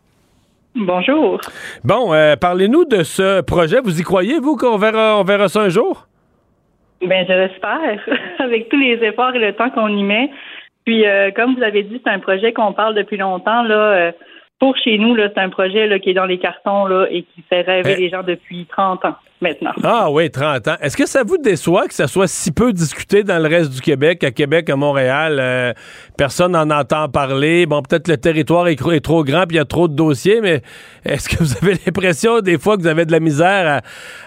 Bonjour. 0.76 1.39
Bon, 1.84 2.13
euh, 2.13 2.36
parlez-nous 2.36 2.86
de 2.86 3.03
ce 3.03 3.41
projet. 3.41 3.80
Vous 3.84 3.99
y 3.99 4.03
croyez, 4.03 4.39
vous, 4.39 4.55
qu'on 4.55 4.78
verra, 4.78 5.19
on 5.19 5.24
verra 5.24 5.47
ça 5.47 5.61
un 5.61 5.69
jour? 5.69 6.07
Ben, 7.05 7.26
je 7.28 7.34
l'espère. 7.34 7.99
Avec 8.39 8.69
tous 8.69 8.80
les 8.80 8.99
efforts 9.03 9.36
et 9.36 9.39
le 9.39 9.53
temps 9.53 9.69
qu'on 9.69 9.89
y 9.89 10.03
met, 10.03 10.32
puis, 10.86 11.08
euh, 11.08 11.32
comme 11.32 11.56
vous 11.56 11.64
avez 11.64 11.84
dit, 11.84 12.02
c'est 12.04 12.12
un 12.12 12.20
projet 12.20 12.54
qu'on 12.54 12.74
parle 12.74 12.96
depuis 12.96 13.18
longtemps. 13.18 13.64
Là, 13.64 13.76
euh, 13.76 14.12
pour 14.60 14.78
chez 14.78 14.98
nous, 14.98 15.16
là, 15.16 15.30
c'est 15.34 15.42
un 15.42 15.50
projet 15.50 15.88
là, 15.88 16.00
qui 16.00 16.12
est 16.12 16.14
dans 16.14 16.26
les 16.26 16.40
cartons 16.40 16.86
là, 16.86 17.06
et 17.10 17.24
qui 17.24 17.42
fait 17.50 17.62
rêver 17.62 17.96
eh. 17.98 18.02
les 18.02 18.10
gens 18.10 18.24
depuis 18.24 18.66
30 18.66 19.04
ans 19.06 19.16
maintenant. 19.42 19.72
Ah 19.84 20.10
oui, 20.10 20.32
30 20.32 20.68
ans. 20.70 20.76
Est-ce 20.82 20.96
que 20.96 21.06
ça 21.06 21.24
vous 21.24 21.38
déçoit 21.38 21.88
que 21.88 21.94
ça 21.94 22.08
soit 22.08 22.28
si 22.28 22.52
peu 22.52 22.72
discuté 22.72 23.24
dans 23.24 23.40
le 23.40 23.50
reste 23.50 23.74
du 23.74 23.82
Québec, 23.82 24.24
à 24.24 24.32
Québec, 24.32 24.70
à 24.70 24.78
Montréal? 24.78 25.38
Euh, 25.40 25.74
personne 26.18 26.54
n'en 26.54 26.70
entend 26.70 27.10
parler? 27.10 27.66
Bon, 27.66 27.82
peut-être 27.82 28.08
le 28.08 28.16
territoire 28.16 28.70
est, 28.70 28.78
trop 29.02 29.24
grand 29.26 29.46
puis 29.46 29.56
il 29.56 29.60
y 29.60 29.62
a 29.62 29.66
trop 29.66 29.90
de 29.90 29.96
dossiers, 29.96 30.40
mais 30.40 30.62
est-ce 31.04 31.28
que 31.28 31.44
vous 31.44 31.58
avez 31.62 31.74
l'impression 31.86 32.40
des 32.40 32.58
fois 32.58 32.78
que 32.78 32.82
vous 32.84 32.88
avez 32.88 33.06
de 33.06 33.12
la 33.12 33.20
misère 33.20 33.82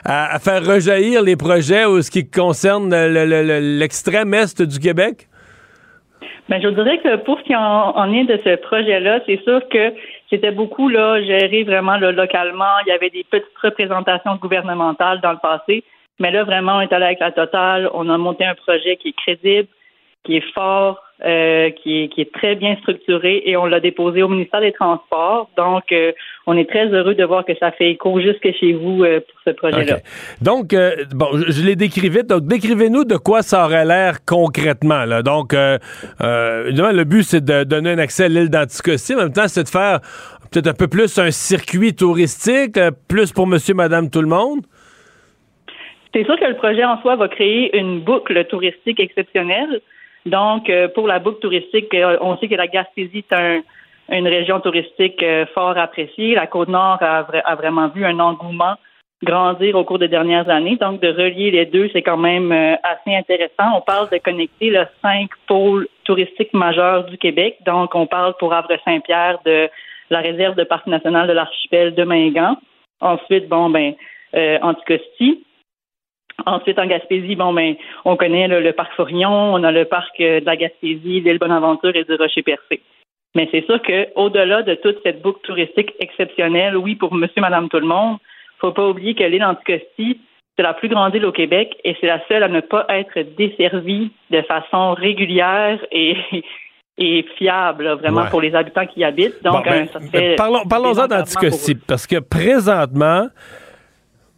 à, 0.05 0.39
faire 0.39 0.65
rejaillir 0.67 1.23
les 1.23 1.37
projets 1.37 1.87
ou 1.87 2.03
ce 2.03 2.11
qui 2.11 2.29
concerne 2.29 2.95
l'extrême 2.95 4.35
est 4.35 4.61
du 4.61 4.79
Québec? 4.79 5.29
Ben, 6.49 6.62
je 6.62 6.68
dirais 6.68 6.99
que 6.99 7.16
pour 7.16 7.38
ce 7.40 7.44
qui 7.44 7.57
en, 7.57 8.12
est 8.12 8.24
de 8.24 8.40
ce 8.44 8.55
projet-là, 8.57 9.20
c'est 9.26 9.42
sûr 9.42 9.68
que 9.68 9.92
c'était 10.30 10.53
beaucoup 10.53 10.88
là 10.88 11.20
géré 11.22 11.64
vraiment 11.64 11.97
localement. 11.97 12.78
Il 12.86 12.90
y 12.90 12.92
avait 12.92 13.11
des 13.11 13.24
petites 13.24 13.59
représentations 13.61 14.36
gouvernementales 14.36 15.20
dans 15.20 15.32
le 15.32 15.38
passé, 15.38 15.82
mais 16.20 16.30
là 16.30 16.44
vraiment 16.44 16.76
on 16.76 16.80
est 16.82 16.92
allé 16.92 17.07
avec 17.07 17.20
la 17.20 17.32
totale. 17.32 17.90
On 17.94 18.09
a 18.09 18.16
monté 18.16 18.44
un 18.44 18.55
projet 18.55 18.97
qui 18.97 19.09
est 19.09 19.16
crédible, 19.16 19.68
qui 20.22 20.36
est 20.36 20.53
fort, 20.53 21.03
euh, 21.25 21.71
qui, 21.71 22.03
est, 22.03 22.09
qui, 22.09 22.21
est, 22.21 22.31
très 22.31 22.57
bien 22.57 22.77
structuré 22.77 23.43
et 23.47 23.57
on 23.57 23.64
l'a 23.64 23.81
déposé 23.81 24.23
au 24.23 24.29
ministère 24.29 24.61
des 24.61 24.73
Transports. 24.73 25.49
Donc, 25.57 25.85
euh, 25.91 26.12
on 26.47 26.59
est 26.59 26.69
très 26.69 26.89
heureux 26.89 27.14
de 27.14 27.25
voir 27.25 27.47
que 27.47 27.57
ça 27.59 27.73
fait 27.73 27.93
écho 27.93 28.21
jusque 28.21 28.47
chez 28.61 28.75
vous 28.75 29.03
euh, 29.03 29.21
pour 29.21 29.41
ce 29.47 29.51
projet-là. 29.53 30.01
Donc, 30.43 30.75
bon, 31.14 31.29
je, 31.33 31.64
l'ai 31.64 31.75
décrit 31.75 32.11
vite. 32.11 32.27
Donc, 32.27 32.47
décrivez-nous 32.47 33.05
de 33.05 33.17
quoi 33.17 33.41
ça 33.41 33.64
aurait 33.64 33.87
l'air 33.87 34.27
concrètement. 34.27 35.07
Là. 35.07 35.23
Donc, 35.23 35.55
évidemment, 35.55 36.93
le 36.93 37.05
but, 37.05 37.23
c'est 37.23 37.43
de 37.43 37.64
donner 37.64 37.93
un 37.93 37.99
accès 37.99 38.25
à 38.25 38.29
l'île 38.29 38.51
d'Anticosti. 38.51 39.14
En 39.14 39.19
même 39.19 39.33
temps, 39.33 39.49
c'est 39.49 39.64
de 39.64 39.69
faire 39.71 40.01
peut-être 40.53 40.69
un 40.69 40.75
peu 40.75 40.87
plus 40.87 41.19
un 41.19 41.31
circuit 41.31 41.95
touristique, 41.95 42.79
plus 43.09 43.33
pour 43.33 43.47
monsieur, 43.47 43.73
madame, 43.73 44.11
tout 44.11 44.21
le 44.21 44.29
monde. 44.29 44.61
C'est 46.12 46.25
sûr 46.25 46.39
que 46.39 46.45
le 46.45 46.57
projet 46.57 46.85
en 46.85 47.01
soi 47.01 47.17
va 47.17 47.29
créer 47.29 47.75
une 47.75 48.01
boucle 48.01 48.45
touristique 48.47 49.01
exceptionnelle. 49.01 49.81
Donc, 50.27 50.68
euh, 50.68 50.89
pour 50.89 51.07
la 51.07 51.20
boucle 51.20 51.39
touristique, 51.39 51.95
euh, 51.95 52.18
on 52.20 52.37
sait 52.37 52.49
que 52.49 52.57
la 52.57 52.66
Gaspésie 52.66 53.24
est 53.31 53.62
une 54.09 54.27
région 54.27 54.61
touristique 54.61 55.22
euh, 55.22 55.47
fort 55.55 55.79
appréciée. 55.79 56.35
La 56.35 56.49
Côte-Nord 56.49 56.99
a, 57.01 57.55
vraiment 57.55 57.89
vu 57.89 58.05
un 58.05 58.18
engouement 58.18 58.74
grandir 59.22 59.77
au 59.77 59.85
cours 59.85 60.01
des 60.01 60.09
dernières 60.09 60.49
années. 60.51 60.77
Donc, 60.77 61.01
de 61.01 61.09
relier 61.09 61.53
les 61.53 61.64
deux, 61.64 61.89
c'est 61.93 62.03
quand 62.03 62.16
même 62.16 62.53
assez 62.53 63.14
intéressant. 63.14 63.77
On 63.77 63.81
parle 63.81 64.11
de 64.11 64.18
connecter 64.18 64.70
les 64.70 64.85
cinq 65.01 65.31
pôles 65.47 65.89
touristiques 66.05 66.53
majeurs 66.53 67.05
du 67.05 67.16
Québec. 67.16 67.57
Donc, 67.64 67.95
on 67.95 68.07
parle 68.07 68.35
pour 68.39 68.53
Havre-Saint-Pierre 68.53 69.39
de 69.47 69.70
la 70.11 70.20
réserve 70.20 70.55
de 70.57 70.64
parc 70.64 70.87
national 70.87 71.29
de 71.29 71.33
l'archipel 71.33 71.95
de 71.95 72.05
Mingan. 72.05 72.57
Ensuite, 73.01 73.49
bon, 73.49 73.70
ben, 73.70 73.95
Anticosti, 74.35 75.45
Ensuite, 76.45 76.78
en 76.78 76.87
Gaspésie, 76.87 77.34
bon, 77.34 77.53
ben, 77.53 77.74
on 78.05 78.16
connaît 78.16 78.47
le 78.47 78.72
parc 78.72 78.93
Forillon, 78.95 79.55
on 79.55 79.64
a 79.64 79.72
le 79.72 79.87
parc 79.87 80.20
euh, 80.20 80.41
de 80.41 80.45
la 80.45 80.57
Gaspésie, 80.57 81.20
l'île 81.20 81.39
Bonaventure 81.39 81.97
et 81.97 82.05
du 82.05 82.14
Rocher-Percé. 82.14 82.82
Mais 83.34 83.49
c'est 83.51 83.64
sûr 83.64 83.80
qu'au-delà 83.82 84.62
de 84.62 84.74
toute 84.74 84.99
cette 85.03 85.22
boucle 85.22 85.41
touristique 85.43 85.93
exceptionnelle, 85.99 86.76
oui, 86.76 86.95
pour 86.95 87.14
monsieur, 87.14 87.41
madame, 87.41 87.68
tout 87.68 87.80
le 87.80 87.87
monde, 87.87 88.18
faut 88.59 88.72
pas 88.72 88.87
oublier 88.87 89.14
que 89.14 89.24
l'île 89.24 89.45
Anticosti, 89.45 90.20
c'est 90.57 90.62
la 90.62 90.74
plus 90.74 90.89
grande 90.89 91.14
île 91.14 91.26
au 91.26 91.32
Québec 91.32 91.76
et 91.84 91.97
c'est 92.01 92.07
la 92.07 92.20
seule 92.28 92.43
à 92.43 92.49
ne 92.49 92.61
pas 92.61 92.87
être 92.89 93.20
desservie 93.37 94.11
de 94.30 94.41
façon 94.43 94.95
régulière 94.95 95.78
et, 95.93 96.16
et 96.99 97.26
fiable, 97.37 97.89
vraiment, 97.99 98.26
pour 98.26 98.41
les 98.41 98.55
habitants 98.55 98.87
qui 98.87 99.01
y 99.01 99.05
habitent. 99.05 99.43
Donc, 99.43 99.64
ben, 99.64 99.87
ben, 100.12 100.37
parlons, 100.37 100.64
parlons-en 100.66 101.07
d'Anticosti, 101.07 101.74
parce 101.74 102.07
que 102.07 102.20
présentement, 102.20 103.28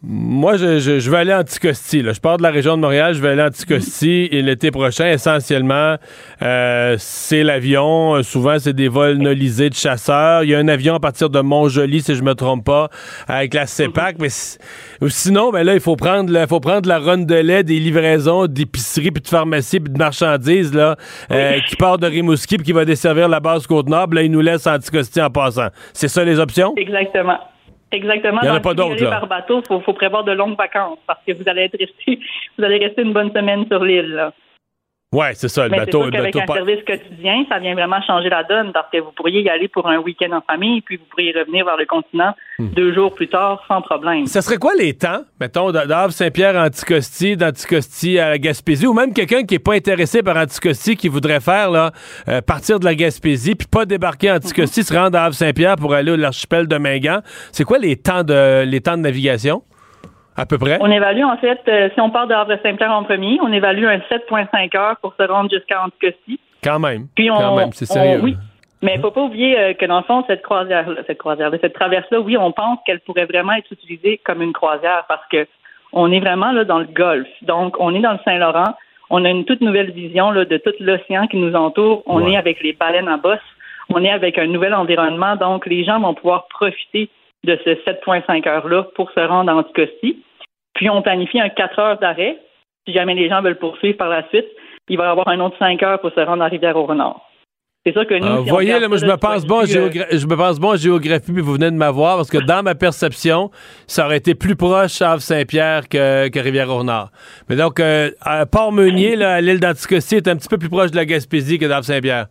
moi, 0.01 0.55
je, 0.55 0.79
je, 0.79 0.99
je, 0.99 1.11
vais 1.11 1.17
aller 1.17 1.33
à 1.33 1.39
Anticosti. 1.39 2.01
Là. 2.01 2.13
Je 2.13 2.21
pars 2.21 2.37
de 2.37 2.43
la 2.43 2.51
région 2.51 2.77
de 2.77 2.81
Montréal, 2.81 3.13
je 3.13 3.21
vais 3.21 3.29
aller 3.29 3.41
à 3.41 3.47
Anticosti 3.47 4.29
et 4.31 4.41
l'été 4.41 4.71
prochain, 4.71 5.11
essentiellement, 5.11 5.97
euh, 6.41 6.95
c'est 6.97 7.43
l'avion. 7.43 8.15
Euh, 8.15 8.23
souvent, 8.23 8.57
c'est 8.59 8.71
des 8.71 8.87
vols 8.87 9.17
nolisés 9.17 9.69
de 9.69 9.75
chasseurs. 9.75 10.45
Il 10.45 10.51
y 10.51 10.55
a 10.55 10.59
un 10.59 10.69
avion 10.69 10.95
à 10.95 11.01
partir 11.01 11.29
de 11.29 11.41
Montjoli, 11.41 12.01
si 12.01 12.15
je 12.15 12.23
me 12.23 12.33
trompe 12.33 12.63
pas, 12.63 12.89
avec 13.27 13.53
la 13.53 13.65
CEPAC. 13.65 14.15
Mais 14.19 14.29
sinon, 15.09 15.51
ben 15.51 15.63
là, 15.63 15.73
il 15.73 15.81
faut 15.81 15.97
prendre, 15.97 16.47
faut 16.47 16.61
prendre 16.61 16.87
la 16.87 16.99
ronde 16.99 17.25
de 17.25 17.35
lait, 17.35 17.63
des 17.63 17.79
livraisons 17.79 18.47
d'épicerie, 18.47 19.11
puis 19.11 19.21
de 19.21 19.27
pharmacie, 19.27 19.81
puis 19.81 19.91
de 19.91 19.97
marchandises 19.97 20.73
là, 20.73 20.95
euh, 21.29 21.59
qui 21.67 21.75
part 21.75 21.97
de 21.97 22.07
Rimouski, 22.07 22.55
puis 22.55 22.67
qui 22.67 22.71
va 22.71 22.85
desservir 22.85 23.27
la 23.27 23.41
base 23.41 23.67
Côte-Nord. 23.67 24.13
Là, 24.13 24.21
il 24.21 24.31
nous 24.31 24.41
laisse 24.41 24.65
Anticosti 24.65 25.21
en 25.21 25.29
passant. 25.29 25.67
C'est 25.91 26.07
ça 26.07 26.23
les 26.23 26.39
options? 26.39 26.73
Exactement. 26.77 27.37
Exactement. 27.91 28.39
Il 28.43 28.45
n'y 28.45 28.51
en 28.51 28.55
a 28.55 28.59
pas 28.59 28.73
d'autres. 28.73 29.09
Par 29.09 29.27
bateau, 29.27 29.61
il 29.61 29.81
faut, 29.81 29.93
prévoir 29.93 30.23
de 30.23 30.31
longues 30.31 30.57
vacances 30.57 30.99
parce 31.07 31.19
que 31.25 31.33
vous 31.33 31.47
allez 31.47 31.63
être 31.63 31.79
resté, 31.79 32.19
vous 32.57 32.63
allez 32.63 32.77
rester 32.77 33.01
une 33.01 33.13
bonne 33.13 33.31
semaine 33.33 33.65
sur 33.67 33.83
l'île. 33.83 34.31
Oui, 35.11 35.25
c'est 35.33 35.47
ça, 35.47 35.67
le 35.67 35.75
bateau. 35.75 36.03
Sûr 36.03 36.15
avec 36.19 36.35
un 36.35 36.45
service 36.45 36.85
quotidien, 36.85 37.43
ça 37.49 37.57
vient 37.57 37.73
vraiment 37.73 37.99
changer 38.03 38.29
la 38.29 38.43
donne 38.43 38.71
parce 38.71 38.91
que 38.91 38.99
vous 38.99 39.11
pourriez 39.11 39.41
y 39.41 39.49
aller 39.49 39.67
pour 39.67 39.87
un 39.87 39.97
week-end 39.97 40.31
en 40.33 40.41
famille, 40.41 40.81
puis 40.81 40.97
vous 40.97 41.05
pourriez 41.09 41.31
revenir 41.31 41.65
vers 41.65 41.77
le 41.77 41.87
continent 41.87 42.35
hmm. 42.59 42.67
deux 42.75 42.93
jours 42.93 43.15
plus 43.15 43.27
tard 43.27 43.63
sans 43.67 43.81
problème. 43.81 44.27
Ça 44.27 44.43
serait 44.43 44.57
quoi 44.57 44.75
les 44.77 44.93
temps, 44.93 45.21
mettons, 45.41 45.71
d'Havre 45.71 46.11
Saint-Pierre 46.11 46.55
à 46.55 46.67
Anticosti, 46.67 47.35
d'Anticosti 47.35 48.19
à 48.19 48.29
la 48.29 48.37
Gaspésie, 48.37 48.85
ou 48.85 48.93
même 48.93 49.11
quelqu'un 49.11 49.45
qui 49.45 49.55
n'est 49.55 49.59
pas 49.59 49.73
intéressé 49.73 50.21
par 50.21 50.37
Anticosti, 50.37 50.95
qui 50.95 51.07
voudrait 51.07 51.39
faire 51.39 51.71
là, 51.71 51.91
euh, 52.27 52.41
partir 52.41 52.79
de 52.79 52.85
la 52.85 52.93
Gaspésie, 52.93 53.55
puis 53.55 53.67
pas 53.67 53.85
débarquer 53.85 54.29
à 54.29 54.35
Anticosti, 54.35 54.83
se 54.83 54.93
rendre 54.93 55.17
à 55.17 55.23
Havre 55.23 55.33
Saint-Pierre 55.33 55.77
pour 55.77 55.95
aller 55.95 56.11
à 56.11 56.17
l'archipel 56.17 56.67
de 56.67 56.77
Mingan? 56.77 57.21
C'est 57.51 57.63
quoi 57.63 57.79
les 57.79 57.95
temps 57.95 58.23
de 58.23 58.63
les 58.63 58.79
temps 58.79 58.95
de 58.95 59.01
navigation? 59.01 59.63
À 60.39 60.45
peu 60.45 60.57
près? 60.57 60.77
On 60.81 60.89
évalue, 60.89 61.23
en 61.23 61.37
fait, 61.37 61.59
euh, 61.67 61.89
si 61.93 61.99
on 61.99 62.09
part 62.09 62.27
de 62.27 62.33
Havre-Saint-Pierre 62.33 62.91
en 62.91 63.03
premier, 63.03 63.37
on 63.41 63.51
évalue 63.51 63.85
un 63.85 63.99
7,5 64.09 64.75
heures 64.77 64.95
pour 65.01 65.13
se 65.19 65.23
rendre 65.23 65.49
jusqu'à 65.51 65.83
Anticosti. 65.83 66.39
Quand 66.63 66.79
même. 66.79 67.07
Puis 67.15 67.29
on, 67.29 67.35
Quand 67.37 67.55
même, 67.57 67.71
c'est 67.73 67.85
sérieux. 67.85 68.19
on- 68.21 68.23
oui. 68.23 68.35
Mais 68.81 68.93
il 68.95 69.01
faut 69.01 69.11
pas 69.11 69.21
oublier 69.23 69.59
euh, 69.59 69.73
que 69.73 69.85
dans 69.85 69.97
le 69.97 70.03
fond, 70.03 70.23
cette 70.27 70.41
croisière, 70.41 70.85
cette 71.05 71.17
croisière, 71.17 71.51
cette 71.59 71.73
traverse-là, 71.73 72.21
oui, 72.21 72.37
on 72.37 72.53
pense 72.53 72.79
qu'elle 72.85 73.01
pourrait 73.01 73.25
vraiment 73.25 73.51
être 73.53 73.69
utilisée 73.71 74.21
comme 74.23 74.41
une 74.41 74.53
croisière 74.53 75.03
parce 75.09 75.25
que 75.29 75.45
on 75.91 76.09
est 76.11 76.21
vraiment 76.21 76.51
là 76.53 76.63
dans 76.63 76.79
le 76.79 76.85
Golfe. 76.85 77.27
Donc, 77.41 77.75
on 77.79 77.93
est 77.93 77.99
dans 77.99 78.13
le 78.13 78.19
Saint-Laurent. 78.23 78.75
On 79.09 79.25
a 79.25 79.29
une 79.29 79.43
toute 79.43 79.59
nouvelle 79.59 79.91
vision 79.91 80.31
là, 80.31 80.45
de 80.45 80.57
tout 80.57 80.71
l'océan 80.79 81.27
qui 81.27 81.35
nous 81.37 81.55
entoure. 81.55 82.03
On 82.05 82.21
Ouais. 82.23 82.33
est 82.33 82.37
avec 82.37 82.61
les 82.63 82.71
baleines 82.73 83.07
à 83.09 83.17
bosse. 83.17 83.39
On 83.93 84.01
est 84.03 84.11
avec 84.11 84.37
un 84.37 84.47
nouvel 84.47 84.73
environnement. 84.73 85.35
Donc, 85.35 85.65
les 85.65 85.83
gens 85.83 85.99
vont 85.99 86.13
pouvoir 86.13 86.47
profiter 86.47 87.09
de 87.43 87.57
ce 87.65 87.75
7,5 87.83 88.47
heures-là 88.47 88.83
pour 88.95 89.11
se 89.11 89.19
rendre 89.19 89.51
à 89.51 89.55
Anticosti. 89.55 90.23
Puis, 90.73 90.89
on 90.89 91.01
planifie 91.01 91.39
un 91.39 91.49
4 91.49 91.79
heures 91.79 91.99
d'arrêt. 91.99 92.37
Si 92.87 92.93
jamais 92.93 93.13
les 93.15 93.29
gens 93.29 93.41
veulent 93.41 93.57
poursuivre 93.59 93.97
par 93.97 94.09
la 94.09 94.27
suite, 94.29 94.47
il 94.87 94.97
va 94.97 95.05
y 95.05 95.07
avoir 95.09 95.27
un 95.27 95.39
autre 95.41 95.57
5 95.59 95.81
heures 95.83 95.99
pour 95.99 96.11
se 96.11 96.19
rendre 96.21 96.43
à 96.43 96.47
Rivière-au-Renard. 96.47 97.21
C'est 97.85 97.93
sûr 97.93 98.05
que 98.05 98.13
nous, 98.13 98.25
si 98.43 98.51
on 98.51 98.53
voyez, 98.53 98.77
là, 98.77 98.87
moi, 98.89 98.97
ça 98.97 99.05
je 99.05 99.11
me 99.11 99.17
pense 99.17 99.45
bon 99.45 99.63
vue, 99.63 99.77
euh, 99.77 99.89
géogra- 99.89 100.07
je 100.17 100.27
me 100.27 100.35
pense 100.35 100.59
bon 100.59 100.73
en 100.73 100.75
géographie, 100.75 101.31
puis 101.31 101.41
vous 101.41 101.53
venez 101.53 101.71
de 101.71 101.75
m'avoir, 101.77 102.17
parce 102.17 102.29
que 102.29 102.37
dans 102.37 102.61
ma 102.61 102.75
perception, 102.75 103.51
ça 103.87 104.05
aurait 104.05 104.17
été 104.17 104.35
plus 104.35 104.55
proche 104.57 105.01
Havre-Saint-Pierre 105.01 105.87
que, 105.87 106.27
que 106.27 106.39
Rivière-au-Nord. 106.39 107.09
Mais 107.49 107.55
donc, 107.55 107.79
euh, 107.79 108.11
à 108.21 108.45
Port-Meunier, 108.45 109.15
là, 109.15 109.35
à 109.35 109.41
l'île 109.41 109.59
d'Anticosti, 109.61 110.15
est 110.15 110.27
un 110.27 110.35
petit 110.35 110.49
peu 110.49 110.57
plus 110.57 110.69
proche 110.69 110.91
de 110.91 110.97
la 110.97 111.05
Gaspésie 111.05 111.57
que 111.57 111.65
d'Havre-Saint-Pierre. 111.65 112.25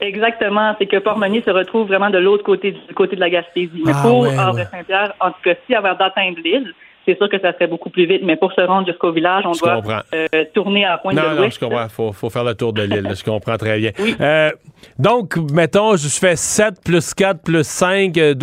Exactement, 0.00 0.74
c'est 0.78 0.86
que 0.86 0.96
Port-Meunier 0.98 1.42
se 1.44 1.50
retrouve 1.50 1.86
vraiment 1.88 2.10
de 2.10 2.18
l'autre 2.18 2.42
côté 2.44 2.72
du 2.72 2.94
côté 2.94 3.16
de 3.16 3.20
la 3.20 3.30
Gaspésie. 3.30 3.82
Mais 3.84 3.92
Ah, 3.94 4.02
pour 4.02 4.20
ouais, 4.20 4.36
Havre-Saint-Pierre, 4.36 5.12
en 5.20 5.30
tout 5.30 5.40
cas, 5.44 5.54
si 5.66 5.74
avant 5.74 5.94
d'atteindre 5.94 6.38
l'île, 6.42 6.72
c'est 7.06 7.16
sûr 7.16 7.28
que 7.28 7.38
ça 7.40 7.52
serait 7.52 7.66
beaucoup 7.66 7.90
plus 7.90 8.06
vite. 8.06 8.22
Mais 8.24 8.36
pour 8.36 8.52
se 8.52 8.60
rendre 8.60 8.86
jusqu'au 8.86 9.12
village, 9.12 9.44
on 9.46 9.52
Je 9.52 9.60
doit 9.60 10.02
euh, 10.14 10.26
tourner 10.54 10.84
à 10.84 10.98
pointe 10.98 11.14
Non, 11.14 11.22
de 11.22 11.28
non, 11.28 11.34
l'Ouest. 11.42 11.58
je 11.60 11.64
comprends. 11.64 11.88
Faut, 11.88 12.12
faut 12.12 12.30
faire 12.30 12.44
le 12.44 12.54
tour 12.54 12.72
de 12.72 12.82
l'île. 12.82 13.08
Je 13.16 13.24
comprends 13.24 13.56
très 13.56 13.78
bien. 13.78 13.90
Euh, 14.20 14.50
donc, 14.98 15.36
mettons, 15.52 15.96
je 15.96 16.08
fais 16.08 16.36
7 16.36 16.74
plus 16.84 17.14
4 17.14 17.42
plus 17.42 17.66
5, 17.66 18.16
euh, 18.18 18.34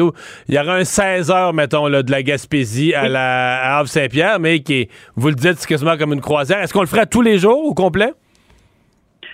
il 0.47 0.55
y 0.55 0.59
aura 0.59 0.76
un 0.76 0.84
16 0.84 1.32
heures, 1.32 1.53
mettons, 1.53 1.88
là, 1.88 2.03
de 2.03 2.12
la 2.12 2.24
Gaspésie 2.24 2.93
à 2.93 3.07
la 3.07 3.78
Havre-Saint-Pierre, 3.78 4.39
mais 4.39 4.59
qui 4.59 4.82
est, 4.82 4.89
vous 5.16 5.30
le 5.30 5.36
dites, 5.36 5.55
c'est 5.57 5.68
quasiment 5.68 5.97
comme 5.97 6.14
une 6.14 6.22
croisière. 6.22 6.59
Est-ce 6.59 6.74
qu'on 6.74 6.82
le 6.82 6.88
ferait 6.88 7.05
tous 7.05 7.22
les 7.22 7.38
jours 7.38 7.64
au 7.66 7.74
complet? 7.74 8.14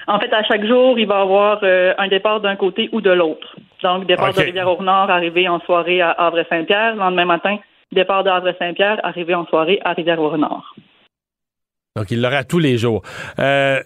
En 0.10 0.20
fait, 0.20 0.32
à 0.32 0.42
chaque 0.44 0.66
jour, 0.66 0.98
il 0.98 1.06
va 1.06 1.20
y 1.20 1.22
avoir 1.22 1.60
euh, 1.64 1.94
un 1.98 2.08
départ 2.08 2.40
d'un 2.40 2.56
côté 2.56 2.90
ou 2.94 3.02
de 3.02 3.10
l'autre. 3.10 3.56
Donc, 3.84 4.06
départ 4.06 4.34
de 4.34 4.40
Rivière-au-Nord, 4.40 5.10
arrivé 5.10 5.50
en 5.50 5.60
soirée 5.62 6.02
à 6.02 6.12
Havre-Saint-Pierre. 6.12 6.94
Le 6.94 7.00
lendemain 7.00 7.26
matin, 7.26 7.58
départ 7.92 8.24
de 8.24 8.30
Havre-Saint-Pierre, 8.30 9.00
arrivé 9.04 9.34
en 9.34 9.46
soirée 9.46 9.80
à 9.84 9.94
Rivière-au-Nord. 9.94 10.76
Donc, 11.96 12.12
il 12.12 12.22
l'aura 12.22 12.44
tous 12.44 12.60
les 12.60 12.78
jours. 12.78 13.02
Euh, 13.40 13.80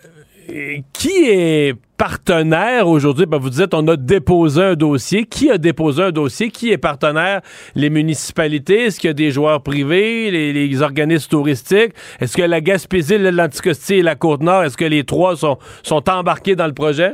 qui 0.94 1.30
est 1.30 1.76
partenaire 1.98 2.88
aujourd'hui? 2.88 3.26
Ben, 3.26 3.38
vous 3.38 3.52
dites, 3.52 3.74
on 3.74 3.88
a 3.88 3.96
déposé 3.96 4.62
un 4.64 4.74
dossier. 4.74 5.26
Qui 5.26 5.50
a 5.50 5.58
déposé 5.58 6.04
un 6.04 6.12
dossier? 6.12 6.50
Qui 6.50 6.72
est 6.72 6.78
partenaire? 6.78 7.42
Les 7.76 7.90
municipalités? 7.90 8.86
Est-ce 8.86 9.00
qu'il 9.00 9.10
y 9.10 9.12
a 9.12 9.14
des 9.14 9.32
joueurs 9.32 9.62
privés? 9.64 10.30
Les, 10.32 10.52
les 10.52 10.82
organismes 10.82 11.30
touristiques? 11.30 11.94
Est-ce 12.20 12.36
que 12.36 12.42
la 12.42 12.60
Gaspésie, 12.60 13.18
l'île 13.18 13.36
d'Anticosti 13.36 13.96
et 13.96 14.02
la 14.02 14.16
Côte-Nord, 14.16 14.64
est-ce 14.64 14.76
que 14.76 14.86
les 14.86 15.04
trois 15.04 15.36
sont, 15.36 15.58
sont 15.84 16.10
embarqués 16.10 16.56
dans 16.56 16.68
le 16.68 16.74
projet? 16.74 17.14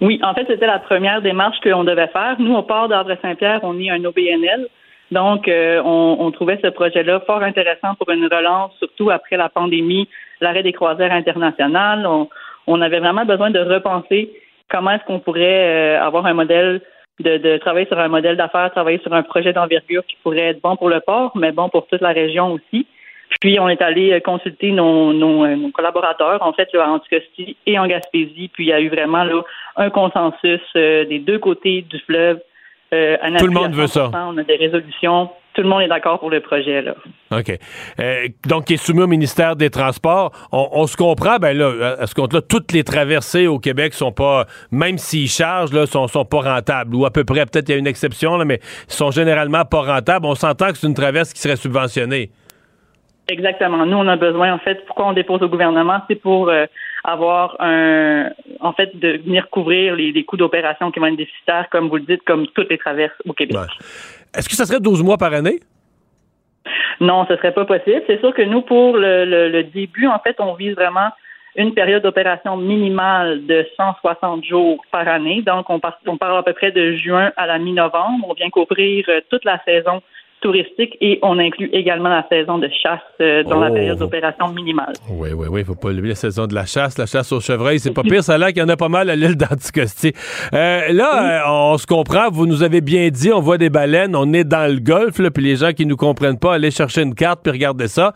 Oui, 0.00 0.18
en 0.22 0.34
fait, 0.34 0.46
c'était 0.48 0.66
la 0.66 0.78
première 0.78 1.22
démarche 1.22 1.58
qu'on 1.62 1.84
devait 1.84 2.08
faire. 2.08 2.36
Nous, 2.38 2.54
au 2.54 2.62
port 2.62 2.88
d'Havre-Saint-Pierre, 2.88 3.60
on 3.62 3.78
est 3.78 3.90
un 3.90 4.04
OBNL. 4.04 4.68
Donc, 5.10 5.46
euh, 5.46 5.80
on, 5.84 6.16
on 6.20 6.30
trouvait 6.30 6.58
ce 6.62 6.68
projet-là 6.68 7.20
fort 7.20 7.42
intéressant 7.42 7.94
pour 7.94 8.10
une 8.10 8.26
relance, 8.26 8.72
surtout 8.78 9.10
après 9.10 9.36
la 9.36 9.48
pandémie, 9.48 10.08
l'arrêt 10.40 10.62
des 10.62 10.72
croisières 10.72 11.12
internationales. 11.12 12.06
On, 12.06 12.28
on 12.66 12.80
avait 12.80 12.98
vraiment 12.98 13.24
besoin 13.24 13.50
de 13.50 13.60
repenser 13.60 14.32
comment 14.68 14.90
est-ce 14.90 15.04
qu'on 15.04 15.20
pourrait 15.20 15.96
euh, 15.96 16.02
avoir 16.02 16.26
un 16.26 16.34
modèle 16.34 16.80
de, 17.20 17.38
de 17.38 17.56
travailler 17.58 17.86
sur 17.86 17.98
un 17.98 18.08
modèle 18.08 18.36
d'affaires, 18.36 18.70
travailler 18.72 18.98
sur 18.98 19.12
un 19.14 19.22
projet 19.22 19.52
d'envergure 19.52 20.04
qui 20.06 20.16
pourrait 20.22 20.48
être 20.48 20.60
bon 20.60 20.76
pour 20.76 20.88
le 20.88 21.00
port, 21.00 21.32
mais 21.36 21.52
bon 21.52 21.68
pour 21.68 21.86
toute 21.86 22.00
la 22.02 22.12
région 22.12 22.52
aussi. 22.52 22.86
Puis 23.40 23.58
on 23.60 23.68
est 23.68 23.82
allé 23.82 24.12
euh, 24.12 24.20
consulter 24.20 24.72
nos, 24.72 25.12
nos, 25.12 25.44
euh, 25.44 25.56
nos 25.56 25.70
collaborateurs, 25.70 26.42
en 26.42 26.52
fait, 26.52 26.72
là, 26.72 26.88
en 26.88 26.94
Anticosti 26.94 27.56
et 27.66 27.78
en 27.78 27.86
Gaspésie. 27.86 28.50
Puis 28.52 28.64
il 28.64 28.68
y 28.68 28.72
a 28.72 28.80
eu 28.80 28.88
vraiment 28.88 29.24
là, 29.24 29.42
un 29.76 29.90
consensus 29.90 30.60
euh, 30.76 31.04
des 31.04 31.18
deux 31.18 31.38
côtés 31.38 31.82
du 31.82 31.98
fleuve. 32.00 32.40
Euh, 32.94 33.16
un 33.20 33.36
Tout 33.36 33.46
le 33.46 33.52
monde 33.52 33.74
veut 33.74 33.86
ça. 33.86 34.10
100%. 34.12 34.34
On 34.34 34.38
a 34.38 34.42
des 34.44 34.56
résolutions. 34.56 35.30
Tout 35.54 35.62
le 35.62 35.68
monde 35.68 35.82
est 35.82 35.88
d'accord 35.88 36.20
pour 36.20 36.30
le 36.30 36.40
projet. 36.40 36.82
Là. 36.82 36.94
OK. 37.32 37.50
Euh, 37.98 38.28
donc, 38.46 38.66
qui 38.66 38.74
est 38.74 38.76
soumis 38.76 39.02
au 39.02 39.06
ministère 39.06 39.56
des 39.56 39.70
Transports. 39.70 40.30
On, 40.52 40.68
on 40.72 40.86
se 40.86 40.96
comprend, 40.96 41.38
ben 41.38 41.56
là, 41.56 41.96
à 41.98 42.06
ce 42.06 42.14
compte-là, 42.14 42.42
toutes 42.42 42.72
les 42.72 42.84
traversées 42.84 43.46
au 43.46 43.58
Québec 43.58 43.94
sont 43.94 44.12
pas, 44.12 44.44
même 44.70 44.98
s'ils 44.98 45.28
chargent, 45.28 45.72
là, 45.72 45.86
sont, 45.86 46.06
sont 46.08 46.24
pas 46.24 46.40
rentables. 46.40 46.94
Ou 46.94 47.06
à 47.06 47.10
peu 47.10 47.24
près, 47.24 47.46
peut-être 47.46 47.68
il 47.68 47.72
y 47.72 47.74
a 47.74 47.78
une 47.78 47.86
exception, 47.86 48.36
là, 48.36 48.44
mais 48.44 48.60
sont 48.86 49.10
généralement 49.10 49.64
pas 49.64 49.80
rentables. 49.80 50.26
On 50.26 50.34
s'entend 50.34 50.68
que 50.68 50.78
c'est 50.78 50.86
une 50.86 50.94
traverse 50.94 51.32
qui 51.32 51.40
serait 51.40 51.56
subventionnée. 51.56 52.30
Exactement. 53.28 53.84
Nous, 53.86 53.96
on 53.96 54.06
a 54.06 54.16
besoin, 54.16 54.52
en 54.52 54.58
fait, 54.58 54.86
pourquoi 54.86 55.08
on 55.08 55.12
dépose 55.12 55.42
au 55.42 55.48
gouvernement, 55.48 56.00
c'est 56.08 56.14
pour 56.14 56.48
euh, 56.48 56.66
avoir 57.06 57.56
un, 57.60 58.30
en 58.60 58.72
fait, 58.72 58.96
de 58.98 59.18
venir 59.24 59.48
couvrir 59.50 59.94
les, 59.94 60.12
les 60.12 60.24
coûts 60.24 60.36
d'opération 60.36 60.90
qui 60.90 60.98
vont 61.00 61.06
être 61.06 61.16
déficitaires, 61.16 61.66
comme 61.70 61.88
vous 61.88 61.96
le 61.96 62.02
dites, 62.02 62.22
comme 62.24 62.46
toutes 62.48 62.68
les 62.70 62.78
traverses 62.78 63.14
au 63.26 63.32
Québec. 63.32 63.56
Est-ce 64.36 64.48
que 64.48 64.54
ça 64.54 64.66
serait 64.66 64.80
12 64.80 65.02
mois 65.02 65.16
par 65.16 65.32
année? 65.32 65.60
Non, 67.00 67.26
ce 67.28 67.36
serait 67.36 67.52
pas 67.54 67.64
possible. 67.64 68.02
C'est 68.06 68.20
sûr 68.20 68.34
que 68.34 68.42
nous, 68.42 68.62
pour 68.62 68.96
le, 68.96 69.24
le- 69.24 69.48
le 69.50 69.62
début, 69.64 70.06
en 70.06 70.18
fait, 70.18 70.36
on 70.40 70.54
vise 70.54 70.74
vraiment 70.74 71.10
une 71.54 71.72
période 71.74 72.02
d'opération 72.02 72.56
minimale 72.56 73.46
de 73.46 73.66
160 73.76 74.44
jours 74.44 74.82
par 74.90 75.06
année. 75.08 75.42
Donc, 75.42 75.70
on, 75.70 75.78
par- 75.78 75.98
on 76.06 76.16
parle 76.16 76.38
à 76.38 76.42
peu 76.42 76.52
près 76.52 76.72
de 76.72 76.92
juin 76.96 77.32
à 77.36 77.46
la 77.46 77.58
mi-novembre. 77.58 78.26
On 78.28 78.34
vient 78.34 78.50
couvrir 78.50 79.04
euh, 79.08 79.20
toute 79.30 79.44
la 79.44 79.62
saison 79.64 80.02
touristique 80.46 80.96
et 81.00 81.18
on 81.22 81.38
inclut 81.40 81.68
également 81.72 82.08
la 82.08 82.24
saison 82.28 82.58
de 82.58 82.68
chasse 82.82 83.00
euh, 83.20 83.42
dans 83.42 83.58
la 83.58 83.70
Oh. 83.70 83.74
période 83.74 83.98
d'opération 83.98 84.48
minimale. 84.52 84.92
Oui, 85.10 85.30
oui, 85.34 85.48
oui, 85.50 85.64
faut 85.64 85.74
pas 85.74 85.88
oublier 85.88 86.10
la 86.10 86.14
saison 86.14 86.46
de 86.46 86.54
la 86.54 86.66
chasse, 86.66 86.96
la 86.98 87.06
chasse 87.06 87.32
aux 87.32 87.40
chevreuils, 87.40 87.80
c'est 87.80 87.90
pas 87.92 88.02
pire, 88.02 88.22
ça 88.22 88.34
a 88.34 88.38
l'air 88.38 88.48
qu'il 88.48 88.58
y 88.58 88.62
en 88.62 88.68
a 88.68 88.76
pas 88.76 88.88
mal 88.88 89.10
à 89.10 89.16
l'île 89.16 89.36
d'Anticosti. 89.36 90.12
Euh, 90.54 90.92
là, 90.92 91.40
euh, 91.46 91.50
on 91.72 91.78
se 91.78 91.86
comprend, 91.86 92.30
vous 92.30 92.46
nous 92.46 92.62
avez 92.62 92.80
bien 92.80 93.08
dit, 93.08 93.32
on 93.32 93.40
voit 93.40 93.58
des 93.58 93.70
baleines, 93.70 94.14
on 94.14 94.32
est 94.32 94.44
dans 94.44 94.72
le 94.72 94.78
golfe, 94.78 95.18
là, 95.18 95.30
puis 95.32 95.42
les 95.42 95.56
gens 95.56 95.72
qui 95.72 95.84
nous 95.84 95.96
comprennent 95.96 96.38
pas, 96.38 96.54
allez 96.54 96.70
chercher 96.70 97.02
une 97.02 97.14
carte 97.16 97.40
puis 97.42 97.50
regardez 97.50 97.88
ça. 97.88 98.12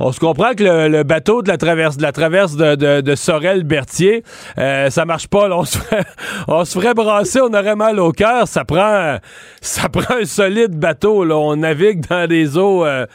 On 0.00 0.10
se 0.10 0.18
comprend 0.18 0.54
que 0.56 0.64
le, 0.64 0.88
le 0.88 1.04
bateau 1.04 1.42
de 1.42 1.48
la 1.48 1.58
traverse 1.58 1.96
de 1.96 2.02
la 2.02 2.12
traverse 2.12 2.56
de, 2.56 2.74
de, 2.74 3.00
de 3.00 3.14
Sorel-Berthier, 3.14 4.24
ça 4.56 5.04
marche 5.04 5.28
pas, 5.28 5.46
là, 5.48 5.58
on 5.58 5.64
se 5.64 5.78
ferait, 5.78 6.04
on 6.48 6.64
se 6.64 6.78
ferait 6.78 6.94
brasser, 6.94 7.40
on 7.40 7.54
aurait 7.54 7.76
mal 7.76 8.00
au 8.00 8.10
cœur, 8.10 8.48
ça 8.48 8.64
prend 8.64 9.18
ça 9.60 9.88
prend 9.88 10.16
un 10.20 10.24
solide 10.24 10.76
bateau, 10.78 11.24
là, 11.24 11.36
on 11.36 11.62
navigue 11.68 12.00
dans 12.08 12.26
des 12.26 12.56
eaux 12.56 12.84
euh, 12.84 13.06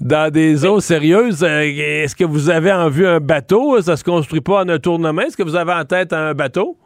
dans 0.00 0.32
des 0.32 0.66
eaux 0.66 0.80
sérieuses. 0.80 1.44
Euh, 1.44 1.62
Est-ce 1.62 2.16
que 2.16 2.24
vous 2.24 2.50
avez 2.50 2.72
en 2.72 2.88
vue 2.88 3.06
un 3.06 3.20
bateau? 3.20 3.80
Ça 3.80 3.96
se 3.96 4.04
construit 4.04 4.40
pas 4.40 4.62
en 4.62 4.68
un 4.68 4.78
tournement? 4.78 5.22
Est-ce 5.22 5.36
que 5.36 5.42
vous 5.42 5.56
avez 5.56 5.72
en 5.72 5.84
tête 5.84 6.12
un 6.12 6.34
bateau? 6.34 6.76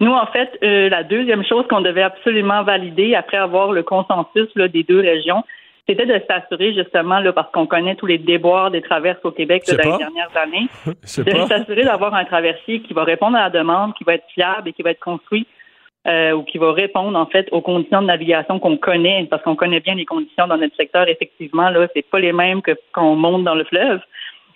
Nous, 0.00 0.12
en 0.12 0.26
fait, 0.26 0.50
euh, 0.62 0.88
la 0.88 1.02
deuxième 1.02 1.44
chose 1.44 1.64
qu'on 1.68 1.80
devait 1.80 2.02
absolument 2.02 2.62
valider 2.62 3.14
après 3.14 3.36
avoir 3.36 3.72
le 3.72 3.82
consensus 3.82 4.48
là, 4.54 4.68
des 4.68 4.84
deux 4.84 5.00
régions, 5.00 5.42
c'était 5.88 6.06
de 6.06 6.20
s'assurer 6.28 6.72
justement, 6.74 7.18
là, 7.18 7.32
parce 7.32 7.50
qu'on 7.52 7.66
connaît 7.66 7.96
tous 7.96 8.06
les 8.06 8.18
déboires 8.18 8.70
des 8.70 8.82
traverses 8.82 9.24
au 9.24 9.32
Québec 9.32 9.64
là, 9.68 9.74
dans 9.76 9.92
les 9.92 9.98
dernières 9.98 10.36
années, 10.36 10.68
de 10.86 11.46
s'assurer 11.48 11.84
d'avoir 11.84 12.14
un 12.14 12.24
traversier 12.24 12.80
qui 12.80 12.94
va 12.94 13.04
répondre 13.04 13.36
à 13.36 13.44
la 13.44 13.50
demande, 13.50 13.94
qui 13.94 14.04
va 14.04 14.14
être 14.14 14.26
fiable 14.32 14.68
et 14.68 14.72
qui 14.72 14.82
va 14.82 14.90
être 14.90 15.00
construit 15.00 15.46
euh, 16.06 16.32
ou 16.32 16.42
qui 16.42 16.58
va 16.58 16.72
répondre 16.72 17.18
en 17.18 17.26
fait 17.26 17.48
aux 17.50 17.60
conditions 17.60 18.02
de 18.02 18.06
navigation 18.06 18.58
qu'on 18.58 18.76
connaît, 18.76 19.26
parce 19.30 19.42
qu'on 19.42 19.56
connaît 19.56 19.80
bien 19.80 19.94
les 19.94 20.04
conditions 20.04 20.46
dans 20.46 20.58
notre 20.58 20.76
secteur. 20.76 21.08
Effectivement, 21.08 21.70
là, 21.70 21.86
c'est 21.94 22.08
pas 22.08 22.18
les 22.18 22.32
mêmes 22.32 22.62
que 22.62 22.72
quand 22.92 23.04
on 23.04 23.16
monte 23.16 23.44
dans 23.44 23.54
le 23.54 23.64
fleuve. 23.64 24.00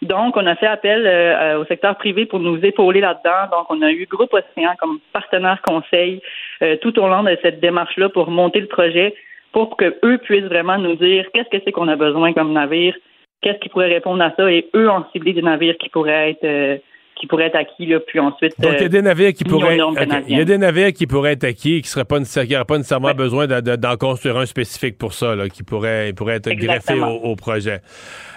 Donc, 0.03 0.37
on 0.37 0.47
a 0.47 0.55
fait 0.55 0.67
appel 0.67 1.07
euh, 1.07 1.59
au 1.59 1.65
secteur 1.65 1.97
privé 1.97 2.25
pour 2.25 2.39
nous 2.39 2.59
épauler 2.65 3.01
là-dedans. 3.01 3.51
Donc, 3.51 3.67
on 3.71 3.83
a 3.83 3.91
eu 3.91 4.07
Groupe 4.07 4.33
Océan 4.33 4.75
comme 4.79 5.01
partenaire 5.13 5.61
conseil 5.63 6.21
euh, 6.63 6.77
tout 6.81 6.97
au 7.01 7.09
long 7.09 7.25
de 7.25 7.37
cette 7.43 7.61
démarche-là 7.61 8.09
pour 8.11 8.31
monter 8.31 8.61
le 8.61 8.69
projet, 8.69 9.15
pour 9.53 9.77
que 9.77 9.97
eux 10.05 10.19
puissent 10.19 10.45
vraiment 10.45 10.79
nous 10.79 10.95
dire 10.95 11.27
qu'est-ce 11.33 11.49
que 11.49 11.63
c'est 11.65 11.73
qu'on 11.73 11.89
a 11.89 11.97
besoin 11.97 12.33
comme 12.33 12.53
navire, 12.53 12.95
qu'est-ce 13.41 13.59
qui 13.59 13.69
pourrait 13.69 13.93
répondre 13.93 14.23
à 14.23 14.33
ça, 14.37 14.51
et 14.51 14.69
eux 14.77 14.89
ont 14.89 15.05
ciblé 15.13 15.33
des 15.33 15.43
navires 15.43 15.77
qui 15.79 15.89
pourraient 15.89 16.31
être 16.31 16.45
euh, 16.45 16.79
qui 17.21 17.27
pourraient 17.27 17.47
être 17.47 17.57
acquis, 17.57 17.87
là, 17.87 17.99
puis 18.01 18.19
ensuite. 18.21 18.55
Donc, 18.61 18.75
il 18.79 18.83
y 18.83 18.85
a 18.85 18.89
des 18.89 19.03
navires 19.03 19.33
qui 19.33 19.45
pourraient 19.45 19.79
Il 20.29 20.37
y 20.39 20.41
a 20.41 20.45
des 20.45 20.59
navires 20.59 20.93
qui 20.93 21.07
pourraient 21.07 21.33
être 21.33 21.45
acquis, 21.45 21.83
pas 22.09 22.19
nécessaire- 22.19 22.45
qui 22.47 22.53
n'auraient 22.53 22.65
pas 22.65 22.77
nécessairement 22.79 23.13
besoin 23.15 23.47
de- 23.47 23.61
de- 23.61 23.77
d'en 23.77 23.97
construire 23.97 24.37
un 24.37 24.47
spécifique 24.47 24.97
pour 24.99 25.13
ça, 25.13 25.35
là, 25.35 25.49
qui 25.49 25.63
pourrait, 25.63 26.13
pourrait 26.15 26.37
être 26.37 26.51
greffé 26.53 27.01
au, 27.01 27.31
au 27.31 27.37
projet. 27.37 27.81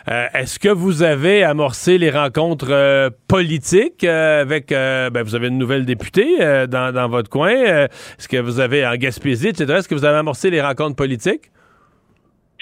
Euh, 0.10 0.26
Est-ce 0.34 0.58
que 0.58 0.70
vous 0.70 1.04
avez 1.04 1.44
amorcé 1.44 1.98
les 2.00 2.10
rencontres 2.10 2.72
euh, 2.72 3.10
politiques 3.28 4.04
euh, 4.04 4.42
avec, 4.42 4.72
euh, 4.72 5.10
ben, 5.12 5.22
vous 5.24 5.36
avez 5.36 5.48
une 5.48 5.58
nouvelle 5.60 5.86
députée 5.86 6.38
euh, 6.42 6.66
dans, 6.66 6.92
dans 6.92 7.08
votre 7.08 7.30
coin. 7.30 7.54
euh, 7.54 7.86
Est-ce 8.18 8.28
que 8.28 8.38
vous 8.38 8.60
avez, 8.60 8.86
en 8.86 8.96
Gaspésie, 8.96 9.50
etc., 9.50 9.66
est-ce 9.78 9.88
que 9.88 9.94
vous 9.96 10.06
avez 10.06 10.18
amorcé 10.18 10.50
les 10.50 10.62
rencontres 10.62 10.96
politiques? 10.96 11.52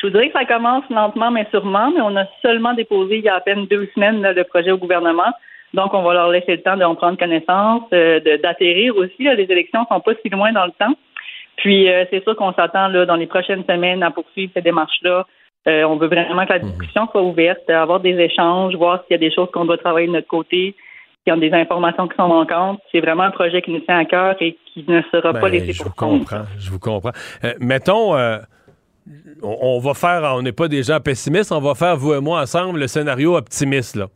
Je 0.01 0.07
vous 0.07 0.11
dirais 0.13 0.27
que 0.27 0.33
ça 0.33 0.45
commence 0.45 0.83
lentement 0.89 1.29
mais 1.29 1.45
sûrement, 1.51 1.91
mais 1.91 1.99
on 2.01 2.15
a 2.15 2.25
seulement 2.41 2.73
déposé 2.73 3.17
il 3.17 3.23
y 3.25 3.29
a 3.29 3.35
à 3.35 3.41
peine 3.41 3.65
deux 3.67 3.87
semaines 3.93 4.21
le 4.21 4.43
projet 4.45 4.71
au 4.71 4.77
gouvernement. 4.77 5.31
Donc, 5.73 5.93
on 5.93 6.01
va 6.01 6.13
leur 6.13 6.29
laisser 6.29 6.53
le 6.53 6.61
temps 6.61 6.77
d'en 6.77 6.95
prendre 6.95 7.17
connaissance, 7.17 7.83
euh, 7.93 8.19
d'atterrir 8.41 8.95
aussi. 8.97 9.23
les 9.23 9.47
élections 9.49 9.85
sont 9.89 9.99
pas 9.99 10.13
si 10.21 10.29
loin 10.29 10.51
dans 10.51 10.65
le 10.65 10.71
temps. 10.71 10.95
Puis, 11.57 11.89
euh, 11.89 12.05
c'est 12.09 12.23
sûr 12.23 12.35
qu'on 12.35 12.53
s'attend 12.53 12.87
là, 12.87 13.05
dans 13.05 13.15
les 13.15 13.27
prochaines 13.27 13.63
semaines 13.65 14.01
à 14.01 14.11
poursuivre 14.11 14.51
ces 14.55 14.61
démarches-là. 14.61 15.25
Euh, 15.67 15.83
on 15.83 15.97
veut 15.97 16.07
vraiment 16.07 16.45
que 16.45 16.53
la 16.53 16.59
mhm. 16.59 16.69
discussion 16.69 17.07
soit 17.11 17.21
ouverte, 17.21 17.69
avoir 17.69 17.99
des 17.99 18.17
échanges, 18.17 18.75
voir 18.75 19.01
s'il 19.03 19.11
y 19.11 19.15
a 19.15 19.17
des 19.17 19.33
choses 19.33 19.49
qu'on 19.51 19.65
doit 19.65 19.77
travailler 19.77 20.07
de 20.07 20.13
notre 20.13 20.27
côté, 20.27 20.73
s'il 21.23 21.33
y 21.33 21.37
a 21.37 21.37
des 21.37 21.53
informations 21.53 22.07
qui 22.07 22.15
sont 22.15 22.29
manquantes. 22.29 22.79
C'est 22.91 23.01
vraiment 23.01 23.23
un 23.23 23.31
projet 23.31 23.61
qui 23.61 23.71
nous 23.71 23.81
tient 23.81 23.97
à 23.97 24.05
cœur 24.05 24.35
et 24.39 24.57
qui 24.73 24.85
ne 24.87 25.01
sera 25.11 25.33
pas 25.33 25.41
ben, 25.41 25.49
laissé 25.49 25.83
pour 25.83 25.93
compte. 25.95 26.11
Je 26.11 26.15
vous 26.15 26.23
comprends, 26.23 26.45
je 26.57 26.71
vous 26.71 26.79
comprends. 26.79 27.11
mettons 27.59 28.15
on, 29.41 29.79
va 29.79 29.93
faire, 29.93 30.21
on 30.35 30.41
n'est 30.41 30.51
pas 30.51 30.67
des 30.67 30.83
gens 30.83 30.99
pessimistes, 30.99 31.51
on 31.51 31.59
va 31.59 31.75
faire, 31.75 31.95
vous 31.95 32.13
et 32.13 32.19
moi, 32.19 32.41
ensemble, 32.41 32.79
le 32.79 32.87
scénario 32.87 33.35
optimiste. 33.35 33.95
Là. 33.95 34.07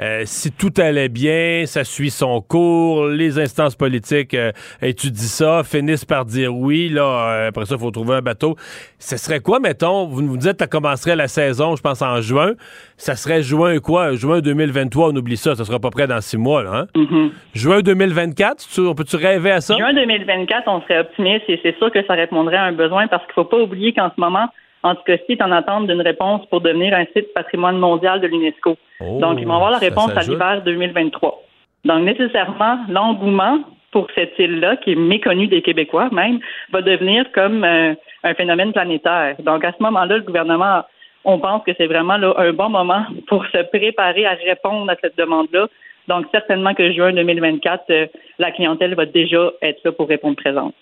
Euh, 0.00 0.22
si 0.24 0.50
tout 0.50 0.72
allait 0.78 1.08
bien, 1.10 1.64
ça 1.66 1.84
suit 1.84 2.10
son 2.10 2.40
cours, 2.40 3.06
les 3.06 3.38
instances 3.38 3.76
politiques 3.76 4.32
euh, 4.32 4.52
étudient 4.80 5.20
ça, 5.20 5.62
finissent 5.62 6.06
par 6.06 6.24
dire 6.24 6.54
oui, 6.54 6.88
là, 6.88 7.02
euh, 7.02 7.48
après 7.48 7.66
ça, 7.66 7.74
il 7.74 7.80
faut 7.80 7.90
trouver 7.90 8.14
un 8.14 8.22
bateau. 8.22 8.56
Ce 8.98 9.18
serait 9.18 9.40
quoi, 9.40 9.60
mettons, 9.60 10.06
vous 10.06 10.22
nous 10.22 10.38
dites 10.38 10.52
que 10.52 10.58
ça 10.60 10.66
commencerait 10.68 11.16
la 11.16 11.28
saison, 11.28 11.76
je 11.76 11.82
pense, 11.82 12.00
en 12.00 12.20
juin. 12.22 12.52
Ça 12.96 13.14
serait 13.14 13.42
juin 13.42 13.78
quoi? 13.78 14.14
Juin 14.14 14.40
2023, 14.40 15.10
on 15.10 15.16
oublie 15.16 15.36
ça, 15.36 15.54
ça 15.54 15.64
sera 15.64 15.78
pas 15.78 15.90
près 15.90 16.06
dans 16.06 16.20
six 16.20 16.38
mois, 16.38 16.62
là, 16.62 16.70
hein? 16.74 16.86
Mm-hmm. 16.94 17.30
Juin 17.54 17.80
2024, 17.82 18.68
tu, 18.72 18.94
peux-tu 18.94 19.16
rêver 19.16 19.50
à 19.50 19.60
ça? 19.60 19.76
Juin 19.76 19.92
2024, 19.92 20.62
on 20.66 20.80
serait 20.82 21.00
optimiste 21.00 21.44
et 21.48 21.60
c'est 21.62 21.76
sûr 21.76 21.92
que 21.92 22.02
ça 22.06 22.14
répondrait 22.14 22.56
à 22.56 22.64
un 22.64 22.72
besoin 22.72 23.06
parce 23.08 23.24
qu'il 23.24 23.34
faut 23.34 23.44
pas 23.44 23.58
oublier 23.58 23.92
qu'en 23.92 24.10
ce 24.14 24.20
moment, 24.20 24.48
en 24.82 24.94
tout 24.94 25.02
cas, 25.04 25.16
si 25.26 25.32
est 25.32 25.42
en 25.42 25.52
attente 25.52 25.86
d'une 25.86 26.00
réponse 26.00 26.46
pour 26.46 26.60
devenir 26.60 26.94
un 26.94 27.04
site 27.06 27.32
patrimoine 27.34 27.78
mondial 27.78 28.20
de 28.20 28.26
l'UNESCO. 28.26 28.76
Oh, 29.00 29.18
Donc, 29.20 29.38
ils 29.40 29.46
vont 29.46 29.54
avoir 29.54 29.70
la 29.70 29.78
réponse 29.78 30.10
à 30.16 30.22
l'hiver 30.22 30.62
2023. 30.64 31.42
Donc, 31.84 32.04
nécessairement, 32.04 32.78
l'engouement 32.88 33.60
pour 33.92 34.06
cette 34.14 34.38
île-là, 34.38 34.76
qui 34.76 34.92
est 34.92 34.96
méconnue 34.96 35.48
des 35.48 35.62
Québécois 35.62 36.08
même, 36.12 36.38
va 36.72 36.80
devenir 36.80 37.24
comme 37.32 37.64
euh, 37.64 37.94
un 38.22 38.34
phénomène 38.34 38.72
planétaire. 38.72 39.36
Donc, 39.40 39.64
à 39.64 39.72
ce 39.72 39.82
moment-là, 39.82 40.18
le 40.18 40.22
gouvernement, 40.22 40.82
on 41.24 41.38
pense 41.38 41.62
que 41.64 41.72
c'est 41.76 41.86
vraiment 41.86 42.16
là, 42.16 42.32
un 42.38 42.52
bon 42.52 42.70
moment 42.70 43.04
pour 43.28 43.44
se 43.46 43.62
préparer 43.70 44.26
à 44.26 44.34
répondre 44.34 44.90
à 44.90 44.96
cette 45.00 45.18
demande-là. 45.18 45.66
Donc, 46.08 46.26
certainement 46.32 46.74
que 46.74 46.92
juin 46.92 47.12
2024, 47.12 47.84
euh, 47.90 48.06
la 48.38 48.50
clientèle 48.52 48.94
va 48.94 49.06
déjà 49.06 49.50
être 49.62 49.80
là 49.84 49.92
pour 49.92 50.08
répondre 50.08 50.36
présente. 50.36 50.74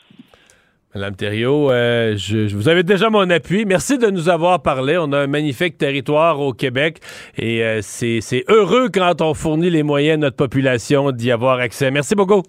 Madame 0.95 1.15
Thériault, 1.15 1.71
euh, 1.71 2.17
je, 2.17 2.55
vous 2.55 2.69
avez 2.69 2.83
déjà 2.83 3.11
mon 3.11 3.29
appui. 3.29 3.67
Merci 3.67 3.99
de 3.99 4.09
nous 4.09 4.31
avoir 4.31 4.63
parlé. 4.63 4.97
On 4.97 5.13
a 5.13 5.19
un 5.19 5.27
magnifique 5.27 5.77
territoire 5.77 6.41
au 6.41 6.55
Québec 6.55 7.01
et 7.37 7.63
euh, 7.63 7.81
c'est 7.83 8.45
heureux 8.49 8.89
quand 8.93 9.21
on 9.21 9.35
fournit 9.35 9.69
les 9.69 9.83
moyens 9.83 10.15
à 10.15 10.19
notre 10.19 10.37
population 10.37 11.13
d'y 11.13 11.31
avoir 11.31 11.59
accès. 11.59 11.91
Merci 11.91 12.15
beaucoup. 12.15 12.43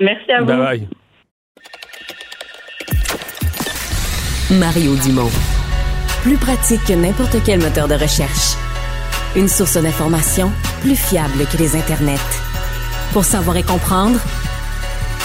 Merci 0.00 0.32
à 0.32 0.40
vous. 0.40 0.46
Bye 0.46 0.58
bye. 0.58 0.88
Mario 4.58 4.96
Dumont. 5.04 5.30
Plus 6.22 6.36
pratique 6.36 6.84
que 6.86 6.92
n'importe 6.92 7.36
quel 7.46 7.60
moteur 7.60 7.86
de 7.86 7.94
recherche. 7.94 8.56
Une 9.36 9.48
source 9.48 9.80
d'information 9.80 10.50
plus 10.80 10.96
fiable 10.96 11.46
que 11.50 11.56
les 11.58 11.76
internets. 11.76 12.18
Pour 13.12 13.24
savoir 13.24 13.56
et 13.56 13.62
comprendre, 13.62 14.18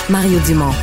Mario 0.09 0.39
Dumont. 0.45 0.73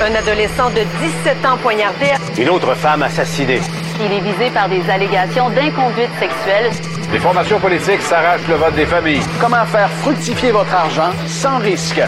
Un 0.00 0.14
adolescent 0.14 0.70
de 0.70 0.80
17 1.24 1.46
ans 1.46 1.58
poignardé. 1.62 2.06
Une 2.38 2.48
autre 2.48 2.74
femme 2.74 3.02
assassinée. 3.02 3.60
Il 4.00 4.12
est 4.12 4.20
visé 4.20 4.50
par 4.50 4.68
des 4.68 4.82
allégations 4.90 5.50
d'inconduite 5.50 6.10
sexuelle. 6.18 6.70
Les 7.12 7.18
formations 7.18 7.60
politiques 7.60 8.00
s'arrachent 8.00 8.46
le 8.48 8.54
vote 8.54 8.74
des 8.74 8.86
familles. 8.86 9.20
Comment 9.40 9.64
faire 9.66 9.90
fructifier 9.90 10.50
votre 10.50 10.74
argent 10.74 11.10
sans 11.26 11.58
risque? 11.58 12.00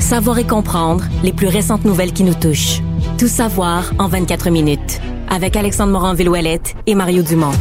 Savoir 0.00 0.38
et 0.38 0.46
comprendre 0.46 1.04
les 1.22 1.32
plus 1.32 1.48
récentes 1.48 1.84
nouvelles 1.84 2.12
qui 2.12 2.24
nous 2.24 2.34
touchent. 2.34 2.80
Tout 3.18 3.28
savoir 3.28 3.84
en 3.98 4.08
24 4.08 4.50
minutes. 4.50 5.00
Avec 5.30 5.56
Alexandre 5.56 5.92
Morin-Villouellette 5.92 6.74
et 6.86 6.94
Mario 6.94 7.22
Dumont. 7.22 7.52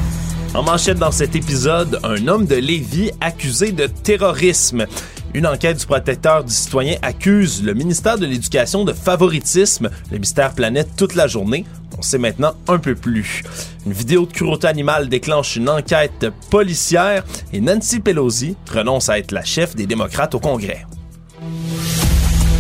En 0.53 0.63
manchette 0.63 0.97
dans 0.97 1.11
cet 1.11 1.36
épisode, 1.36 1.99
un 2.03 2.28
homme 2.28 2.45
de 2.45 2.55
Lévis 2.55 3.11
accusé 3.22 3.72
de 3.72 3.86
terrorisme. 3.88 4.86
Une 5.34 5.45
enquête 5.45 5.78
du 5.78 5.86
protecteur 5.86 6.43
du 6.43 6.53
citoyen 6.53 6.95
accuse 7.01 7.63
le 7.63 7.73
ministère 7.73 8.17
de 8.17 8.25
l'Éducation 8.25 8.86
de 8.86 8.93
favoritisme. 8.93 9.89
Le 10.11 10.17
mystère 10.17 10.53
planète 10.53 10.89
toute 10.97 11.15
la 11.15 11.28
journée. 11.28 11.65
On 11.97 12.01
sait 12.01 12.17
maintenant 12.17 12.53
un 12.67 12.78
peu 12.78 12.95
plus. 12.95 13.43
Une 13.86 13.93
vidéo 13.93 14.25
de 14.25 14.32
cruauté 14.32 14.67
animale 14.67 15.09
déclenche 15.09 15.55
une 15.55 15.69
enquête 15.69 16.28
policière 16.49 17.23
et 17.51 17.59
Nancy 17.59 17.99
Pelosi 17.99 18.55
renonce 18.71 19.09
à 19.09 19.19
être 19.19 19.32
la 19.32 19.43
chef 19.43 19.75
des 19.75 19.86
démocrates 19.86 20.34
au 20.36 20.39
Congrès. 20.39 20.86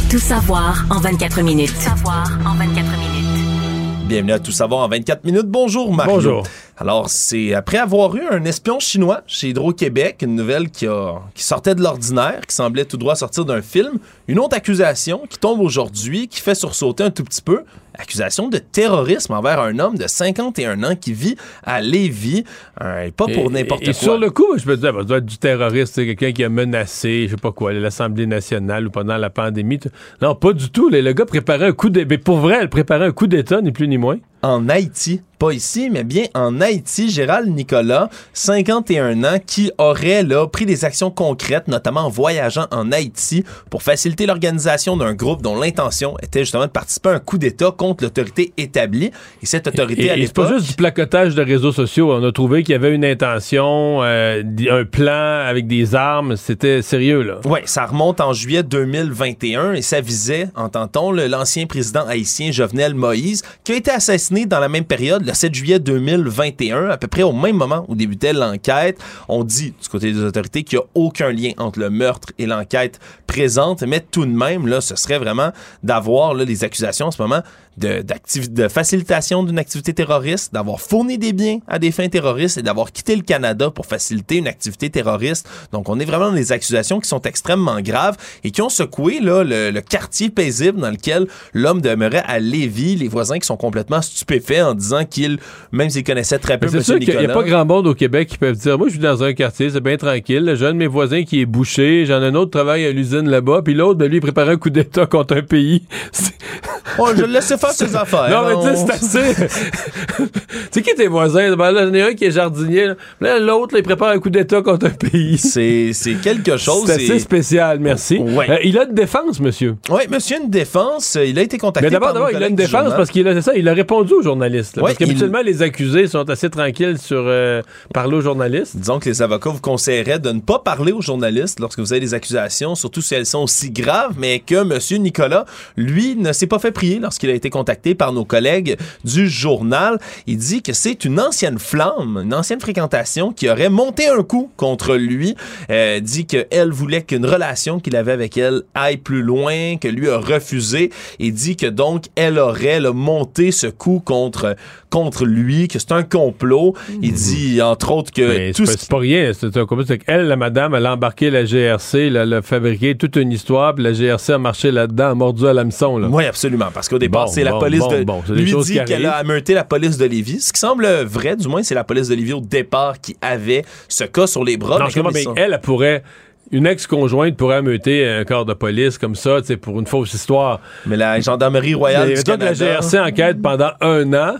Tout 0.09 0.19
savoir 0.19 0.85
en 0.89 0.99
24 0.99 1.41
minutes. 1.41 1.73
Tout 1.73 1.81
savoir 1.81 2.29
en 2.45 2.55
24 2.55 2.91
minutes. 2.97 4.07
Bienvenue 4.07 4.31
à 4.31 4.39
Tout 4.39 4.51
savoir 4.51 4.81
en 4.85 4.87
24 4.87 5.25
minutes. 5.25 5.47
Bonjour 5.47 5.93
Mario. 5.93 6.13
Bonjour. 6.13 6.43
Alors, 6.79 7.09
c'est 7.09 7.55
après 7.55 7.79
avoir 7.79 8.15
eu 8.15 8.21
un 8.29 8.45
espion 8.45 8.79
chinois 8.79 9.21
chez 9.25 9.49
Hydro-Québec, 9.49 10.17
une 10.21 10.35
nouvelle 10.35 10.69
qui, 10.69 10.85
a, 10.85 11.15
qui 11.33 11.43
sortait 11.43 11.73
de 11.73 11.81
l'ordinaire, 11.81 12.41
qui 12.47 12.55
semblait 12.55 12.85
tout 12.85 12.97
droit 12.97 13.15
sortir 13.15 13.45
d'un 13.45 13.63
film, 13.63 13.97
une 14.27 14.37
autre 14.37 14.55
accusation 14.55 15.23
qui 15.27 15.39
tombe 15.39 15.59
aujourd'hui, 15.59 16.27
qui 16.27 16.39
fait 16.39 16.53
sursauter 16.53 17.03
un 17.03 17.09
tout 17.09 17.23
petit 17.23 17.41
peu, 17.41 17.63
accusation 17.97 18.47
de 18.47 18.59
terrorisme 18.59 19.33
envers 19.33 19.59
un 19.59 19.79
homme 19.79 19.97
de 19.97 20.05
51 20.05 20.83
ans 20.83 20.95
qui 20.95 21.13
vit 21.13 21.35
à 21.63 21.81
Lévis, 21.81 22.43
et 22.79 23.11
pas 23.11 23.25
pour 23.25 23.49
n'importe 23.49 23.81
quoi. 23.81 23.89
Et 23.89 23.93
sur 23.93 24.19
le 24.19 24.29
coup, 24.29 24.55
je 24.57 24.69
me 24.69 24.75
disais, 24.75 24.91
ça 24.93 25.03
doit 25.03 25.17
être 25.17 25.25
du 25.25 25.39
terroriste, 25.39 25.95
quelqu'un 25.95 26.31
qui 26.31 26.43
a 26.43 26.49
menacé, 26.49 27.23
je 27.25 27.31
sais 27.31 27.41
pas 27.41 27.51
quoi, 27.51 27.73
l'Assemblée 27.73 28.27
nationale 28.27 28.85
ou 28.85 28.91
pendant 28.91 29.17
la 29.17 29.31
pandémie. 29.31 29.79
Non, 30.21 30.35
pas 30.35 30.53
du 30.53 30.69
tout. 30.69 30.89
Le 30.89 31.11
gars 31.13 31.25
préparait 31.25 31.69
un 31.69 31.71
coup 31.71 31.89
d'État. 31.89 32.17
Pour 32.23 32.37
vrai, 32.37 32.59
elle 32.61 32.69
préparait 32.69 33.07
un 33.07 33.11
coup 33.11 33.25
d'État, 33.25 33.61
ni 33.61 33.71
plus 33.71 33.87
ni 33.87 33.97
moins 33.97 34.17
en 34.43 34.69
Haïti. 34.69 35.21
Pas 35.39 35.51
ici, 35.51 35.89
mais 35.91 36.03
bien 36.03 36.25
en 36.33 36.61
Haïti. 36.61 37.11
Gérald 37.11 37.53
Nicolas, 37.53 38.09
51 38.33 39.23
ans, 39.23 39.37
qui 39.45 39.71
aurait 39.77 40.23
là 40.23 40.47
pris 40.47 40.65
des 40.65 40.83
actions 40.83 41.11
concrètes, 41.11 41.67
notamment 41.67 42.01
en 42.01 42.09
voyageant 42.09 42.65
en 42.71 42.91
Haïti 42.91 43.43
pour 43.69 43.83
faciliter 43.83 44.25
l'organisation 44.25 44.97
d'un 44.97 45.13
groupe 45.13 45.43
dont 45.43 45.59
l'intention 45.59 46.17
était 46.23 46.39
justement 46.39 46.65
de 46.65 46.71
participer 46.71 47.09
à 47.09 47.13
un 47.13 47.19
coup 47.19 47.37
d'État 47.37 47.69
contre 47.69 48.03
l'autorité 48.03 48.51
établie. 48.57 49.11
Et 49.43 49.45
cette 49.45 49.67
autorité, 49.67 50.09
à 50.09 50.15
l'époque... 50.15 50.47
c'est 50.47 50.53
pas 50.53 50.57
juste 50.57 50.69
du 50.69 50.75
placotage 50.75 51.35
de 51.35 51.43
réseaux 51.43 51.71
sociaux. 51.71 52.11
On 52.11 52.23
a 52.23 52.31
trouvé 52.31 52.63
qu'il 52.63 52.73
y 52.73 52.75
avait 52.75 52.95
une 52.95 53.05
intention, 53.05 54.01
euh, 54.01 54.41
un 54.71 54.85
plan 54.85 55.45
avec 55.45 55.67
des 55.67 55.93
armes. 55.93 56.35
C'était 56.35 56.81
sérieux, 56.81 57.21
là. 57.21 57.41
Oui, 57.45 57.59
ça 57.65 57.85
remonte 57.85 58.21
en 58.21 58.33
juillet 58.33 58.63
2021 58.63 59.73
et 59.73 59.83
ça 59.83 60.01
visait, 60.01 60.49
entend-on, 60.55 61.11
l'ancien 61.11 61.67
président 61.67 62.07
haïtien 62.07 62.51
Jovenel 62.51 62.95
Moïse, 62.95 63.43
qui 63.63 63.73
a 63.73 63.75
été 63.75 63.91
assassiné 63.91 64.47
dans 64.47 64.59
la 64.59 64.69
même 64.69 64.85
période, 64.85 65.26
le 65.27 65.33
7 65.33 65.53
juillet 65.53 65.79
2021, 65.79 66.89
à 66.89 66.97
peu 66.97 67.07
près 67.07 67.23
au 67.23 67.33
même 67.33 67.57
moment 67.57 67.85
où 67.87 67.95
débutait 67.95 68.33
l'enquête. 68.33 68.97
On 69.27 69.43
dit 69.43 69.73
du 69.79 69.89
côté 69.89 70.11
des 70.13 70.21
autorités 70.21 70.63
qu'il 70.63 70.79
n'y 70.79 70.83
a 70.83 70.87
aucun 70.95 71.31
lien 71.31 71.51
entre 71.57 71.79
le 71.79 71.89
meurtre 71.89 72.31
et 72.39 72.45
l'enquête 72.45 72.99
présente, 73.27 73.83
mais 73.83 73.99
tout 73.99 74.25
de 74.25 74.31
même, 74.31 74.67
ce 74.81 74.95
serait 74.95 75.19
vraiment 75.19 75.51
d'avoir 75.83 76.33
les 76.33 76.63
accusations 76.63 77.07
en 77.07 77.11
ce 77.11 77.21
moment 77.21 77.41
de, 77.77 78.03
de 78.49 78.67
facilitation 78.67 79.43
d'une 79.43 79.59
activité 79.59 79.93
terroriste, 79.93 80.53
d'avoir 80.53 80.81
fourni 80.81 81.17
des 81.17 81.33
biens 81.33 81.59
à 81.67 81.79
des 81.79 81.91
fins 81.91 82.09
terroristes 82.09 82.57
et 82.57 82.61
d'avoir 82.61 82.91
quitté 82.91 83.15
le 83.15 83.21
Canada 83.21 83.69
pour 83.69 83.85
faciliter 83.85 84.37
une 84.37 84.47
activité 84.47 84.89
terroriste. 84.89 85.47
Donc, 85.71 85.89
on 85.89 85.99
est 85.99 86.05
vraiment 86.05 86.29
dans 86.29 86.35
des 86.35 86.51
accusations 86.51 86.99
qui 86.99 87.07
sont 87.07 87.21
extrêmement 87.21 87.79
graves 87.81 88.17
et 88.43 88.51
qui 88.51 88.61
ont 88.61 88.69
secoué 88.69 89.19
là, 89.19 89.43
le, 89.43 89.81
quartier 89.81 90.29
paisible 90.29 90.79
dans 90.79 90.89
lequel 90.89 91.27
l'homme 91.53 91.81
demeurait 91.81 92.23
à 92.25 92.39
Lévis, 92.39 92.95
les 92.95 93.07
voisins 93.07 93.39
qui 93.39 93.45
sont 93.45 93.57
complètement 93.57 94.01
stupéfaits 94.01 94.61
en 94.61 94.73
disant 94.73 95.05
qu'ils, 95.05 95.39
même 95.71 95.89
s'ils 95.89 96.03
connaissaient 96.03 96.39
très 96.39 96.57
peu 96.57 96.67
C'est 96.67 96.81
sûr 96.81 96.99
qu'il 96.99 97.17
n'y 97.17 97.25
a 97.25 97.33
pas 97.33 97.43
grand 97.43 97.65
monde 97.65 97.87
au 97.87 97.93
Québec 97.93 98.27
qui 98.27 98.37
peuvent 98.37 98.57
dire, 98.57 98.77
moi, 98.77 98.87
je 98.87 98.93
suis 98.93 98.99
dans 98.99 99.23
un 99.23 99.33
quartier, 99.33 99.69
c'est 99.69 99.81
bien 99.81 99.97
tranquille. 99.97 100.55
J'ai 100.57 100.65
un 100.65 100.73
de 100.73 100.77
mes 100.77 100.87
voisins 100.87 101.23
qui 101.23 101.41
est 101.41 101.45
bouché, 101.45 102.05
j'en 102.05 102.21
ai 102.21 102.27
un 102.27 102.35
autre 102.35 102.47
qui 102.47 102.57
travaille 102.57 102.85
à 102.85 102.91
l'usine 102.91 103.29
là-bas, 103.29 103.61
puis 103.63 103.73
l'autre, 103.73 103.99
ben, 103.99 104.09
lui, 104.09 104.17
il 104.17 104.21
préparait 104.21 104.53
un 104.53 104.57
coup 104.57 104.69
d'État 104.69 105.05
contre 105.05 105.37
un 105.37 105.41
pays. 105.41 105.83
oh, 106.99 107.09
je 107.15 107.21
le 107.21 107.27
laissais 107.27 107.57
faire 107.57 107.66
ses 107.71 107.95
affaires. 107.95 108.29
Non, 108.29 108.47
mais 108.47 108.71
tu 108.71 108.77
sais, 108.77 108.85
c'est 108.85 108.93
assez. 108.93 109.47
tu 110.17 110.29
sais 110.71 110.81
qui 110.81 110.95
tes 110.95 111.07
voisins? 111.07 111.55
Ben 111.55 111.71
là, 111.71 111.83
il 111.83 111.97
y 111.97 112.01
en 112.01 112.05
a 112.05 112.09
un 112.09 112.13
qui 112.13 112.25
est 112.25 112.31
jardinier. 112.31 112.93
Là, 113.21 113.39
l'autre, 113.39 113.75
il 113.77 113.83
prépare 113.83 114.09
un 114.09 114.19
coup 114.19 114.29
d'État 114.29 114.61
contre 114.61 114.87
un 114.87 114.89
pays. 114.89 115.37
C'est, 115.93 115.93
quelque 116.21 116.57
chose. 116.57 116.83
C'est 116.85 116.93
assez 116.95 117.19
spécial, 117.19 117.79
merci. 117.79 118.17
Ouais. 118.17 118.49
Euh, 118.49 118.57
il 118.63 118.77
a 118.77 118.85
une 118.85 118.93
défense, 118.93 119.39
monsieur. 119.39 119.75
Oui, 119.89 120.03
monsieur 120.09 120.37
a 120.37 120.39
une 120.39 120.49
défense. 120.49 121.17
Il 121.23 121.37
a 121.39 121.41
été 121.41 121.57
contacté. 121.57 121.87
Mais 121.87 121.91
d'abord, 121.91 122.13
d'abord, 122.13 122.31
il 122.31 122.43
a 122.43 122.47
une 122.47 122.55
défense 122.55 122.93
parce 122.95 123.09
qu'il 123.09 123.27
a, 123.27 123.41
ça, 123.41 123.55
il 123.55 123.67
a 123.67 123.73
répondu 123.73 124.13
aux 124.13 124.21
journalistes. 124.21 124.79
parce 124.79 124.95
que 124.95 125.03
habituellement, 125.03 125.41
les 125.41 125.61
accusés 125.61 126.07
sont 126.07 126.29
assez 126.29 126.49
tranquilles 126.49 126.97
sur 126.97 127.23
euh, 127.25 127.61
parler 127.93 128.17
aux 128.17 128.21
journalistes. 128.21 128.77
Disons 128.77 128.99
que 128.99 129.09
les 129.09 129.21
avocats 129.21 129.49
vous 129.49 129.61
conseilleraient 129.61 130.19
de 130.19 130.31
ne 130.31 130.39
pas 130.39 130.59
parler 130.59 130.91
aux 130.91 131.01
journalistes 131.01 131.59
lorsque 131.59 131.79
vous 131.79 131.93
avez 131.93 131.99
des 131.99 132.13
accusations, 132.13 132.75
surtout 132.75 133.01
si 133.01 133.15
elles 133.15 133.25
sont 133.25 133.43
aussi 133.43 133.71
graves, 133.71 134.15
mais 134.17 134.39
que 134.39 134.55
M. 134.55 135.01
Nicolas, 135.01 135.45
lui, 135.75 136.15
ne 136.15 136.31
s'est 136.33 136.47
pas 136.47 136.59
fait 136.59 136.71
prier 136.71 136.99
lorsqu'il 136.99 137.29
a 137.29 137.33
été 137.33 137.49
contacté 137.49 137.56
par 137.95 138.13
nos 138.13 138.25
collègues 138.25 138.77
du 139.03 139.29
journal. 139.29 139.99
Il 140.25 140.37
dit 140.37 140.61
que 140.61 140.73
c'est 140.73 141.05
une 141.05 141.19
ancienne 141.19 141.59
flamme, 141.59 142.21
une 142.23 142.33
ancienne 142.33 142.59
fréquentation 142.59 143.31
qui 143.31 143.49
aurait 143.49 143.69
monté 143.69 144.07
un 144.07 144.23
coup 144.23 144.49
contre 144.57 144.95
lui. 144.95 145.35
Euh, 145.69 145.99
dit 145.99 146.25
qu'elle 146.25 146.71
voulait 146.71 147.03
qu'une 147.03 147.25
relation 147.25 147.79
qu'il 147.79 147.95
avait 147.95 148.11
avec 148.11 148.37
elle 148.37 148.63
aille 148.73 148.97
plus 148.97 149.21
loin, 149.21 149.77
que 149.77 149.87
lui 149.87 150.09
a 150.09 150.17
refusé 150.17 150.91
et 151.19 151.31
dit 151.31 151.55
que 151.55 151.67
donc 151.67 152.05
elle 152.15 152.39
aurait 152.39 152.79
monté 152.93 153.51
ce 153.51 153.67
coup 153.67 154.01
contre 154.03 154.55
contre 154.89 155.25
lui, 155.25 155.67
que 155.67 155.79
c'est 155.79 155.91
un 155.91 156.03
complot. 156.03 156.73
Il 157.01 157.13
dit 157.13 157.61
entre 157.61 157.91
autres 157.91 158.11
que 158.11 158.21
Mais 158.21 158.51
tout 158.53 158.65
c'est 158.65 158.79
ce 158.79 158.87
pas- 158.87 158.97
rien, 158.99 159.31
c'est 159.33 159.55
un 159.57 159.65
complot. 159.65 159.85
C'est 159.87 159.97
qu'elle, 159.97 160.27
la 160.27 160.35
madame, 160.35 160.75
elle 160.75 160.85
a 160.85 160.93
embarqué 160.93 161.29
la 161.29 161.45
GRC, 161.45 162.07
elle 162.07 162.33
a 162.33 162.41
fabriqué 162.41 162.95
toute 162.95 163.15
une 163.17 163.31
histoire, 163.31 163.75
puis 163.75 163.83
la 163.83 163.93
GRC 163.93 164.33
a 164.33 164.37
marché 164.37 164.71
là-dedans, 164.71 165.11
a 165.11 165.15
mordu 165.15 165.47
à 165.47 165.53
l'hameçon. 165.53 165.97
Là. 165.97 166.07
Oui, 166.09 166.25
absolument. 166.25 166.67
Parce 166.73 166.87
qu'au 166.89 166.99
départ, 166.99 167.25
Bon, 167.25 167.31
c'est 167.31 167.43
la 167.43 167.53
police 167.53 167.79
bon, 168.05 168.21
de. 168.27 168.33
lui 168.33 168.53
dit 168.63 168.79
qu'elle 168.85 169.05
a 169.05 169.15
ameuté 169.15 169.53
la 169.53 169.63
police 169.63 169.97
de 169.97 170.05
Lévis. 170.05 170.39
Ce 170.41 170.53
qui 170.53 170.59
semble 170.59 170.85
vrai, 171.03 171.35
du 171.35 171.47
moins, 171.47 171.63
c'est 171.63 171.75
la 171.75 171.83
police 171.83 172.07
de 172.09 172.15
Lévis 172.15 172.33
au 172.33 172.41
départ 172.41 172.99
qui 173.01 173.15
avait 173.21 173.63
ce 173.87 174.03
cas 174.05 174.27
sur 174.27 174.43
les 174.43 174.57
bras. 174.57 174.79
non, 174.79 174.85
mais 174.95 175.01
mais 175.13 175.21
sont- 175.23 175.33
elle, 175.35 175.53
elle 175.53 175.61
pourrait. 175.61 176.03
Une 176.49 176.65
ex-conjointe 176.65 177.35
pourrait 177.35 177.57
ameuter 177.57 178.07
un 178.07 178.23
corps 178.23 178.45
de 178.45 178.53
police 178.53 178.97
comme 178.97 179.15
ça, 179.15 179.41
tu 179.41 179.57
pour 179.57 179.81
une 179.81 179.85
fausse 179.85 180.13
histoire. 180.13 180.61
Mais 180.85 180.95
la 180.95 181.19
gendarmerie 181.19 181.73
royale 181.73 182.07
Mais 182.07 182.13
du 182.15 182.23
que 182.23 182.31
la 182.31 182.37
Canada- 182.37 182.65
GRC 182.79 182.99
enquête 183.01 183.41
pendant 183.41 183.71
un 183.81 184.13
an. 184.13 184.35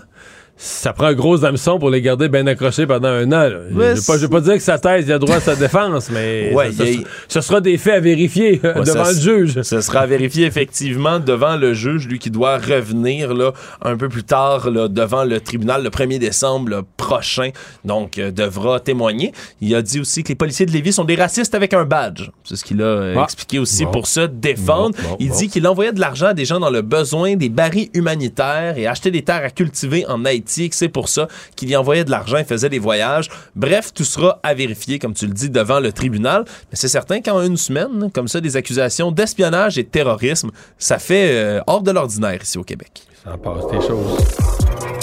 Ça 0.60 0.92
prend 0.92 1.06
un 1.06 1.14
gros 1.14 1.44
hameçon 1.44 1.78
pour 1.78 1.88
les 1.88 2.02
garder 2.02 2.28
bien 2.28 2.44
accrochés 2.48 2.84
pendant 2.84 3.06
un 3.08 3.30
an. 3.30 3.48
je 3.48 3.74
ne 3.74 4.18
vais, 4.18 4.28
pas 4.28 4.40
dire 4.40 4.54
que 4.54 4.58
sa 4.58 4.76
thèse, 4.76 5.04
il 5.06 5.12
a 5.12 5.18
droit 5.20 5.36
à 5.36 5.40
sa 5.40 5.54
défense, 5.56 6.10
mais 6.10 6.52
Ouais, 6.52 6.72
ça- 6.72 6.78
ça- 6.78 6.84
il 6.90 7.00
y 7.00 7.04
a- 7.04 7.06
ce 7.28 7.40
sera 7.40 7.60
des 7.60 7.78
faits 7.78 7.94
à 7.94 8.00
vérifier 8.00 8.60
Ouais, 8.64 8.74
devant 8.84 9.04
ça 9.04 9.12
le 9.12 9.18
juge. 9.20 9.62
Ce 9.62 9.80
sera 9.80 10.04
vérifié 10.06 10.46
effectivement 10.46 11.20
devant 11.20 11.54
le 11.56 11.74
juge, 11.74 12.08
lui 12.08 12.18
qui 12.18 12.32
doit 12.32 12.58
revenir 12.58 13.34
là, 13.34 13.52
un 13.82 13.96
peu 13.96 14.08
plus 14.08 14.24
tard 14.24 14.68
là, 14.70 14.88
devant 14.88 15.22
le 15.24 15.40
tribunal 15.40 15.84
le 15.84 15.90
1er 15.90 16.18
décembre 16.18 16.70
là, 16.70 16.82
prochain, 16.96 17.50
donc 17.84 18.18
euh, 18.18 18.32
devra 18.32 18.80
témoigner. 18.80 19.32
Il 19.60 19.72
a 19.76 19.82
dit 19.82 20.00
aussi 20.00 20.24
que 20.24 20.28
les 20.30 20.34
policiers 20.34 20.66
de 20.66 20.72
Lévis 20.72 20.92
sont 20.94 21.04
des 21.04 21.14
racistes 21.14 21.54
avec 21.54 21.72
un 21.72 21.84
badge. 21.84 22.30
C'est 22.42 22.56
ce 22.56 22.64
qu'il 22.64 22.82
a 22.82 22.84
euh, 22.86 23.14
Ah. 23.16 23.22
expliqué 23.22 23.60
aussi 23.60 23.84
Bon. 23.84 23.92
pour 23.92 24.06
se 24.08 24.22
défendre. 24.26 24.96
Bon, 25.00 25.10
bon, 25.10 25.16
Il 25.20 25.30
dit 25.30 25.48
qu'il 25.48 25.66
envoyait 25.68 25.92
de 25.92 26.00
l'argent 26.00 26.26
à 26.26 26.34
des 26.34 26.44
gens 26.44 26.58
dans 26.58 26.70
le 26.70 26.82
besoin, 26.82 27.36
des 27.36 27.48
barils 27.48 27.90
humanitaires 27.94 28.76
et 28.76 28.88
acheter 28.88 29.12
des 29.12 29.22
terres 29.22 29.44
à 29.44 29.50
cultiver 29.50 30.04
en 30.08 30.24
Haïti, 30.24 30.47
et 30.56 30.68
que 30.68 30.76
c'est 30.76 30.88
pour 30.88 31.08
ça 31.08 31.28
qu'il 31.56 31.68
y 31.68 31.76
envoyait 31.76 32.04
de 32.04 32.10
l'argent 32.10 32.38
et 32.38 32.44
faisait 32.44 32.68
des 32.68 32.78
voyages. 32.78 33.28
Bref, 33.54 33.92
tout 33.94 34.04
sera 34.04 34.40
à 34.42 34.54
vérifier, 34.54 34.98
comme 34.98 35.14
tu 35.14 35.26
le 35.26 35.32
dis, 35.32 35.50
devant 35.50 35.80
le 35.80 35.92
tribunal. 35.92 36.44
Mais 36.70 36.76
c'est 36.76 36.88
certain 36.88 37.20
qu'en 37.20 37.42
une 37.42 37.56
semaine, 37.56 38.10
comme 38.12 38.28
ça, 38.28 38.40
des 38.40 38.56
accusations 38.56 39.12
d'espionnage 39.12 39.78
et 39.78 39.82
de 39.82 39.88
terrorisme, 39.88 40.50
ça 40.78 40.98
fait 40.98 41.30
euh, 41.32 41.60
hors 41.66 41.82
de 41.82 41.90
l'ordinaire 41.90 42.38
ici 42.42 42.58
au 42.58 42.64
Québec. 42.64 43.02
Ça 43.24 43.34
en 43.34 43.38
passe 43.38 43.70
des 43.70 43.86
choses. 43.86 44.18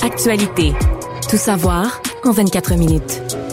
Actualité. 0.04 0.74
Tout 1.30 1.38
savoir 1.38 2.02
en 2.24 2.32
24 2.32 2.76
minutes. 2.76 3.45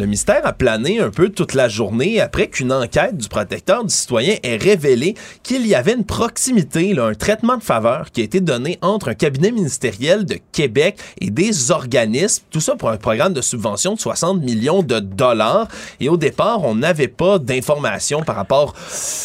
Le 0.00 0.06
mystère 0.06 0.40
a 0.46 0.54
plané 0.54 0.98
un 0.98 1.10
peu 1.10 1.28
toute 1.28 1.52
la 1.52 1.68
journée 1.68 2.22
après 2.22 2.46
qu'une 2.46 2.72
enquête 2.72 3.18
du 3.18 3.28
protecteur 3.28 3.84
du 3.84 3.94
citoyen 3.94 4.36
ait 4.42 4.56
révélé 4.56 5.14
qu'il 5.42 5.66
y 5.66 5.74
avait 5.74 5.92
une 5.92 6.06
proximité, 6.06 6.94
là, 6.94 7.04
un 7.04 7.12
traitement 7.14 7.58
de 7.58 7.62
faveur 7.62 8.10
qui 8.10 8.22
a 8.22 8.24
été 8.24 8.40
donné 8.40 8.78
entre 8.80 9.10
un 9.10 9.14
cabinet 9.14 9.50
ministériel 9.50 10.24
de 10.24 10.38
Québec 10.52 10.96
et 11.20 11.28
des 11.28 11.70
organismes. 11.70 12.44
Tout 12.50 12.60
ça 12.60 12.76
pour 12.76 12.88
un 12.88 12.96
programme 12.96 13.34
de 13.34 13.42
subvention 13.42 13.92
de 13.92 14.00
60 14.00 14.40
millions 14.40 14.82
de 14.82 15.00
dollars. 15.00 15.68
Et 16.00 16.08
au 16.08 16.16
départ, 16.16 16.64
on 16.64 16.76
n'avait 16.76 17.06
pas 17.06 17.38
d'informations 17.38 18.22
par 18.22 18.36
rapport 18.36 18.72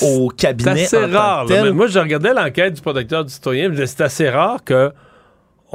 au 0.01 0.29
C'est 0.29 0.35
cabinet 0.35 0.87
que 0.91 1.13
rare. 1.13 1.45
là. 1.45 1.71
Moi, 1.71 1.87
je 1.87 1.99
regardais 1.99 2.33
l'enquête 2.33 2.73
du 2.73 2.81
protecteur 2.81 3.23
du 3.23 3.31
citoyen, 3.31 3.71
c'est 3.85 4.01
assez 4.01 4.29
rare 4.29 4.61
que 4.65 4.91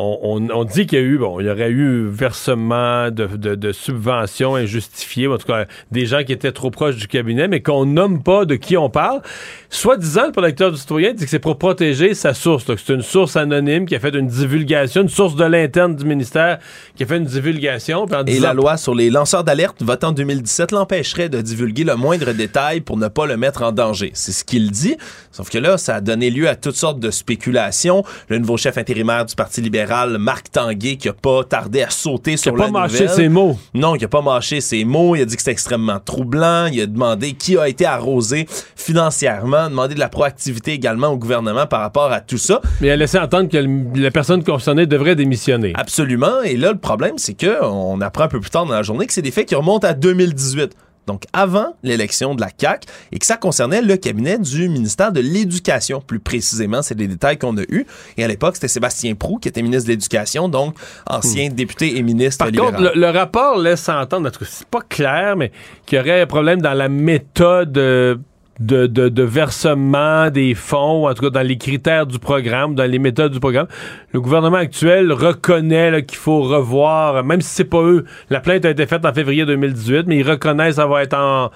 on, 0.01 0.19
on- 0.23 0.51
on 0.55 0.65
dit 0.65 0.87
qu'il 0.87 0.99
y 0.99 1.03
a 1.03 1.05
eu, 1.05 1.19
bon, 1.19 1.41
il 1.41 1.47
y 1.47 1.51
aurait 1.51 1.71
eu 1.71 2.07
versement 2.09 3.11
de, 3.11 3.27
de, 3.27 3.55
de 3.55 3.73
subventions 3.73 4.55
injustifiées, 4.57 5.27
en 5.29 5.37
tout 5.39 5.47
cas 5.47 5.67
des 5.91 6.07
gens 6.07 6.23
qui 6.25 6.33
étaient 6.33 6.53
trop 6.53 6.71
proches 6.71 6.97
du 6.97 7.07
cabinet, 7.07 7.49
mais 7.49 7.61
qu'on 7.61 7.85
nomme 7.85 8.23
pas 8.23 8.45
de 8.45 8.55
qui 8.57 8.77
on 8.77 8.89
parle. 8.91 9.21
Soit 9.69 9.97
disant, 9.97 10.27
le 10.27 10.33
protecteur 10.33 10.73
du 10.73 10.79
citoyen 10.79 11.13
dit 11.13 11.25
que 11.25 11.31
c'est 11.31 11.39
pour 11.39 11.59
protéger 11.59 12.15
sa 12.15 12.35
source, 12.35 12.65
que 12.65 12.77
c'est 12.77 12.95
une 12.95 13.03
source 13.03 13.37
anonyme 13.37 13.87
qui 13.87 13.95
a 13.95 14.01
fait 14.01 14.15
une 14.15 14.27
divulgation, 14.27 15.03
une 15.03 15.09
source 15.09 15.37
de 15.37 15.45
l'interne 15.45 15.95
du 15.95 16.05
ministère 16.05 16.59
qui 16.97 17.03
a 17.03 17.07
fait 17.07 17.19
une 17.19 17.25
divulgation. 17.25 18.05
en 18.11 18.25
Et 18.25 18.41
la 18.41 18.55
loi 18.55 18.77
sur 18.77 18.95
les 18.95 19.11
lanceurs 19.11 19.45
d'alerte 19.45 19.83
votée 19.83 20.07
en 20.07 20.13
2017 20.13 20.73
l'empêcherait 20.73 21.29
de 21.29 21.41
divulguer 21.41 21.85
le 21.85 21.97
moindre 21.97 22.33
détail 22.33 22.81
pour 22.81 22.97
ne 22.97 23.09
pas 23.09 23.27
le 23.27 23.37
mettre 23.37 23.63
en 23.63 23.73
danger. 23.73 24.11
C'est 24.15 24.33
ce 24.33 24.45
qu'il 24.45 24.71
dit. 24.71 24.97
Sauf 25.31 25.51
que 25.51 25.59
là, 25.59 25.77
ça 25.79 25.97
a 25.97 26.01
donné 26.01 26.31
lieu 26.31 26.49
à 26.49 26.57
toutes 26.57 26.75
sortes 26.77 26.99
de 27.01 27.11
spéculations. 27.11 28.03
Le 28.29 28.39
nouveau 28.39 28.57
chef 28.57 28.79
intérimaire 28.79 29.25
du 29.27 29.35
Parti 29.35 29.61
libéral, 29.61 29.90
Marc 30.19 30.51
Tanguay, 30.53 30.97
qui 30.97 31.09
a 31.09 31.13
pas 31.13 31.43
tardé 31.45 31.83
à 31.83 31.91
sauter 31.91 32.37
sur 32.37 32.55
a 32.55 32.57
la 32.59 32.65
pas 32.65 32.71
mâché 32.71 32.93
nouvelle. 33.05 33.09
ses 33.11 33.29
mots. 33.29 33.59
Non, 33.75 33.95
il 33.97 34.05
a 34.05 34.09
pas 34.09 34.23
mâché 34.23 34.61
ses 34.61 34.85
mots. 34.85 35.17
Il 35.17 35.23
a 35.23 35.25
dit 35.25 35.35
que 35.35 35.43
c'était 35.43 35.51
extrêmement 35.53 35.99
troublant. 35.99 36.67
Il 36.73 36.81
a 36.81 36.87
demandé 36.87 37.33
qui 37.33 37.59
a 37.59 37.69
été 37.69 37.85
arrosé 37.87 38.47
financièrement, 38.77 39.69
demandé 39.71 39.95
de 39.95 40.01
la 40.01 40.09
proactivité 40.09 40.73
également 40.73 41.09
au 41.09 41.17
gouvernement 41.17 41.67
par 41.67 41.81
rapport 41.81 42.11
à 42.13 42.21
tout 42.21 42.39
ça. 42.39 42.61
Mais 42.81 42.89
il 42.89 42.91
a 42.91 42.97
laissé 42.97 43.19
entendre 43.19 43.49
que 43.49 43.57
le- 43.57 44.01
la 44.03 44.11
personne 44.11 44.43
concernée 44.45 44.87
devrait 44.87 45.17
démissionner. 45.17 45.73
Absolument. 45.77 46.43
Et 46.45 46.57
là, 46.57 46.73
le 46.73 46.79
problème, 46.79 47.15
c'est 47.19 47.35
que 47.35 47.63
on 47.65 48.01
apprend 48.01 48.25
un 48.25 48.29
peu 48.29 48.41
plus 48.41 48.51
tard 48.51 48.67
dans 48.67 48.75
la 48.75 48.83
journée 48.83 49.07
que 49.07 49.13
c'est 49.13 49.23
des 49.23 49.31
faits 49.31 49.47
qui 49.49 49.55
remontent 49.55 49.87
à 49.87 49.95
2018. 49.95 50.73
Donc 51.07 51.25
avant 51.33 51.75
l'élection 51.83 52.35
de 52.35 52.41
la 52.41 52.51
CAC 52.51 52.87
et 53.11 53.19
que 53.19 53.27
ça 53.27 53.37
concernait 53.37 53.83
le 53.83 53.97
cabinet 53.97 54.39
du 54.39 54.69
ministère 54.69 55.13
de 55.13 55.21
l'Éducation. 55.21 56.01
Plus 56.01 56.21
précisément, 56.21 56.83
c'est 56.83 56.95
des 56.95 57.09
détails 57.09 57.39
qu'on 57.39 57.57
a 57.57 57.63
eus. 57.63 57.87
Et 58.17 58.25
à 58.25 58.29
l'époque, 58.29 58.55
c'était 58.57 58.69
Sébastien 58.69 59.15
Prou 59.15 59.39
qui 59.39 59.49
était 59.49 59.63
ministre 59.63 59.87
de 59.87 59.93
l'Éducation, 59.93 60.49
donc 60.49 60.77
ancien 61.07 61.49
député 61.49 61.97
et 61.97 62.03
ministre 62.03 62.39
Par 62.39 62.49
libéral. 62.49 62.75
contre, 62.77 62.93
le, 62.95 63.01
le 63.01 63.11
rapport 63.11 63.59
laisse 63.59 63.89
entendre, 63.89 64.29
en 64.29 64.31
tout 64.31 64.41
cas, 64.41 64.47
c'est 64.49 64.69
pas 64.69 64.83
clair, 64.89 65.37
mais 65.37 65.51
qu'il 65.87 65.99
y 65.99 66.01
aurait 66.01 66.21
un 66.21 66.27
problème 66.27 66.61
dans 66.63 66.75
la 66.75 66.89
méthode 66.89 67.77
euh, 67.79 68.17
de, 68.61 68.87
de, 68.87 69.09
de 69.09 69.23
versement 69.23 70.31
des 70.31 70.55
fonds, 70.55 71.09
en 71.09 71.15
tout 71.15 71.23
cas 71.23 71.31
dans 71.31 71.47
les 71.47 71.57
critères 71.59 72.07
du 72.07 72.19
programme, 72.19 72.75
dans 72.75 72.85
les 72.89 72.99
méthodes 72.99 73.33
du 73.33 73.41
programme. 73.41 73.67
Le 74.13 74.21
gouvernement 74.21 74.59
actuel 74.59 75.13
reconnaît 75.13 76.05
qu'il 76.05 76.19
faut 76.19 76.43
revoir, 76.43 77.25
même 77.25 77.41
si 77.41 77.49
c'est 77.49 77.65
pas 77.65 77.83
eux, 77.83 78.05
la 78.29 78.41
plainte 78.41 78.65
a 78.65 78.71
été 78.71 78.87
faite 78.87 79.05
en 79.07 79.13
février 79.15 79.45
2018, 79.47 80.05
mais 80.07 80.19
ils 80.19 80.29
reconnaissent 80.31 80.79
avoir 80.79 81.01
été 81.01 81.17
en 81.17 81.51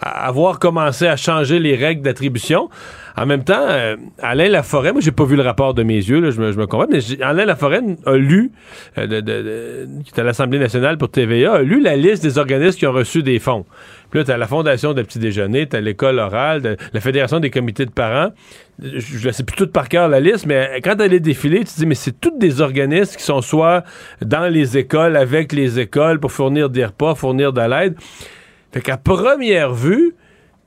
avoir 0.00 0.60
commencé 0.60 1.08
à 1.08 1.16
changer 1.16 1.58
les 1.58 1.74
règles 1.74 2.02
d'attribution. 2.02 2.68
En 3.16 3.26
même 3.26 3.42
temps, 3.42 3.66
euh, 3.68 3.96
Alain 4.22 4.48
Laforêt, 4.48 4.92
moi 4.92 5.00
j'ai 5.00 5.10
pas 5.10 5.24
vu 5.24 5.34
le 5.34 5.42
rapport 5.42 5.74
de 5.74 5.82
mes 5.82 5.96
yeux, 5.96 6.20
là, 6.20 6.30
je, 6.30 6.40
me, 6.40 6.52
je 6.52 6.56
me 6.56 6.66
comprends, 6.68 6.86
mais 6.88 7.00
Alain 7.20 7.44
Laforêt 7.46 7.80
a 8.06 8.12
lu, 8.16 8.52
euh, 8.96 9.08
de- 9.08 9.20
de- 9.20 9.88
qui 10.04 10.12
est 10.14 10.20
à 10.20 10.22
l'Assemblée 10.22 10.60
nationale 10.60 10.98
pour 10.98 11.10
TVA, 11.10 11.54
a 11.54 11.62
lu 11.62 11.80
la 11.82 11.96
liste 11.96 12.22
des 12.22 12.38
organismes 12.38 12.78
qui 12.78 12.86
ont 12.86 12.92
reçu 12.92 13.24
des 13.24 13.40
fonds. 13.40 13.66
Puis 14.10 14.20
là, 14.20 14.24
t'as 14.24 14.36
la 14.36 14.46
Fondation 14.46 14.94
de 14.94 15.02
Petit 15.02 15.18
Déjeuner, 15.18 15.66
t'as 15.66 15.80
l'école 15.80 16.18
orale, 16.18 16.76
la 16.92 17.00
Fédération 17.00 17.40
des 17.40 17.50
comités 17.50 17.84
de 17.84 17.90
parents. 17.90 18.30
Je, 18.82 18.98
je 18.98 19.26
la 19.26 19.32
sais 19.32 19.44
plus 19.44 19.56
toute 19.56 19.72
par 19.72 19.88
cœur 19.88 20.08
la 20.08 20.20
liste, 20.20 20.46
mais 20.46 20.80
quand 20.82 21.00
elle 21.00 21.12
est 21.12 21.20
défilée, 21.20 21.60
tu 21.60 21.66
te 21.66 21.76
dis, 21.76 21.86
mais 21.86 21.94
c'est 21.94 22.18
tous 22.18 22.36
des 22.38 22.60
organismes 22.60 23.16
qui 23.16 23.22
sont 23.24 23.40
soit 23.40 23.84
dans 24.22 24.46
les 24.48 24.78
écoles, 24.78 25.16
avec 25.16 25.52
les 25.52 25.78
écoles, 25.78 26.20
pour 26.20 26.32
fournir 26.32 26.70
des 26.70 26.84
repas, 26.86 27.14
fournir 27.14 27.52
de 27.52 27.60
l'aide. 27.60 27.96
Fait 28.72 28.80
qu'à 28.80 28.96
première 28.96 29.72
vue, 29.72 30.14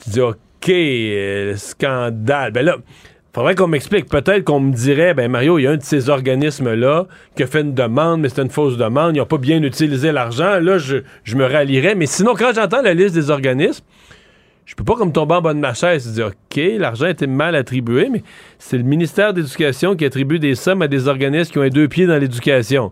tu 0.04 0.10
dis, 0.10 0.22
OK, 0.22 0.70
euh, 0.70 1.56
scandale. 1.56 2.52
Ben 2.52 2.66
là, 2.66 2.78
faudrait 3.34 3.56
qu'on 3.56 3.68
m'explique. 3.68 4.10
Peut-être 4.10 4.44
qu'on 4.44 4.60
me 4.60 4.74
dirait, 4.74 5.14
ben 5.14 5.30
Mario, 5.32 5.58
il 5.58 5.64
y 5.64 5.68
a 5.68 5.72
un 5.72 5.78
de 5.78 5.84
ces 5.84 6.10
organismes-là 6.10 7.08
qui 7.36 7.44
a 7.44 7.48
fait 7.48 7.62
une 7.62 7.74
demande, 7.74 8.22
mais 8.22 8.30
c'était 8.30 8.42
une 8.42 8.50
fausse 8.50 8.78
demande. 8.78 9.16
Ils 9.16 9.20
n'ont 9.20 9.26
pas 9.26 9.38
bien 9.38 9.62
utilisé 9.64 10.12
l'argent. 10.12 10.60
Là, 10.60 10.78
je, 10.78 11.36
me 11.36 11.46
rallierais. 11.46 11.96
Mais 11.96 12.06
sinon, 12.06 12.34
quand 12.36 12.52
j'entends 12.54 12.82
la 12.82 12.94
liste 12.94 13.16
des 13.16 13.30
organismes, 13.30 13.84
je 14.66 14.76
peux 14.76 14.84
pas 14.84 14.96
comme 14.96 15.12
tomber 15.12 15.36
en 15.36 15.42
bas 15.42 15.54
de 15.54 15.60
ma 15.60 15.74
chaise 15.74 16.08
et 16.08 16.12
dire, 16.12 16.28
OK, 16.28 16.62
l'argent 16.78 17.08
été 17.08 17.28
mal 17.28 17.56
attribué, 17.56 18.10
mais 18.10 18.24
c'est 18.60 18.78
le 18.78 18.84
ministère 18.84 19.34
d'éducation 19.34 19.96
qui 19.96 20.06
attribue 20.06 20.40
des 20.40 20.56
sommes 20.56 20.82
à 20.82 20.88
des 20.88 21.08
organismes 21.08 21.52
qui 21.52 21.58
ont 21.58 21.64
les 21.64 21.70
deux 21.70 21.88
pieds 21.88 22.08
dans 22.08 22.18
l'éducation 22.18 22.92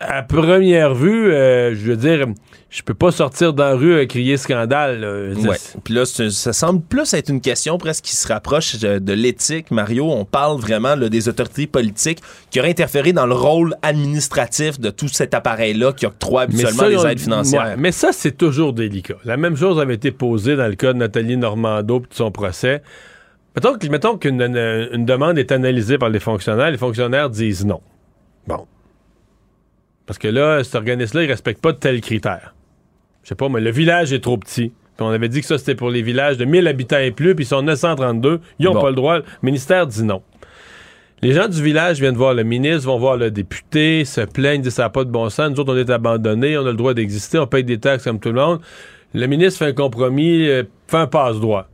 à 0.00 0.22
première 0.22 0.94
vue, 0.94 1.32
euh, 1.32 1.74
je 1.74 1.80
veux 1.90 1.96
dire, 1.96 2.26
je 2.70 2.82
peux 2.82 2.94
pas 2.94 3.10
sortir 3.10 3.52
dans 3.52 3.64
la 3.64 3.74
rue 3.74 3.98
à 3.98 4.06
crier 4.06 4.36
scandale. 4.36 5.00
là. 5.00 5.48
Ouais. 5.50 5.56
Puis 5.82 5.94
là, 5.94 6.04
ça 6.04 6.52
semble 6.52 6.82
plus 6.82 7.14
être 7.14 7.30
une 7.30 7.40
question 7.40 7.78
presque 7.78 8.04
qui 8.04 8.14
se 8.14 8.28
rapproche 8.28 8.76
de 8.78 9.12
l'éthique. 9.12 9.70
Mario, 9.70 10.10
on 10.10 10.24
parle 10.24 10.60
vraiment 10.60 10.94
là, 10.94 11.08
des 11.08 11.28
autorités 11.28 11.66
politiques 11.66 12.20
qui 12.50 12.60
auraient 12.60 12.70
interféré 12.70 13.12
dans 13.12 13.26
le 13.26 13.34
rôle 13.34 13.74
administratif 13.82 14.78
de 14.78 14.90
tout 14.90 15.08
cet 15.08 15.34
appareil-là 15.34 15.92
qui 15.92 16.06
octroie 16.06 16.42
habituellement 16.42 16.82
ça, 16.82 16.88
les 16.88 17.06
aides 17.06 17.20
financières. 17.20 17.62
ouais, 17.64 17.76
mais 17.78 17.90
ça, 17.92 18.10
c'est 18.12 18.36
toujours 18.36 18.72
délicat. 18.74 19.14
La 19.24 19.36
même 19.36 19.56
chose 19.56 19.80
avait 19.80 19.94
été 19.94 20.10
posée 20.12 20.56
dans 20.56 20.68
le 20.68 20.74
cas 20.76 20.92
de 20.92 20.98
Nathalie 20.98 21.36
Normando 21.36 21.98
et 21.98 22.00
de 22.02 22.06
son 22.14 22.30
procès. 22.30 22.82
Mettons, 23.90 24.16
qu'une 24.18 24.40
une- 24.40 24.88
une 24.92 25.04
demande 25.04 25.38
est 25.38 25.50
analysée 25.50 25.98
par 25.98 26.10
les 26.10 26.20
fonctionnaires, 26.20 26.70
les 26.70 26.76
fonctionnaires 26.78 27.28
disent 27.30 27.64
non. 27.66 27.80
Bon. 28.46 28.66
Parce 30.08 30.18
que 30.18 30.26
là, 30.26 30.64
cet 30.64 30.74
organisme-là, 30.74 31.24
il 31.24 31.30
respecte 31.30 31.60
pas 31.60 31.72
de 31.72 31.76
tels 31.76 32.00
critères. 32.00 32.54
Je 33.22 33.28
sais 33.28 33.34
pas, 33.34 33.50
mais 33.50 33.60
le 33.60 33.70
village 33.70 34.10
est 34.14 34.20
trop 34.20 34.38
petit. 34.38 34.72
Puis 34.96 35.06
on 35.06 35.10
avait 35.10 35.28
dit 35.28 35.42
que 35.42 35.46
ça, 35.46 35.58
c'était 35.58 35.74
pour 35.74 35.90
les 35.90 36.00
villages 36.00 36.38
de 36.38 36.46
1000 36.46 36.66
habitants 36.66 36.98
et 36.98 37.10
plus, 37.10 37.34
puis 37.34 37.44
ils 37.44 37.48
sont 37.48 37.60
932. 37.60 38.40
Ils 38.58 38.64
n'ont 38.64 38.80
pas 38.80 38.88
le 38.88 38.96
droit. 38.96 39.18
Le 39.18 39.24
ministère 39.42 39.86
dit 39.86 40.02
non. 40.02 40.22
Les 41.20 41.34
gens 41.34 41.46
du 41.46 41.62
village 41.62 42.00
viennent 42.00 42.16
voir 42.16 42.32
le 42.32 42.42
ministre, 42.42 42.86
vont 42.86 42.98
voir 42.98 43.18
le 43.18 43.30
député, 43.30 44.06
se 44.06 44.22
plaignent, 44.22 44.62
disent 44.62 44.74
ça 44.74 44.84
n'a 44.84 44.88
pas 44.88 45.04
de 45.04 45.10
bon 45.10 45.28
sens. 45.28 45.50
Nous 45.50 45.60
autres, 45.60 45.74
on 45.74 45.76
est 45.76 45.90
abandonnés, 45.90 46.56
on 46.56 46.64
a 46.64 46.70
le 46.70 46.74
droit 46.74 46.94
d'exister, 46.94 47.38
on 47.38 47.46
paye 47.46 47.64
des 47.64 47.78
taxes 47.78 48.04
comme 48.04 48.18
tout 48.18 48.30
le 48.30 48.40
monde. 48.40 48.60
Le 49.12 49.26
ministre 49.26 49.58
fait 49.58 49.66
un 49.66 49.72
compromis, 49.74 50.48
euh, 50.48 50.62
fait 50.86 50.96
un 50.96 51.06
passe-droit. 51.06 51.68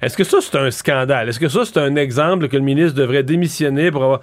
Est-ce 0.00 0.16
que 0.16 0.22
ça, 0.22 0.38
c'est 0.40 0.56
un 0.56 0.70
scandale? 0.70 1.28
Est-ce 1.28 1.40
que 1.40 1.48
ça, 1.48 1.64
c'est 1.64 1.78
un 1.78 1.96
exemple 1.96 2.46
que 2.46 2.56
le 2.56 2.62
ministre 2.62 2.94
devrait 2.94 3.24
démissionner 3.24 3.90
pour 3.90 4.04
avoir. 4.04 4.20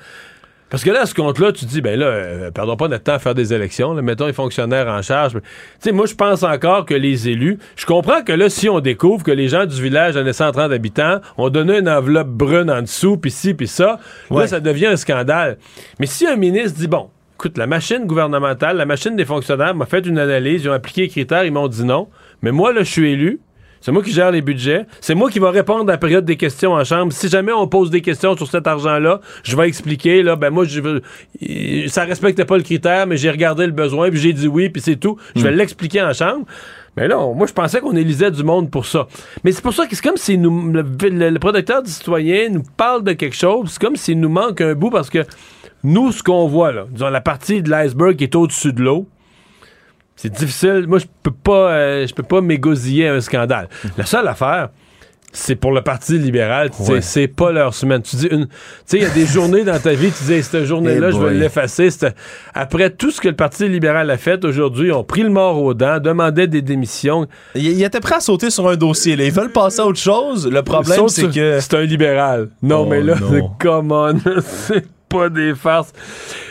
Parce 0.69 0.83
que 0.83 0.89
là, 0.89 1.01
à 1.01 1.05
ce 1.05 1.13
compte-là, 1.13 1.51
tu 1.51 1.65
dis, 1.65 1.79
ben 1.79 1.99
là, 1.99 2.07
euh, 2.07 2.51
perdons 2.51 2.75
pas 2.75 2.87
notre 2.87 3.03
temps 3.03 3.13
à 3.13 3.19
faire 3.19 3.35
des 3.35 3.53
élections. 3.53 3.93
mettons 4.01 4.25
les 4.25 4.33
fonctionnaires 4.33 4.87
en 4.87 5.01
charge. 5.01 5.33
Tu 5.33 5.39
sais, 5.79 5.91
moi, 5.91 6.07
je 6.07 6.15
pense 6.15 6.43
encore 6.43 6.85
que 6.85 6.95
les 6.95 7.29
élus. 7.29 7.59
Je 7.75 7.85
comprends 7.85 8.23
que 8.23 8.33
là, 8.33 8.49
si 8.49 8.67
on 8.67 8.79
découvre 8.79 9.23
que 9.23 9.31
les 9.31 9.47
gens 9.47 9.65
du 9.65 9.79
village 9.81 10.15
de 10.15 10.31
130 10.31 10.71
habitants 10.71 11.19
ont 11.37 11.49
donné 11.49 11.77
une 11.77 11.89
enveloppe 11.89 12.29
brune 12.29 12.71
en 12.71 12.81
dessous, 12.81 13.17
puis 13.17 13.31
ci, 13.31 13.53
puis 13.53 13.67
ça, 13.67 13.99
là, 14.31 14.47
ça 14.47 14.59
devient 14.59 14.87
un 14.87 14.97
scandale. 14.97 15.57
Mais 15.99 16.07
si 16.07 16.25
un 16.25 16.35
ministre 16.35 16.79
dit, 16.79 16.87
bon, 16.87 17.09
écoute, 17.35 17.57
la 17.57 17.67
machine 17.67 18.05
gouvernementale, 18.05 18.77
la 18.77 18.85
machine 18.85 19.15
des 19.15 19.25
fonctionnaires 19.25 19.75
m'a 19.75 19.85
fait 19.85 20.05
une 20.05 20.17
analyse, 20.17 20.63
ils 20.63 20.69
ont 20.69 20.73
appliqué 20.73 21.01
les 21.01 21.09
critères, 21.09 21.43
ils 21.43 21.51
m'ont 21.51 21.67
dit 21.67 21.83
non. 21.83 22.07
Mais 22.41 22.51
moi, 22.51 22.73
là, 22.73 22.81
je 22.81 22.91
suis 22.91 23.11
élu. 23.11 23.39
C'est 23.85 23.91
moi 23.91 24.01
qui 24.01 24.11
gère 24.11 24.31
les 24.31 24.41
budgets. 24.41 24.87
C'est 24.99 25.13
moi 25.13 25.29
qui 25.29 25.37
va 25.37 25.51
répondre 25.51 25.87
à 25.87 25.93
la 25.93 25.99
période 25.99 26.25
des 26.25 26.37
questions 26.37 26.71
en 26.71 26.83
chambre. 26.83 27.13
Si 27.13 27.29
jamais 27.29 27.51
on 27.51 27.67
pose 27.67 27.91
des 27.91 28.01
questions 28.01 28.35
sur 28.35 28.49
cet 28.49 28.65
argent-là, 28.65 29.21
je 29.43 29.55
vais 29.55 29.67
expliquer. 29.67 30.23
Là, 30.23 30.35
ben 30.35 30.49
moi, 30.49 30.65
je 30.65 30.81
veux, 30.81 31.03
ça 31.87 32.03
respectait 32.03 32.45
pas 32.45 32.57
le 32.57 32.63
critère, 32.63 33.05
mais 33.05 33.15
j'ai 33.15 33.29
regardé 33.29 33.63
le 33.67 33.71
besoin, 33.71 34.09
puis 34.09 34.17
j'ai 34.17 34.33
dit 34.33 34.47
oui, 34.47 34.69
puis 34.69 34.81
c'est 34.81 34.95
tout. 34.95 35.17
Je 35.35 35.43
vais 35.43 35.51
hmm. 35.51 35.57
l'expliquer 35.57 36.01
en 36.01 36.13
chambre. 36.13 36.47
Mais 36.97 37.07
là, 37.07 37.17
moi, 37.35 37.45
je 37.45 37.53
pensais 37.53 37.79
qu'on 37.79 37.95
élisait 37.95 38.31
du 38.31 38.43
monde 38.43 38.71
pour 38.71 38.87
ça. 38.87 39.05
Mais 39.43 39.51
c'est 39.51 39.61
pour 39.61 39.73
ça 39.73 39.85
que 39.85 39.95
c'est 39.95 40.03
comme 40.03 40.17
si 40.17 40.39
nous, 40.39 40.71
le, 40.71 40.81
le, 40.81 41.37
producteur 41.37 41.83
du 41.83 41.91
citoyen 41.91 42.49
nous 42.49 42.63
parle 42.77 43.03
de 43.03 43.13
quelque 43.13 43.35
chose. 43.35 43.69
C'est 43.73 43.81
comme 43.81 43.97
s'il 43.97 44.19
nous 44.19 44.29
manque 44.29 44.61
un 44.61 44.73
bout 44.73 44.89
parce 44.89 45.11
que 45.11 45.23
nous, 45.83 46.11
ce 46.11 46.23
qu'on 46.23 46.47
voit, 46.47 46.71
là, 46.71 46.87
disons, 46.89 47.09
la 47.09 47.21
partie 47.21 47.61
de 47.61 47.69
l'iceberg 47.69 48.15
qui 48.15 48.23
est 48.23 48.35
au-dessus 48.35 48.73
de 48.73 48.81
l'eau, 48.81 49.07
c'est 50.15 50.31
difficile. 50.31 50.85
Moi, 50.87 50.99
je 50.99 51.05
peux 51.23 51.31
pas, 51.31 51.71
euh, 51.71 52.07
je 52.07 52.13
peux 52.13 52.23
pas 52.23 52.41
m'égosiller 52.41 53.07
un 53.07 53.21
scandale. 53.21 53.67
La 53.97 54.05
seule 54.05 54.27
affaire, 54.27 54.69
c'est 55.35 55.55
pour 55.55 55.71
le 55.71 55.81
Parti 55.81 56.17
libéral. 56.17 56.69
C'est 57.01 57.27
pas 57.27 57.51
leur 57.51 57.73
semaine. 57.73 58.01
Tu 58.01 58.15
dis 58.15 58.27
une. 58.27 58.47
Tu 58.47 58.53
sais, 58.85 58.97
il 58.97 59.03
y 59.03 59.05
a 59.05 59.09
des 59.09 59.25
journées 59.25 59.63
dans 59.63 59.77
ta 59.79 59.93
vie, 59.93 60.11
tu 60.11 60.23
dis, 60.23 60.41
cette 60.41 60.65
journée-là, 60.65 61.11
je 61.11 61.17
vais 61.17 61.33
l'effacer. 61.33 61.89
Après 62.53 62.89
tout 62.89 63.11
ce 63.11 63.21
que 63.21 63.27
le 63.27 63.35
Parti 63.35 63.67
libéral 63.67 64.09
a 64.09 64.17
fait 64.17 64.43
aujourd'hui, 64.45 64.87
ils 64.87 64.93
ont 64.93 65.03
pris 65.03 65.23
le 65.23 65.29
mort 65.29 65.61
aux 65.61 65.73
dents, 65.73 65.99
demandaient 65.99 66.47
des 66.47 66.61
démissions. 66.61 67.27
Ils 67.53 67.83
étaient 67.83 67.99
prêts 67.99 68.15
à 68.15 68.19
sauter 68.21 68.49
sur 68.49 68.67
un 68.69 68.75
dossier. 68.75 69.13
Ils 69.13 69.31
veulent 69.31 69.51
passer 69.51 69.81
à 69.81 69.85
autre 69.85 69.99
chose. 69.99 70.47
Le 70.47 70.61
problème, 70.61 71.07
c'est 71.09 71.29
que. 71.29 71.59
C'est 71.59 71.73
un 71.75 71.83
libéral. 71.83 72.49
Non, 72.63 72.83
oh, 72.85 72.89
mais 72.89 73.01
là, 73.01 73.15
c'est 73.29 73.43
common. 73.59 74.17
c'est 74.41 74.85
pas 75.09 75.29
des 75.29 75.53
farces. 75.53 75.91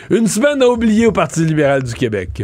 Une 0.09 0.27
semaine 0.27 0.61
à 0.61 0.67
oublier 0.67 1.07
au 1.07 1.11
Parti 1.11 1.43
libéral 1.43 1.83
du 1.83 1.93
Québec. 1.93 2.43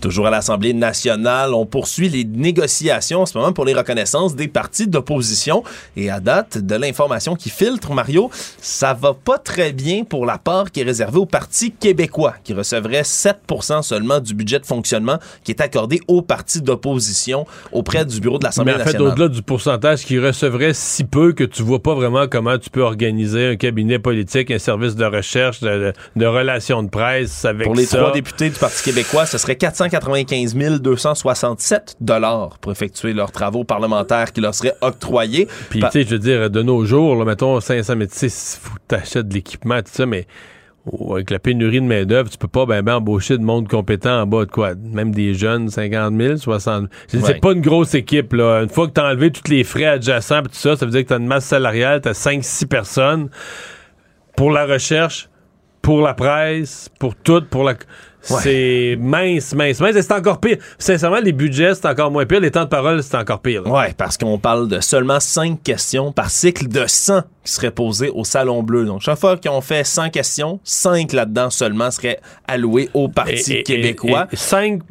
Toujours 0.00 0.26
à 0.26 0.30
l'Assemblée 0.30 0.72
nationale, 0.72 1.54
on 1.54 1.66
poursuit 1.66 2.08
les 2.08 2.24
négociations 2.24 3.22
en 3.22 3.26
ce 3.26 3.36
moment 3.36 3.52
pour 3.52 3.64
les 3.64 3.74
reconnaissances 3.74 4.36
des 4.36 4.48
partis 4.48 4.86
d'opposition. 4.86 5.64
Et 5.96 6.10
à 6.10 6.20
date, 6.20 6.58
de 6.58 6.74
l'information 6.76 7.34
qui 7.34 7.50
filtre, 7.50 7.92
Mario, 7.92 8.30
ça 8.60 8.94
va 8.94 9.14
pas 9.14 9.38
très 9.38 9.72
bien 9.72 10.04
pour 10.04 10.24
la 10.26 10.38
part 10.38 10.70
qui 10.70 10.80
est 10.80 10.84
réservée 10.84 11.18
au 11.18 11.26
Parti 11.26 11.72
québécois, 11.72 12.34
qui 12.44 12.54
recevrait 12.54 13.02
7% 13.02 13.82
seulement 13.82 14.20
du 14.20 14.34
budget 14.34 14.60
de 14.60 14.66
fonctionnement 14.66 15.18
qui 15.42 15.52
est 15.52 15.60
accordé 15.60 16.00
aux 16.06 16.22
partis 16.22 16.62
d'opposition 16.62 17.46
auprès 17.72 18.04
du 18.04 18.20
bureau 18.20 18.38
de 18.38 18.44
l'Assemblée 18.44 18.72
nationale. 18.72 18.94
Mais 18.94 19.00
en 19.00 19.06
fait, 19.06 19.12
au-delà 19.12 19.28
du 19.28 19.42
pourcentage 19.42 20.04
qui 20.04 20.18
recevrait 20.18 20.74
si 20.74 21.04
peu 21.04 21.32
que 21.32 21.44
tu 21.44 21.62
vois 21.62 21.82
pas 21.82 21.94
vraiment 21.94 22.26
comment 22.28 22.58
tu 22.58 22.70
peux 22.70 22.82
organiser 22.82 23.48
un 23.48 23.56
cabinet 23.56 23.98
politique, 23.98 24.50
un 24.50 24.58
service 24.58 24.94
de 24.94 25.04
recherche, 25.04 25.60
de, 25.60 25.92
relations 26.26 26.82
de 26.82 26.88
presse 26.88 27.44
avec 27.44 27.64
Pour 27.64 27.74
les 27.74 27.86
trois 27.86 28.12
députés 28.12 28.50
du 28.50 28.58
Parti 28.58 28.82
québécois, 28.84 29.26
ce 29.26 29.38
serait 29.38 29.56
400 29.56 29.87
95 29.88 30.80
267 30.80 31.96
dollars 32.00 32.58
pour 32.60 32.72
effectuer 32.72 33.12
leurs 33.12 33.32
travaux 33.32 33.64
parlementaires 33.64 34.32
qui 34.32 34.40
leur 34.40 34.54
seraient 34.54 34.76
octroyés. 34.80 35.48
Puis, 35.70 35.80
tu 35.80 35.90
sais, 35.90 36.02
je 36.04 36.10
veux 36.10 36.18
dire, 36.18 36.50
de 36.50 36.62
nos 36.62 36.84
jours, 36.84 37.16
là, 37.16 37.24
mettons 37.24 37.60
500, 37.60 37.96
mais 37.96 38.06
tu 38.06 38.28
sais, 38.28 38.58
faut 38.60 38.76
t'achètes 38.86 39.28
de 39.28 39.34
l'équipement, 39.34 39.78
tout 39.78 39.90
ça, 39.92 40.06
mais 40.06 40.26
avec 41.10 41.30
la 41.30 41.38
pénurie 41.38 41.80
de 41.80 41.86
main-d'œuvre, 41.86 42.30
tu 42.30 42.38
peux 42.38 42.48
pas 42.48 42.66
ben, 42.66 42.82
ben, 42.82 42.96
embaucher 42.96 43.36
de 43.38 43.42
monde 43.42 43.68
compétent 43.68 44.22
en 44.22 44.26
bas 44.26 44.44
de 44.44 44.50
quoi? 44.50 44.74
Même 44.74 45.14
des 45.14 45.34
jeunes, 45.34 45.68
50 45.68 46.14
000, 46.16 46.36
60 46.36 46.88
000. 47.10 47.26
C'est 47.26 47.40
pas 47.40 47.52
une 47.52 47.60
grosse 47.60 47.94
équipe, 47.94 48.32
là. 48.32 48.62
Une 48.62 48.68
fois 48.68 48.88
que 48.88 48.92
tu 48.92 49.00
as 49.00 49.04
enlevé 49.04 49.30
tous 49.30 49.50
les 49.50 49.64
frais 49.64 49.86
adjacents 49.86 50.40
et 50.40 50.44
tout 50.44 50.48
ça, 50.52 50.76
ça 50.76 50.86
veut 50.86 50.92
dire 50.92 51.02
que 51.02 51.08
tu 51.08 51.14
as 51.14 51.18
une 51.18 51.26
masse 51.26 51.44
salariale, 51.44 52.00
tu 52.00 52.08
as 52.08 52.12
5-6 52.12 52.66
personnes 52.66 53.28
pour 54.36 54.50
la 54.50 54.66
recherche, 54.66 55.28
pour 55.82 56.00
la 56.00 56.14
presse, 56.14 56.88
pour 56.98 57.14
tout, 57.14 57.42
pour 57.50 57.64
la. 57.64 57.74
C'est 58.28 58.96
mince, 59.00 59.54
mince, 59.54 59.80
mince. 59.80 59.96
Et 59.96 60.02
c'est 60.02 60.12
encore 60.12 60.40
pire. 60.40 60.58
Sincèrement, 60.78 61.20
les 61.20 61.32
budgets, 61.32 61.74
c'est 61.74 61.86
encore 61.86 62.10
moins 62.10 62.26
pire. 62.26 62.40
Les 62.40 62.50
temps 62.50 62.64
de 62.64 62.68
parole, 62.68 63.02
c'est 63.02 63.16
encore 63.16 63.40
pire. 63.40 63.62
Oui, 63.66 63.84
parce 63.96 64.16
qu'on 64.16 64.38
parle 64.38 64.68
de 64.68 64.80
seulement 64.80 65.20
5 65.20 65.62
questions 65.62 66.12
par 66.12 66.30
cycle 66.30 66.68
de 66.68 66.84
100 66.86 67.22
qui 67.44 67.52
seraient 67.52 67.70
posées 67.70 68.10
au 68.10 68.24
Salon 68.24 68.62
Bleu. 68.62 68.84
Donc, 68.84 69.00
chaque 69.00 69.18
fois 69.18 69.36
qu'on 69.36 69.60
fait 69.60 69.84
100 69.84 70.10
questions, 70.10 70.60
5 70.64 71.12
là-dedans 71.12 71.50
seulement 71.50 71.90
seraient 71.90 72.20
allouées 72.46 72.90
au 72.94 73.08
Parti 73.08 73.62
québécois. 73.62 74.28
Et, 74.32 74.36
5 74.36 74.82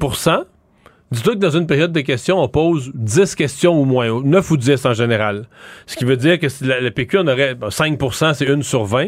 Dis-toi 1.10 1.36
que 1.36 1.40
dans 1.40 1.52
une 1.52 1.68
période 1.68 1.94
de 1.94 2.02
questions, 2.02 2.38
on 2.38 2.50
pose 2.50 2.92
10 2.94 3.36
questions 3.36 3.80
ou 3.80 3.86
moins, 3.86 4.22
9 4.22 4.52
ou 4.52 4.58
10 4.58 4.86
en 4.86 4.94
général. 4.94 5.48
Ce 5.86 5.96
qui 5.96 6.04
veut 6.04 6.18
dire 6.18 6.38
que 6.38 6.48
le 6.62 6.90
PQ, 6.90 7.20
on 7.20 7.28
aurait 7.28 7.54
5% 7.54 8.34
c'est 8.34 8.46
une 8.46 8.62
sur 8.62 8.84
20. 8.84 9.08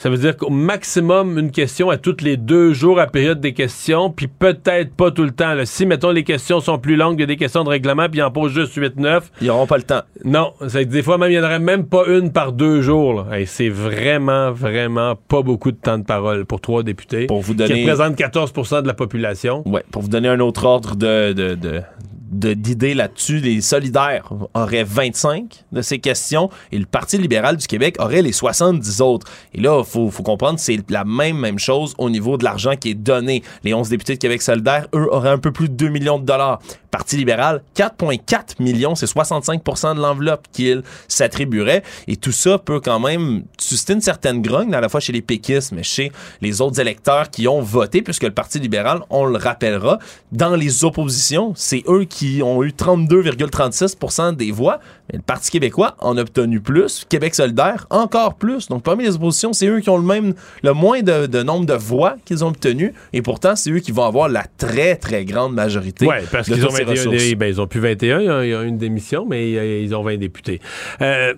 Ça 0.00 0.08
veut 0.08 0.16
dire 0.16 0.34
qu'au 0.34 0.48
maximum, 0.48 1.38
une 1.38 1.50
question 1.50 1.90
à 1.90 1.98
toutes 1.98 2.22
les 2.22 2.38
deux 2.38 2.72
jours 2.72 2.98
à 3.00 3.06
période 3.06 3.38
des 3.38 3.52
questions, 3.52 4.08
puis 4.08 4.28
peut-être 4.28 4.94
pas 4.94 5.10
tout 5.10 5.24
le 5.24 5.30
temps. 5.30 5.54
Si, 5.64 5.84
mettons, 5.84 6.10
les 6.10 6.24
questions 6.24 6.60
sont 6.60 6.78
plus 6.78 6.96
longues 6.96 7.18
que 7.18 7.24
des 7.24 7.36
questions 7.36 7.64
de 7.64 7.68
règlement, 7.68 8.08
puis 8.08 8.20
ils 8.20 8.22
en 8.22 8.30
posent 8.30 8.54
juste 8.54 8.74
8-9. 8.74 9.24
Ils 9.42 9.48
n'auront 9.48 9.66
pas 9.66 9.76
le 9.76 9.82
temps. 9.82 10.00
Non. 10.24 10.54
des 10.72 11.02
fois, 11.02 11.18
même, 11.18 11.30
il 11.30 11.34
n'y 11.34 11.38
en 11.38 11.44
aurait 11.44 11.58
même 11.58 11.84
pas 11.84 12.04
une 12.08 12.32
par 12.32 12.52
deux 12.52 12.80
jours. 12.80 13.26
C'est 13.44 13.68
vraiment, 13.68 14.52
vraiment 14.52 15.16
pas 15.28 15.42
beaucoup 15.42 15.70
de 15.70 15.76
temps 15.76 15.98
de 15.98 16.04
parole 16.04 16.46
pour 16.46 16.62
trois 16.62 16.82
députés. 16.82 17.26
Pour 17.26 17.42
vous 17.42 17.52
donner... 17.52 17.74
Qui 17.74 17.80
représentent 17.82 18.18
14% 18.18 18.80
de 18.80 18.86
la 18.86 18.94
population. 18.94 19.62
Ouais. 19.68 19.84
Pour 19.90 20.00
vous 20.00 20.08
donner 20.08 20.28
un 20.28 20.40
autre 20.40 20.64
ordre 20.64 20.96
de, 20.96 21.34
de, 21.34 21.54
de 21.54 21.82
d'idées 22.30 22.94
là-dessus. 22.94 23.40
Les 23.40 23.60
solidaires 23.60 24.32
auraient 24.54 24.84
25 24.84 25.64
de 25.72 25.82
ces 25.82 25.98
questions 25.98 26.48
et 26.72 26.78
le 26.78 26.86
Parti 26.86 27.18
libéral 27.18 27.56
du 27.56 27.66
Québec 27.66 27.96
aurait 27.98 28.22
les 28.22 28.32
70 28.32 29.00
autres. 29.00 29.26
Et 29.52 29.60
là, 29.60 29.80
il 29.80 29.84
faut, 29.84 30.10
faut, 30.10 30.22
comprendre, 30.22 30.58
c'est 30.58 30.78
la 30.88 31.04
même, 31.04 31.36
même 31.36 31.58
chose 31.58 31.94
au 31.98 32.10
niveau 32.10 32.36
de 32.36 32.44
l'argent 32.44 32.76
qui 32.76 32.90
est 32.90 32.94
donné. 32.94 33.42
Les 33.64 33.74
11 33.74 33.88
députés 33.88 34.14
de 34.14 34.20
Québec 34.20 34.42
solidaire, 34.42 34.86
eux, 34.94 35.08
auraient 35.12 35.30
un 35.30 35.38
peu 35.38 35.52
plus 35.52 35.68
de 35.68 35.74
2 35.74 35.88
millions 35.88 36.18
de 36.18 36.24
dollars. 36.24 36.60
Parti 36.90 37.16
libéral, 37.16 37.62
4,4 37.76 38.60
millions, 38.60 38.94
c'est 38.94 39.06
65% 39.06 39.94
de 39.94 40.00
l'enveloppe 40.00 40.46
qu'il 40.52 40.82
s'attribuerait. 41.08 41.82
Et 42.08 42.16
tout 42.16 42.32
ça 42.32 42.58
peut 42.58 42.80
quand 42.80 42.98
même 42.98 43.44
susciter 43.58 43.92
une 43.92 44.00
certaine 44.00 44.42
grogne, 44.42 44.74
à 44.74 44.80
la 44.80 44.88
fois 44.88 45.00
chez 45.00 45.12
les 45.12 45.22
péquistes, 45.22 45.72
mais 45.72 45.82
chez 45.82 46.10
les 46.40 46.60
autres 46.60 46.80
électeurs 46.80 47.30
qui 47.30 47.46
ont 47.46 47.60
voté, 47.60 48.02
puisque 48.02 48.24
le 48.24 48.32
Parti 48.32 48.58
libéral, 48.58 49.02
on 49.10 49.24
le 49.24 49.38
rappellera, 49.38 49.98
dans 50.32 50.56
les 50.56 50.84
oppositions, 50.84 51.52
c'est 51.54 51.84
eux 51.88 52.04
qui 52.04 52.42
ont 52.42 52.62
eu 52.64 52.70
32,36% 52.70 54.34
des 54.34 54.50
voix. 54.50 54.80
Mais 55.10 55.18
le 55.18 55.22
Parti 55.22 55.50
québécois 55.50 55.96
en 55.98 56.16
a 56.16 56.20
obtenu 56.20 56.60
plus. 56.60 57.04
Québec 57.08 57.34
solidaire, 57.34 57.86
encore 57.90 58.34
plus. 58.34 58.68
Donc, 58.68 58.82
parmi 58.82 59.04
les 59.04 59.16
oppositions, 59.16 59.52
c'est 59.52 59.66
eux 59.66 59.80
qui 59.80 59.90
ont 59.90 59.96
le 59.96 60.04
même, 60.04 60.34
le 60.62 60.72
moins 60.72 61.02
de, 61.02 61.42
nombre 61.42 61.66
de 61.66 61.74
voix 61.74 62.16
qu'ils 62.24 62.44
ont 62.44 62.48
obtenu. 62.48 62.94
Et 63.12 63.22
pourtant, 63.22 63.56
c'est 63.56 63.70
eux 63.70 63.80
qui 63.80 63.92
vont 63.92 64.04
avoir 64.04 64.28
la 64.28 64.44
très, 64.58 64.96
très 64.96 65.24
grande 65.24 65.54
majorité. 65.54 66.06
Oui, 66.06 66.14
parce 66.30 66.46
qu'ils 66.46 66.64
ont, 66.64 66.70
21, 66.70 67.34
ben, 67.36 67.46
ils 67.46 67.60
ont 67.60 67.66
plus 67.66 67.80
21, 67.80 68.42
il 68.42 68.50
y 68.50 68.54
a 68.54 68.62
une 68.62 68.78
démission, 68.78 69.26
mais 69.28 69.56
euh, 69.56 69.80
ils 69.82 69.94
ont 69.94 70.02
20 70.02 70.16
députés. 70.18 70.60
Euh, 71.00 71.34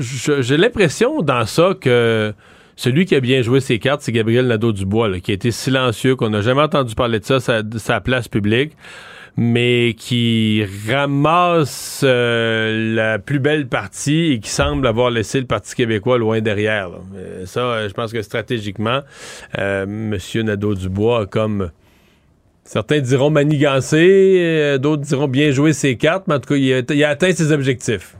j'ai 0.00 0.56
l'impression 0.56 1.20
dans 1.20 1.46
ça 1.46 1.74
que 1.78 2.32
celui 2.76 3.04
qui 3.04 3.14
a 3.14 3.20
bien 3.20 3.42
joué 3.42 3.60
ses 3.60 3.78
cartes, 3.78 4.02
c'est 4.02 4.12
Gabriel 4.12 4.46
Nadeau-Dubois, 4.46 5.20
qui 5.20 5.30
a 5.30 5.34
été 5.34 5.50
silencieux, 5.50 6.16
qu'on 6.16 6.30
n'a 6.30 6.40
jamais 6.40 6.62
entendu 6.62 6.94
parler 6.94 7.20
de 7.20 7.24
ça, 7.24 7.40
sa, 7.40 7.62
sa 7.76 8.00
place 8.00 8.28
publique 8.28 8.72
mais 9.36 9.94
qui 9.98 10.64
ramasse 10.88 12.02
euh, 12.04 12.94
la 12.94 13.18
plus 13.18 13.40
belle 13.40 13.66
partie 13.66 14.32
et 14.32 14.40
qui 14.40 14.50
semble 14.50 14.86
avoir 14.86 15.10
laissé 15.10 15.40
le 15.40 15.46
Parti 15.46 15.74
québécois 15.74 16.18
loin 16.18 16.40
derrière. 16.40 16.90
Ça, 17.46 17.60
euh, 17.60 17.88
je 17.88 17.94
pense 17.94 18.12
que 18.12 18.22
stratégiquement, 18.22 19.00
euh, 19.58 19.82
M. 19.84 20.18
Nadeau-Dubois 20.44 21.22
a 21.22 21.26
comme... 21.26 21.70
Certains 22.66 23.00
diront 23.00 23.28
manigancé, 23.28 24.78
d'autres 24.80 25.02
diront 25.02 25.28
bien 25.28 25.50
jouer 25.50 25.74
ses 25.74 25.96
cartes, 25.96 26.24
mais 26.28 26.36
en 26.36 26.40
tout 26.40 26.54
cas, 26.54 26.56
il 26.56 27.04
a 27.04 27.08
atteint 27.10 27.30
ses 27.30 27.52
objectifs. 27.52 28.16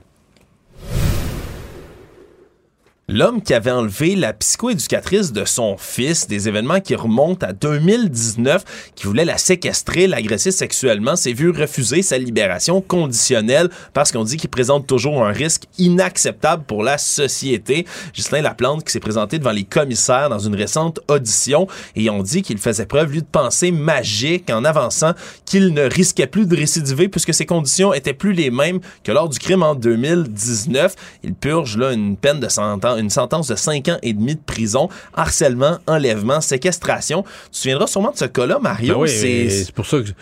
L'homme 3.15 3.41
qui 3.41 3.55
avait 3.55 3.71
enlevé 3.71 4.17
la 4.17 4.33
psychoéducatrice 4.33 5.33
de 5.33 5.45
son 5.45 5.77
fils, 5.79 6.27
des 6.27 6.49
événements 6.49 6.81
qui 6.81 6.97
remontent 6.97 7.47
à 7.47 7.53
2019, 7.53 8.65
qui 8.97 9.07
voulait 9.07 9.25
la 9.25 9.39
séquestrer, 9.39 10.09
l'agresser 10.09 10.51
sexuellement, 10.51 11.15
s'est 11.15 11.33
vu 11.33 11.51
refuser 11.51 12.03
sa 12.03 12.19
libération 12.19 12.81
conditionnelle 12.81 13.71
parce 13.93 14.11
qu'on 14.11 14.25
dit 14.25 14.37
qu'il 14.37 14.51
présente 14.51 14.89
toujours 14.89 15.25
un 15.25 15.31
risque 15.31 15.63
inacceptable 15.79 16.65
pour 16.65 16.83
la 16.83 16.99
société. 16.99 17.87
Ghislain 18.13 18.43
Laplante 18.43 18.83
qui 18.83 18.91
s'est 18.91 18.99
présenté 18.99 19.39
devant 19.39 19.53
les 19.53 19.63
commissaires 19.63 20.29
dans 20.29 20.41
une 20.41 20.57
récente 20.57 20.99
audition 21.07 21.69
et 21.95 22.11
on 22.11 22.21
dit 22.21 22.43
qu'il 22.43 22.59
faisait 22.59 22.87
preuve, 22.87 23.13
lui, 23.13 23.21
de 23.21 23.27
pensée 23.31 23.71
magique 23.71 24.51
en 24.51 24.65
avançant 24.65 25.13
qu'il 25.45 25.73
ne 25.73 25.83
risquait 25.83 26.27
plus 26.27 26.47
de 26.47 26.57
récidiver 26.57 27.09
puisque 27.09 27.33
ses 27.33 27.47
conditions 27.47 27.95
étaient 27.95 28.13
plus 28.13 28.33
les 28.33 28.51
mêmes 28.51 28.81
que 29.05 29.13
lors 29.13 29.29
du 29.29 29.39
crime 29.39 29.63
en 29.63 29.77
2019. 29.77 30.97
Il 31.23 31.35
purge 31.35 31.77
là 31.77 31.93
une 31.93 32.17
peine 32.17 32.41
de 32.41 32.49
100 32.49 32.85
ans, 32.85 33.04
une 33.05 33.11
sentence 33.11 33.49
de 33.49 33.55
5 33.55 33.89
ans 33.89 33.99
et 34.03 34.13
demi 34.13 34.35
de 34.35 34.41
prison, 34.41 34.89
harcèlement, 35.15 35.79
enlèvement, 35.87 36.41
séquestration. 36.41 37.23
Tu 37.23 37.51
te 37.51 37.57
souviendras 37.57 37.87
sûrement 37.87 38.11
de 38.11 38.17
ce 38.17 38.25
cas-là, 38.25 38.59
Mario. 38.61 38.95
Ben 38.95 39.01
oui, 39.01 39.09
c'est 39.09 39.73
pour 39.73 39.87
ça 39.87 39.99
que. 39.99 40.05
Tu 40.07 40.15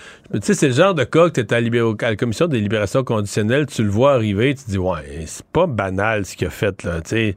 sais, 0.43 0.55
c'est 0.55 0.69
le 0.69 0.75
genre 0.75 0.95
de 0.95 1.05
cas 1.05 1.31
que 1.31 1.41
tu 1.41 1.55
à, 1.55 1.59
à 1.59 2.11
la 2.11 2.17
commission 2.17 2.47
des 2.47 2.61
libérations 2.61 3.05
conditionnelles, 3.05 3.67
tu 3.67 3.83
le 3.83 3.91
vois 3.91 4.15
arriver, 4.15 4.55
tu 4.55 4.65
te 4.65 4.71
dis, 4.71 4.79
ouais, 4.79 5.25
c'est 5.27 5.47
pas 5.47 5.67
banal 5.67 6.25
ce 6.25 6.37
qu'il 6.37 6.47
a 6.47 6.51
fait, 6.51 6.83
là. 6.85 7.01
Tu 7.03 7.11
sais. 7.11 7.37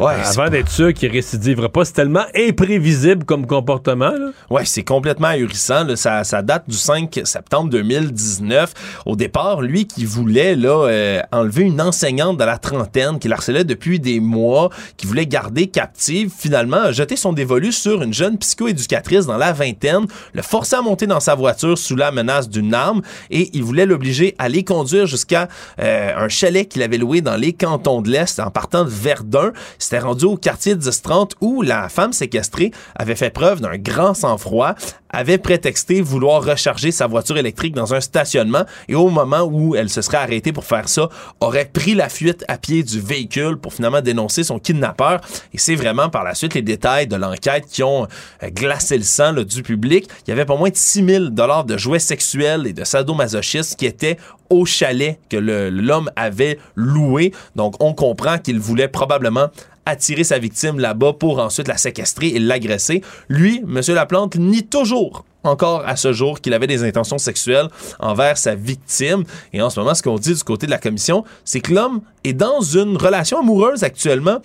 Ouais, 0.00 0.14
c'est 0.22 0.28
Avant 0.30 0.44
pas- 0.44 0.50
d'être 0.50 0.70
sûr 0.70 0.94
qu'il 0.94 1.10
récidivera 1.10 1.68
pas, 1.68 1.84
c'est 1.84 1.92
tellement 1.92 2.24
imprévisible 2.34 3.24
comme 3.24 3.46
comportement. 3.46 4.12
Ouais, 4.48 4.64
c'est 4.64 4.82
complètement 4.82 5.28
ahurissant. 5.28 5.84
là. 5.84 5.96
Ça, 5.96 6.24
ça 6.24 6.42
date 6.42 6.64
du 6.68 6.76
5 6.76 7.20
septembre 7.24 7.70
2019. 7.70 8.72
Au 9.06 9.16
départ, 9.16 9.60
lui 9.62 9.86
qui 9.86 10.04
voulait 10.04 10.56
là 10.56 10.86
euh, 10.88 11.20
enlever 11.32 11.62
une 11.64 11.80
enseignante 11.80 12.38
de 12.38 12.44
la 12.44 12.58
trentaine 12.58 13.18
qui 13.18 13.30
harcelait 13.30 13.64
depuis 13.64 14.00
des 14.00 14.20
mois, 14.20 14.70
qui 14.96 15.06
voulait 15.06 15.26
garder 15.26 15.66
captive, 15.66 16.30
finalement 16.36 16.76
a 16.78 16.92
jeté 16.92 17.16
son 17.16 17.32
dévolu 17.32 17.72
sur 17.72 18.02
une 18.02 18.14
jeune 18.14 18.38
psychoéducatrice 18.38 19.26
dans 19.26 19.36
la 19.36 19.52
vingtaine, 19.52 20.06
le 20.32 20.42
forçait 20.42 20.76
à 20.76 20.82
monter 20.82 21.06
dans 21.06 21.20
sa 21.20 21.34
voiture 21.34 21.76
sous 21.76 21.96
la 21.96 22.10
menace 22.10 22.48
d'une 22.48 22.74
arme 22.74 23.02
et 23.30 23.50
il 23.52 23.62
voulait 23.62 23.86
l'obliger 23.86 24.34
à 24.38 24.48
les 24.48 24.64
conduire 24.64 25.06
jusqu'à 25.06 25.48
euh, 25.80 26.12
un 26.16 26.28
chalet 26.28 26.66
qu'il 26.68 26.82
avait 26.82 26.98
loué 26.98 27.20
dans 27.20 27.36
les 27.36 27.52
cantons 27.52 28.00
de 28.00 28.10
l'Est 28.10 28.40
en 28.40 28.50
partant 28.50 28.84
de 28.84 28.90
Verdun. 28.90 29.52
C'était 29.90 30.04
rendu 30.04 30.24
au 30.24 30.36
quartier 30.36 30.76
1030 30.76 31.34
où 31.40 31.62
la 31.62 31.88
femme 31.88 32.12
séquestrée 32.12 32.70
avait 32.94 33.16
fait 33.16 33.30
preuve 33.30 33.60
d'un 33.60 33.76
grand 33.76 34.14
sang-froid, 34.14 34.76
avait 35.12 35.36
prétexté 35.36 36.00
vouloir 36.00 36.44
recharger 36.44 36.92
sa 36.92 37.08
voiture 37.08 37.36
électrique 37.38 37.74
dans 37.74 37.92
un 37.92 38.00
stationnement 38.00 38.64
et 38.86 38.94
au 38.94 39.08
moment 39.08 39.42
où 39.42 39.74
elle 39.74 39.88
se 39.88 40.00
serait 40.00 40.18
arrêtée 40.18 40.52
pour 40.52 40.64
faire 40.64 40.88
ça, 40.88 41.08
aurait 41.40 41.64
pris 41.64 41.94
la 41.94 42.08
fuite 42.08 42.44
à 42.46 42.56
pied 42.56 42.84
du 42.84 43.00
véhicule 43.00 43.56
pour 43.56 43.74
finalement 43.74 44.00
dénoncer 44.00 44.44
son 44.44 44.60
kidnappeur. 44.60 45.20
Et 45.52 45.58
c'est 45.58 45.74
vraiment 45.74 46.08
par 46.08 46.22
la 46.22 46.36
suite 46.36 46.54
les 46.54 46.62
détails 46.62 47.08
de 47.08 47.16
l'enquête 47.16 47.66
qui 47.66 47.82
ont 47.82 48.06
euh, 48.44 48.50
glacé 48.50 48.96
le 48.96 49.02
sang 49.02 49.32
du 49.32 49.64
public. 49.64 50.08
Il 50.24 50.30
y 50.30 50.32
avait 50.32 50.44
pas 50.44 50.56
moins 50.56 50.70
de 50.70 50.76
6000 50.76 51.30
dollars 51.30 51.64
de 51.64 51.76
jouets 51.76 51.98
sexuels 51.98 52.68
et 52.68 52.72
de 52.72 52.84
sadomasochistes 52.84 53.74
qui 53.74 53.86
étaient 53.86 54.18
au 54.50 54.64
chalet 54.64 55.18
que 55.28 55.36
l'homme 55.36 56.10
avait 56.14 56.58
loué. 56.76 57.32
Donc 57.56 57.74
on 57.80 57.92
comprend 57.94 58.38
qu'il 58.38 58.60
voulait 58.60 58.88
probablement 58.88 59.48
attirer 59.86 60.24
sa 60.24 60.38
victime 60.38 60.78
là-bas 60.78 61.14
pour 61.14 61.38
ensuite 61.38 61.68
la 61.68 61.76
séquestrer 61.76 62.28
et 62.28 62.38
l'agresser. 62.38 63.02
Lui, 63.28 63.58
M. 63.58 63.80
Laplante, 63.94 64.36
nie 64.36 64.64
toujours 64.64 65.24
encore 65.42 65.82
à 65.86 65.96
ce 65.96 66.12
jour 66.12 66.40
qu'il 66.40 66.52
avait 66.52 66.66
des 66.66 66.84
intentions 66.84 67.18
sexuelles 67.18 67.68
envers 67.98 68.36
sa 68.36 68.54
victime. 68.54 69.24
Et 69.52 69.62
en 69.62 69.70
ce 69.70 69.80
moment, 69.80 69.94
ce 69.94 70.02
qu'on 70.02 70.18
dit 70.18 70.34
du 70.34 70.42
côté 70.44 70.66
de 70.66 70.70
la 70.70 70.78
commission, 70.78 71.24
c'est 71.44 71.60
que 71.60 71.72
l'homme 71.72 72.02
est 72.24 72.34
dans 72.34 72.60
une 72.60 72.96
relation 72.96 73.40
amoureuse 73.40 73.82
actuellement, 73.82 74.38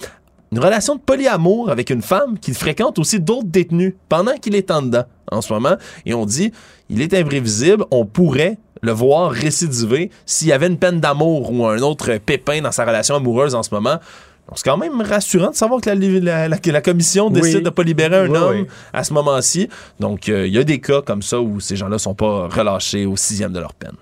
une 0.52 0.60
relation 0.60 0.96
de 0.96 1.02
polyamour 1.02 1.70
avec 1.70 1.90
une 1.90 2.02
femme 2.02 2.40
qui 2.40 2.54
fréquente 2.54 2.98
aussi 3.00 3.20
d'autres 3.20 3.48
détenus 3.48 3.96
pendant 4.08 4.36
qu'il 4.36 4.56
est 4.56 4.72
en 4.72 4.82
dedans 4.82 5.04
en 5.32 5.42
ce 5.42 5.52
moment. 5.52 5.76
Et 6.06 6.14
on 6.14 6.26
dit, 6.26 6.52
il 6.90 7.02
est 7.02 7.14
imprévisible, 7.14 7.86
on 7.92 8.06
pourrait 8.06 8.58
le 8.82 8.92
voir 8.92 9.32
récidiver 9.32 10.12
s'il 10.26 10.50
y 10.50 10.52
avait 10.52 10.68
une 10.68 10.78
peine 10.78 11.00
d'amour 11.00 11.52
ou 11.52 11.66
un 11.66 11.80
autre 11.80 12.18
pépin 12.18 12.62
dans 12.62 12.72
sa 12.72 12.86
relation 12.86 13.16
amoureuse 13.16 13.56
en 13.56 13.64
ce 13.64 13.74
moment. 13.74 14.00
Donc, 14.48 14.58
c'est 14.60 14.70
quand 14.70 14.78
même 14.78 15.02
rassurant 15.02 15.50
de 15.50 15.56
savoir 15.56 15.82
que 15.82 15.90
la, 15.90 15.96
la- 15.96 16.48
la- 16.48 16.58
que 16.60 16.70
la 16.70 16.82
commission 16.82 17.28
Oui. 17.28 17.42
décide 17.42 17.64
de 17.64 17.70
pas 17.72 17.82
libérer 17.84 18.18
un 18.18 18.30
Oui, 18.30 18.38
homme 18.38 18.56
oui. 18.62 18.68
à 18.94 19.04
ce 19.04 19.12
moment-ci. 19.14 19.70
Donc, 20.00 20.30
euh, 20.30 20.46
il 20.46 20.54
y 20.54 20.60
a 20.60 20.64
des 20.64 20.80
cas 20.80 21.02
comme 21.02 21.22
ça 21.24 21.40
où 21.42 21.60
ces 21.60 21.76
gens-là 21.76 21.98
sont 21.98 22.14
pas 22.14 22.48
relâchés 22.48 23.06
au 23.08 23.16
sixième 23.16 23.54
de 23.54 23.60
leur 23.60 23.74
peine. 23.74 23.96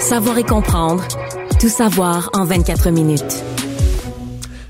Savoir 0.00 0.36
et 0.38 0.42
comprendre. 0.44 1.04
Tout 1.60 1.68
savoir 1.68 2.28
en 2.34 2.44
24 2.44 2.90
minutes. 2.90 3.44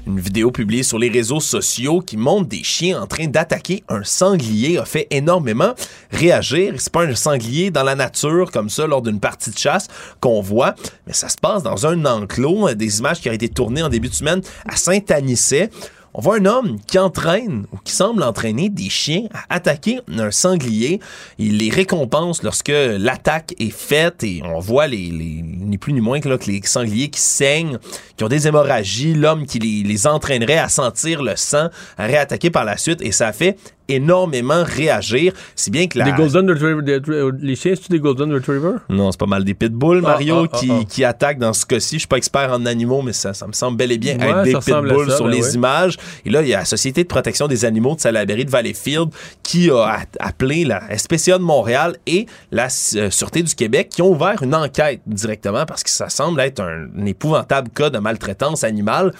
Une 0.05 0.19
vidéo 0.19 0.51
publiée 0.51 0.83
sur 0.83 0.99
les 0.99 1.09
réseaux 1.09 1.39
sociaux 1.39 2.01
qui 2.01 2.17
montre 2.17 2.49
des 2.49 2.65
chiens 2.65 3.01
en 3.01 3.07
train 3.07 3.29
d'attaquer 3.29 3.85
un 3.89 4.03
sanglier 4.03 4.79
a 4.79 4.85
fait 4.85 5.07
énormément 5.11 5.75
réagir. 6.11 6.75
C'est 6.79 6.93
pas 6.93 7.05
un 7.05 7.15
sanglier 7.15 7.71
dans 7.71 7.85
la 7.85 7.95
nature 7.95 8.51
comme 8.51 8.69
ça 8.69 8.89
lors 8.89 9.01
d'une 9.01 9.21
partie 9.21 9.51
de 9.51 9.59
chasse 9.59 9.87
qu'on 10.21 10.41
voit, 10.41 10.75
mais 11.07 11.13
ça 11.13 11.29
se 11.29 11.37
passe 11.39 11.63
dans 11.63 11.87
un 11.87 12.05
enclos. 12.05 12.75
Des 12.75 12.99
images 12.99 13.21
qui 13.21 13.31
ont 13.31 13.33
été 13.33 13.49
tournées 13.49 13.83
en 13.83 13.89
début 13.89 14.09
de 14.09 14.15
semaine 14.15 14.41
à 14.67 14.75
Saint-Anicet. 14.75 15.71
On 16.15 16.21
voit 16.21 16.37
un 16.37 16.45
homme 16.45 16.79
qui 16.87 16.99
entraîne 16.99 17.65
ou 17.73 17.79
qui 17.79 17.93
semble 17.93 18.23
entraîner 18.23 18.69
des 18.69 18.91
chiens 18.91 19.25
à 19.33 19.55
attaquer 19.57 20.01
un 20.19 20.31
sanglier. 20.31 21.01
Il 21.39 21.57
les 21.57 21.71
récompense 21.71 22.43
lorsque 22.43 22.71
l'attaque 22.73 23.55
est 23.59 23.71
faite 23.73 24.23
et 24.23 24.43
on 24.45 24.59
voit 24.59 24.87
les, 24.89 25.07
les- 25.11 25.41
ni 25.43 25.79
plus 25.79 25.95
ni 25.95 26.03
moins 26.03 26.21
que, 26.21 26.29
là, 26.29 26.37
que 26.37 26.51
les 26.51 26.61
sangliers 26.65 27.09
qui 27.09 27.21
saignent, 27.21 27.79
qui 28.17 28.25
ont 28.25 28.29
des 28.29 28.47
hémorragies, 28.47 29.15
l'homme 29.15 29.47
qui 29.47 29.59
les, 29.59 29.83
les 29.89 30.07
entraînerait 30.07 30.59
à 30.59 30.69
sentir 30.69 31.23
le 31.23 31.35
sang, 31.37 31.69
à 31.97 32.05
réattaquer 32.05 32.51
par 32.51 32.67
la 32.67 32.77
suite 32.77 33.01
et 33.01 33.11
ça 33.13 33.33
fait 33.33 33.57
énormément 33.95 34.65
réagir. 34.65 35.33
Si 35.55 35.71
bien 35.71 35.87
que 35.87 35.99
la... 35.99 36.05
Des 36.05 36.13
Golden 36.13 36.49
Retriever. 36.49 37.31
les 37.41 37.57
chiens, 37.57 37.75
c'est-tu 37.75 37.93
des 37.93 38.01
Golden 38.01 38.33
Retriever? 38.33 38.77
Non, 38.89 39.11
c'est 39.11 39.21
pas 39.21 39.27
mal 39.27 39.45
des 39.45 39.55
pitbulls, 39.55 40.01
Mario, 40.01 40.45
ah, 40.45 40.49
ah, 40.53 40.59
qui, 40.59 40.71
ah. 40.71 40.85
qui 40.89 41.05
attaquent 41.05 41.39
dans 41.39 41.53
ce 41.53 41.67
cas-ci. 41.67 41.97
Je 41.97 42.01
suis 42.01 42.09
pas 42.09 42.17
expert 42.17 42.53
en 42.53 42.67
animaux, 42.67 43.03
mais 43.03 43.13
ça, 43.13 43.35
ça 43.35 43.47
me 43.47 43.53
semble 43.53 43.77
bel 43.77 43.93
et 43.93 43.99
bien 43.99 44.19
Ouais, 44.19 44.29
être 44.29 44.43
des 44.43 44.55
pitbulls 44.55 45.11
ça, 45.11 45.17
sur 45.17 45.27
ben 45.27 45.33
les 45.33 45.55
images. 45.55 45.97
Et 46.25 46.31
là, 46.31 46.43
il 46.43 46.49
y 46.49 46.55
a 46.55 46.59
la 46.59 46.65
Société 46.65 47.03
de 47.03 47.09
protection 47.09 47.49
des 47.49 47.65
animaux 47.65 47.95
de 47.95 48.01
Salaberry 48.01 48.45
de 48.45 48.51
Valleyfield 48.51 49.11
qui 49.43 49.71
a 49.71 50.01
appelé 50.21 50.65
la 50.65 50.97
SPCA 50.97 51.39
de 51.39 51.43
Montréal 51.43 51.97
et 52.07 52.27
la 52.51 52.69
euh, 52.97 53.11
Sûreté 53.11 53.43
du 53.43 53.55
Québec 53.55 53.89
qui 53.91 54.03
ont 54.03 54.11
ouvert 54.11 54.43
une 54.43 54.55
enquête 54.55 55.01
directement 55.07 55.67
parce 55.67 55.83
que 55.83 55.91
ça 55.91 56.09
semble 56.09 56.41
être 56.41 56.61
un, 56.61 56.87
un 56.99 57.07
épouvantable 57.07 57.71
cas 57.71 57.91
de 57.91 57.99
maltraitance 57.99 58.65
animale. 58.65 59.13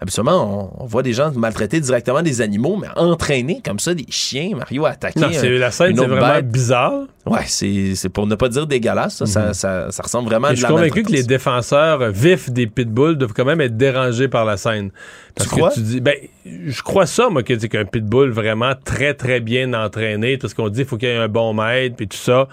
Habituellement, 0.00 0.70
on, 0.78 0.84
on 0.84 0.86
voit 0.86 1.02
des 1.02 1.12
gens 1.12 1.32
maltraiter 1.32 1.80
directement 1.80 2.22
des 2.22 2.40
animaux, 2.40 2.76
mais 2.80 2.86
entraîner 2.94 3.60
comme 3.64 3.80
ça 3.80 3.94
des 3.94 4.06
chiens, 4.08 4.50
Mario, 4.56 4.86
attaquer. 4.86 5.18
Non, 5.18 5.28
c'est- 5.32 5.48
un- 5.48 5.58
la 5.58 5.70
scène, 5.72 5.96
c'est 5.96 6.06
vraiment 6.06 6.34
bête. 6.34 6.48
bizarre. 6.48 7.00
Ouais, 7.26 7.40
c'est 7.46 7.94
c'est 7.96 8.08
pour 8.08 8.26
ne 8.28 8.36
pas 8.36 8.48
dire 8.48 8.66
dégueulasse. 8.66 9.16
Ça, 9.16 9.26
ça, 9.26 9.54
ça, 9.54 9.86
ça 9.90 10.02
ressemble 10.04 10.28
vraiment 10.28 10.46
à 10.46 10.50
de 10.50 10.56
je 10.56 10.64
suis 10.64 10.72
convaincu 10.72 11.02
que 11.02 11.10
les 11.12 11.24
défenseurs 11.24 12.10
vifs 12.12 12.48
des 12.48 12.66
pitbulls 12.68 13.16
doivent 13.16 13.32
quand 13.34 13.44
même 13.44 13.60
être 13.60 13.76
dérangés 13.76 14.28
par 14.28 14.44
la 14.44 14.56
scène. 14.56 14.90
Parce 15.34 15.48
Tu 15.50 15.56
crois? 15.56 15.70
que 15.70 15.74
tu 15.74 15.80
dis, 15.80 16.00
ben, 16.00 16.14
je 16.46 16.82
crois 16.82 17.06
ça, 17.06 17.28
moi, 17.28 17.42
que 17.42 17.58
c'est 17.58 17.68
qu'un 17.68 17.84
pitbull 17.84 18.30
vraiment 18.30 18.72
très, 18.84 19.14
très 19.14 19.40
bien 19.40 19.74
entraîné, 19.74 20.38
tout 20.38 20.48
ce 20.48 20.54
qu'on 20.54 20.68
dit, 20.68 20.80
il 20.80 20.86
faut 20.86 20.96
qu'il 20.96 21.08
y 21.08 21.12
ait 21.12 21.16
un 21.16 21.28
bon 21.28 21.52
maître, 21.54 21.96
puis 21.96 22.06
tout 22.08 22.16
ça. 22.16 22.46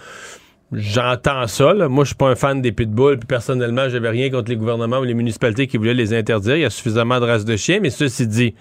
J'entends 0.71 1.47
ça. 1.47 1.73
là. 1.73 1.87
Moi, 1.87 2.03
je 2.03 2.09
suis 2.09 2.15
pas 2.15 2.29
un 2.29 2.35
fan 2.35 2.61
des 2.61 2.71
pitbulls, 2.71 3.17
puis 3.17 3.27
personnellement, 3.27 3.87
j'avais 3.87 4.09
rien 4.09 4.29
contre 4.29 4.49
les 4.49 4.57
gouvernements 4.57 4.99
ou 4.99 5.03
les 5.03 5.13
municipalités 5.13 5.67
qui 5.67 5.77
voulaient 5.77 5.93
les 5.93 6.13
interdire. 6.13 6.55
Il 6.55 6.61
y 6.61 6.65
a 6.65 6.69
suffisamment 6.69 7.19
de 7.19 7.25
races 7.25 7.45
de 7.45 7.55
chiens, 7.55 7.79
mais 7.81 7.89
ceci 7.89 8.27
dit, 8.27 8.55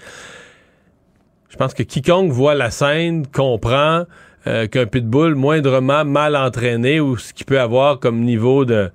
je 1.48 1.56
pense 1.56 1.72
que 1.74 1.82
quiconque 1.82 2.31
voit 2.31 2.55
la 2.55 2.70
scène 2.70 3.26
comprend 3.26 4.05
euh, 4.47 4.66
qu'un 4.66 4.86
pitbull 4.86 5.35
moindrement 5.35 6.05
mal 6.05 6.36
entraîné 6.36 7.01
ou 7.01 7.16
ce 7.16 7.32
qu'il 7.32 7.47
peut 7.47 7.60
avoir 7.60 8.01
comme 8.01 8.20
niveau 8.20 8.64
de 8.64 8.90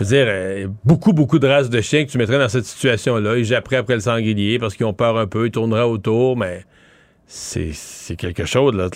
je 0.00 0.04
veux 0.04 0.16
dire, 0.16 0.26
euh, 0.28 0.66
beaucoup, 0.82 1.12
beaucoup 1.12 1.38
de 1.38 1.46
races 1.46 1.68
de 1.68 1.80
chiens 1.82 2.06
que 2.06 2.10
tu 2.10 2.16
mettrais 2.16 2.38
dans 2.38 2.48
cette 2.48 2.64
situation-là. 2.64 3.36
Ils 3.36 3.44
japperaient 3.44 3.76
après 3.76 3.94
le 3.94 4.00
sanglier 4.00 4.58
parce 4.58 4.74
qu'ils 4.74 4.86
ont 4.86 4.94
peur 4.94 5.18
un 5.18 5.26
peu, 5.26 5.46
ils 5.46 5.50
tourneraient 5.50 5.82
autour, 5.82 6.38
mais 6.38 6.64
c'est 7.32 8.16
quelque 8.16 8.44
chose, 8.44 8.74
la 8.74 8.88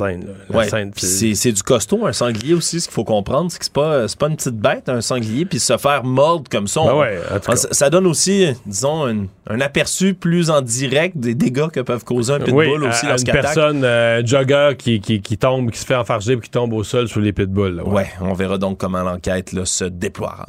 Ouais, 0.51 0.67
puis 0.91 1.37
c'est 1.37 1.53
du 1.53 1.63
costaud, 1.63 2.05
un 2.05 2.13
sanglier 2.13 2.55
aussi. 2.55 2.81
Ce 2.81 2.89
qu'il 2.89 2.95
faut 2.95 3.05
comprendre, 3.05 3.53
c'est 3.53 3.59
que 3.61 3.65
c'est 3.65 3.73
pas, 3.73 4.07
pas 4.19 4.27
une 4.27 4.35
petite 4.35 4.57
bête, 4.57 4.89
un 4.89 5.01
sanglier, 5.01 5.45
puis 5.45 5.61
se 5.61 5.77
faire 5.77 6.03
mordre 6.03 6.51
comme 6.51 6.67
ça. 6.67 6.81
Ben 6.85 6.95
ouais, 6.97 7.21
cas. 7.47 7.55
ça, 7.55 7.91
donne 7.91 8.09
aussi, 8.09 8.49
disons, 8.67 9.07
un, 9.07 9.27
un 9.47 9.61
aperçu 9.61 10.15
plus 10.15 10.51
en 10.51 10.63
direct 10.63 11.17
des 11.17 11.37
dégâts 11.37 11.69
que 11.69 11.79
peuvent 11.79 12.05
causer 12.05 12.33
un 12.33 12.41
pitbull 12.41 12.83
oui, 12.83 12.89
aussi 12.89 13.07
à- 13.07 13.13
à 13.13 13.17
une 13.19 13.25
personne 13.25 13.85
euh, 13.85 14.27
jogger 14.27 14.71
qui, 14.77 15.01
qui, 15.01 15.23
qui 15.23 15.39
tombe, 15.39 15.71
qui 15.71 15.79
se 15.79 15.87
fait 15.87 15.95
enfarger 15.95 16.33
et 16.33 16.41
qui 16.41 16.51
tombe 16.51 16.73
au 16.73 16.83
sol 16.83 17.07
sous 17.07 17.21
les 17.21 17.33
pitbulls. 17.33 17.77
là, 17.77 17.85
ouais. 17.85 17.95
Ouais, 17.95 18.11
on 18.21 18.33
verra 18.35 18.59
donc 18.59 18.79
comment 18.79 19.05
l'enquête 19.05 19.55
se 19.65 19.85
déploiera. 19.85 20.49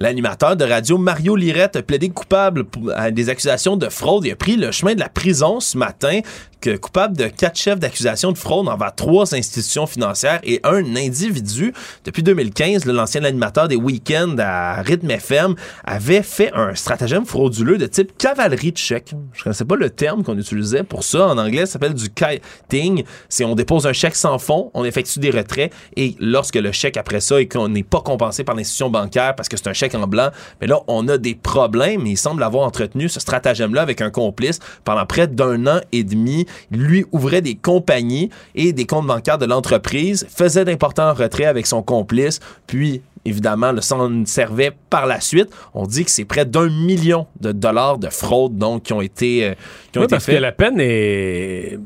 L'animateur 0.00 0.54
de 0.56 0.64
radio 0.64 0.96
Mario 0.96 1.34
Lirette 1.34 1.74
a 1.74 1.82
plaidé 1.82 2.08
coupable 2.08 2.66
à 2.94 3.10
des 3.10 3.30
accusations 3.30 3.76
de 3.76 3.88
fraude. 3.88 4.26
Il 4.26 4.30
a 4.30 4.36
pris 4.36 4.56
le 4.56 4.70
chemin 4.70 4.94
de 4.94 5.00
la 5.00 5.08
prison 5.08 5.58
ce 5.58 5.76
matin 5.76 6.20
que- 6.60 6.76
coupable 6.76 7.16
de 7.16 7.26
quatre 7.28 7.56
chefs 7.58 7.78
d'accusation 7.78 8.32
de 8.32 8.38
fraude 8.38 8.68
envers 8.68 8.94
trois 8.94 9.34
institutions 9.34 9.86
financières 9.86 10.40
et 10.42 10.60
un 10.64 10.96
individu. 10.96 11.72
Depuis 12.04 12.22
2015, 12.22 12.84
là, 12.84 12.92
l'ancien 12.92 13.24
animateur 13.24 13.68
des 13.68 13.76
week-ends 13.76 14.36
à 14.38 14.80
Rythme 14.82 15.10
FM 15.10 15.54
avait 15.84 16.22
fait 16.22 16.50
un 16.54 16.74
stratagème 16.74 17.24
frauduleux 17.26 17.78
de 17.78 17.86
type 17.86 18.16
cavalerie 18.18 18.72
de 18.72 18.78
chèque. 18.78 19.14
Je 19.32 19.42
connaissais 19.42 19.64
pas 19.64 19.76
le 19.76 19.90
terme 19.90 20.22
qu'on 20.22 20.38
utilisait 20.38 20.82
pour 20.82 21.04
ça. 21.04 21.28
En 21.28 21.38
anglais, 21.38 21.66
ça 21.66 21.74
s'appelle 21.74 21.94
du 21.94 22.08
kiting. 22.10 23.04
C'est 23.28 23.44
on 23.44 23.54
dépose 23.54 23.86
un 23.86 23.92
chèque 23.92 24.16
sans 24.16 24.38
fond, 24.38 24.70
on 24.74 24.84
effectue 24.84 25.18
des 25.20 25.30
retraits 25.30 25.72
et 25.96 26.16
lorsque 26.18 26.56
le 26.56 26.72
chèque 26.72 26.96
après 26.96 27.20
ça 27.20 27.40
et 27.40 27.48
qu'on 27.48 27.68
n'est 27.68 27.82
pas 27.82 28.00
compensé 28.00 28.44
par 28.44 28.54
l'institution 28.54 28.90
bancaire 28.90 29.34
parce 29.36 29.48
que 29.48 29.56
c'est 29.56 29.68
un 29.68 29.72
chèque 29.72 29.94
en 29.94 30.06
blanc, 30.06 30.30
mais 30.60 30.66
là, 30.66 30.80
on 30.88 31.06
a 31.08 31.18
des 31.18 31.34
problèmes. 31.34 32.06
Il 32.06 32.16
semble 32.16 32.42
avoir 32.42 32.66
entretenu 32.66 33.08
ce 33.08 33.20
stratagème-là 33.20 33.82
avec 33.82 34.00
un 34.00 34.10
complice 34.10 34.58
pendant 34.84 35.06
près 35.06 35.26
d'un 35.28 35.66
an 35.66 35.80
et 35.92 36.04
demi. 36.04 36.46
Lui 36.70 37.04
ouvrait 37.12 37.42
des 37.42 37.54
compagnies 37.54 38.30
et 38.54 38.72
des 38.72 38.86
comptes 38.86 39.06
bancaires 39.06 39.38
de 39.38 39.46
l'entreprise, 39.46 40.26
faisait 40.28 40.64
d'importants 40.64 41.12
retraits 41.14 41.46
avec 41.46 41.66
son 41.66 41.82
complice, 41.82 42.40
puis 42.66 43.02
évidemment, 43.24 43.72
le 43.72 43.80
s'en 43.80 44.24
servait 44.24 44.72
par 44.90 45.06
la 45.06 45.20
suite. 45.20 45.48
On 45.74 45.86
dit 45.86 46.04
que 46.04 46.10
c'est 46.10 46.24
près 46.24 46.44
d'un 46.46 46.68
million 46.70 47.26
de 47.40 47.52
dollars 47.52 47.98
de 47.98 48.08
fraude 48.08 48.56
donc 48.56 48.84
qui 48.84 48.92
ont 48.92 49.00
été, 49.02 49.44
euh, 49.44 49.54
qui 49.92 49.98
ont 49.98 50.02
Oui, 50.02 50.04
été 50.06 50.14
parce 50.14 50.24
faits. 50.24 50.36
que 50.36 50.40
la 50.40 50.52
peine 50.52 50.76
est. 50.80 51.78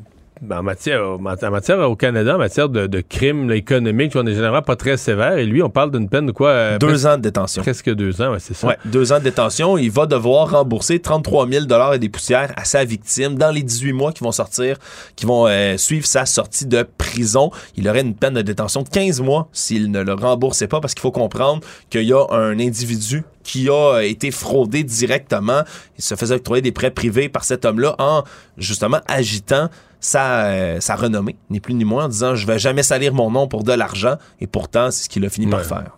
ben, 0.43 0.59
En 0.59 0.63
matière, 0.63 1.03
en 1.03 1.19
matière 1.19 1.79
au 1.89 1.95
Canada, 1.95 2.35
en 2.35 2.37
matière 2.37 2.69
de, 2.69 2.87
de 2.87 3.01
crimes 3.01 3.51
économiques, 3.51 4.13
on 4.15 4.25
est 4.25 4.33
généralement 4.33 4.61
pas 4.61 4.75
très 4.75 4.97
sévère. 4.97 5.37
Et 5.37 5.45
lui, 5.45 5.63
on 5.63 5.69
parle 5.69 5.91
d'une 5.91 6.09
peine 6.09 6.25
de 6.25 6.31
quoi 6.31 6.49
euh, 6.49 6.77
Deux 6.77 6.87
presque- 6.87 7.05
ans 7.05 7.17
de 7.17 7.21
détention. 7.21 7.61
Presque 7.63 7.93
deux 7.93 8.21
ans, 8.21 8.31
ouais, 8.31 8.39
c'est 8.39 8.53
ça. 8.53 8.67
Ouais, 8.67 8.77
deux 8.85 9.11
ans 9.11 9.19
de 9.19 9.23
détention. 9.23 9.77
Il 9.77 9.91
va 9.91 10.05
devoir 10.05 10.51
rembourser 10.51 10.99
33 10.99 11.47
000 11.47 11.65
et 11.93 11.99
des 11.99 12.09
poussières 12.09 12.51
à 12.55 12.65
sa 12.65 12.83
victime 12.85 13.35
dans 13.35 13.51
les 13.51 13.63
18 13.63 13.93
mois 13.93 14.11
qui 14.11 14.23
vont 14.23 14.31
sortir, 14.31 14.77
qui 15.15 15.25
vont 15.25 15.47
euh, 15.47 15.77
suivre 15.77 16.05
sa 16.05 16.25
sortie 16.25 16.65
de 16.65 16.83
prison. 16.97 17.51
Il 17.75 17.87
aurait 17.87 18.01
une 18.01 18.15
peine 18.15 18.33
de 18.33 18.41
détention 18.41 18.83
de 18.83 18.89
15 18.89 19.21
mois 19.21 19.47
s'il 19.53 19.91
ne 19.91 20.01
le 20.03 20.13
remboursait 20.13 20.67
pas 20.67 20.79
parce 20.81 20.93
qu'il 20.93 21.01
faut 21.01 21.11
comprendre 21.11 21.61
qu'il 21.89 22.03
y 22.03 22.13
a 22.13 22.25
un 22.31 22.59
individu 22.59 23.23
qui 23.43 23.69
a 23.69 23.95
euh, 23.95 23.99
été 24.01 24.31
fraudé 24.31 24.83
directement. 24.83 25.63
Il 25.97 26.03
se 26.03 26.15
faisait 26.15 26.35
octroyer 26.35 26.61
des 26.61 26.71
prêts 26.71 26.91
privés 26.91 27.29
par 27.29 27.43
cet 27.43 27.65
homme-là 27.65 27.95
en 27.99 28.23
justement 28.57 28.99
agitant 29.07 29.69
sa, 30.03 30.45
euh, 30.47 30.79
sa 30.81 30.95
renommée, 30.95 31.35
ni 31.49 31.59
plus 31.59 31.73
ni 31.73 31.85
moins, 31.85 32.05
en 32.05 32.09
disant 32.09 32.35
je 32.35 32.45
vais 32.45 32.59
jamais 32.59 32.83
salir 32.83 33.13
mon 33.13 33.31
nom 33.31 33.47
pour 33.47 33.63
de 33.63 33.71
l'argent. 33.73 34.15
Et 34.41 34.47
pourtant, 34.47 34.91
c'est 34.91 35.03
ce 35.05 35.09
qu'il 35.09 35.25
a 35.25 35.29
fini 35.29 35.47
par 35.47 35.61
faire. 35.63 35.97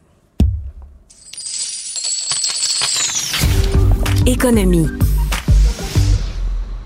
Économie. 4.25 4.87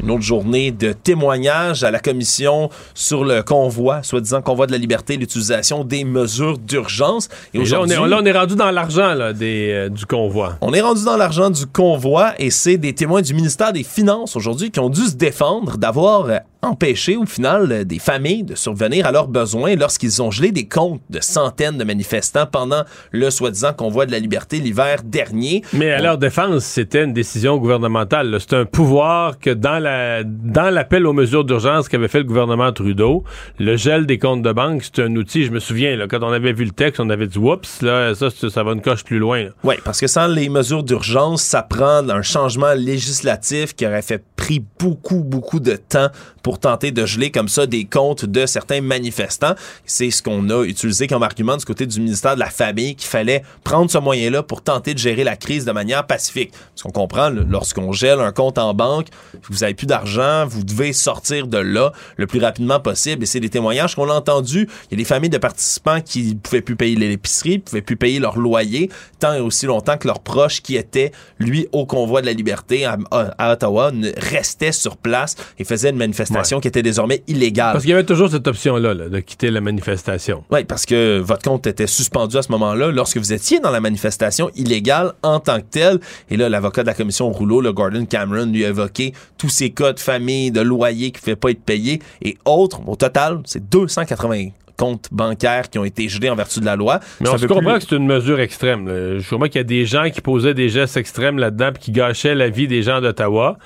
Une 0.01 0.11
autre 0.11 0.21
journée 0.23 0.71
de 0.71 0.93
témoignage 0.93 1.83
à 1.83 1.91
la 1.91 1.99
commission 1.99 2.69
sur 2.93 3.25
le 3.25 3.43
convoi, 3.43 4.01
soi-disant 4.01 4.41
convoi 4.41 4.65
de 4.65 4.71
la 4.71 4.77
liberté, 4.77 5.17
l'utilisation 5.17 5.83
des 5.83 6.05
mesures 6.05 6.57
d'urgence. 6.57 7.27
Et 7.53 7.57
là, 7.57 7.63
on 7.81 7.83
aujourd'hui- 7.83 7.93
est, 7.95 8.07
là, 8.07 8.19
on 8.21 8.25
est 8.25 8.31
rendu 8.31 8.55
dans 8.55 8.71
l'argent 8.71 9.13
là, 9.13 9.33
des, 9.33 9.71
euh, 9.73 9.89
du 9.89 10.05
convoi. 10.05 10.55
on 10.61 10.73
est 10.73 10.79
rendu 10.81 11.03
dans 11.03 11.17
l'argent 11.17 11.49
du 11.49 11.65
convoi 11.65 12.31
et 12.39 12.49
c'est 12.49 12.77
des 12.77 12.93
témoins 12.93 13.21
du 13.21 13.33
ministère 13.33 13.73
des 13.73 13.83
Finances 13.83 14.37
aujourd'hui 14.37 14.71
qui 14.71 14.79
ont 14.79 14.89
dû 14.89 15.01
se 15.05 15.15
défendre 15.15 15.77
d'avoir 15.77 16.29
empêché 16.61 17.15
au 17.15 17.25
final 17.25 17.71
euh, 17.71 17.83
des 17.83 17.99
familles 17.99 18.43
de 18.43 18.55
survenir 18.55 19.05
à 19.05 19.11
leurs 19.11 19.27
besoins 19.27 19.75
lorsqu'ils 19.75 20.21
ont 20.21 20.31
gelé 20.31 20.51
des 20.51 20.67
comptes 20.67 21.01
de 21.09 21.19
centaines 21.21 21.77
de 21.77 21.83
manifestants 21.83 22.45
pendant 22.45 22.83
le 23.11 23.29
soi-disant 23.29 23.73
convoi 23.73 24.05
de 24.05 24.11
la 24.11 24.19
liberté 24.19 24.59
l'hiver 24.59 25.03
dernier. 25.03 25.63
Mais 25.73 25.91
à 25.91 26.01
leur 26.01 26.17
défense, 26.17 26.65
c'était 26.65 27.03
une 27.03 27.13
décision 27.13 27.57
gouvernementale. 27.57 28.37
C'est 28.39 28.55
un 28.55 28.65
pouvoir 28.65 29.39
que 29.39 29.49
dans 29.49 29.79
la 29.79 30.23
dans 30.23 30.69
l'appel 30.69 31.05
aux 31.05 31.13
mesures 31.13 31.45
d'urgence 31.45 31.87
qu'avait 31.87 32.07
fait 32.07 32.19
le 32.19 32.25
gouvernement 32.25 32.71
Trudeau, 32.71 33.23
le 33.57 33.77
gel 33.77 34.05
des 34.05 34.17
comptes 34.17 34.41
de 34.41 34.51
banque, 34.51 34.83
c'est 34.83 35.03
un 35.03 35.15
outil. 35.15 35.45
Je 35.45 35.51
me 35.51 35.59
souviens, 35.59 35.95
là, 35.95 36.07
quand 36.07 36.23
on 36.23 36.31
avait 36.31 36.53
vu 36.53 36.65
le 36.65 36.71
texte, 36.71 36.99
on 36.99 37.09
avait 37.09 37.27
dit 37.27 37.37
oups, 37.37 37.81
là, 37.81 38.13
ça, 38.15 38.29
ça 38.29 38.63
va 38.63 38.71
une 38.73 38.81
coche 38.81 39.03
plus 39.03 39.19
loin. 39.19 39.47
Oui, 39.63 39.75
parce 39.83 39.99
que 39.99 40.07
sans 40.07 40.27
les 40.27 40.49
mesures 40.49 40.83
d'urgence, 40.83 41.41
ça 41.41 41.61
prend 41.61 42.09
un 42.09 42.21
changement 42.21 42.73
législatif 42.73 43.75
qui 43.75 43.85
aurait 43.85 44.01
fait 44.01 44.23
pris 44.35 44.63
beaucoup, 44.79 45.23
beaucoup 45.23 45.59
de 45.59 45.75
temps 45.75 46.09
pour 46.43 46.48
tenter 46.57 46.89
de 46.91 47.05
geler 47.05 47.29
comme 47.29 47.49
ça 47.49 47.67
des 47.67 47.85
comptes 47.85 48.25
de 48.25 48.47
certains 48.47 48.81
manifestants. 48.81 49.53
C'est 49.85 50.09
ce 50.09 50.23
qu'on 50.23 50.49
a 50.49 50.63
utilisé 50.63 51.05
comme 51.05 51.21
argument 51.21 51.57
du 51.57 51.65
côté 51.65 51.85
du 51.85 51.99
ministère 51.99 52.33
de 52.33 52.39
la 52.39 52.49
Famille 52.49 52.95
qu'il 52.95 53.07
fallait 53.07 53.43
prendre 53.63 53.91
ce 53.91 53.97
moyen-là 53.97 54.41
pour 54.41 54.63
tenter 54.63 54.93
de 54.95 54.99
gérer 54.99 55.23
la 55.23 55.35
crise 55.35 55.65
de 55.65 55.71
manière 55.71 56.07
pacifique. 56.07 56.51
Parce 56.51 56.81
qu'on 56.81 56.91
comprend, 56.91 57.29
lorsqu'on 57.29 57.91
gèle 57.91 58.19
un 58.21 58.31
compte 58.31 58.57
en 58.57 58.73
banque, 58.73 59.07
vous 59.49 59.63
avez 59.63 59.73
plus 59.73 59.85
d'argent, 59.85 60.47
vous 60.47 60.63
devez 60.63 60.93
sortir 60.93 61.45
de 61.45 61.57
là 61.57 61.91
le 62.17 62.25
plus 62.25 62.39
rapidement 62.39 62.79
possible. 62.79 63.23
Et 63.23 63.25
c'est 63.25 63.39
des 63.39 63.49
témoignages 63.49 63.95
qu'on 63.95 64.09
a 64.09 64.13
entendus. 64.13 64.67
Il 64.85 64.91
y 64.91 64.93
a 64.95 64.97
des 64.97 65.05
familles 65.05 65.29
de 65.29 65.37
participants 65.37 66.01
qui 66.01 66.35
pouvaient 66.35 66.61
plus 66.61 66.75
payer 66.75 66.95
l'épicerie, 66.95 67.59
pouvaient 67.59 67.81
plus 67.81 67.97
payer 67.97 68.19
leur 68.19 68.37
loyer, 68.39 68.89
tant 69.19 69.33
et 69.33 69.39
aussi 69.41 69.65
longtemps 69.65 69.97
que 69.97 70.07
leurs 70.07 70.21
proches 70.21 70.61
qui 70.61 70.77
étaient, 70.77 71.11
lui, 71.37 71.67
au 71.73 71.85
convoi 71.85 72.21
de 72.21 72.25
la 72.25 72.33
liberté 72.33 72.85
à, 72.85 72.97
à 73.11 73.53
Ottawa, 73.53 73.91
ne- 73.91 74.11
restaient 74.17 74.71
sur 74.71 74.95
place 74.97 75.35
et 75.57 75.63
faisaient 75.63 75.89
une 75.89 75.97
manifestation 75.97 76.38
qui 76.61 76.67
était 76.67 76.81
désormais 76.83 77.23
illégale. 77.27 77.73
Parce 77.73 77.83
qu'il 77.83 77.91
y 77.91 77.93
avait 77.93 78.03
toujours 78.03 78.29
cette 78.29 78.47
option-là 78.47 78.93
là, 78.93 79.09
de 79.09 79.19
quitter 79.19 79.51
la 79.51 79.61
manifestation. 79.61 80.43
Oui, 80.51 80.63
parce 80.63 80.85
que 80.85 81.19
votre 81.19 81.41
compte 81.43 81.67
était 81.67 81.87
suspendu 81.87 82.37
à 82.37 82.41
ce 82.41 82.51
moment-là 82.51 82.91
lorsque 82.91 83.17
vous 83.17 83.33
étiez 83.33 83.59
dans 83.59 83.71
la 83.71 83.79
manifestation 83.81 84.49
illégale 84.55 85.13
en 85.23 85.39
tant 85.39 85.57
que 85.59 85.65
telle. 85.69 85.99
Et 86.29 86.37
là, 86.37 86.49
l'avocat 86.49 86.81
de 86.81 86.87
la 86.87 86.93
commission 86.93 87.27
au 87.27 87.31
rouleau, 87.31 87.61
le 87.61 87.73
Gordon 87.73 88.05
Cameron, 88.05 88.45
lui 88.45 88.65
a 88.65 88.69
évoqué 88.69 89.13
tous 89.37 89.49
ces 89.49 89.69
cas 89.71 89.93
de 89.93 89.99
famille, 89.99 90.51
de 90.51 90.61
loyer 90.61 91.11
qui 91.11 91.17
ne 91.17 91.21
pouvaient 91.21 91.35
pas 91.35 91.51
être 91.51 91.61
payés 91.63 91.99
et 92.21 92.37
autres. 92.45 92.79
Au 92.87 92.95
total, 92.95 93.39
c'est 93.45 93.69
280 93.69 94.49
comptes 94.77 95.09
bancaires 95.11 95.69
qui 95.69 95.77
ont 95.77 95.83
été 95.83 96.07
gelés 96.07 96.29
en 96.29 96.35
vertu 96.35 96.61
de 96.61 96.65
la 96.65 96.77
loi. 96.77 97.01
Mais 97.19 97.25
C'est 97.27 97.33
on 97.33 97.37
se 97.37 97.45
comprend 97.47 97.71
plus- 97.73 97.79
que 97.83 97.89
c'est 97.89 97.95
une 97.97 98.05
mesure 98.07 98.39
extrême. 98.39 98.87
là. 98.87 99.19
Je 99.19 99.29
comprends 99.29 99.47
qu'il 99.47 99.57
y 99.57 99.59
a 99.59 99.63
des 99.65 99.85
gens 99.85 100.09
qui 100.09 100.21
posaient 100.21 100.53
des 100.53 100.69
gestes 100.69 100.95
extrêmes 100.95 101.37
là-dedans 101.37 101.71
puis 101.73 101.83
qui 101.83 101.91
gâchaient 101.91 102.33
la 102.33 102.47
vie 102.49 102.65
des 102.67 102.81
gens 102.81 103.01
d'Ottawa. 103.01 103.57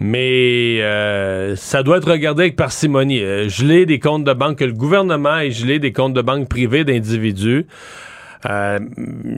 Mais 0.00 0.80
euh, 0.80 1.54
ça 1.56 1.82
doit 1.82 1.98
être 1.98 2.10
regardé 2.10 2.44
avec 2.44 2.56
parcimonie. 2.56 3.20
Euh, 3.20 3.48
geler 3.48 3.86
des 3.86 4.00
comptes 4.00 4.24
de 4.24 4.32
banque, 4.32 4.58
que 4.58 4.64
le 4.64 4.72
gouvernement 4.72 5.38
ait 5.38 5.50
gelé 5.50 5.78
des 5.78 5.92
comptes 5.92 6.14
de 6.14 6.22
banque 6.22 6.48
privés 6.48 6.84
d'individus. 6.84 7.66
Euh, 8.46 8.78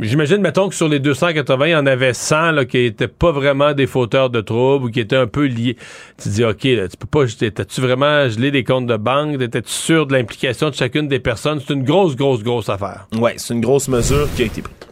J'imagine, 0.00 0.38
mettons 0.38 0.68
que 0.68 0.74
sur 0.74 0.88
les 0.88 0.98
280, 0.98 1.66
il 1.66 1.70
y 1.70 1.76
en 1.76 1.86
avait 1.86 2.12
100 2.12 2.52
là, 2.52 2.64
qui 2.64 2.78
étaient 2.78 3.06
pas 3.06 3.30
vraiment 3.30 3.72
des 3.72 3.86
fauteurs 3.86 4.30
de 4.30 4.40
troubles 4.40 4.86
ou 4.86 4.90
qui 4.90 5.00
étaient 5.00 5.16
un 5.16 5.28
peu 5.28 5.46
liés. 5.46 5.76
Tu 6.20 6.28
dis, 6.30 6.44
OK, 6.44 6.64
là, 6.64 6.88
tu 6.88 6.96
peux 6.96 7.06
pas, 7.06 7.26
t'as-tu 7.26 7.80
vraiment 7.80 8.28
gelé 8.28 8.50
des 8.50 8.64
comptes 8.64 8.86
de 8.86 8.96
banque? 8.96 9.40
Étais-tu 9.40 9.70
sûr 9.70 10.06
de 10.06 10.12
l'implication 10.12 10.70
de 10.70 10.74
chacune 10.74 11.06
des 11.06 11.20
personnes? 11.20 11.60
C'est 11.64 11.74
une 11.74 11.84
grosse, 11.84 12.16
grosse, 12.16 12.42
grosse 12.42 12.68
affaire. 12.68 13.06
Oui, 13.16 13.32
c'est 13.36 13.54
une 13.54 13.60
grosse 13.60 13.88
mesure 13.88 14.28
qui 14.34 14.42
a 14.42 14.46
été 14.46 14.62
prise. 14.62 14.85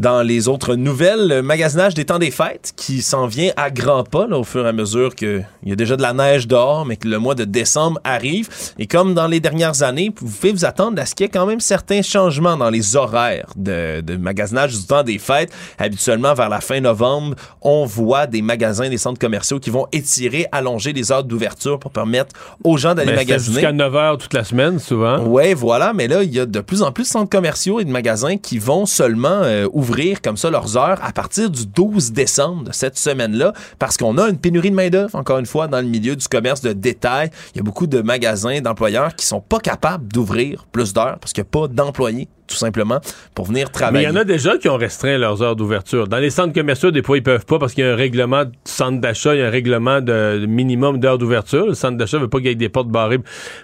Dans 0.00 0.22
les 0.22 0.48
autres 0.48 0.74
nouvelles, 0.74 1.28
le 1.28 1.40
magasinage 1.40 1.94
des 1.94 2.04
temps 2.04 2.18
des 2.18 2.32
fêtes 2.32 2.72
qui 2.76 3.00
s'en 3.00 3.28
vient 3.28 3.52
à 3.56 3.70
grands 3.70 4.02
pas 4.02 4.26
là, 4.26 4.36
au 4.36 4.42
fur 4.42 4.66
et 4.66 4.68
à 4.68 4.72
mesure 4.72 5.14
qu'il 5.14 5.46
y 5.64 5.70
a 5.70 5.76
déjà 5.76 5.96
de 5.96 6.02
la 6.02 6.12
neige 6.12 6.48
dehors, 6.48 6.84
mais 6.84 6.96
que 6.96 7.06
le 7.06 7.20
mois 7.20 7.36
de 7.36 7.44
décembre 7.44 8.00
arrive. 8.02 8.48
Et 8.76 8.88
comme 8.88 9.14
dans 9.14 9.28
les 9.28 9.38
dernières 9.38 9.84
années, 9.84 10.12
vous 10.18 10.26
pouvez 10.26 10.50
vous 10.50 10.64
attendre 10.64 11.00
à 11.00 11.06
ce 11.06 11.14
qu'il 11.14 11.24
y 11.24 11.26
ait 11.28 11.30
quand 11.30 11.46
même 11.46 11.60
certains 11.60 12.02
changements 12.02 12.56
dans 12.56 12.70
les 12.70 12.96
horaires 12.96 13.46
de, 13.54 14.00
de 14.00 14.16
magasinage 14.16 14.76
du 14.76 14.84
temps 14.84 15.04
des 15.04 15.18
fêtes. 15.18 15.52
Habituellement, 15.78 16.34
vers 16.34 16.48
la 16.48 16.60
fin 16.60 16.80
novembre, 16.80 17.36
on 17.62 17.84
voit 17.84 18.26
des 18.26 18.42
magasins, 18.42 18.88
des 18.88 18.98
centres 18.98 19.20
commerciaux 19.20 19.60
qui 19.60 19.70
vont 19.70 19.86
étirer, 19.92 20.46
allonger 20.50 20.92
les 20.92 21.12
heures 21.12 21.22
d'ouverture 21.22 21.78
pour 21.78 21.92
permettre 21.92 22.34
aux 22.64 22.76
gens 22.76 22.96
d'aller 22.96 23.14
magasiner. 23.14 23.54
jusqu'à 23.54 23.72
9 23.72 23.92
h 23.92 24.18
toute 24.18 24.34
la 24.34 24.42
semaine, 24.42 24.80
souvent. 24.80 25.20
Ouais, 25.20 25.54
voilà, 25.54 25.92
mais 25.92 26.08
là, 26.08 26.24
il 26.24 26.34
y 26.34 26.40
a 26.40 26.46
de 26.46 26.60
plus 26.60 26.82
en 26.82 26.90
plus 26.90 27.04
de 27.04 27.08
centres 27.08 27.30
commerciaux 27.30 27.78
et 27.78 27.84
de 27.84 27.90
magasins 27.90 28.38
qui 28.38 28.58
vont 28.58 28.86
seulement 28.86 29.28
euh, 29.44 29.68
ouvrir 29.72 29.83
comme 30.22 30.36
ça 30.36 30.50
leurs 30.50 30.76
heures 30.76 30.98
à 31.02 31.12
partir 31.12 31.50
du 31.50 31.66
12 31.66 32.12
décembre 32.12 32.64
de 32.64 32.72
cette 32.72 32.96
semaine-là, 32.96 33.52
parce 33.78 33.96
qu'on 33.96 34.18
a 34.18 34.28
une 34.28 34.38
pénurie 34.38 34.70
de 34.70 34.76
main-d'œuvre, 34.76 35.14
encore 35.14 35.38
une 35.38 35.46
fois, 35.46 35.68
dans 35.68 35.80
le 35.80 35.86
milieu 35.86 36.16
du 36.16 36.26
commerce 36.28 36.60
de 36.60 36.72
détail. 36.72 37.30
Il 37.54 37.58
y 37.58 37.60
a 37.60 37.62
beaucoup 37.62 37.86
de 37.86 38.00
magasins, 38.00 38.60
d'employeurs 38.60 39.14
qui 39.14 39.26
sont 39.26 39.40
pas 39.40 39.58
capables 39.58 40.08
d'ouvrir 40.08 40.66
plus 40.72 40.92
d'heures 40.92 41.18
parce 41.20 41.32
qu'il 41.32 41.42
n'y 41.42 41.48
a 41.48 41.50
pas 41.50 41.68
d'employés, 41.68 42.28
tout 42.46 42.56
simplement, 42.56 43.00
pour 43.34 43.46
venir 43.46 43.66
Mais 43.66 43.70
il 43.70 43.72
travailler. 43.72 44.06
y 44.06 44.10
en 44.10 44.16
a 44.16 44.24
déjà 44.24 44.58
qui 44.58 44.68
ont 44.68 44.76
restreint 44.76 45.16
leurs 45.16 45.42
heures 45.42 45.56
d'ouverture. 45.56 46.08
Dans 46.08 46.18
les 46.18 46.30
centres 46.30 46.52
commerciaux, 46.52 46.90
des 46.90 47.02
fois, 47.02 47.16
ils 47.16 47.22
peuvent 47.22 47.46
pas 47.46 47.58
parce 47.58 47.74
qu'il 47.74 47.84
y 47.84 47.86
a 47.86 47.92
un 47.92 47.96
règlement 47.96 48.44
de 48.44 48.52
centre 48.64 49.00
d'achat, 49.00 49.34
il 49.34 49.40
y 49.40 49.42
a 49.42 49.46
un 49.46 49.50
règlement 49.50 50.00
de, 50.00 50.44
minimum 50.46 50.98
d'heures 50.98 51.18
d'ouverture. 51.18 51.66
Le 51.66 51.74
centre 51.74 51.96
d'achat 51.96 52.18
veut 52.18 52.28
pas 52.28 52.38
qu'il 52.38 52.48
y 52.48 52.50
ait 52.50 52.54
des 52.54 52.68
portes 52.68 52.88
barrées. 52.88 53.20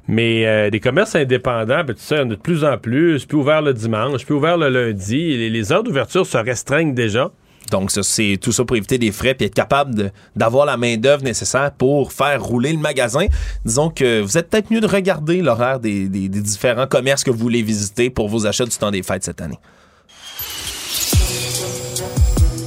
Mais 0.09 0.47
euh, 0.47 0.71
des 0.71 0.81
commerces 0.81 1.15
indépendants, 1.15 1.85
ben, 1.85 1.95
tu 1.95 2.03
sais, 2.03 2.17
il 2.17 2.19
y 2.19 2.23
en 2.23 2.31
a 2.31 2.35
de 2.35 2.37
plus 2.37 2.65
en 2.65 2.79
plus. 2.79 3.27
Plus 3.27 3.39
ouvert 3.39 3.63
le 3.63 3.75
dimanche, 3.75 4.25
plus 4.25 4.35
ouvert 4.35 4.57
le 4.57 4.69
lundi. 4.69 5.37
Les, 5.37 5.51
les 5.51 5.73
heures 5.73 5.83
d'ouverture 5.83 6.27
se 6.27 6.39
restreignent 6.39 6.95
déjà. 6.95 7.31
Donc, 7.71 7.91
c'est 7.93 8.37
tout 8.41 8.53
ça 8.53 8.65
pour 8.65 8.77
éviter 8.77 8.99
des 8.99 9.13
frais 9.13 9.35
puis 9.35 9.47
être 9.47 9.55
capable 9.55 10.13
d'avoir 10.37 10.67
la 10.67 10.77
main-d'œuvre 10.77 11.23
nécessaire 11.23 11.71
pour 11.73 12.13
faire 12.13 12.43
rouler 12.43 12.73
le 12.73 12.79
magasin. 12.79 13.27
Disons 13.65 13.91
que 13.91 14.21
vous 14.21 14.37
êtes 14.37 14.51
peut-être 14.51 14.71
mieux 14.71 14.81
de 14.81 14.87
regarder 14.87 15.41
l'horaire 15.41 15.79
des- 15.81 16.09
des 16.09 16.29
différents 16.29 16.87
commerces 16.87 17.23
que 17.25 17.31
vous 17.31 17.39
voulez 17.39 17.63
visiter 17.63 18.11
pour 18.11 18.29
vos 18.29 18.47
achats 18.47 18.65
du 18.65 18.77
temps 18.77 18.91
des 18.91 19.03
fêtes 19.03 19.25
cette 19.25 19.41
année. 19.41 19.59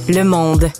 Le 0.08 0.22
monde. 0.22 0.70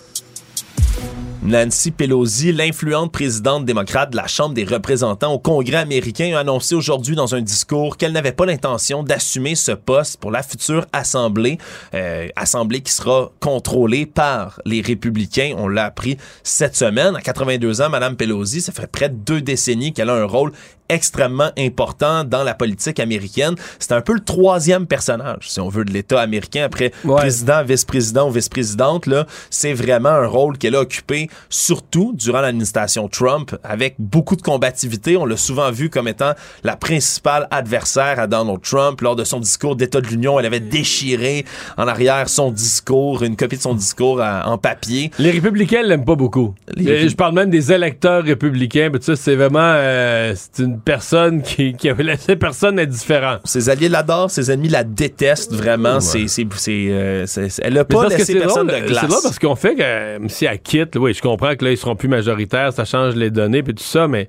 Nancy 1.47 1.91
Pelosi, 1.91 2.53
l'influente 2.53 3.13
présidente 3.13 3.67
démocrate 3.67 4.09
de 4.09 4.17
la 4.17 4.27
Chambre 4.27 4.55
des 4.55 4.65
représentants 4.65 5.35
au 5.35 5.39
Congrès 5.39 5.77
américain, 5.77 6.33
a 6.35 6.41
annoncé 6.41 6.75
aujourd'hui 6.75 7.17
dans 7.17 7.35
un 7.35 7.43
discours 7.43 7.99
qu'elle 7.99 8.13
n'avait 8.13 8.33
pas 8.33 8.47
l'intention 8.47 9.03
d'assumer 9.03 9.55
ce 9.55 9.73
poste 9.73 10.17
pour 10.17 10.31
la 10.31 10.43
future 10.43 10.87
Assemblée, 10.95 11.59
euh, 11.93 12.29
Assemblée 12.35 12.81
qui 12.81 12.93
sera 12.93 13.31
contrôlée 13.41 14.07
par 14.07 14.59
les 14.65 14.81
républicains. 14.81 15.53
On 15.59 15.69
l'a 15.69 15.85
appris 15.85 16.17
cette 16.43 16.77
semaine. 16.77 17.15
À 17.15 17.21
82 17.21 17.83
ans, 17.83 17.91
Madame 17.91 18.17
Pelosi, 18.17 18.63
ça 18.63 18.73
fait 18.73 18.87
près 18.87 19.11
de 19.11 19.17
deux 19.17 19.43
décennies 19.43 19.93
qu'elle 19.93 20.09
a 20.09 20.15
un 20.15 20.25
rôle 20.25 20.51
extrêmement 20.89 21.51
important 21.59 22.25
dans 22.25 22.43
la 22.43 22.55
politique 22.55 23.01
américaine. 23.01 23.55
C'est 23.79 23.93
un 23.93 24.01
peu 24.01 24.15
le 24.15 24.21
troisième 24.21 24.87
personnage, 24.87 25.49
si 25.49 25.61
on 25.61 25.69
veut, 25.69 25.85
de 25.85 25.93
l'État 25.93 26.21
américain 26.21 26.65
après 26.65 26.91
président, 27.05 27.63
vice-président 27.65 28.29
ou 28.29 28.33
vice-présidente. 28.33 29.07
Là, 29.07 29.27
c'est 29.51 29.73
vraiment 29.73 30.11
un 30.11 30.27
rôle 30.27 30.59
qu'elle 30.59 30.75
a 30.75 30.81
occupé, 30.81 31.29
surtout 31.49 32.13
durant 32.15 32.41
l'administration 32.41 33.09
Trump, 33.09 33.57
avec 33.65 33.95
beaucoup 33.99 34.37
de 34.37 34.43
combativité. 34.43 35.17
On 35.17 35.25
l'a 35.25 35.37
souvent 35.37 35.71
vu 35.71 35.91
comme 35.91 36.09
étant 36.09 36.33
la 36.63 36.77
principale 36.77 37.49
adversaire 37.51 38.21
à 38.21 38.27
Donald 38.27 38.61
Trump. 38.61 39.01
Lors 39.01 39.17
de 39.17 39.25
son 39.25 39.41
discours 39.41 39.77
d'État 39.77 40.01
de 40.01 40.07
l'Union, 40.07 40.39
elle 40.39 40.47
avait 40.47 40.61
déchiré 40.61 41.45
en 41.77 41.89
arrière 41.89 42.29
son 42.29 42.51
discours, 42.51 43.23
une 43.23 43.37
copie 43.37 43.57
de 43.57 43.63
son 43.63 43.75
discours 43.75 44.21
en 44.21 44.59
papier. 44.59 45.11
Les 45.19 45.31
républicains 45.31 45.83
l'aiment 45.83 46.05
pas 46.05 46.17
beaucoup. 46.17 46.55
Je 46.77 47.15
parle 47.15 47.35
même 47.35 47.51
des 47.51 47.73
électeurs 47.73 48.23
républicains. 48.23 48.91
Mais 48.93 48.99
tu 48.99 49.07
sais, 49.07 49.17
c'est 49.17 49.37
vraiment 49.37 49.61
euh, 49.61 50.35
c'est 50.37 50.63
une 50.63 50.74
personne 50.81 51.43
qui, 51.43 51.75
qui 51.75 51.89
avait 51.89 52.03
laissé 52.03 52.37
personne 52.37 52.79
indifférent. 52.79 53.39
Ses 53.45 53.69
alliés 53.69 53.89
l'adorent, 53.89 54.31
ses 54.31 54.51
ennemis 54.51 54.69
la 54.69 54.85
détestent 54.85 55.55
vraiment. 55.55 56.01
C'est, 56.01 56.27
c'est, 56.29 56.47
euh, 56.71 57.27
elle 57.63 57.79
a 57.79 57.85
pas 57.85 58.09
laissé 58.09 58.35
personne 58.39 58.67
de 58.67 58.87
glace. 58.87 59.05
C'est 59.07 59.11
là 59.11 59.19
parce 59.23 59.39
qu'on 59.39 59.57
fait 59.57 59.75
que 59.75 59.83
euh, 59.83 60.19
si 60.29 60.45
elle 60.47 60.61
quitte, 60.61 60.97
oui, 60.97 61.15
je 61.15 61.23
comprends 61.23 61.55
que 61.55 61.65
là, 61.65 61.71
ils 61.71 61.79
seront 61.79 61.97
plus 61.97 62.09
majoritaires, 62.09 62.73
ça 62.73 62.85
change 62.85 63.15
les 63.15 63.31
données 63.31 63.63
puis 63.63 63.75
tout 63.75 63.85
ça, 63.85 64.09
mais 64.09 64.29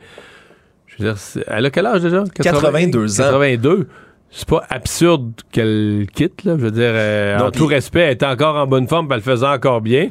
je 0.88 1.04
veux 1.04 1.14
dire, 1.14 1.44
elle 1.48 1.66
a 1.66 1.70
quel 1.70 1.86
âge 1.86 2.02
déjà? 2.02 2.24
82 2.42 3.22
ans. 3.22 3.24
82 3.26 3.88
c'est 4.36 4.50
pas 4.50 4.66
absurde 4.70 5.32
qu'elle 5.52 6.08
quitte, 6.14 6.44
là. 6.44 6.56
Je 6.58 6.64
veux 6.64 6.72
dire, 6.72 6.92
euh, 6.92 7.40
en 7.40 7.52
tout 7.52 7.68
respect, 7.68 8.02
elle 8.02 8.14
était 8.14 8.26
encore 8.26 8.58
en 8.58 8.68
bonne 8.68 8.88
forme, 8.88 9.08
elle 9.12 9.18
le 9.18 9.24
faisait 9.24 9.48
encore 9.48 9.80
bien. 9.80 10.10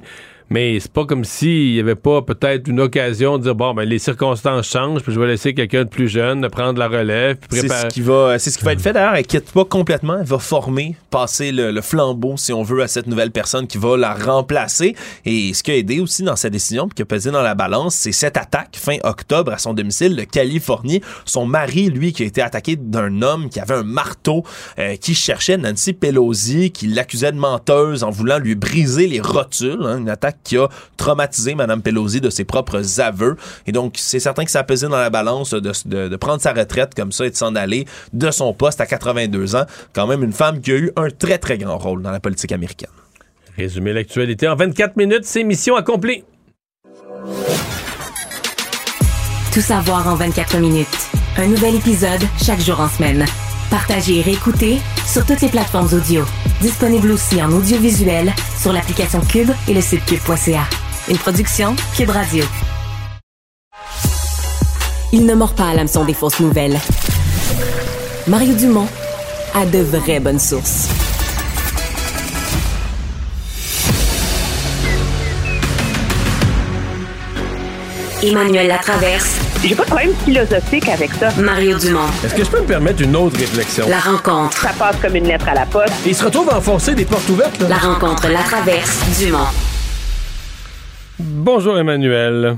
Mais 0.50 0.78
c'est 0.78 0.92
pas 0.92 1.06
comme 1.06 1.24
s'il 1.24 1.74
y 1.74 1.80
avait 1.80 1.94
pas 1.94 2.22
peut-être 2.22 2.68
une 2.68 2.80
occasion 2.80 3.38
de 3.38 3.44
dire 3.44 3.54
bon 3.54 3.72
ben 3.74 3.84
les 3.88 3.98
circonstances 3.98 4.68
changent, 4.68 5.02
puis 5.02 5.12
je 5.12 5.18
vais 5.18 5.26
laisser 5.26 5.54
quelqu'un 5.54 5.84
de 5.84 5.88
plus 5.88 6.08
jeune 6.08 6.42
de 6.42 6.48
prendre 6.48 6.78
la 6.78 6.88
relève, 6.88 7.36
puis 7.36 7.60
préparer. 7.60 7.80
C'est 7.80 7.88
ce 7.88 7.94
qui 7.94 8.00
va, 8.02 8.38
c'est 8.38 8.50
ce 8.50 8.58
qui 8.58 8.64
va 8.64 8.72
être 8.72 8.80
fait 8.80 8.92
d'ailleurs. 8.92 9.14
Elle 9.14 9.26
quitte 9.26 9.50
pas 9.52 9.64
complètement, 9.64 10.18
elle 10.20 10.26
va 10.26 10.38
former, 10.38 10.96
passer 11.10 11.50
le, 11.50 11.80
flambeau 11.80 12.36
si 12.36 12.52
on 12.52 12.62
veut 12.62 12.82
à 12.82 12.88
cette 12.88 13.06
nouvelle 13.06 13.30
personne 13.30 13.66
qui 13.66 13.78
va 13.78 13.96
la 13.96 14.14
remplacer. 14.14 14.94
Et 15.24 15.54
ce 15.54 15.62
qui 15.62 15.70
a 15.70 15.76
aidé 15.76 16.00
aussi 16.00 16.22
dans 16.22 16.36
sa 16.36 16.50
décision, 16.50 16.88
puis 16.88 16.96
qui 16.96 17.02
a 17.02 17.06
pesé 17.06 17.30
dans 17.30 17.42
la 17.42 17.54
balance, 17.54 17.94
c'est 17.94 18.12
cette 18.12 18.36
attaque 18.36 18.76
fin 18.76 18.96
octobre 19.02 19.52
à 19.52 19.58
son 19.58 19.74
domicile 19.74 20.16
de 20.16 20.24
Californie. 20.24 21.00
Son 21.24 21.46
mari, 21.46 21.88
lui, 21.88 22.12
qui 22.12 22.22
a 22.22 22.26
été 22.26 22.42
attaqué 22.42 22.76
d'un 22.76 23.22
homme 23.22 23.48
qui 23.48 23.60
avait 23.60 23.74
un 23.74 23.82
marteau, 23.82 24.44
euh, 24.78 24.96
qui 24.96 25.14
cherchait 25.14 25.56
Nancy 25.56 25.92
Pelosi, 25.92 26.70
qui 26.70 26.86
l'accusait 26.86 27.32
de 27.32 27.38
menteuse 27.38 28.04
en 28.04 28.10
voulant 28.10 28.38
lui 28.38 28.54
briser 28.54 29.06
les 29.06 29.20
rotules, 29.20 29.82
hein, 29.82 29.98
une 29.98 30.08
attaque 30.08 30.33
qui 30.42 30.56
a 30.56 30.68
traumatisé 30.96 31.54
Mme 31.54 31.82
Pelosi 31.82 32.20
de 32.20 32.30
ses 32.30 32.44
propres 32.44 33.00
aveux. 33.00 33.36
Et 33.66 33.72
donc, 33.72 33.94
c'est 33.98 34.20
certain 34.20 34.44
que 34.44 34.50
ça 34.50 34.60
a 34.60 34.64
pesé 34.64 34.88
dans 34.88 34.96
la 34.96 35.10
balance 35.10 35.50
de, 35.50 36.16
prendre 36.16 36.40
sa 36.40 36.52
retraite 36.52 36.94
comme 36.94 37.12
ça 37.12 37.26
et 37.26 37.30
de 37.30 37.36
s'en 37.36 37.54
aller 37.54 37.86
de 38.12 38.30
son 38.30 38.52
poste 38.52 38.80
à 38.80 38.86
82 38.86 39.56
ans. 39.56 39.64
Quand 39.92 40.06
même 40.06 40.22
une 40.22 40.32
femme 40.32 40.60
qui 40.60 40.72
a 40.72 40.76
eu 40.76 40.92
un 40.96 41.08
très, 41.10 41.38
très 41.38 41.58
grand 41.58 41.78
rôle 41.78 42.02
dans 42.02 42.10
la 42.10 42.20
politique 42.20 42.52
américaine. 42.52 42.90
Résumer 43.56 43.92
l'actualité 43.92 44.48
en 44.48 44.56
24 44.56 44.96
minutes, 44.96 45.24
c'est 45.24 45.44
mission 45.44 45.76
accomplie. 45.76 46.24
Tout 49.52 49.60
savoir 49.60 50.08
en 50.08 50.16
24 50.16 50.58
minutes. 50.58 50.88
Un 51.36 51.46
nouvel 51.46 51.76
épisode 51.76 52.22
chaque 52.44 52.60
jour 52.60 52.80
en 52.80 52.88
semaine. 52.88 53.24
Partagez 53.70 54.18
et 54.18 54.22
réécoutez 54.22 54.80
sur 55.06 55.24
toutes 55.26 55.40
les 55.40 55.48
plateformes 55.48 55.88
audio. 55.92 56.24
Disponible 56.60 57.10
aussi 57.12 57.42
en 57.42 57.52
audiovisuel 57.52 58.32
sur 58.60 58.72
l'application 58.72 59.20
Cube 59.20 59.50
et 59.68 59.74
le 59.74 59.80
site 59.80 60.04
cube.ca. 60.04 60.64
Une 61.08 61.18
production 61.18 61.74
Cube 61.96 62.10
Radio. 62.10 62.44
Il 65.12 65.26
ne 65.26 65.34
mord 65.34 65.54
pas 65.54 65.68
à 65.68 65.74
l'hameçon 65.74 66.04
des 66.04 66.14
fausses 66.14 66.40
nouvelles. 66.40 66.78
Mario 68.26 68.54
Dumont 68.54 68.88
a 69.54 69.66
de 69.66 69.78
vraies 69.78 70.20
bonnes 70.20 70.40
sources. 70.40 70.88
Emmanuel 78.24 78.68
Latraverse. 78.68 79.38
J'ai 79.62 79.74
pas 79.74 79.82
de 79.82 79.88
problème 79.88 80.14
philosophique 80.24 80.88
avec 80.88 81.12
ça. 81.12 81.28
Mario 81.38 81.76
Dumont. 81.78 82.08
Est-ce 82.24 82.34
que 82.34 82.42
je 82.42 82.50
peux 82.50 82.60
me 82.60 82.66
permettre 82.66 83.02
une 83.02 83.14
autre 83.16 83.38
réflexion? 83.38 83.86
La 83.88 83.98
rencontre. 83.98 84.56
Ça 84.56 84.70
passe 84.78 84.96
comme 85.02 85.14
une 85.16 85.28
lettre 85.28 85.46
à 85.48 85.54
la 85.54 85.66
poste. 85.66 85.92
Et 86.06 86.10
il 86.10 86.14
se 86.14 86.24
retrouve 86.24 86.48
à 86.48 86.56
enfoncer 86.56 86.94
des 86.94 87.04
portes 87.04 87.28
ouvertes. 87.28 87.60
La 87.68 87.76
rencontre, 87.76 88.28
la 88.28 88.40
traverse, 88.40 89.18
Dumont. 89.18 89.48
Bonjour 91.18 91.78
Emmanuel. 91.78 92.56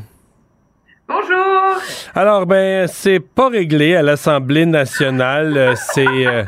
Bonjour. 1.09 1.81
Alors, 2.15 2.47
ben, 2.47 2.87
c'est 2.87 3.21
pas 3.21 3.49
réglé 3.49 3.97
à 3.97 4.03
l'Assemblée 4.03 4.67
nationale. 4.67 5.57
Euh, 5.57 5.75
c'est. 5.77 6.07
Euh, 6.07 6.45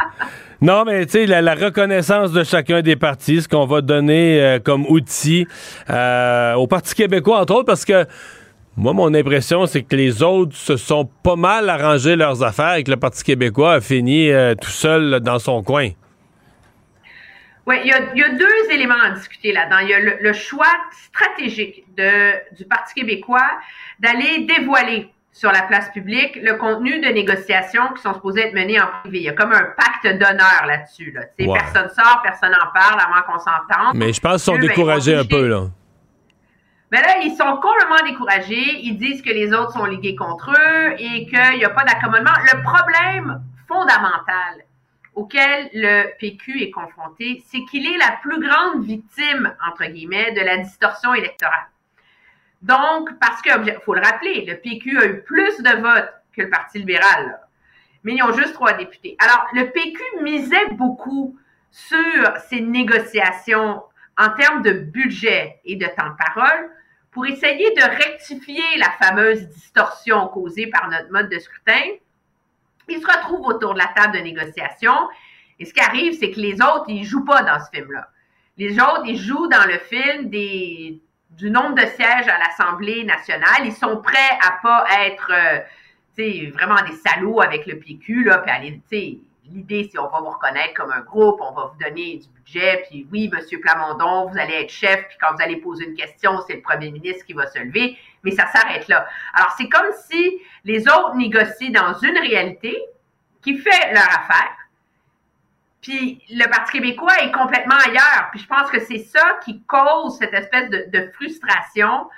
non, 0.60 0.84
mais 0.84 1.06
tu 1.06 1.12
sais, 1.12 1.26
la, 1.26 1.54
reconnaissance 1.54 2.32
de 2.32 2.44
chacun 2.44 2.82
des 2.82 2.96
partis, 2.96 3.42
ce 3.42 3.48
qu'on 3.48 3.66
va 3.66 3.80
donner 3.80 4.40
euh, 4.40 4.58
comme 4.58 4.86
outil 4.88 5.46
au 5.88 6.66
Parti 6.68 6.94
québécois, 6.94 7.40
entre 7.40 7.54
autres, 7.54 7.66
parce 7.66 7.84
que 7.84 8.06
moi, 8.78 8.92
mon 8.92 9.12
impression, 9.12 9.66
c'est 9.66 9.82
que 9.82 9.96
les 9.96 10.22
autres 10.22 10.54
se 10.54 10.76
sont 10.76 11.04
pas 11.24 11.34
mal 11.34 11.68
arrangés 11.68 12.14
leurs 12.14 12.44
affaires 12.44 12.74
et 12.74 12.84
que 12.84 12.90
le 12.92 12.96
Parti 12.96 13.24
québécois 13.24 13.74
a 13.74 13.80
fini 13.80 14.30
euh, 14.30 14.54
tout 14.54 14.70
seul 14.70 15.18
dans 15.20 15.40
son 15.40 15.64
coin. 15.64 15.90
Oui, 17.66 17.76
il 17.84 17.88
y, 17.88 17.92
a, 17.92 18.28
deux 18.30 18.72
éléments 18.72 19.02
à 19.04 19.10
discuter 19.10 19.52
là-dedans. 19.52 19.78
Il 19.82 19.88
y 19.88 19.94
a 19.94 19.98
le, 19.98 20.32
choix 20.32 20.72
stratégique 20.92 21.84
de, 21.96 22.54
du 22.56 22.64
Parti 22.64 22.94
québécois 22.94 23.50
d'aller 23.98 24.46
dévoiler 24.46 25.10
sur 25.32 25.50
la 25.52 25.62
place 25.62 25.90
publique 25.90 26.38
le 26.40 26.54
contenu 26.54 27.00
de 27.00 27.08
négociations 27.08 27.92
qui 27.94 28.02
sont 28.02 28.14
supposées 28.14 28.42
être 28.42 28.54
menées 28.54 28.80
en 28.80 28.86
privé. 29.00 29.18
Il 29.18 29.24
y 29.24 29.28
a 29.28 29.32
comme 29.32 29.52
un 29.52 29.74
pacte 29.76 30.04
d'honneur 30.04 30.66
là-dessus. 30.66 31.12
Là. 31.12 31.22
Personne 31.36 31.90
sort, 31.90 32.22
personne 32.22 32.52
n'en 32.52 32.72
parle 32.72 33.00
avant 33.00 33.22
qu'on 33.26 33.38
s'entende. 33.38 33.94
Mais 33.94 34.12
je 34.12 34.20
pense 34.20 34.42
qu'ils 34.42 34.54
sont 34.54 34.58
découragés 34.58 35.16
un 35.16 35.24
peu. 35.24 35.46
là. 35.46 35.64
Mais 36.90 37.00
là, 37.02 37.18
ils 37.22 37.36
sont 37.36 37.56
complètement 37.56 38.06
découragés. 38.06 38.80
Ils 38.82 38.96
disent 38.96 39.22
que 39.22 39.30
les 39.30 39.52
autres 39.52 39.72
sont 39.72 39.84
ligués 39.84 40.16
contre 40.16 40.50
eux 40.50 40.94
et 40.98 41.26
qu'il 41.26 41.58
n'y 41.58 41.64
a 41.64 41.70
pas 41.70 41.84
d'accommodement. 41.84 42.32
Le 42.52 42.62
problème 42.62 43.42
fondamental 43.66 44.64
auquel 45.14 45.68
le 45.74 46.16
PQ 46.18 46.62
est 46.62 46.70
confronté, 46.70 47.42
c'est 47.46 47.64
qu'il 47.64 47.86
est 47.86 47.98
la 47.98 48.18
plus 48.22 48.40
grande 48.40 48.84
victime, 48.84 49.52
entre 49.68 49.84
guillemets, 49.86 50.32
de 50.32 50.40
la 50.40 50.58
distorsion 50.58 51.12
électorale. 51.12 51.66
Donc, 52.62 53.10
parce 53.18 53.42
que, 53.42 53.50
faut 53.84 53.94
le 53.94 54.00
rappeler, 54.00 54.44
le 54.46 54.54
PQ 54.54 54.98
a 54.98 55.06
eu 55.06 55.22
plus 55.22 55.60
de 55.60 55.80
votes 55.80 56.12
que 56.32 56.42
le 56.42 56.50
Parti 56.50 56.78
libéral, 56.78 57.40
mais 58.04 58.14
ils 58.14 58.22
ont 58.22 58.32
juste 58.32 58.54
trois 58.54 58.74
députés. 58.74 59.16
Alors, 59.18 59.44
le 59.54 59.70
PQ 59.70 60.00
misait 60.22 60.68
beaucoup 60.72 61.36
sur 61.70 62.36
ces 62.48 62.60
négociations 62.60 63.82
en 64.16 64.30
termes 64.30 64.62
de 64.62 64.70
budget 64.72 65.60
et 65.64 65.76
de 65.76 65.86
temps 65.86 66.10
de 66.10 66.34
parole 66.34 66.70
pour 67.18 67.26
essayer 67.26 67.74
de 67.74 67.82
rectifier 67.82 68.62
la 68.76 68.90
fameuse 68.92 69.48
distorsion 69.48 70.28
causée 70.28 70.68
par 70.68 70.88
notre 70.88 71.10
mode 71.10 71.28
de 71.28 71.40
scrutin. 71.40 71.82
Ils 72.88 73.00
se 73.00 73.06
retrouvent 73.08 73.44
autour 73.44 73.74
de 73.74 73.78
la 73.80 73.88
table 73.88 74.16
de 74.16 74.22
négociation 74.22 74.92
et 75.58 75.64
ce 75.64 75.74
qui 75.74 75.80
arrive, 75.80 76.16
c'est 76.16 76.30
que 76.30 76.38
les 76.38 76.54
autres, 76.62 76.84
ils 76.86 77.02
jouent 77.02 77.24
pas 77.24 77.42
dans 77.42 77.58
ce 77.58 77.70
film-là. 77.74 78.08
Les 78.56 78.78
autres, 78.78 79.02
ils 79.06 79.18
jouent 79.18 79.48
dans 79.48 79.66
le 79.66 79.78
film 79.78 80.30
du 80.30 81.50
nombre 81.50 81.74
de 81.74 81.86
sièges 81.86 82.28
à 82.28 82.38
l'Assemblée 82.38 83.02
nationale. 83.02 83.64
Ils 83.64 83.72
sont 83.72 84.00
prêts 84.00 84.38
à 84.40 84.52
pas 84.62 84.84
être 85.00 85.32
euh, 85.32 86.50
vraiment 86.52 86.80
des 86.88 86.94
salauds 87.04 87.40
avec 87.40 87.66
le 87.66 87.80
PQ, 87.80 88.26
là, 88.26 88.38
puis 88.38 88.52
aller, 88.52 89.20
l'idée, 89.52 89.88
c'est 89.90 89.98
on 89.98 90.08
va 90.08 90.20
vous 90.20 90.30
reconnaître 90.30 90.74
comme 90.74 90.90
un 90.90 91.00
groupe, 91.00 91.40
on 91.40 91.52
va 91.52 91.72
vous 91.72 91.78
donner 91.82 92.18
du 92.18 92.28
budget, 92.28 92.84
puis 92.88 93.06
oui, 93.12 93.30
Monsieur 93.32 93.60
Plamondon, 93.60 94.28
vous 94.28 94.38
allez 94.38 94.54
être 94.54 94.70
chef, 94.70 95.06
puis 95.08 95.16
quand 95.20 95.34
vous 95.34 95.42
allez 95.42 95.56
poser 95.56 95.86
une 95.86 95.94
question, 95.94 96.40
c'est 96.46 96.54
le 96.54 96.62
premier 96.62 96.90
ministre 96.90 97.24
qui 97.24 97.32
va 97.32 97.46
se 97.46 97.58
lever, 97.58 97.96
mais 98.22 98.32
ça 98.32 98.46
s'arrête 98.46 98.88
là. 98.88 99.06
Alors, 99.34 99.54
c'est 99.56 99.68
comme 99.68 99.90
si 100.08 100.38
les 100.64 100.82
autres 100.88 101.16
négocient 101.16 101.70
dans 101.70 101.94
une 101.98 102.18
réalité 102.18 102.76
qui 103.42 103.56
fait 103.58 103.92
leur 103.92 104.08
affaire, 104.08 104.56
puis 105.80 106.22
le 106.30 106.48
Parti 106.50 106.72
québécois 106.72 107.22
est 107.22 107.32
complètement 107.32 107.76
ailleurs. 107.76 108.28
Puis 108.32 108.40
je 108.40 108.46
pense 108.46 108.70
que 108.70 108.80
c'est 108.80 108.98
ça 108.98 109.38
qui 109.44 109.62
cause 109.62 110.18
cette 110.18 110.34
espèce 110.34 110.68
de, 110.70 111.10
frustration, 111.14 112.08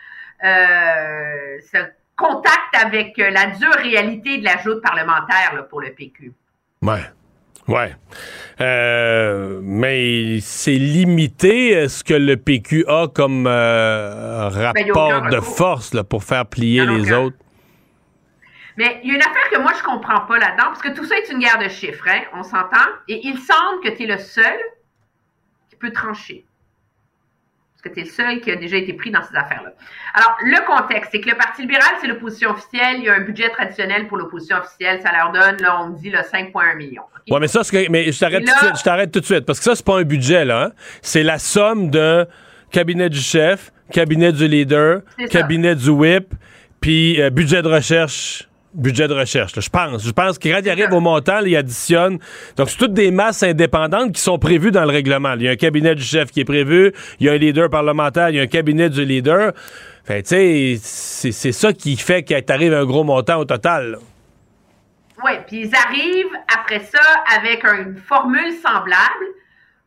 euh, 0.42 1.58
ce 1.72 1.78
contact 2.16 2.74
avec 2.74 3.16
la 3.16 3.46
dure 3.46 3.74
réalité 3.74 4.38
de 4.38 4.44
la 4.44 4.58
joute 4.58 4.82
parlementaire 4.82 5.66
pour 5.68 5.80
le 5.80 5.92
PQ. 5.92 6.32
Ouais. 6.82 7.02
Ouais. 7.70 7.94
Euh, 8.60 9.60
mais 9.62 10.40
c'est 10.40 10.72
limité 10.72 11.88
ce 11.88 12.02
que 12.02 12.14
le 12.14 12.36
PQ 12.36 12.84
a 12.88 13.06
comme 13.06 13.46
euh, 13.46 14.48
rapport 14.48 15.28
de 15.30 15.40
force 15.40 15.94
là, 15.94 16.02
pour 16.02 16.24
faire 16.24 16.46
plier 16.46 16.84
les 16.84 17.12
autres. 17.12 17.36
Mais 18.76 19.00
il 19.04 19.10
y 19.10 19.12
a 19.12 19.16
une 19.16 19.22
affaire 19.22 19.48
que 19.52 19.58
moi 19.60 19.72
je 19.78 19.84
comprends 19.84 20.20
pas 20.20 20.38
là-dedans, 20.38 20.64
parce 20.66 20.82
que 20.82 20.94
tout 20.94 21.04
ça 21.04 21.16
est 21.16 21.30
une 21.30 21.38
guerre 21.38 21.58
de 21.58 21.68
chiffres, 21.68 22.06
hein, 22.08 22.22
on 22.34 22.42
s'entend, 22.42 22.88
et 23.08 23.20
il 23.24 23.38
semble 23.38 23.82
que 23.84 23.96
tu 23.96 24.04
es 24.04 24.06
le 24.06 24.18
seul 24.18 24.58
qui 25.68 25.76
peut 25.76 25.92
trancher 25.92 26.44
parce 27.80 27.94
que 27.94 28.00
tu 28.00 28.04
es 28.04 28.08
le 28.08 28.14
seul 28.14 28.40
qui 28.40 28.50
a 28.50 28.56
déjà 28.56 28.76
été 28.76 28.92
pris 28.92 29.10
dans 29.10 29.22
ces 29.22 29.36
affaires-là. 29.36 29.72
Alors, 30.14 30.36
le 30.42 30.66
contexte, 30.66 31.10
c'est 31.12 31.20
que 31.20 31.30
le 31.30 31.36
Parti 31.36 31.62
libéral, 31.62 31.90
c'est 32.00 32.08
l'opposition 32.08 32.50
officielle. 32.50 32.96
Il 32.98 33.04
y 33.04 33.08
a 33.08 33.14
un 33.14 33.20
budget 33.20 33.48
traditionnel 33.48 34.06
pour 34.06 34.18
l'opposition 34.18 34.58
officielle. 34.58 35.00
Ça 35.02 35.12
leur 35.12 35.32
donne, 35.32 35.60
là, 35.62 35.82
on 35.82 35.90
dit, 35.90 36.10
le 36.10 36.18
5,1 36.18 36.76
millions. 36.76 37.02
Oui, 37.30 37.38
mais 37.40 37.48
ça, 37.48 37.62
mais 37.90 38.12
je 38.12 38.18
t'arrête 38.18 38.44
tout, 38.44 38.52
de 38.52 38.58
suite, 38.58 38.76
je 38.76 38.82
t'arrête 38.82 39.12
tout 39.12 39.20
de 39.20 39.24
suite, 39.24 39.46
parce 39.46 39.58
que 39.58 39.64
ça, 39.64 39.74
c'est 39.74 39.84
pas 39.84 39.98
un 39.98 40.02
budget, 40.02 40.44
là. 40.44 40.64
Hein. 40.64 40.72
C'est 41.00 41.22
la 41.22 41.38
somme 41.38 41.90
de 41.90 42.26
cabinet 42.70 43.08
du 43.08 43.20
chef, 43.20 43.72
cabinet 43.90 44.32
du 44.32 44.46
leader, 44.46 45.00
cabinet 45.30 45.74
du 45.74 45.90
whip, 45.90 46.34
puis 46.80 47.20
euh, 47.20 47.30
budget 47.30 47.62
de 47.62 47.68
recherche 47.68 48.49
budget 48.74 49.08
de 49.08 49.14
recherche. 49.14 49.52
je 49.58 49.68
pense. 49.68 50.04
Je 50.04 50.12
pense 50.12 50.38
que 50.38 50.48
quand 50.48 50.60
il 50.62 50.70
arrive 50.70 50.92
au 50.92 51.00
montant, 51.00 51.40
il 51.40 51.56
additionne. 51.56 52.18
Donc, 52.56 52.70
c'est 52.70 52.78
toutes 52.78 52.92
des 52.92 53.10
masses 53.10 53.42
indépendantes 53.42 54.12
qui 54.12 54.20
sont 54.20 54.38
prévues 54.38 54.70
dans 54.70 54.84
le 54.84 54.90
règlement. 54.90 55.34
Il 55.34 55.42
y 55.42 55.48
a 55.48 55.52
un 55.52 55.56
cabinet 55.56 55.94
du 55.94 56.02
chef 56.02 56.30
qui 56.30 56.40
est 56.40 56.44
prévu, 56.44 56.92
il 57.18 57.26
y 57.26 57.28
a 57.28 57.32
un 57.32 57.36
leader 57.36 57.68
parlementaire, 57.68 58.30
il 58.30 58.36
y 58.36 58.40
a 58.40 58.42
un 58.42 58.46
cabinet 58.46 58.88
du 58.88 59.04
leader. 59.04 59.52
Fait, 60.04 60.22
tu 60.22 60.78
sais, 60.78 61.32
c'est 61.32 61.52
ça 61.52 61.72
qui 61.72 61.96
fait 61.96 62.22
qu'il 62.22 62.42
t'arrive 62.42 62.74
un 62.74 62.84
gros 62.84 63.04
montant 63.04 63.38
au 63.38 63.44
total. 63.44 63.98
Oui, 65.22 65.32
puis 65.46 65.66
ils 65.66 65.74
arrivent 65.74 66.36
après 66.56 66.80
ça 66.80 67.02
avec 67.36 67.64
une 67.64 67.96
formule 67.96 68.52
semblable 68.62 69.26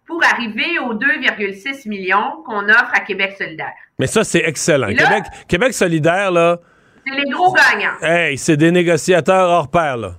pour 0.06 0.22
arriver 0.24 0.80
aux 0.80 0.94
2,6 0.94 1.88
millions 1.88 2.44
qu'on 2.46 2.70
offre 2.70 2.92
à 2.94 3.00
Québec 3.00 3.36
solidaire. 3.38 3.74
Mais 3.98 4.08
ça, 4.08 4.24
c'est 4.24 4.44
excellent. 4.46 4.88
Québec, 4.88 5.24
Québec 5.48 5.74
solidaire, 5.74 6.32
là, 6.32 6.60
c'est 7.06 7.16
les 7.16 7.30
gros 7.30 7.54
gagnants. 7.54 7.94
Hey, 8.02 8.38
c'est 8.38 8.58
des 8.58 8.72
négociateurs 8.72 9.50
hors 9.50 9.68
pair, 9.68 9.98
là. 9.98 10.14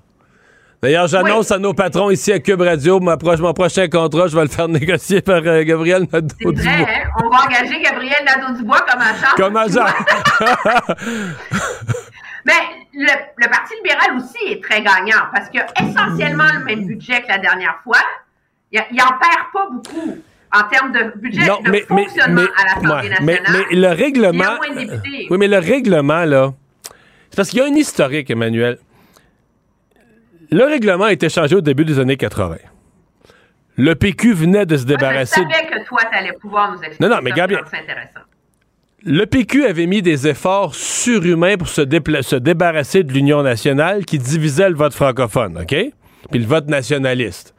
D'ailleurs, 0.82 1.06
j'annonce 1.06 1.50
à 1.50 1.58
nos 1.58 1.72
patrons 1.72 2.10
ici 2.10 2.30
à 2.30 2.38
Cube 2.38 2.60
Radio, 2.60 3.00
mon 3.00 3.16
prochain 3.16 3.88
contrat, 3.88 4.26
je 4.26 4.36
vais 4.36 4.42
le 4.42 4.48
faire 4.48 4.68
négocier 4.80 5.22
par 5.22 5.40
euh, 5.46 5.62
Gabriel 5.62 6.06
Nadeau-Dubois. 6.12 6.62
C'est 6.62 6.82
vrai, 6.82 7.04
hein? 7.06 7.10
On 7.24 7.30
va 7.30 7.38
engager 7.46 7.80
Gabriel 7.80 8.22
Nadeau-Dubois 8.26 8.80
comme 8.80 9.00
agent. 9.00 9.34
Comme 9.34 9.56
agent. 9.56 9.80
Mais 12.44 12.52
le, 12.92 13.48
Parti 13.48 13.72
libéral 13.82 14.18
aussi 14.18 14.52
est 14.52 14.62
très 14.62 14.82
gagnant 14.82 15.24
parce 15.32 15.48
qu'il 15.48 15.60
a 15.60 15.66
essentiellement 15.82 16.44
le 16.58 16.64
même 16.64 16.84
budget 16.86 17.22
que 17.22 17.28
la 17.28 17.38
dernière 17.38 17.78
fois. 17.82 18.00
Il 18.70 18.80
n'en 18.96 19.06
perd 19.06 19.50
pas 19.52 19.68
beaucoup 19.70 20.18
en 20.52 20.62
termes 20.64 20.92
de 20.92 21.18
budget 21.18 21.46
de 21.46 21.70
mais, 21.70 21.80
fonctionnement 21.82 22.42
à 22.42 22.64
l'Assemblée 22.64 23.08
nationale. 23.08 23.22
Mais, 23.22 23.40
mais, 23.70 23.76
le 23.76 23.88
règlement. 23.88 24.58
Oui, 25.30 25.38
mais 25.38 25.48
le 25.48 25.58
règlement, 25.58 26.24
là. 26.24 26.52
C'est 27.34 27.38
parce 27.38 27.50
qu'il 27.50 27.58
y 27.58 27.62
a 27.62 27.64
un 27.64 27.74
historique, 27.74 28.30
Emmanuel. 28.30 28.78
Le 30.52 30.62
règlement 30.66 31.06
a 31.06 31.12
été 31.12 31.28
changé 31.28 31.56
au 31.56 31.60
début 31.60 31.84
des 31.84 31.98
années 31.98 32.16
80. 32.16 32.58
Le 33.76 33.96
PQ 33.96 34.34
venait 34.34 34.66
de 34.66 34.76
se 34.76 34.84
débarrasser. 34.84 35.40
je 35.42 35.52
savais 35.52 35.66
que 35.68 35.84
toi, 35.84 35.98
tu 36.12 36.16
allais 36.16 36.32
pouvoir 36.40 36.70
nous 36.70 36.78
expliquer. 36.78 37.02
Non, 37.02 37.08
non, 37.08 37.20
mais 37.24 37.32
Gabriel. 37.32 37.64
Le 39.02 39.24
PQ 39.26 39.64
avait 39.66 39.86
mis 39.86 40.00
des 40.00 40.28
efforts 40.28 40.76
surhumains 40.76 41.56
pour 41.56 41.66
se, 41.66 41.82
se 41.82 42.36
débarrasser 42.36 43.02
de 43.02 43.12
l'Union 43.12 43.42
nationale 43.42 44.04
qui 44.04 44.18
divisait 44.18 44.68
le 44.68 44.76
vote 44.76 44.94
francophone, 44.94 45.58
OK? 45.58 45.74
Puis 46.30 46.38
le 46.38 46.46
vote 46.46 46.68
nationaliste. 46.68 47.53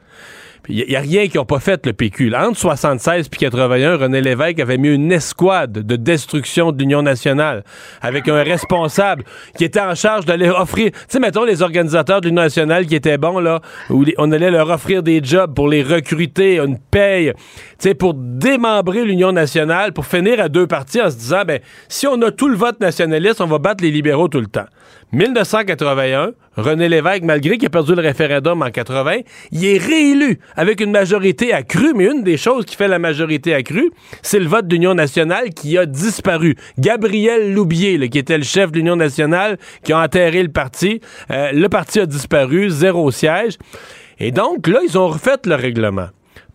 Il 0.68 0.84
n'y 0.88 0.96
a, 0.96 1.00
rien 1.00 1.28
qui 1.28 1.36
n'ont 1.36 1.44
pas 1.44 1.60
fait, 1.60 1.86
le 1.86 1.92
PQ. 1.92 2.34
Entre 2.34 2.58
76 2.58 3.26
et 3.26 3.36
81, 3.36 3.96
René 3.96 4.20
Lévesque 4.20 4.58
avait 4.60 4.78
mis 4.78 4.88
une 4.88 5.12
escouade 5.12 5.72
de 5.72 5.96
destruction 5.96 6.72
de 6.72 6.78
l'Union 6.78 7.02
nationale 7.02 7.64
avec 8.00 8.28
un 8.28 8.42
responsable 8.42 9.24
qui 9.56 9.64
était 9.64 9.80
en 9.80 9.94
charge 9.94 10.24
d'aller 10.24 10.48
offrir... 10.48 10.90
Tu 10.92 10.98
sais, 11.08 11.18
mettons, 11.20 11.44
les 11.44 11.62
organisateurs 11.62 12.20
de 12.20 12.28
l'Union 12.28 12.42
nationale 12.42 12.86
qui 12.86 12.94
étaient 12.94 13.18
bons, 13.18 13.38
là, 13.38 13.60
où 13.90 14.04
on 14.18 14.32
allait 14.32 14.50
leur 14.50 14.70
offrir 14.70 15.02
des 15.02 15.20
jobs 15.22 15.54
pour 15.54 15.68
les 15.68 15.82
recruter, 15.82 16.58
une 16.58 16.78
paye, 16.78 17.32
tu 17.34 17.42
sais, 17.78 17.94
pour 17.94 18.14
démembrer 18.14 19.04
l'Union 19.04 19.32
nationale, 19.32 19.92
pour 19.92 20.06
finir 20.06 20.40
à 20.40 20.48
deux 20.48 20.66
partis 20.66 21.00
en 21.00 21.10
se 21.10 21.16
disant, 21.16 21.42
ben, 21.46 21.60
si 21.88 22.06
on 22.06 22.20
a 22.22 22.30
tout 22.30 22.48
le 22.48 22.56
vote 22.56 22.80
nationaliste, 22.80 23.40
on 23.40 23.46
va 23.46 23.58
battre 23.58 23.84
les 23.84 23.90
libéraux 23.90 24.28
tout 24.28 24.40
le 24.40 24.46
temps. 24.46 24.66
1981, 25.12 26.32
René 26.56 26.88
Lévesque, 26.88 27.22
malgré 27.22 27.58
qu'il 27.58 27.66
a 27.66 27.70
perdu 27.70 27.94
le 27.94 28.02
référendum 28.02 28.62
en 28.62 28.70
80, 28.70 29.18
il 29.52 29.64
est 29.64 29.78
réélu 29.78 30.38
avec 30.56 30.80
une 30.80 30.90
majorité 30.90 31.52
accrue, 31.52 31.92
mais 31.94 32.06
une 32.06 32.22
des 32.22 32.36
choses 32.36 32.64
qui 32.64 32.76
fait 32.76 32.88
la 32.88 32.98
majorité 32.98 33.54
accrue, 33.54 33.90
c'est 34.22 34.40
le 34.40 34.46
vote 34.46 34.66
d'Union 34.66 34.94
nationale 34.94 35.50
qui 35.50 35.78
a 35.78 35.86
disparu. 35.86 36.56
Gabriel 36.78 37.52
Loubier, 37.52 38.08
qui 38.08 38.18
était 38.18 38.38
le 38.38 38.44
chef 38.44 38.72
de 38.72 38.78
l'Union 38.78 38.96
nationale, 38.96 39.58
qui 39.84 39.92
a 39.92 40.00
enterré 40.00 40.42
le 40.42 40.50
parti, 40.50 41.00
euh, 41.30 41.52
le 41.52 41.68
parti 41.68 42.00
a 42.00 42.06
disparu, 42.06 42.68
zéro 42.70 43.10
siège. 43.10 43.58
Et 44.18 44.32
donc, 44.32 44.66
là, 44.66 44.80
ils 44.82 44.98
ont 44.98 45.08
refait 45.08 45.36
le 45.44 45.54
règlement. 45.54 46.08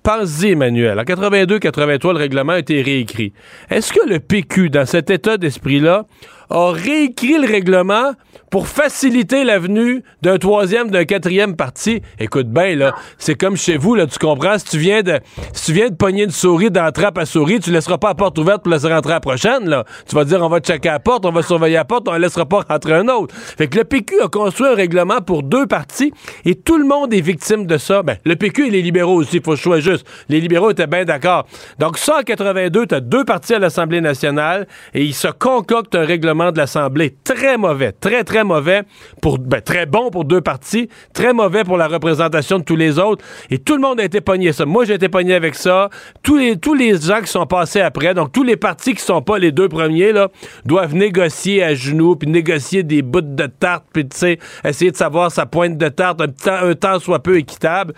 Pensez, 0.03 0.49
Emmanuel. 0.49 0.99
En 0.99 1.03
82-83, 1.03 2.14
le 2.14 2.18
règlement 2.18 2.53
a 2.53 2.60
été 2.60 2.82
réécrit. 2.82 3.34
Est-ce 3.70 3.94
que 3.94 4.08
le 4.08 4.20
PQ, 4.20 4.72
dans 4.72 4.88
cet 4.88 5.12
état 5.12 5.38
d'esprit-là, 5.38 6.06
a 6.52 6.72
réécrit 6.72 7.38
le 7.38 7.48
règlement 7.48 8.14
pour 8.52 8.68
faciliter 8.68 9.45
l'avenue 9.45 10.03
d'un 10.22 10.38
troisième, 10.38 10.91
d'un 10.91 11.06
quatrième 11.06 11.56
parti. 11.56 12.02
Écoute 12.19 12.48
bien, 12.49 12.76
là, 12.76 12.94
c'est 13.18 13.36
comme 13.36 13.56
chez 13.56 13.78
vous, 13.78 13.95
là, 13.95 14.06
tu 14.06 14.19
comprends? 14.19 14.60
Si 14.60 14.65
tu 14.65 14.78
viens 14.78 15.02
de, 15.02 15.19
si 15.53 15.68
tu 15.68 15.73
viens 15.73 15.90
de 15.90 15.95
pogner 15.95 16.26
une 16.26 16.32
souris 16.32 16.69
dans 16.69 16.84
la 16.84 16.91
trappe 16.91 17.18
à 17.18 17.26
souris, 17.26 17.61
tu 17.61 17.72
laisseras 17.72 17.98
pas 17.98 18.10
la 18.10 18.15
porte 18.15 18.38
ouverte 18.38 18.64
pour 18.64 18.73
laisser 18.73 18.90
rentrer 18.90 19.14
la 19.14 19.22
prochaine, 19.22 19.69
là. 19.69 19.86
Tu 20.07 20.15
vas 20.15 20.26
dire, 20.26 20.41
on 20.41 20.49
va 20.49 20.60
checker 20.60 20.90
la 20.90 20.99
porte, 20.99 21.26
on 21.26 21.32
va 21.32 21.41
surveiller 21.41 21.78
la 21.78 21.86
porte, 21.86 22.10
on 22.10 22.14
ne 22.14 22.19
laissera 22.19 22.45
pas 22.45 22.65
rentrer 22.68 22.94
un 22.94 23.07
autre. 23.07 23.34
Fait 23.34 23.69
que 23.69 23.78
le 23.78 23.86
PQ 23.86 24.22
a 24.22 24.28
construit 24.28 24.68
un 24.68 24.76
règlement 24.76 25.22
pour 25.22 25.44
deux 25.44 25.65
partis 25.65 26.11
et 26.44 26.56
tout 26.56 26.78
le 26.78 26.86
monde 26.86 27.14
est 27.14 27.22
victime 27.22 27.65
de 27.65 27.78
ça. 27.78 28.03
Ben, 28.03 28.18
le 28.26 28.36
PQ 28.36 28.68
et 28.68 28.69
les 28.69 28.82
libéraux 28.82 29.15
aussi, 29.15 29.38
il 29.38 29.44
faut 29.44 29.56
choisir 29.56 29.94
juste. 29.94 30.06
Les 30.28 30.41
libéraux 30.41 30.72
étaient 30.72 30.88
bien 30.88 31.06
d'accord. 31.06 31.48
Donc, 31.80 31.98
ça, 31.98 32.18
en 32.19 32.23
82, 32.23 32.88
tu 32.88 32.95
as 32.95 32.99
deux 32.99 33.23
partis 33.23 33.53
à 33.53 33.60
l'Assemblée 33.60 34.02
nationale 34.02 34.68
et 34.94 35.06
ils 35.06 35.14
se 35.14 35.30
concoctent 35.30 35.95
un 35.95 36.06
règlement 36.06 36.40
de 36.49 36.57
l'Assemblée 36.57 37.15
très 37.23 37.57
mauvais, 37.57 37.91
très, 37.91 38.23
très 38.23 38.43
mauvais, 38.43 38.84
pour, 39.22 39.38
ben, 39.38 39.61
très 39.61 39.85
bon 39.85 40.09
pour 40.09 40.26
deux 40.26 40.41
partis, 40.41 40.89
très 41.13 41.34
mauvais 41.34 41.63
pour 41.63 41.77
la 41.77 41.88
représentation 41.88 42.57
de 42.57 42.63
tous 42.63 42.76
les 42.76 42.97
autres. 42.97 43.23
Et 43.49 43.59
tout 43.59 43.76
le 43.76 43.81
monde 43.81 43.99
a 43.99 44.03
été 44.03 44.22
pogné 44.22 44.53
ça. 44.53 44.65
Moi, 44.65 44.85
j'ai 44.85 44.95
été 44.95 45.09
pogné 45.09 45.35
avec 45.35 45.55
ça. 45.55 45.89
Tous 46.23 46.38
les, 46.38 46.57
tous 46.57 46.73
les 46.73 46.99
gens 46.99 47.22
qui 47.22 47.27
sont 47.27 47.45
passés 47.45 47.81
après, 47.81 48.13
donc 48.13 48.31
tous 48.31 48.43
les 48.43 48.57
partis 48.57 48.95
qui 48.95 49.03
sont 49.03 49.22
pas 49.22 49.38
les 49.38 49.51
deux 49.51 49.69
premiers, 49.69 50.11
là, 50.11 50.30
doivent 50.65 50.95
négocier 50.95 51.63
à 51.63 51.76
genoux, 51.76 52.15
puis 52.15 52.30
négocier 52.30 52.84
des 52.84 53.01
bouts 53.01 53.22
de 53.22 53.45
tarte, 53.45 53.85
puis, 53.93 54.07
tu 54.07 54.18
sais, 54.18 54.39
essayer 54.63 54.91
de 54.91 54.97
savoir 54.97 55.31
sa 55.31 55.45
pointe 55.45 55.77
de 55.77 55.89
tarte, 55.89 56.22
un, 56.22 56.27
temps, 56.27 56.65
un 56.65 56.73
temps 56.73 56.99
soit 56.99 57.19
peu 57.19 57.38
équitable. 57.38 57.93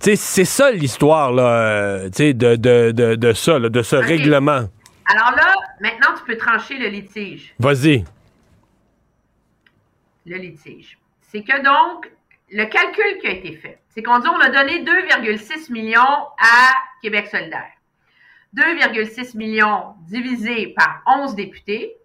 Tu 0.00 0.10
sais, 0.10 0.16
c'est 0.16 0.44
ça 0.44 0.70
l'histoire, 0.70 1.32
là, 1.32 1.42
euh, 1.42 2.04
tu 2.06 2.10
sais, 2.14 2.34
de, 2.34 2.56
de, 2.56 2.92
de, 2.92 3.14
de, 3.16 3.32
ça, 3.32 3.58
là, 3.58 3.68
de 3.68 3.82
ce 3.82 3.96
règlement. 3.96 4.64
Alors 5.06 5.32
là, 5.32 5.54
maintenant, 5.80 6.14
tu 6.16 6.24
peux 6.24 6.36
trancher 6.36 6.78
le 6.78 6.88
litige. 6.88 7.54
Vas-y 7.58 8.04
le 10.26 10.36
litige. 10.36 10.98
C'est 11.20 11.42
que 11.42 11.62
donc, 11.62 12.10
le 12.50 12.64
calcul 12.66 13.18
qui 13.20 13.26
a 13.26 13.30
été 13.30 13.56
fait, 13.56 13.80
c'est 13.88 14.02
qu'on 14.02 14.18
dit 14.18 14.28
on 14.28 14.40
a 14.40 14.48
donné 14.48 14.84
2,6 14.84 15.72
millions 15.72 16.28
à 16.38 16.74
Québec 17.02 17.28
solidaire. 17.28 17.72
2,6 18.56 19.36
millions 19.36 19.94
divisé 20.02 20.68
par 20.76 21.02
11 21.06 21.34
députés, 21.34 21.96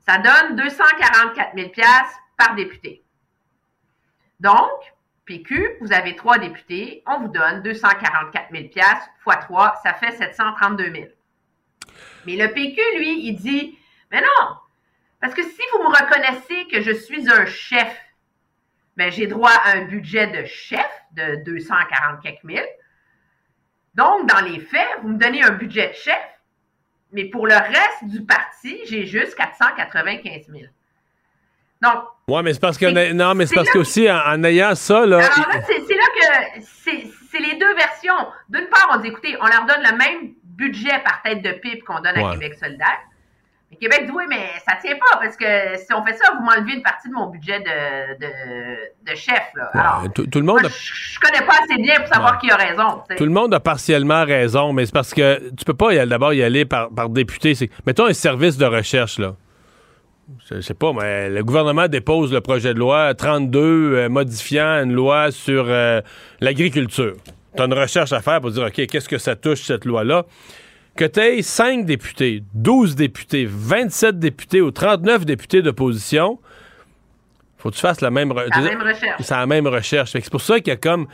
ça 0.00 0.18
donne 0.18 0.56
244 0.56 1.56
000 1.56 1.70
par 2.36 2.54
député. 2.54 3.02
Donc, 4.40 4.94
PQ, 5.26 5.76
vous 5.80 5.92
avez 5.92 6.16
trois 6.16 6.38
députés, 6.38 7.02
on 7.06 7.20
vous 7.20 7.28
donne 7.28 7.62
244 7.62 8.50
000 8.52 8.68
fois 9.22 9.36
3, 9.36 9.80
ça 9.82 9.94
fait 9.94 10.12
732 10.12 10.92
000. 10.92 11.06
Mais 12.26 12.36
le 12.36 12.52
PQ, 12.52 12.80
lui, 12.98 13.26
il 13.26 13.36
dit, 13.36 13.78
mais 14.10 14.20
non, 14.20 14.56
parce 15.20 15.34
que 15.34 15.42
si 15.42 15.60
vous 15.72 15.82
me 15.82 15.88
reconnaissez 15.88 16.66
que 16.70 16.82
je 16.82 16.92
suis 16.92 17.30
un 17.30 17.46
chef, 17.46 17.96
ben, 18.96 19.10
j'ai 19.10 19.26
droit 19.26 19.50
à 19.50 19.72
un 19.72 19.86
budget 19.86 20.26
de 20.26 20.44
chef 20.44 20.86
de 21.12 21.36
240 21.44 22.22
quelques 22.22 22.44
mille. 22.44 22.66
Donc, 23.94 24.28
dans 24.28 24.40
les 24.40 24.60
faits, 24.60 24.86
vous 25.02 25.08
me 25.08 25.18
donnez 25.18 25.42
un 25.42 25.52
budget 25.52 25.88
de 25.88 25.94
chef, 25.94 26.20
mais 27.12 27.24
pour 27.24 27.46
le 27.46 27.54
reste 27.54 28.04
du 28.04 28.24
parti, 28.24 28.80
j'ai 28.86 29.06
juste 29.06 29.34
495 29.36 30.46
000. 30.48 30.64
Donc. 31.80 32.04
Ouais, 32.28 32.42
mais 32.42 32.52
c'est 32.52 32.60
parce 32.60 32.78
que 32.78 33.12
non, 33.12 33.34
mais 33.34 33.46
c'est 33.46 33.54
parce 33.54 33.70
qu'aussi 33.70 34.10
en, 34.10 34.16
en, 34.16 34.44
ayant 34.44 34.74
ça 34.74 35.06
là. 35.06 35.18
Alors 35.18 35.48
là, 35.48 35.62
c'est 35.66 35.78
là 35.78 36.04
que 36.14 36.60
c'est 36.60 37.40
les 37.40 37.56
deux 37.56 37.74
versions. 37.74 38.28
D'une 38.48 38.66
part, 38.68 38.90
on 38.94 38.98
dit 38.98 39.08
écoutez, 39.08 39.36
on 39.40 39.46
leur 39.46 39.64
donne 39.66 39.82
le 39.82 39.96
même 39.96 40.34
budget 40.56 40.98
par 41.04 41.22
tête 41.22 41.42
de 41.42 41.52
pipe 41.52 41.84
qu'on 41.84 42.00
donne 42.00 42.16
à 42.16 42.22
Québec 42.32 42.54
solidaire. 42.54 42.98
Le 43.72 43.76
Québec 43.78 44.06
dit 44.06 44.12
oui, 44.14 44.24
mais 44.28 44.50
ça 44.64 44.76
tient 44.80 44.94
pas 44.94 45.18
parce 45.18 45.36
que 45.36 45.44
si 45.78 45.92
on 45.92 46.04
fait 46.04 46.12
ça, 46.14 46.32
vous 46.36 46.44
m'enlevez 46.44 46.74
une 46.76 46.82
partie 46.82 47.08
de 47.08 47.14
mon 47.14 47.26
budget 47.28 47.58
de, 47.58 48.20
de, 48.20 49.10
de 49.10 49.16
chef. 49.16 49.42
Là. 49.56 49.68
Alors, 49.74 50.12
tout, 50.14 50.26
tout 50.28 50.38
le 50.38 50.44
monde 50.44 50.60
moi, 50.60 50.68
a- 50.70 50.72
je, 50.72 51.14
je 51.14 51.18
connais 51.18 51.44
pas 51.44 51.54
assez 51.64 51.82
bien 51.82 51.98
pour 51.98 52.06
savoir 52.06 52.38
qui 52.38 52.50
a 52.52 52.56
raison. 52.56 53.02
Tout 53.16 53.24
le 53.24 53.30
monde 53.32 53.52
a 53.52 53.58
partiellement 53.58 54.24
raison, 54.24 54.72
mais 54.72 54.86
c'est 54.86 54.92
parce 54.94 55.12
que 55.12 55.50
tu 55.56 55.64
peux 55.64 55.74
pas 55.74 56.06
d'abord 56.06 56.32
y 56.34 56.42
aller 56.44 56.64
par, 56.64 56.88
par 56.90 57.08
député. 57.08 57.54
Mettons 57.84 58.06
un 58.06 58.12
service 58.12 58.56
de 58.58 58.66
recherche, 58.66 59.18
là. 59.18 59.34
Je, 60.48 60.54
je 60.56 60.60
sais 60.60 60.74
pas, 60.74 60.92
mais 60.92 61.28
le 61.28 61.42
gouvernement 61.42 61.88
dépose 61.88 62.32
le 62.32 62.40
projet 62.40 62.72
de 62.74 62.78
loi 62.78 63.12
32 63.14 63.58
euh, 63.60 64.08
modifiant 64.08 64.82
une 64.84 64.92
loi 64.92 65.30
sur 65.32 65.64
euh, 65.68 66.00
l'agriculture. 66.40 67.16
Tu 67.56 67.62
as 67.62 67.66
une 67.66 67.74
recherche 67.74 68.12
à 68.12 68.20
faire 68.20 68.40
pour 68.40 68.50
dire, 68.50 68.64
OK, 68.64 68.86
qu'est-ce 68.86 69.08
que 69.08 69.18
ça 69.18 69.36
touche, 69.36 69.62
cette 69.62 69.84
loi-là? 69.84 70.24
Que 70.96 71.04
tu 71.04 71.20
aies 71.20 71.42
5 71.42 71.84
députés, 71.86 72.42
12 72.54 72.94
députés, 72.96 73.46
27 73.48 74.18
députés 74.18 74.60
ou 74.60 74.70
39 74.70 75.24
députés 75.24 75.60
d'opposition, 75.62 76.38
faut 77.58 77.70
que 77.70 77.74
tu 77.74 77.80
fasses 77.80 78.00
la 78.00 78.10
même, 78.10 78.30
re- 78.30 78.48
la 78.50 78.60
même 78.60 78.82
recherche. 78.82 79.22
c'est 79.22 79.34
la 79.34 79.46
même 79.46 79.66
recherche. 79.66 80.12
C'est 80.12 80.30
pour 80.30 80.40
ça 80.40 80.58
qu'il 80.60 80.68
y 80.68 80.70
a 80.72 80.76
comme. 80.76 81.06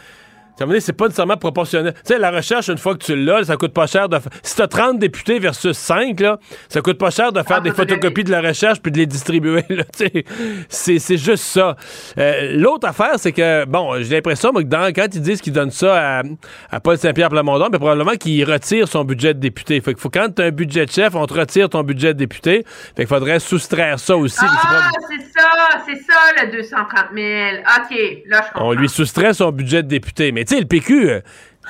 C'est 0.81 0.93
pas 0.93 1.07
nécessairement 1.07 1.37
proportionnel. 1.37 1.95
Tu 1.95 2.01
sais, 2.13 2.19
la 2.19 2.31
recherche, 2.31 2.69
une 2.69 2.79
fois 2.79 2.95
que 2.95 3.05
tu 3.05 3.17
l'as, 3.17 3.45
ça 3.45 3.57
coûte 3.57 3.73
pas 3.73 3.87
cher 3.87 4.09
de 4.09 4.19
Si 4.43 4.57
t'as 4.57 4.67
30 4.67 4.99
députés 4.99 5.39
versus 5.39 5.77
5, 5.77 6.21
là, 6.21 6.39
ça 6.69 6.81
coûte 6.83 6.99
pas 6.99 7.11
cher 7.11 7.33
de 7.33 7.43
faire 7.43 7.59
Ah, 7.59 7.61
des 7.61 7.73
photocopies 7.73 8.25
de 8.25 8.31
la 8.31 8.41
recherche 8.41 8.81
puis 8.81 8.93
de 8.93 8.99
les 8.99 9.07
distribuer. 9.07 9.65
c'est, 10.69 11.17
juste 11.17 11.45
ça. 11.45 11.77
Euh, 12.19 12.57
l'autre 12.57 12.89
affaire, 12.89 13.15
c'est 13.19 13.33
que, 13.33 13.65
bon, 13.65 14.03
j'ai 14.03 14.17
l'impression 14.17 14.53
que 14.53 14.63
dans, 14.63 14.93
quand 14.95 15.07
ils 15.15 15.23
disent 15.23 15.41
qu'ils 15.41 15.53
donnent 15.53 15.71
ça 15.71 16.19
à, 16.19 16.23
à 16.71 16.81
Paul 16.81 16.99
Saint-Pierre 16.99 17.31
Plamondon, 17.31 17.69
ben, 17.71 17.79
probablement 17.79 18.17
qu'il 18.17 18.45
retire 18.45 18.89
son 18.89 19.05
budget 19.05 19.35
de 19.35 19.41
député. 19.41 19.81
Fait 19.81 19.95
que 19.95 20.01
faut, 20.01 20.11
quand 20.11 20.29
t'as 20.35 20.47
un 20.47 20.51
budget 20.51 20.87
de 20.87 20.91
chef, 20.91 21.15
on 21.15 21.27
te 21.27 21.35
retire 21.35 21.69
ton 21.69 21.83
budget 21.83 22.13
de 22.15 22.19
député. 22.19 22.65
Fait 22.97 23.03
qu'il 23.03 23.07
faudrait 23.07 23.41
soustraire 23.41 23.99
ça 23.99 24.17
aussi. 24.17 24.37
Ah, 24.41 24.91
c'est 25.09 25.41
ça, 25.41 25.49
c'est 25.87 25.97
ça 25.97 26.45
le 26.45 26.53
230 26.53 26.89
000. 27.15 27.29
OK, 27.61 28.23
là, 28.27 28.43
je 28.47 28.53
comprends. 28.53 28.69
On 28.69 28.73
lui 28.73 28.89
soustrait 28.89 29.33
son 29.33 29.51
budget 29.51 29.83
de 29.83 29.89
député. 29.89 30.33
Mais 30.33 30.45
tu 30.51 30.57
sais, 30.57 30.61
le 30.63 30.67
PQ, 30.67 31.11
euh, 31.11 31.21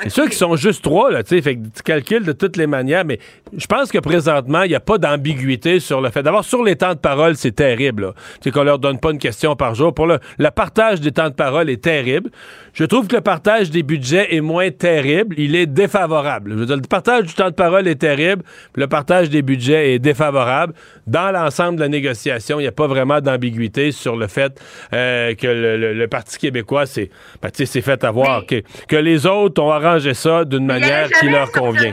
c'est 0.04 0.08
sûr 0.08 0.24
qu'ils 0.24 0.32
sont 0.32 0.56
juste 0.56 0.82
trois, 0.82 1.10
là, 1.10 1.22
tu 1.22 1.36
sais. 1.36 1.42
Fait 1.42 1.56
que 1.56 1.60
tu 1.74 1.82
calcules 1.82 2.24
de 2.24 2.32
toutes 2.32 2.56
les 2.56 2.66
manières, 2.66 3.04
mais 3.04 3.18
je 3.54 3.66
pense 3.66 3.92
que 3.92 3.98
présentement, 3.98 4.62
il 4.62 4.70
n'y 4.70 4.74
a 4.74 4.80
pas 4.80 4.96
d'ambiguïté 4.96 5.80
sur 5.80 6.00
le 6.00 6.08
fait. 6.08 6.22
D'abord, 6.22 6.44
sur 6.44 6.64
les 6.64 6.76
temps 6.76 6.94
de 6.94 6.98
parole, 6.98 7.36
c'est 7.36 7.52
terrible. 7.52 8.14
Tu 8.40 8.44
sais, 8.44 8.50
qu'on 8.50 8.62
leur 8.62 8.78
donne 8.78 8.98
pas 8.98 9.10
une 9.10 9.18
question 9.18 9.54
par 9.54 9.74
jour. 9.74 9.92
Pour 9.92 10.06
le, 10.06 10.18
le 10.38 10.50
partage 10.50 11.02
des 11.02 11.12
temps 11.12 11.28
de 11.28 11.34
parole 11.34 11.68
est 11.68 11.82
terrible. 11.82 12.30
Je 12.72 12.84
trouve 12.84 13.08
que 13.08 13.16
le 13.16 13.20
partage 13.22 13.70
des 13.70 13.82
budgets 13.82 14.34
est 14.34 14.40
moins 14.40 14.70
terrible. 14.70 15.34
Il 15.38 15.56
est 15.56 15.66
défavorable. 15.66 16.52
Je 16.52 16.56
veux 16.56 16.66
dire, 16.66 16.76
le 16.76 16.82
partage 16.82 17.24
du 17.24 17.34
temps 17.34 17.48
de 17.50 17.54
parole 17.54 17.88
est 17.88 17.96
terrible. 18.00 18.42
puis 18.72 18.80
Le 18.82 18.86
partage 18.86 19.28
des 19.30 19.42
budgets 19.42 19.94
est 19.94 19.98
défavorable. 19.98 20.74
Dans 21.06 21.30
l'ensemble 21.32 21.76
de 21.76 21.82
la 21.82 21.88
négociation, 21.88 22.60
il 22.60 22.62
n'y 22.62 22.68
a 22.68 22.72
pas 22.72 22.86
vraiment 22.86 23.20
d'ambiguïté 23.20 23.90
sur 23.92 24.16
le 24.16 24.26
fait 24.28 24.60
euh, 24.92 25.34
que 25.34 25.46
le, 25.46 25.76
le- 25.76 25.94
le 25.94 26.08
Parti 26.08 26.38
québécois 26.38 26.86
s'est 26.86 27.10
ben, 27.42 27.50
fait 27.52 28.04
avoir. 28.04 28.46
Que, 28.46 28.62
que 28.88 28.96
les 28.96 29.26
autres 29.26 29.62
ont 29.62 29.70
arrangé 29.70 30.14
ça 30.14 30.44
d'une 30.44 30.66
manière 30.66 31.08
qui 31.10 31.28
leur 31.28 31.50
convient. 31.52 31.92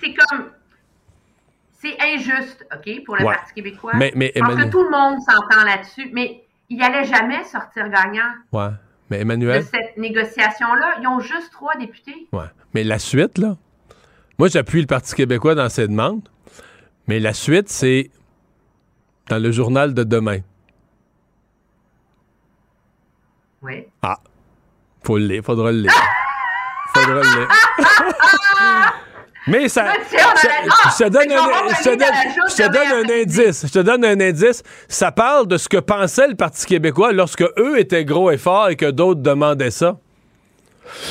c'est 0.00 0.14
comme. 0.14 0.46
C'est 1.78 1.96
injuste, 2.02 2.66
OK, 2.74 3.04
pour 3.04 3.16
le 3.16 3.24
Ouais. 3.24 3.34
Parti 3.34 3.54
québécois. 3.54 3.92
Mais- 3.94 4.10
que 4.12 4.70
tout 4.70 4.82
le 4.82 4.90
monde 4.90 5.18
s'entend 5.20 5.64
là-dessus, 5.64 6.10
mais 6.12 6.40
il 6.68 6.82
allait 6.82 7.04
jamais 7.04 7.44
sortir 7.44 7.88
gagnant 7.88 8.30
Ouais. 8.52 8.70
Mais 9.10 9.18
de 9.18 9.22
Emmanuel, 9.22 9.64
cette 9.64 9.96
négociation-là. 9.96 10.98
Ils 11.00 11.06
ont 11.06 11.20
juste 11.20 11.52
trois 11.52 11.76
députés. 11.76 12.26
ouais. 12.32 12.44
Mais 12.74 12.84
la 12.84 12.98
suite, 12.98 13.38
là, 13.38 13.56
moi, 14.38 14.48
j'appuie 14.48 14.80
le 14.80 14.86
Parti 14.86 15.14
québécois 15.14 15.54
dans 15.54 15.68
ses 15.68 15.88
demandes, 15.88 16.28
mais 17.06 17.20
la 17.20 17.32
suite, 17.32 17.68
c'est 17.68 18.10
dans 19.28 19.38
le 19.42 19.50
journal 19.50 19.94
de 19.94 20.04
demain. 20.04 20.40
Oui. 23.62 23.86
Ah. 24.02 24.18
Faut 25.04 25.18
le 25.18 25.26
lire, 25.26 25.42
faudra 25.42 25.72
le 25.72 25.82
lire. 25.82 25.92
faudra 26.94 27.22
le 27.22 27.38
lire. 27.38 27.48
Mais 29.46 29.68
ça. 29.68 29.84
Ça- 30.10 30.48
la- 32.00 32.06
je 32.50 32.56
te 32.56 32.68
donne 32.68 33.10
un, 33.10 33.20
indice. 33.22 33.64
Je 33.66 33.72
te 33.72 33.78
donne 33.78 34.04
un 34.04 34.20
indice. 34.20 34.62
Ça 34.88 35.12
parle 35.12 35.46
de 35.46 35.56
ce 35.56 35.68
que 35.68 35.76
pensait 35.78 36.28
le 36.28 36.34
Parti 36.34 36.66
québécois 36.66 37.12
lorsque 37.12 37.42
eux 37.58 37.78
étaient 37.78 38.04
gros 38.04 38.30
et 38.30 38.38
forts 38.38 38.68
et 38.70 38.76
que 38.76 38.90
d'autres 38.90 39.20
demandaient 39.20 39.70
ça. 39.70 39.96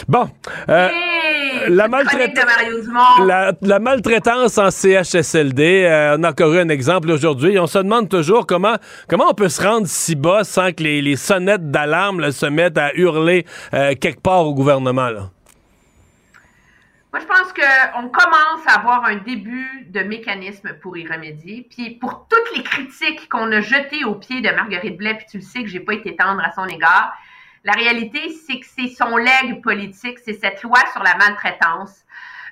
Bon. 0.07 0.29
euh, 0.69 0.87
Hey, 0.89 1.69
la, 1.69 1.87
maltraita- 1.87 3.79
maltraitance 3.79 4.57
en 4.57 4.69
CHSLD, 4.71 5.83
euh, 5.85 6.15
on 6.17 6.23
a 6.23 6.29
encore 6.31 6.53
eu 6.53 6.59
un 6.59 6.69
exemple 6.69 7.09
aujourd'hui. 7.11 7.57
On 7.59 7.67
se 7.67 7.79
demande 7.79 8.07
toujours 8.09 8.45
comment, 8.47 8.75
comment 9.09 9.25
on 9.29 9.33
peut 9.33 9.49
se 9.49 9.61
rendre 9.61 9.87
si 9.87 10.15
bas 10.15 10.43
sans 10.43 10.71
que 10.71 10.83
les, 10.83 11.01
les 11.01 11.15
sonnettes 11.15 11.71
d'alarme 11.71 12.31
se 12.31 12.45
mettent 12.45 12.77
à 12.77 12.93
hurler 12.95 13.45
euh, 13.73 13.93
quelque 13.99 14.21
part 14.21 14.45
au 14.47 14.53
gouvernement. 14.53 15.09
Là. 15.09 15.29
Moi, 17.15 17.21
je 17.21 17.27
pense 17.27 17.53
qu'on 17.53 18.09
commence 18.09 18.67
à 18.67 18.73
avoir 18.73 19.05
un 19.05 19.15
début 19.15 19.85
de 19.87 20.01
mécanisme 20.01 20.73
pour 20.81 20.97
y 20.97 21.07
remédier. 21.07 21.65
Puis 21.71 21.91
pour 21.91 22.27
toutes 22.27 22.57
les 22.57 22.61
critiques 22.61 23.29
qu'on 23.29 23.49
a 23.53 23.61
jetées 23.61 24.03
aux 24.03 24.15
pieds 24.15 24.41
de 24.41 24.49
Marguerite 24.49 24.97
Blais, 24.97 25.13
puis 25.13 25.25
tu 25.31 25.37
le 25.37 25.43
sais 25.43 25.61
que 25.61 25.67
j'ai 25.67 25.79
pas 25.79 25.93
été 25.93 26.17
tendre 26.17 26.43
à 26.43 26.51
son 26.51 26.65
égard, 26.65 27.17
la 27.63 27.71
réalité, 27.71 28.19
c'est 28.45 28.59
que 28.59 28.65
c'est 28.65 28.89
son 28.89 29.15
legs 29.15 29.61
politique, 29.63 30.19
c'est 30.25 30.33
cette 30.33 30.61
loi 30.61 30.77
sur 30.91 31.03
la 31.03 31.15
maltraitance 31.15 32.03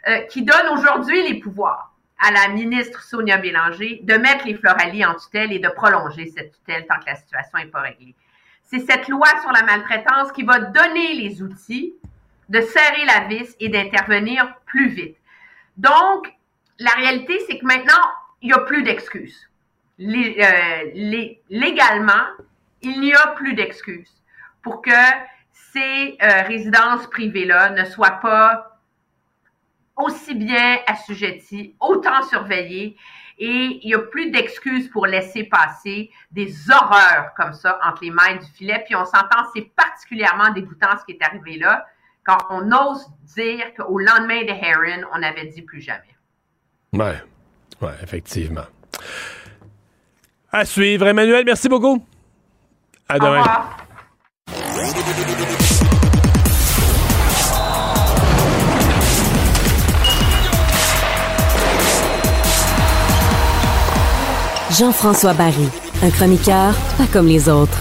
euh, 0.07 0.19
qui 0.29 0.43
donne 0.43 0.69
aujourd'hui 0.71 1.21
les 1.27 1.41
pouvoirs 1.41 1.91
à 2.17 2.31
la 2.31 2.47
ministre 2.47 3.03
Sonia 3.03 3.35
Bélanger 3.39 3.99
de 4.03 4.13
mettre 4.13 4.47
les 4.47 4.55
Floralie 4.55 5.03
en 5.03 5.15
tutelle 5.15 5.51
et 5.51 5.59
de 5.59 5.67
prolonger 5.67 6.27
cette 6.27 6.53
tutelle 6.53 6.85
tant 6.87 6.99
que 6.99 7.07
la 7.07 7.15
situation 7.15 7.57
n'est 7.57 7.65
pas 7.65 7.81
réglée. 7.81 8.15
C'est 8.61 8.79
cette 8.79 9.09
loi 9.09 9.27
sur 9.41 9.51
la 9.51 9.63
maltraitance 9.63 10.31
qui 10.31 10.43
va 10.43 10.59
donner 10.59 11.15
les 11.15 11.41
outils 11.41 11.95
de 12.49 12.61
serrer 12.61 13.05
la 13.05 13.27
vis 13.27 13.55
et 13.59 13.69
d'intervenir 13.69 14.55
plus 14.65 14.89
vite. 14.89 15.17
Donc, 15.77 16.31
la 16.79 16.91
réalité, 16.91 17.39
c'est 17.47 17.59
que 17.59 17.65
maintenant, 17.65 18.03
il 18.41 18.47
n'y 18.47 18.53
a 18.53 18.59
plus 18.59 18.83
d'excuses. 18.83 19.49
Euh, 19.99 20.91
lé- 20.93 21.41
légalement, 21.49 22.25
il 22.81 22.99
n'y 22.99 23.13
a 23.13 23.27
plus 23.27 23.53
d'excuses 23.53 24.11
pour 24.61 24.81
que 24.81 24.91
ces 25.51 26.17
euh, 26.21 26.41
résidences 26.43 27.07
privées-là 27.07 27.69
ne 27.69 27.85
soient 27.85 28.19
pas 28.21 28.79
aussi 29.95 30.33
bien 30.35 30.79
assujetties, 30.87 31.75
autant 31.79 32.23
surveillées, 32.23 32.97
et 33.37 33.79
il 33.81 33.87
n'y 33.87 33.93
a 33.93 33.99
plus 33.99 34.31
d'excuses 34.31 34.89
pour 34.89 35.05
laisser 35.05 35.43
passer 35.43 36.11
des 36.31 36.53
horreurs 36.69 37.33
comme 37.35 37.53
ça 37.53 37.79
entre 37.83 38.03
les 38.03 38.11
mailles 38.11 38.39
du 38.39 38.45
filet. 38.45 38.83
Puis 38.85 38.95
on 38.95 39.05
s'entend, 39.05 39.43
c'est 39.55 39.73
particulièrement 39.75 40.51
dégoûtant 40.51 40.97
ce 40.99 41.05
qui 41.05 41.13
est 41.13 41.23
arrivé 41.23 41.57
là, 41.57 41.85
quand 42.25 42.37
on 42.49 42.71
ose 42.71 43.05
dire 43.35 43.65
qu'au 43.77 43.97
lendemain 43.99 44.43
de 44.43 44.51
Heron, 44.51 45.07
on 45.13 45.21
avait 45.23 45.47
dit 45.47 45.61
plus 45.61 45.81
jamais. 45.81 46.01
Ouais. 46.93 47.21
Ouais, 47.81 47.93
effectivement. 48.01 48.65
À 50.51 50.65
suivre. 50.65 51.07
Emmanuel, 51.07 51.43
merci 51.45 51.67
beaucoup. 51.67 52.05
À 53.09 53.15
Au 53.15 53.19
demain. 53.19 53.39
revoir. 53.41 53.77
Jean-François 64.71 65.33
Barry, 65.33 65.69
un 66.01 66.09
chroniqueur 66.09 66.73
pas 66.97 67.05
comme 67.11 67.27
les 67.27 67.47
autres. 67.47 67.77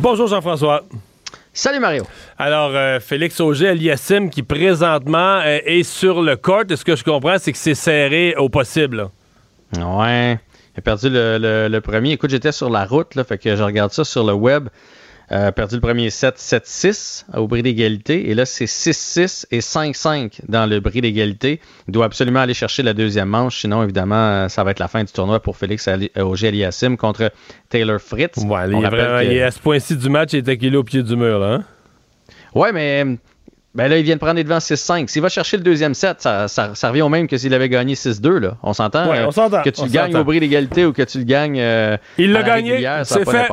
Bonjour 0.00 0.26
Jean-François. 0.26 0.82
Salut 1.52 1.80
Mario. 1.80 2.04
Alors, 2.38 2.70
euh, 2.74 3.00
Félix 3.00 3.40
Auger 3.40 3.68
Aliassime 3.68 4.30
qui 4.30 4.42
présentement 4.42 5.40
euh, 5.44 5.58
est 5.64 5.82
sur 5.82 6.22
le 6.22 6.36
court, 6.36 6.62
et 6.70 6.76
ce 6.76 6.84
que 6.84 6.94
je 6.94 7.02
comprends, 7.04 7.38
c'est 7.38 7.52
que 7.52 7.58
c'est 7.58 7.74
serré 7.74 8.34
au 8.36 8.48
possible. 8.48 9.08
là. 9.76 9.98
Ouais. 9.98 10.38
Il 10.74 10.78
a 10.78 10.82
perdu 10.82 11.10
le, 11.10 11.38
le- 11.38 11.68
le 11.68 11.80
premier. 11.80 12.12
Écoute, 12.12 12.30
j'étais 12.30 12.52
sur 12.52 12.70
la 12.70 12.84
route, 12.84 13.14
là, 13.16 13.24
fait 13.24 13.38
que 13.38 13.56
je 13.56 13.62
regarde 13.62 13.90
ça 13.92 14.04
sur 14.04 14.24
le 14.24 14.32
web. 14.32 14.68
Euh, 15.32 15.52
perdu 15.52 15.76
le 15.76 15.80
premier 15.80 16.10
set 16.10 16.38
7-6 16.38 17.24
au 17.36 17.46
bris 17.46 17.62
d'égalité. 17.62 18.30
Et 18.30 18.34
là, 18.34 18.44
c'est 18.44 18.64
6-6 18.66 19.46
et 19.52 19.60
5-5 19.60 20.40
dans 20.48 20.66
le 20.66 20.80
bris 20.80 21.00
d'égalité. 21.00 21.60
Il 21.86 21.92
doit 21.92 22.06
absolument 22.06 22.40
aller 22.40 22.52
chercher 22.54 22.82
la 22.82 22.94
deuxième 22.94 23.28
manche. 23.28 23.60
Sinon, 23.60 23.84
évidemment, 23.84 24.16
euh, 24.16 24.48
ça 24.48 24.64
va 24.64 24.72
être 24.72 24.80
la 24.80 24.88
fin 24.88 25.04
du 25.04 25.12
tournoi 25.12 25.38
pour 25.40 25.56
Félix 25.56 25.86
Ali- 25.86 26.10
euh, 26.18 26.22
Auger 26.24 26.48
Aliassime 26.48 26.96
contre 26.96 27.30
Taylor 27.68 28.00
Fritz. 28.00 28.38
Ouais, 28.38 28.44
il, 28.68 28.72
est 28.74 28.76
rappelle 28.84 28.98
vraiment- 29.00 29.18
que- 29.20 29.24
il 29.26 29.32
est 29.34 29.42
à 29.42 29.50
ce 29.52 29.60
point-ci 29.60 29.96
du 29.96 30.08
match, 30.08 30.30
il 30.32 30.38
est 30.38 30.48
acculé 30.48 30.76
au 30.76 30.82
pied 30.82 31.02
du 31.04 31.14
mur. 31.14 31.38
Là, 31.38 31.46
hein? 31.54 31.64
Ouais, 32.54 32.72
mais 32.72 33.04
ben 33.72 33.86
là, 33.86 33.98
il 33.98 34.02
vient 34.04 34.16
de 34.16 34.20
prendre 34.20 34.34
les 34.34 34.42
devants 34.42 34.58
6-5. 34.58 35.08
S'il 35.08 35.22
va 35.22 35.28
chercher 35.28 35.56
le 35.58 35.62
deuxième 35.62 35.94
set, 35.94 36.16
ça, 36.20 36.48
ça- 36.48 36.74
ça 36.74 36.88
revient 36.88 37.02
au 37.02 37.08
même 37.08 37.28
que 37.28 37.36
s'il 37.38 37.54
avait 37.54 37.68
gagné 37.68 37.94
6-2. 37.94 38.38
Là. 38.40 38.56
On 38.64 38.72
s'entend? 38.72 39.08
Ouais, 39.08 39.22
on 39.24 39.30
s'entend, 39.30 39.62
Que 39.62 39.70
tu 39.70 39.80
on 39.80 39.84
le 39.84 39.90
gagnes 39.92 40.16
au 40.16 40.24
bris 40.24 40.40
d'égalité 40.40 40.84
ou 40.86 40.92
que 40.92 41.02
tu 41.02 41.18
le 41.18 41.24
gagnes 41.24 41.60
euh, 41.60 41.96
Il 42.18 42.32
l'a 42.32 42.40
gagné, 42.42 42.78
c'est 43.04 43.20
n'a 43.20 43.24
pas 43.24 43.30
fait. 43.44 43.48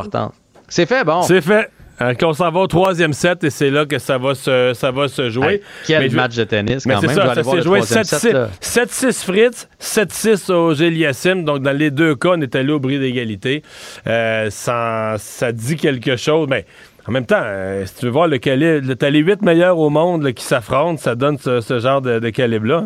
C'est 0.67 0.85
fait, 0.85 1.03
bon. 1.03 1.21
C'est 1.23 1.41
fait. 1.41 1.69
Euh, 1.99 2.13
qu'on 2.13 2.31
s'en 2.31 2.51
va 2.51 2.59
au 2.59 2.67
troisième 2.67 3.11
set 3.13 3.43
et 3.43 3.49
c'est 3.49 3.71
là 3.71 3.87
que 3.87 3.97
ça 3.97 4.19
va 4.19 4.35
se, 4.35 4.73
ça 4.75 4.91
va 4.91 5.07
se 5.07 5.31
jouer. 5.31 5.53
Hey, 5.55 5.61
quel 5.87 5.99
Mais 6.03 6.09
je- 6.09 6.15
match 6.15 6.35
de 6.35 6.43
tennis, 6.43 6.85
Mais 6.85 6.93
quand 6.93 6.99
c'est 7.01 7.07
même. 7.07 7.15
ça, 7.15 7.33
ça 7.33 7.43
s'est 7.43 7.61
joué 7.63 7.79
troisième 7.79 8.03
set, 8.03 8.33
là. 8.33 8.49
7-6 8.61 9.23
Fritz, 9.23 9.67
7-6 9.79 10.51
au 10.51 10.75
Géliassim. 10.75 11.43
Donc, 11.43 11.63
dans 11.63 11.75
les 11.75 11.89
deux 11.89 12.13
cas, 12.15 12.33
on 12.35 12.41
est 12.41 12.55
allé 12.55 12.71
au 12.71 12.79
bris 12.79 12.99
d'égalité. 12.99 13.63
Euh, 14.05 14.51
ça, 14.51 15.15
ça 15.17 15.51
dit 15.51 15.75
quelque 15.75 16.17
chose, 16.17 16.47
mais 16.47 16.67
en 17.07 17.11
même 17.13 17.25
temps, 17.25 17.41
euh, 17.43 17.83
si 17.87 17.95
tu 17.95 18.05
veux 18.05 18.11
voir 18.11 18.27
le 18.27 18.37
calibre, 18.37 18.93
t'as 18.93 19.09
les 19.09 19.19
huit 19.19 19.41
meilleurs 19.41 19.79
au 19.79 19.89
monde 19.89 20.21
là, 20.21 20.33
qui 20.33 20.43
s'affrontent, 20.43 20.97
ça 21.01 21.15
donne 21.15 21.39
ce, 21.39 21.61
ce 21.61 21.79
genre 21.79 22.01
de, 22.03 22.19
de 22.19 22.29
calibre-là. 22.29 22.83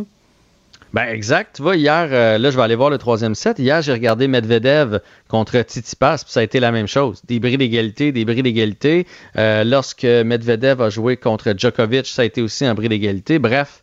Ben 0.93 1.07
exact. 1.07 1.55
Tu 1.55 1.61
vois, 1.61 1.77
hier, 1.77 2.09
euh, 2.11 2.37
là, 2.37 2.51
je 2.51 2.57
vais 2.57 2.63
aller 2.63 2.75
voir 2.75 2.89
le 2.89 2.97
troisième 2.97 3.33
set. 3.33 3.59
Hier, 3.59 3.81
j'ai 3.81 3.93
regardé 3.93 4.27
Medvedev 4.27 4.99
contre 5.29 5.61
Tsitsipas, 5.61 6.17
puis 6.17 6.33
ça 6.33 6.41
a 6.41 6.43
été 6.43 6.59
la 6.59 6.73
même 6.73 6.87
chose. 6.87 7.21
Des 7.25 7.39
bris 7.39 7.57
d'égalité, 7.57 8.11
des 8.11 8.25
bris 8.25 8.43
d'égalité. 8.43 9.07
Euh, 9.37 9.63
lorsque 9.63 10.03
Medvedev 10.03 10.81
a 10.81 10.89
joué 10.89 11.15
contre 11.15 11.53
Djokovic, 11.57 12.07
ça 12.07 12.23
a 12.23 12.25
été 12.25 12.41
aussi 12.41 12.65
un 12.65 12.73
bris 12.73 12.89
d'égalité. 12.89 13.39
Bref, 13.39 13.80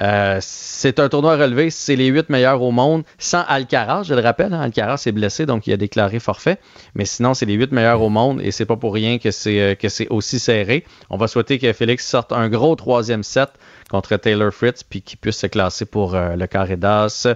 euh, 0.00 0.38
c'est 0.40 1.00
un 1.00 1.08
tournoi 1.08 1.36
relevé. 1.36 1.70
C'est 1.70 1.96
les 1.96 2.06
huit 2.06 2.28
meilleurs 2.28 2.62
au 2.62 2.70
monde, 2.70 3.02
sans 3.18 3.42
Alcaraz, 3.48 4.04
je 4.04 4.14
le 4.14 4.20
rappelle. 4.20 4.52
hein. 4.52 4.60
Alcaraz 4.60 5.02
est 5.06 5.12
blessé, 5.12 5.46
donc 5.46 5.66
il 5.66 5.72
a 5.72 5.76
déclaré 5.76 6.20
forfait. 6.20 6.58
Mais 6.94 7.04
sinon, 7.04 7.34
c'est 7.34 7.46
les 7.46 7.54
huit 7.54 7.72
meilleurs 7.72 8.00
au 8.02 8.08
monde, 8.08 8.40
et 8.42 8.50
c'est 8.50 8.66
pas 8.66 8.76
pour 8.76 8.94
rien 8.94 9.18
que 9.18 9.30
c'est 9.30 9.60
euh, 9.60 9.74
que 9.74 9.88
c'est 9.88 10.08
aussi 10.08 10.38
serré. 10.38 10.84
On 11.10 11.16
va 11.16 11.28
souhaiter 11.28 11.58
que 11.58 11.72
Félix 11.72 12.06
sorte 12.06 12.32
un 12.32 12.48
gros 12.48 12.76
troisième 12.76 13.22
set 13.22 13.50
contre 13.90 14.16
Taylor 14.16 14.52
Fritz, 14.52 14.82
puis 14.82 15.02
qu'il 15.02 15.18
puisse 15.18 15.38
se 15.38 15.46
classer 15.46 15.84
pour 15.86 16.14
euh, 16.14 16.36
le 16.36 16.46
carré 16.46 16.76
d'as 16.76 17.26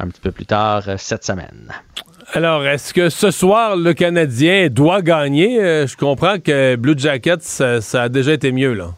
un 0.00 0.06
petit 0.06 0.20
peu 0.20 0.30
plus 0.30 0.46
tard 0.46 0.84
cette 0.96 1.24
semaine. 1.24 1.72
Alors, 2.34 2.64
est-ce 2.66 2.94
que 2.94 3.08
ce 3.08 3.30
soir, 3.30 3.76
le 3.76 3.94
Canadien 3.94 4.68
doit 4.70 5.02
gagner? 5.02 5.60
Euh, 5.60 5.86
je 5.86 5.96
comprends 5.96 6.38
que 6.38 6.76
Blue 6.76 6.94
Jackets, 6.96 7.38
ça, 7.40 7.80
ça 7.80 8.02
a 8.02 8.08
déjà 8.08 8.32
été 8.34 8.52
mieux, 8.52 8.74
là. 8.74 8.90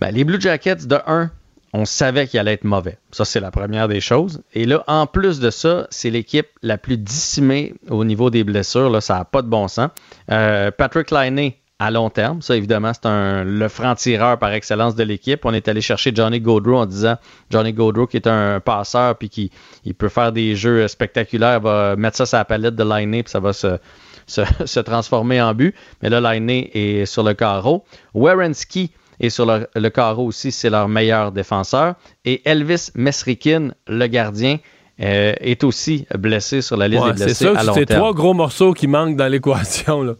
Ben, 0.00 0.10
les 0.10 0.24
Blue 0.24 0.40
Jackets, 0.40 0.86
de 0.86 0.98
1, 1.06 1.30
on 1.76 1.84
savait 1.84 2.26
qu'il 2.26 2.40
allait 2.40 2.54
être 2.54 2.64
mauvais. 2.64 2.96
Ça, 3.10 3.26
c'est 3.26 3.38
la 3.38 3.50
première 3.50 3.86
des 3.86 4.00
choses. 4.00 4.42
Et 4.54 4.64
là, 4.64 4.82
en 4.86 5.06
plus 5.06 5.40
de 5.40 5.50
ça, 5.50 5.86
c'est 5.90 6.08
l'équipe 6.08 6.46
la 6.62 6.78
plus 6.78 6.96
dissimée 6.96 7.74
au 7.90 8.04
niveau 8.04 8.30
des 8.30 8.44
blessures. 8.44 8.88
Là, 8.88 9.02
ça 9.02 9.18
n'a 9.18 9.24
pas 9.26 9.42
de 9.42 9.48
bon 9.48 9.68
sens. 9.68 9.90
Euh, 10.30 10.70
Patrick 10.70 11.10
Liney, 11.10 11.58
à 11.78 11.90
long 11.90 12.08
terme, 12.08 12.40
ça, 12.40 12.56
évidemment, 12.56 12.92
c'est 12.94 13.04
un, 13.04 13.44
le 13.44 13.68
franc-tireur 13.68 14.38
par 14.38 14.52
excellence 14.52 14.94
de 14.94 15.02
l'équipe. 15.02 15.44
On 15.44 15.52
est 15.52 15.68
allé 15.68 15.82
chercher 15.82 16.12
Johnny 16.14 16.40
Gaudreau 16.40 16.78
en 16.78 16.86
disant 16.86 17.16
Johnny 17.50 17.74
Gaudreau, 17.74 18.06
qui 18.06 18.16
est 18.16 18.26
un 18.26 18.58
passeur 18.60 19.14
puis 19.18 19.28
qui 19.28 19.50
il 19.84 19.94
peut 19.94 20.08
faire 20.08 20.32
des 20.32 20.56
jeux 20.56 20.88
spectaculaires, 20.88 21.60
va 21.60 21.94
mettre 21.96 22.16
ça 22.16 22.24
sur 22.24 22.38
la 22.38 22.46
palette 22.46 22.74
de 22.74 22.84
Liney 22.84 23.22
puis 23.22 23.30
ça 23.30 23.40
va 23.40 23.52
se, 24.26 24.80
transformer 24.80 25.42
en 25.42 25.52
but. 25.52 25.74
Mais 26.02 26.08
là, 26.08 26.22
Liney 26.22 26.70
est 26.72 27.04
sur 27.04 27.22
le 27.22 27.34
carreau. 27.34 27.84
Werenski 28.14 28.92
et 29.20 29.30
sur 29.30 29.46
le, 29.46 29.66
le 29.74 29.90
carreau 29.90 30.26
aussi, 30.26 30.52
c'est 30.52 30.70
leur 30.70 30.88
meilleur 30.88 31.32
défenseur. 31.32 31.94
Et 32.24 32.42
Elvis 32.48 32.90
Mesrikin, 32.94 33.70
le 33.88 34.06
gardien, 34.06 34.58
euh, 35.00 35.34
est 35.40 35.62
aussi 35.64 36.06
blessé 36.16 36.62
sur 36.62 36.76
la 36.76 36.88
liste 36.88 37.02
Ouais, 37.02 37.12
des 37.12 37.18
c'est 37.18 37.24
blessés 37.24 37.44
ça 37.44 37.50
à 37.60 37.66
que 37.66 37.72
c'est 37.74 37.86
trois 37.86 38.14
gros 38.14 38.32
morceaux 38.34 38.72
qui 38.72 38.86
manquent 38.86 39.16
dans 39.16 39.28
l'équation. 39.30 40.16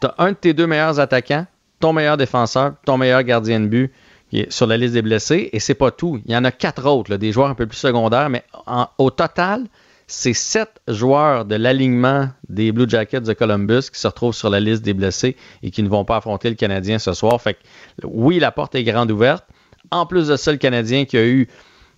Tu 0.00 0.06
as 0.06 0.14
un 0.18 0.32
de 0.32 0.36
tes 0.36 0.52
deux 0.52 0.66
meilleurs 0.66 1.00
attaquants, 1.00 1.46
ton 1.80 1.92
meilleur 1.92 2.16
défenseur, 2.16 2.74
ton 2.84 2.98
meilleur 2.98 3.22
gardien 3.22 3.60
de 3.60 3.66
but 3.66 3.92
qui 4.30 4.40
est 4.40 4.52
sur 4.52 4.66
la 4.66 4.76
liste 4.76 4.94
des 4.94 5.02
blessés. 5.02 5.48
Et 5.52 5.60
c'est 5.60 5.74
pas 5.74 5.90
tout. 5.90 6.20
Il 6.26 6.32
y 6.32 6.36
en 6.36 6.44
a 6.44 6.50
quatre 6.50 6.86
autres, 6.86 7.10
là, 7.10 7.18
des 7.18 7.32
joueurs 7.32 7.48
un 7.48 7.54
peu 7.54 7.66
plus 7.66 7.76
secondaires, 7.78 8.28
mais 8.30 8.42
en- 8.66 8.88
au 8.98 9.10
total, 9.10 9.64
c'est 10.06 10.34
sept 10.34 10.80
joueurs 10.88 11.44
de 11.44 11.54
l'alignement 11.54 12.28
des 12.48 12.72
Blue 12.72 12.88
Jackets 12.88 13.20
de 13.20 13.32
Columbus 13.32 13.90
qui 13.92 13.98
se 13.98 14.06
retrouvent 14.06 14.34
sur 14.34 14.50
la 14.50 14.60
liste 14.60 14.82
des 14.82 14.94
blessés 14.94 15.36
et 15.62 15.70
qui 15.70 15.82
ne 15.82 15.88
vont 15.88 16.04
pas 16.04 16.16
affronter 16.16 16.50
le 16.50 16.56
Canadien 16.56 16.98
ce 16.98 17.12
soir. 17.12 17.40
Fait 17.40 17.54
que 17.54 17.60
oui, 18.04 18.38
la 18.38 18.52
porte 18.52 18.74
est 18.74 18.84
grande 18.84 19.10
ouverte. 19.10 19.44
En 19.90 20.06
plus 20.06 20.28
de 20.28 20.36
ça, 20.36 20.52
le 20.52 20.58
Canadien 20.58 21.04
qui 21.04 21.16
a 21.16 21.24
eu, 21.24 21.48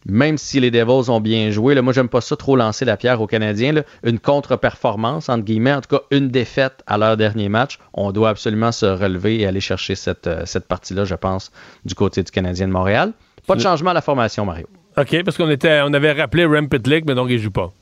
même 0.05 0.39
si 0.39 0.61
les 0.61 0.71
Devils 0.71 1.11
ont 1.11 1.21
bien 1.21 1.51
joué, 1.51 1.75
là, 1.75 1.83
moi 1.83 1.93
j'aime 1.93 2.09
pas 2.09 2.21
ça 2.21 2.37
trop 2.37 2.57
lancer 2.57 2.85
la 2.85 2.97
pierre 2.97 3.21
aux 3.21 3.27
Canadiens, 3.27 3.73
là, 3.73 3.83
une 4.05 4.19
contre-performance, 4.19 5.29
entre 5.29 5.45
guillemets, 5.45 5.73
en 5.73 5.81
tout 5.81 5.97
cas 5.97 6.03
une 6.11 6.29
défaite 6.29 6.83
à 6.87 6.99
leur 6.99 7.17
dernier 7.17 7.49
match. 7.49 7.79
On 7.93 8.13
doit 8.13 8.29
absolument 8.29 8.73
se 8.73 8.87
relever 8.87 9.41
et 9.41 9.47
aller 9.47 9.61
chercher 9.61 9.95
cette, 9.95 10.27
euh, 10.27 10.43
cette 10.47 10.67
partie-là, 10.67 11.05
je 11.05 11.15
pense, 11.15 11.51
du 11.85 11.95
côté 11.95 12.23
du 12.23 12.31
Canadien 12.31 12.69
de 12.69 12.73
Montréal. 12.73 13.13
Pas 13.47 13.55
de 13.55 13.61
changement 13.61 13.91
à 13.91 13.95
la 13.95 14.03
formation, 14.03 14.45
Mario. 14.45 14.67
OK, 14.97 15.23
parce 15.25 15.37
qu'on 15.37 15.51
était, 15.51 15.81
on 15.85 15.93
avait 15.93 16.13
rappelé 16.13 16.45
Rem 16.47 16.69
Pitlick, 16.69 17.05
mais 17.07 17.15
donc 17.15 17.29
il 17.31 17.39
joue 17.39 17.51
pas. 17.51 17.73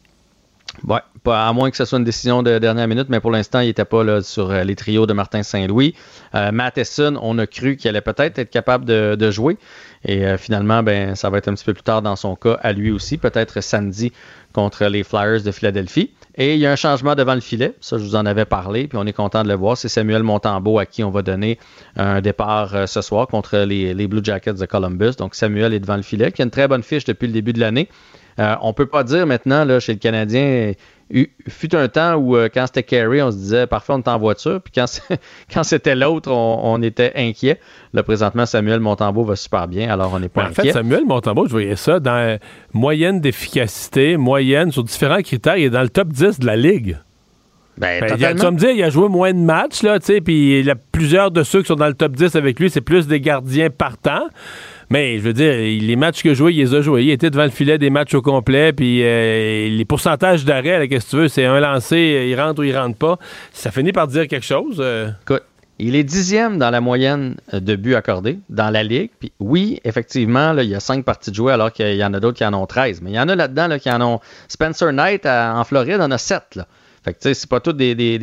Ouais, 0.82 1.00
à 1.26 1.52
moins 1.52 1.70
que 1.70 1.76
ce 1.76 1.84
soit 1.84 1.98
une 1.98 2.04
décision 2.04 2.42
de 2.42 2.58
dernière 2.58 2.88
minute, 2.88 3.08
mais 3.08 3.20
pour 3.20 3.30
l'instant, 3.30 3.60
il 3.60 3.66
n'était 3.68 3.84
pas 3.84 4.22
sur 4.22 4.50
euh, 4.50 4.64
les 4.64 4.74
trios 4.74 5.06
de 5.06 5.12
Martin 5.12 5.42
Saint-Louis. 5.42 5.94
Euh, 6.34 6.50
Matheson, 6.52 7.16
on 7.22 7.38
a 7.38 7.46
cru 7.46 7.76
qu'il 7.76 7.88
allait 7.88 8.00
peut-être 8.00 8.38
être 8.38 8.50
capable 8.50 8.84
de, 8.84 9.14
de 9.14 9.30
jouer. 9.30 9.56
Et 10.04 10.26
euh, 10.26 10.36
finalement, 10.36 10.82
ben, 10.82 11.14
ça 11.14 11.30
va 11.30 11.38
être 11.38 11.48
un 11.48 11.54
petit 11.54 11.64
peu 11.64 11.74
plus 11.74 11.82
tard 11.82 12.02
dans 12.02 12.16
son 12.16 12.34
cas, 12.34 12.58
à 12.62 12.72
lui 12.72 12.90
aussi, 12.90 13.18
peut-être 13.18 13.60
samedi 13.62 14.12
contre 14.52 14.84
les 14.86 15.04
Flyers 15.04 15.42
de 15.42 15.50
Philadelphie. 15.50 16.10
Et 16.36 16.54
il 16.54 16.60
y 16.60 16.66
a 16.66 16.72
un 16.72 16.76
changement 16.76 17.14
devant 17.14 17.34
le 17.34 17.40
filet, 17.40 17.74
ça 17.80 17.96
je 17.96 18.02
vous 18.02 18.16
en 18.16 18.26
avais 18.26 18.44
parlé, 18.44 18.88
puis 18.88 18.98
on 18.98 19.06
est 19.06 19.12
content 19.12 19.44
de 19.44 19.48
le 19.48 19.54
voir. 19.54 19.76
C'est 19.76 19.88
Samuel 19.88 20.24
Montembeau 20.24 20.78
à 20.78 20.86
qui 20.86 21.04
on 21.04 21.10
va 21.10 21.22
donner 21.22 21.58
un 21.96 22.20
départ 22.20 22.74
euh, 22.74 22.86
ce 22.86 23.00
soir 23.00 23.28
contre 23.28 23.58
les, 23.58 23.94
les 23.94 24.08
Blue 24.08 24.22
Jackets 24.22 24.54
de 24.54 24.66
Columbus. 24.66 25.12
Donc 25.16 25.36
Samuel 25.36 25.72
est 25.72 25.80
devant 25.80 25.96
le 25.96 26.02
filet, 26.02 26.32
qui 26.32 26.42
a 26.42 26.44
une 26.44 26.50
très 26.50 26.66
bonne 26.66 26.82
fiche 26.82 27.04
depuis 27.04 27.28
le 27.28 27.32
début 27.32 27.52
de 27.52 27.60
l'année. 27.60 27.88
Euh, 28.38 28.54
on 28.62 28.72
peut 28.72 28.86
pas 28.86 29.04
dire 29.04 29.26
maintenant 29.26 29.64
là, 29.64 29.78
chez 29.80 29.92
le 29.92 29.98
Canadien, 29.98 30.72
il 31.10 31.28
fut 31.48 31.74
un 31.76 31.86
temps 31.88 32.14
où 32.16 32.36
euh, 32.36 32.48
quand 32.52 32.66
c'était 32.66 32.82
Carey, 32.82 33.22
on 33.22 33.30
se 33.30 33.36
disait 33.36 33.66
parfait 33.66 33.92
on 33.92 33.98
est 33.98 34.08
en 34.08 34.18
voiture, 34.18 34.60
puis 34.60 34.72
quand, 35.52 35.62
c'était 35.62 35.94
l'autre, 35.94 36.30
on, 36.32 36.60
on 36.64 36.82
était 36.82 37.12
inquiet. 37.14 37.60
Là 37.92 38.02
présentement, 38.02 38.46
Samuel 38.46 38.80
Montembeau 38.80 39.22
va 39.24 39.36
super 39.36 39.68
bien, 39.68 39.88
alors 39.90 40.12
on 40.14 40.18
n'est 40.18 40.28
pas 40.28 40.44
Ben, 40.44 40.50
en 40.50 40.52
fait, 40.54 40.62
inquiet. 40.62 40.72
Samuel 40.72 41.04
Montembeau, 41.04 41.46
je 41.46 41.52
voyais 41.52 41.76
ça 41.76 42.00
dans 42.00 42.16
euh, 42.16 42.36
moyenne 42.72 43.20
d'efficacité, 43.20 44.16
moyenne 44.16 44.72
sur 44.72 44.82
différents 44.82 45.22
critères, 45.22 45.56
il 45.56 45.64
est 45.64 45.70
dans 45.70 45.82
le 45.82 45.88
top 45.90 46.08
10 46.08 46.40
de 46.40 46.46
la 46.46 46.56
ligue. 46.56 46.96
Ben, 47.76 48.00
Ben, 48.00 48.14
il 48.16 48.24
a- 48.24 48.32
tu 48.34 48.38
vas 48.40 48.50
me 48.52 48.56
dire, 48.56 48.70
il 48.70 48.82
a 48.84 48.90
joué 48.90 49.08
moins 49.08 49.32
de 49.32 49.38
matchs, 49.38 49.82
là, 49.82 49.98
tu 49.98 50.06
sais, 50.06 50.20
puis 50.20 50.60
il 50.60 50.66
y 50.66 50.70
a 50.70 50.76
plusieurs 50.76 51.30
de 51.32 51.42
ceux 51.42 51.60
qui 51.60 51.66
sont 51.66 51.74
dans 51.74 51.88
le 51.88 51.94
top 51.94 52.12
10 52.12 52.34
avec 52.36 52.58
lui, 52.60 52.70
c'est 52.70 52.80
plus 52.80 53.06
des 53.08 53.20
gardiens 53.20 53.68
partants. 53.68 54.28
Mais 54.90 55.18
je 55.18 55.22
veux 55.22 55.32
dire, 55.32 55.54
les 55.54 55.96
matchs 55.96 56.22
qu'il 56.22 56.30
a 56.30 56.34
joués, 56.34 56.52
il 56.52 56.58
les 56.58 56.74
a 56.74 56.80
joués. 56.80 57.04
Il 57.04 57.10
était 57.10 57.30
devant 57.30 57.44
le 57.44 57.50
filet 57.50 57.78
des 57.78 57.90
matchs 57.90 58.14
au 58.14 58.22
complet, 58.22 58.72
puis 58.72 59.02
euh, 59.02 59.68
les 59.68 59.84
pourcentages 59.84 60.44
d'arrêt, 60.44 60.88
qu'est-ce 60.88 61.06
que 61.06 61.10
tu 61.10 61.16
veux, 61.16 61.28
c'est 61.28 61.44
un 61.44 61.60
lancé, 61.60 62.26
il 62.28 62.40
rentre 62.40 62.60
ou 62.60 62.64
il 62.64 62.76
rentre 62.76 62.96
pas. 62.96 63.18
Ça 63.52 63.70
finit 63.70 63.92
par 63.92 64.06
dire 64.08 64.28
quelque 64.28 64.46
chose. 64.46 64.76
euh. 64.80 65.08
Écoute, 65.22 65.42
il 65.78 65.96
est 65.96 66.04
dixième 66.04 66.58
dans 66.58 66.70
la 66.70 66.80
moyenne 66.80 67.34
euh, 67.52 67.60
de 67.60 67.74
buts 67.76 67.94
accordés 67.96 68.38
dans 68.48 68.70
la 68.70 68.82
ligue. 68.82 69.10
Puis 69.18 69.32
oui, 69.40 69.80
effectivement, 69.84 70.52
là, 70.52 70.62
il 70.62 70.68
y 70.70 70.74
a 70.74 70.80
cinq 70.80 71.04
parties 71.04 71.30
de 71.30 71.36
jouer 71.36 71.52
alors 71.52 71.72
qu'il 71.72 71.96
y 71.96 72.04
en 72.04 72.14
a 72.14 72.20
d'autres 72.20 72.38
qui 72.38 72.44
en 72.44 72.54
ont 72.54 72.66
13. 72.66 73.00
Mais 73.02 73.10
il 73.10 73.14
y 73.16 73.20
en 73.20 73.28
a 73.28 73.34
là-dedans 73.34 73.66
là, 73.66 73.78
qui 73.78 73.90
en 73.90 74.00
ont. 74.00 74.20
Spencer 74.48 74.92
Knight 74.92 75.26
en 75.26 75.64
Floride 75.64 76.00
en 76.00 76.10
a 76.10 76.18
7. 76.18 76.42
Là. 76.56 76.66
Fait 77.04 77.12
que 77.12 77.18
tu 77.18 77.28
sais, 77.28 77.34
c'est 77.34 77.48
pas 77.50 77.60
tout 77.60 77.72
des, 77.74 77.94
des- 77.94 78.18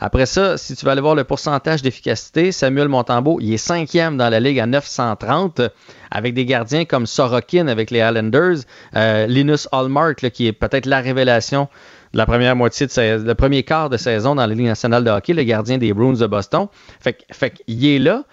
Après 0.00 0.26
ça, 0.26 0.58
si 0.58 0.74
tu 0.74 0.84
vas 0.84 0.92
aller 0.92 1.00
voir 1.00 1.14
le 1.14 1.22
pourcentage 1.24 1.82
d'efficacité, 1.82 2.50
Samuel 2.50 2.88
Montembeau, 2.88 3.38
il 3.40 3.52
est 3.54 3.56
cinquième 3.56 4.16
dans 4.16 4.28
la 4.28 4.40
ligue 4.40 4.58
à 4.58 4.66
930, 4.66 5.60
euh, 5.60 5.68
avec 6.10 6.34
des 6.34 6.44
gardiens 6.44 6.84
comme 6.84 7.06
Sorokin 7.06 7.68
avec 7.68 7.90
les 7.92 8.00
Islanders, 8.00 8.58
euh, 8.96 9.26
Linus 9.26 9.68
Hallmark, 9.70 10.22
là, 10.22 10.30
qui 10.30 10.46
est 10.48 10.52
peut-être 10.52 10.86
la 10.86 11.00
révélation 11.00 11.68
de 12.12 12.18
la 12.18 12.26
première 12.26 12.56
moitié 12.56 12.86
de 12.86 12.90
sa- 12.90 13.16
le 13.16 13.34
premier 13.34 13.62
quart 13.62 13.90
de 13.90 13.96
saison 13.96 14.34
dans 14.34 14.44
la 14.46 14.52
Ligue 14.54 14.66
nationale 14.66 15.04
de 15.04 15.10
hockey, 15.10 15.32
le 15.32 15.44
gardien 15.44 15.78
des 15.78 15.92
Bruins 15.92 16.14
de 16.14 16.26
Boston. 16.26 16.66
Fait, 17.00 17.18
fait 17.32 17.62
est 17.68 17.98
là. 18.00 18.24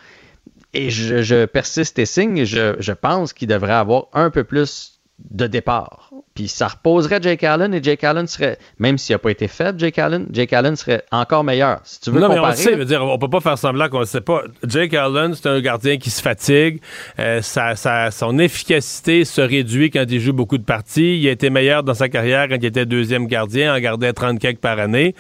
Et 0.74 0.90
je, 0.90 1.22
je 1.22 1.46
persiste 1.46 2.00
et 2.00 2.06
signe, 2.08 2.46
je, 2.46 2.76
je 2.80 2.94
pense 2.94 3.32
qu'il 3.34 3.48
devrait 3.48 3.74
avoir 3.74 4.06
un 4.14 4.32
peu 4.32 4.44
plus 4.44 5.00
de 5.30 5.46
départ. 5.46 6.03
Puis 6.36 6.48
ça 6.48 6.68
reposerait 6.68 7.20
Jake 7.22 7.44
Allen 7.44 7.76
et 7.76 7.84
Jake 7.84 8.04
Allen 8.04 8.26
serait, 8.26 8.58
même 8.80 8.98
s'il 8.98 9.14
n'a 9.14 9.20
pas 9.20 9.30
été 9.30 9.48
faible, 9.48 9.80
Jake 9.80 10.00
Allen, 10.00 10.26
Jake 10.32 10.52
Allen 10.52 10.76
serait 10.76 11.04
encore 11.12 11.44
meilleur. 11.44 11.80
Si 11.84 12.00
tu 12.00 12.10
veux 12.10 12.20
non, 12.20 12.28
mais 12.28 12.34
on 12.34 12.38
comparer, 12.38 12.56
sait, 12.56 12.72
là, 12.72 12.78
veut 12.78 12.86
dire, 12.86 13.04
on 13.06 13.20
peut 13.20 13.30
pas 13.30 13.40
faire 13.40 13.56
semblant 13.58 13.88
qu'on 13.88 14.00
ne 14.00 14.06
sait 14.06 14.22
pas. 14.22 14.42
Jake 14.66 14.96
Allen, 14.96 15.36
c'est 15.36 15.48
un 15.48 15.62
gardien 15.62 15.98
qui 15.98 16.10
se 16.10 16.24
fatigue. 16.24 16.82
Euh, 17.20 17.44
sa- 17.44 17.76
sa- 17.76 18.10
son 18.10 18.40
efficacité 18.40 19.26
se 19.26 19.42
réduit 19.42 19.92
quand 19.92 20.06
il 20.10 20.20
joue 20.20 20.34
beaucoup 20.34 20.58
de 20.58 20.64
parties. 20.64 21.20
Il 21.20 21.28
a 21.28 21.32
été 21.32 21.52
meilleur 21.52 21.84
dans 21.84 21.94
sa 21.94 22.10
carrière 22.10 22.48
quand 22.50 22.56
il 22.56 22.66
était 22.66 22.88
deuxième 22.88 23.28
gardien, 23.28 23.76
en 23.76 23.80
gardait 23.80 24.12
30 24.12 24.40
quelques 24.40 24.60
par 24.60 24.80
année. 24.80 25.14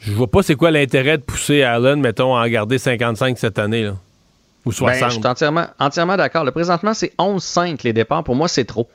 Je 0.00 0.10
vois 0.10 0.26
pas 0.30 0.42
c'est 0.42 0.56
quoi 0.56 0.72
l'intérêt 0.72 1.18
de 1.18 1.22
pousser 1.22 1.62
Allen, 1.62 2.00
mettons, 2.00 2.36
à 2.36 2.44
en 2.44 2.48
garder 2.48 2.78
55 2.78 3.38
cette 3.38 3.60
année, 3.60 3.84
là. 3.84 3.94
Ou 4.64 4.70
ben, 4.70 4.74
60. 4.74 5.10
je 5.12 5.16
suis 5.18 5.26
entièrement, 5.26 5.66
entièrement 5.78 6.16
d'accord. 6.16 6.44
Le 6.44 6.50
présentement, 6.50 6.94
c'est 6.94 7.12
11-5 7.18 7.84
les 7.84 7.92
départs. 7.92 8.24
Pour 8.24 8.34
moi, 8.34 8.48
c'est 8.48 8.64
trop. 8.64 8.88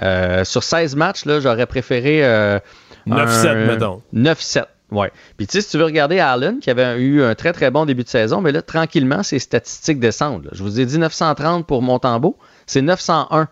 Euh, 0.00 0.44
sur 0.44 0.62
16 0.62 0.96
matchs, 0.96 1.24
là, 1.26 1.40
j'aurais 1.40 1.66
préféré. 1.66 2.24
euh, 2.24 2.58
9-7, 3.06 3.46
un- 3.50 3.66
mettons. 3.66 4.02
9-7, 4.14 4.64
ouais. 4.92 5.10
Puis 5.36 5.46
tu 5.48 5.52
sais, 5.52 5.60
si 5.60 5.70
tu 5.70 5.78
veux 5.78 5.84
regarder 5.84 6.18
Allen, 6.20 6.60
qui 6.60 6.70
avait 6.70 6.98
eu 7.00 7.22
un 7.22 7.34
très 7.34 7.52
très 7.52 7.70
bon 7.70 7.84
début 7.84 8.04
de 8.04 8.08
saison, 8.08 8.40
mais 8.40 8.52
là, 8.52 8.62
tranquillement, 8.62 9.22
ses 9.22 9.38
statistiques 9.40 9.98
descendent. 10.00 10.44
là. 10.44 10.50
Je 10.52 10.62
vous 10.62 10.80
ai 10.80 10.86
dit 10.86 10.98
930 10.98 11.66
pour 11.66 11.82
Montembeau, 11.82 12.38
c'est 12.66 12.80
901 12.82 13.48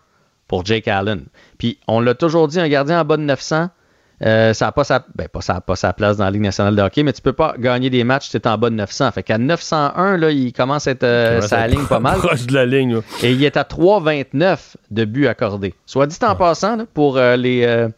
pour 0.48 0.64
Jake 0.64 0.88
Allen. 0.88 1.26
Puis 1.58 1.78
on 1.88 2.00
l'a 2.00 2.14
toujours 2.14 2.48
dit, 2.48 2.58
un 2.60 2.68
gardien 2.68 3.00
en 3.00 3.04
bas 3.04 3.16
de 3.16 3.22
900, 3.22 3.68
Euh, 4.22 4.52
ça 4.52 4.66
n'a 4.66 4.72
pas, 4.72 4.84
sa, 4.84 5.04
ben, 5.14 5.28
pas, 5.28 5.40
sa, 5.40 5.60
pas 5.60 5.76
sa 5.76 5.92
place 5.92 6.18
dans 6.18 6.24
la 6.24 6.30
Ligue 6.30 6.42
nationale 6.42 6.76
de 6.76 6.82
hockey, 6.82 7.02
mais 7.02 7.12
tu 7.12 7.22
peux 7.22 7.32
pas 7.32 7.54
gagner 7.58 7.88
des 7.88 8.04
matchs 8.04 8.26
si 8.26 8.30
tu 8.32 8.36
es 8.36 8.46
en 8.46 8.58
bas 8.58 8.68
de 8.68 8.74
900. 8.74 9.12
Fait 9.12 9.22
qu'à 9.22 9.38
901, 9.38 10.16
là, 10.18 10.30
il 10.30 10.52
commence 10.52 10.86
à 10.86 10.90
être 10.90 11.04
euh, 11.04 11.40
sa 11.40 11.66
ligne 11.66 11.86
pas 11.86 12.00
mal. 12.00 12.18
Proche 12.18 12.46
de 12.46 12.54
la 12.54 12.66
ligne. 12.66 13.00
Et 13.22 13.32
il 13.32 13.42
est 13.42 13.56
à 13.56 13.62
3,29 13.62 14.74
de 14.90 15.04
buts 15.04 15.26
accordés. 15.26 15.74
Soit 15.86 16.06
dit 16.06 16.18
en 16.22 16.36
passant, 16.36 16.76
là, 16.76 16.84
pour 16.92 17.16
euh, 17.16 17.36
les, 17.36 17.88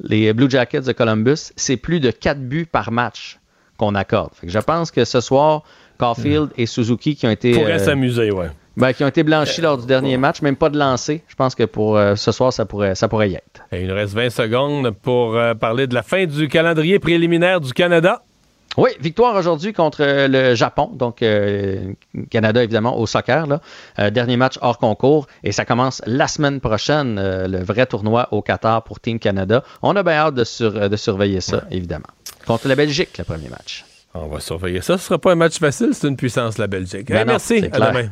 les 0.00 0.32
Blue 0.32 0.50
Jackets 0.50 0.82
de 0.82 0.92
Columbus, 0.92 1.52
c'est 1.56 1.76
plus 1.76 2.00
de 2.00 2.10
4 2.10 2.40
buts 2.40 2.66
par 2.70 2.90
match 2.90 3.38
qu'on 3.76 3.94
accorde. 3.94 4.30
Fait 4.34 4.46
que 4.46 4.52
je 4.52 4.58
pense 4.58 4.90
que 4.90 5.04
ce 5.04 5.20
soir, 5.20 5.62
Caulfield 5.98 6.50
et 6.56 6.66
Suzuki 6.66 7.16
qui 7.16 7.26
ont 7.26 7.30
été... 7.30 7.52
Pourrait 7.52 7.72
euh, 7.72 7.78
s'amuser, 7.78 8.30
ouais. 8.30 8.48
Ben, 8.78 8.92
qui 8.92 9.04
ont 9.04 9.08
été 9.08 9.22
blanchis 9.22 9.60
lors 9.60 9.76
du 9.78 9.86
dernier 9.86 10.16
match, 10.16 10.40
même 10.42 10.56
pas 10.56 10.70
de 10.70 10.78
lancer. 10.78 11.22
Je 11.28 11.34
pense 11.34 11.54
que 11.54 11.64
pour 11.64 11.96
euh, 11.96 12.14
ce 12.16 12.32
soir, 12.32 12.52
ça 12.52 12.64
pourrait, 12.64 12.94
ça 12.94 13.08
pourrait 13.08 13.30
y 13.30 13.34
être. 13.34 13.60
Et 13.72 13.82
il 13.82 13.88
nous 13.88 13.94
reste 13.94 14.14
20 14.14 14.30
secondes 14.30 14.90
pour 14.90 15.36
euh, 15.36 15.54
parler 15.54 15.86
de 15.86 15.94
la 15.94 16.02
fin 16.02 16.24
du 16.26 16.48
calendrier 16.48 16.98
préliminaire 16.98 17.60
du 17.60 17.72
Canada. 17.72 18.22
Oui, 18.76 18.90
victoire 19.00 19.34
aujourd'hui 19.34 19.72
contre 19.72 20.02
euh, 20.02 20.28
le 20.28 20.54
Japon, 20.54 20.90
donc 20.92 21.20
euh, 21.22 21.94
Canada 22.30 22.62
évidemment 22.62 22.96
au 22.98 23.06
soccer. 23.06 23.46
Là. 23.48 23.60
Euh, 23.98 24.10
dernier 24.10 24.36
match 24.36 24.56
hors 24.60 24.78
concours 24.78 25.26
et 25.42 25.50
ça 25.50 25.64
commence 25.64 26.00
la 26.06 26.28
semaine 26.28 26.60
prochaine, 26.60 27.18
euh, 27.18 27.48
le 27.48 27.58
vrai 27.64 27.86
tournoi 27.86 28.28
au 28.30 28.40
Qatar 28.40 28.84
pour 28.84 29.00
Team 29.00 29.18
Canada. 29.18 29.64
On 29.82 29.96
a 29.96 30.02
bien 30.04 30.12
hâte 30.12 30.34
de, 30.34 30.44
sur- 30.44 30.88
de 30.88 30.96
surveiller 30.96 31.40
ça, 31.40 31.64
évidemment. 31.72 32.06
Contre 32.46 32.68
la 32.68 32.76
Belgique, 32.76 33.18
le 33.18 33.24
premier 33.24 33.48
match. 33.48 33.84
On 34.14 34.28
va 34.28 34.38
surveiller 34.38 34.80
ça. 34.80 34.96
Ce 34.96 35.06
sera 35.06 35.18
pas 35.18 35.32
un 35.32 35.36
match 35.36 35.58
facile, 35.58 35.88
c'est 35.92 36.06
une 36.06 36.16
puissance, 36.16 36.56
la 36.58 36.66
Belgique. 36.68 37.08
Ben 37.08 37.16
Hey, 37.16 37.24
non, 37.24 37.32
merci. 37.32 37.64
À 37.72 37.80
demain. 37.90 38.10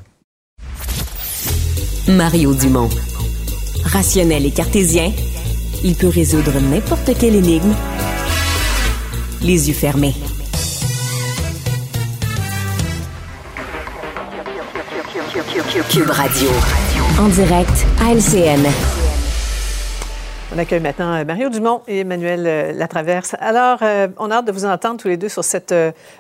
Mario 2.08 2.54
Dumont. 2.54 2.88
Rationnel 3.84 4.46
et 4.46 4.50
cartésien, 4.50 5.12
il 5.82 5.94
peut 5.96 6.08
résoudre 6.08 6.52
n'importe 6.60 7.10
quelle 7.18 7.34
énigme 7.34 7.74
les 9.42 9.68
yeux 9.68 9.74
fermés. 9.74 10.14
Cube 15.90 16.10
Radio. 16.10 16.48
En 17.18 17.28
direct 17.28 17.86
à 18.00 18.14
LCN. 18.14 18.95
On 20.56 20.58
accueille 20.58 20.80
maintenant 20.80 21.12
euh, 21.12 21.24
Mario 21.26 21.50
Dumont 21.50 21.82
et 21.86 21.98
Emmanuel 21.98 22.46
euh, 22.46 22.72
Latraverse. 22.72 23.36
Alors, 23.40 23.80
euh, 23.82 24.08
on 24.16 24.30
a 24.30 24.36
hâte 24.36 24.46
de 24.46 24.52
vous 24.52 24.64
entendre 24.64 24.98
tous 24.98 25.08
les 25.08 25.18
deux 25.18 25.28
sur 25.28 25.44
cette 25.44 25.74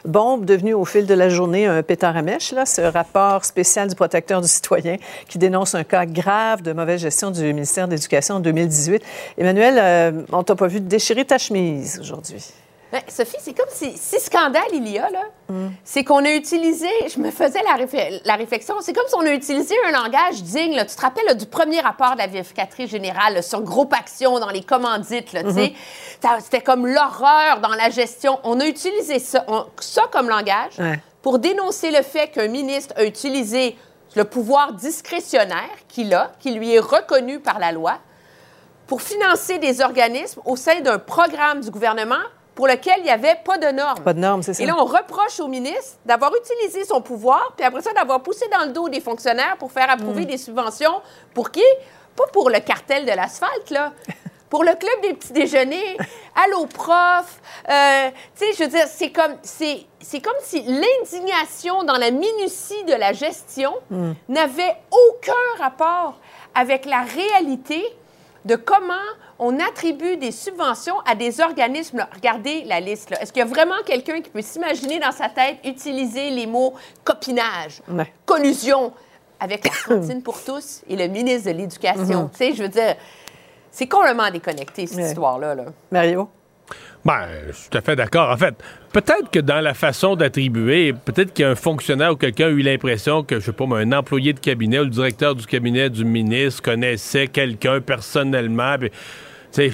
bombe 0.04 0.44
devenue 0.44 0.74
au 0.74 0.84
fil 0.84 1.06
de 1.06 1.14
la 1.14 1.30
journée 1.30 1.64
un 1.64 1.82
pétard 1.82 2.18
à 2.18 2.20
mèche, 2.20 2.52
là, 2.52 2.66
ce 2.66 2.82
rapport 2.82 3.46
spécial 3.46 3.88
du 3.88 3.94
protecteur 3.94 4.42
du 4.42 4.48
citoyen 4.48 4.96
qui 5.26 5.38
dénonce 5.38 5.74
un 5.74 5.84
cas 5.84 6.04
grave 6.04 6.60
de 6.60 6.74
mauvaise 6.74 7.00
gestion 7.00 7.30
du 7.30 7.44
ministère 7.44 7.88
de 7.88 7.94
l'Éducation 7.94 8.34
en 8.34 8.40
2018. 8.40 9.02
Emmanuel, 9.38 9.78
euh, 9.78 10.22
on 10.30 10.42
t'a 10.42 10.54
pas 10.54 10.66
vu 10.66 10.80
déchirer 10.80 11.24
ta 11.24 11.38
chemise 11.38 11.98
aujourd'hui. 11.98 12.52
Ben, 12.92 13.02
Sophie, 13.08 13.36
c'est 13.40 13.52
comme 13.52 13.68
si, 13.68 13.96
si 13.98 14.20
scandale 14.20 14.62
il 14.72 14.86
y 14.88 14.98
a, 14.98 15.10
là, 15.10 15.22
c'est 15.84 16.04
qu'on 16.04 16.24
a 16.24 16.30
utilisé, 16.30 16.88
je 17.12 17.18
me 17.18 17.30
faisais 17.32 17.60
la, 18.24 18.36
réflexion, 18.36 18.76
c'est 18.80 18.92
comme 18.92 19.06
si 19.08 19.14
on 19.16 19.20
a 19.26 19.30
utilisé 19.32 19.74
un 19.86 19.90
langage 19.90 20.42
digne. 20.42 20.74
là. 20.76 20.84
Tu 20.84 20.94
te 20.94 21.00
rappelles 21.00 21.26
là, 21.26 21.34
du 21.34 21.46
premier 21.46 21.80
rapport 21.80 22.12
de 22.12 22.18
la 22.18 22.28
vérificatrice 22.28 22.88
générale 22.90 23.34
là, 23.34 23.42
sur 23.42 23.60
groupe 23.62 23.92
action 23.92 24.38
dans 24.38 24.50
les 24.50 24.62
commandites, 24.62 25.32
là, 25.32 25.42
tu 25.42 25.52
sais? 25.52 25.72
Ça- 26.22 26.38
C'était 26.40 26.60
comme 26.60 26.86
l'horreur 26.86 27.60
dans 27.60 27.74
la 27.74 27.90
gestion. 27.90 28.38
On 28.44 28.60
a 28.60 28.66
utilisé 28.66 29.18
ça, 29.18 29.44
on- 29.48 29.66
ça 29.80 30.04
comme 30.12 30.28
langage 30.28 30.78
Ouais. 30.78 31.00
pour 31.22 31.40
dénoncer 31.40 31.90
le 31.90 32.02
fait 32.02 32.28
qu'un 32.28 32.48
ministre 32.48 32.94
a 32.96 33.04
utilisé 33.04 33.76
le 34.14 34.24
pouvoir 34.24 34.72
discrétionnaire 34.74 35.68
qu'il 35.88 36.14
a, 36.14 36.32
qui 36.38 36.52
lui 36.52 36.72
est 36.74 36.78
reconnu 36.80 37.40
par 37.40 37.58
la 37.58 37.72
loi, 37.72 37.98
pour 38.86 39.02
financer 39.02 39.58
des 39.58 39.80
organismes 39.80 40.40
au 40.44 40.54
sein 40.54 40.80
d'un 40.80 40.98
programme 41.00 41.60
du 41.60 41.70
gouvernement 41.70 42.22
pour 42.56 42.66
lequel 42.66 42.94
il 42.98 43.04
n'y 43.04 43.10
avait 43.10 43.38
pas 43.44 43.58
de 43.58 43.68
normes. 43.68 44.02
Pas 44.02 44.14
de 44.14 44.18
normes, 44.18 44.42
c'est 44.42 44.54
ça. 44.54 44.62
Et 44.62 44.66
là, 44.66 44.74
on 44.78 44.84
reproche 44.84 45.38
au 45.38 45.46
ministre 45.46 45.98
d'avoir 46.04 46.32
utilisé 46.34 46.84
son 46.84 47.00
pouvoir, 47.02 47.52
puis 47.56 47.64
après 47.64 47.82
ça, 47.82 47.92
d'avoir 47.92 48.20
poussé 48.22 48.46
dans 48.48 48.64
le 48.66 48.72
dos 48.72 48.88
des 48.88 49.00
fonctionnaires 49.00 49.56
pour 49.58 49.70
faire 49.70 49.88
approuver 49.90 50.22
Mm. 50.22 50.26
des 50.26 50.38
subventions. 50.38 51.00
Pour 51.34 51.50
qui? 51.52 51.62
Pas 52.16 52.24
pour 52.32 52.50
le 52.50 52.58
cartel 52.60 53.04
de 53.06 53.12
l'asphalte, 53.12 53.70
là. 53.70 53.92
Pour 54.48 54.62
le 54.62 54.74
club 54.76 55.00
des 55.02 55.12
petits 55.14 55.32
déjeuners, 55.32 55.96
allô 56.36 56.66
prof, 56.66 57.40
euh, 57.68 58.10
tu 58.38 58.44
sais, 58.46 58.52
je 58.56 58.62
veux 58.62 58.70
dire, 58.70 58.86
c'est 58.86 59.10
comme, 59.10 59.34
c'est, 59.42 59.80
c'est 60.00 60.20
comme 60.20 60.36
si 60.40 60.62
l'indignation 60.62 61.82
dans 61.82 61.98
la 61.98 62.12
minutie 62.12 62.84
de 62.84 62.94
la 62.94 63.12
gestion 63.12 63.74
Mm. 63.90 64.12
n'avait 64.28 64.76
aucun 64.92 65.32
rapport 65.62 66.14
avec 66.54 66.84
la 66.86 67.00
réalité 67.02 67.84
de 68.44 68.54
comment 68.54 68.94
on 69.38 69.58
attribue 69.60 70.16
des 70.16 70.32
subventions 70.32 70.98
à 71.06 71.14
des 71.14 71.40
organismes. 71.40 71.98
là. 71.98 72.08
Regardez 72.14 72.64
la 72.64 72.80
liste. 72.80 73.10
là. 73.10 73.20
Est-ce 73.22 73.32
qu'il 73.32 73.40
y 73.40 73.44
a 73.44 73.48
vraiment 73.48 73.74
quelqu'un 73.84 74.20
qui 74.20 74.30
peut 74.30 74.40
s'imaginer 74.42 74.98
dans 74.98 75.12
sa 75.12 75.28
tête 75.28 75.58
utiliser 75.64 76.30
les 76.30 76.46
mots 76.46 76.74
copinage, 77.04 77.82
Ouais. 77.88 78.12
collusion 78.24 78.92
avec 79.38 79.64
la 79.64 79.70
cantine 79.96 80.22
pour 80.22 80.42
tous 80.42 80.82
et 80.88 80.96
le 80.96 81.08
ministre 81.08 81.50
de 81.52 81.56
l'Éducation? 81.58 82.22
Mhm. 82.24 82.30
Tu 82.30 82.36
sais, 82.38 82.54
je 82.54 82.62
veux 82.62 82.68
dire, 82.68 82.94
c'est 83.70 83.86
complètement 83.86 84.30
déconnecté, 84.30 84.86
cette 84.86 84.96
Ouais. 84.98 85.08
histoire-là. 85.08 85.54
là. 85.54 85.64
Mario? 85.90 86.30
Ben, 87.04 87.28
je 87.46 87.52
suis 87.52 87.68
tout 87.70 87.78
à 87.78 87.80
fait 87.82 87.94
d'accord. 87.94 88.30
En 88.30 88.36
fait, 88.36 88.54
peut-être 88.92 89.30
que 89.30 89.38
dans 89.38 89.60
la 89.60 89.74
façon 89.74 90.16
d'attribuer, 90.16 90.92
peut-être 90.92 91.32
qu'un 91.32 91.54
fonctionnaire 91.54 92.12
ou 92.12 92.16
quelqu'un 92.16 92.46
a 92.46 92.50
eu 92.50 92.62
l'impression 92.62 93.22
que, 93.22 93.38
je 93.38 93.44
sais 93.44 93.52
pas, 93.52 93.64
un 93.64 93.92
employé 93.92 94.32
de 94.32 94.40
cabinet 94.40 94.80
ou 94.80 94.84
le 94.84 94.90
directeur 94.90 95.36
du 95.36 95.46
cabinet 95.46 95.88
du 95.88 96.04
ministre 96.04 96.62
connaissait 96.62 97.28
quelqu'un 97.28 97.80
personnellement. 97.80 98.76
puis, 98.80 98.90
sais, 99.56 99.72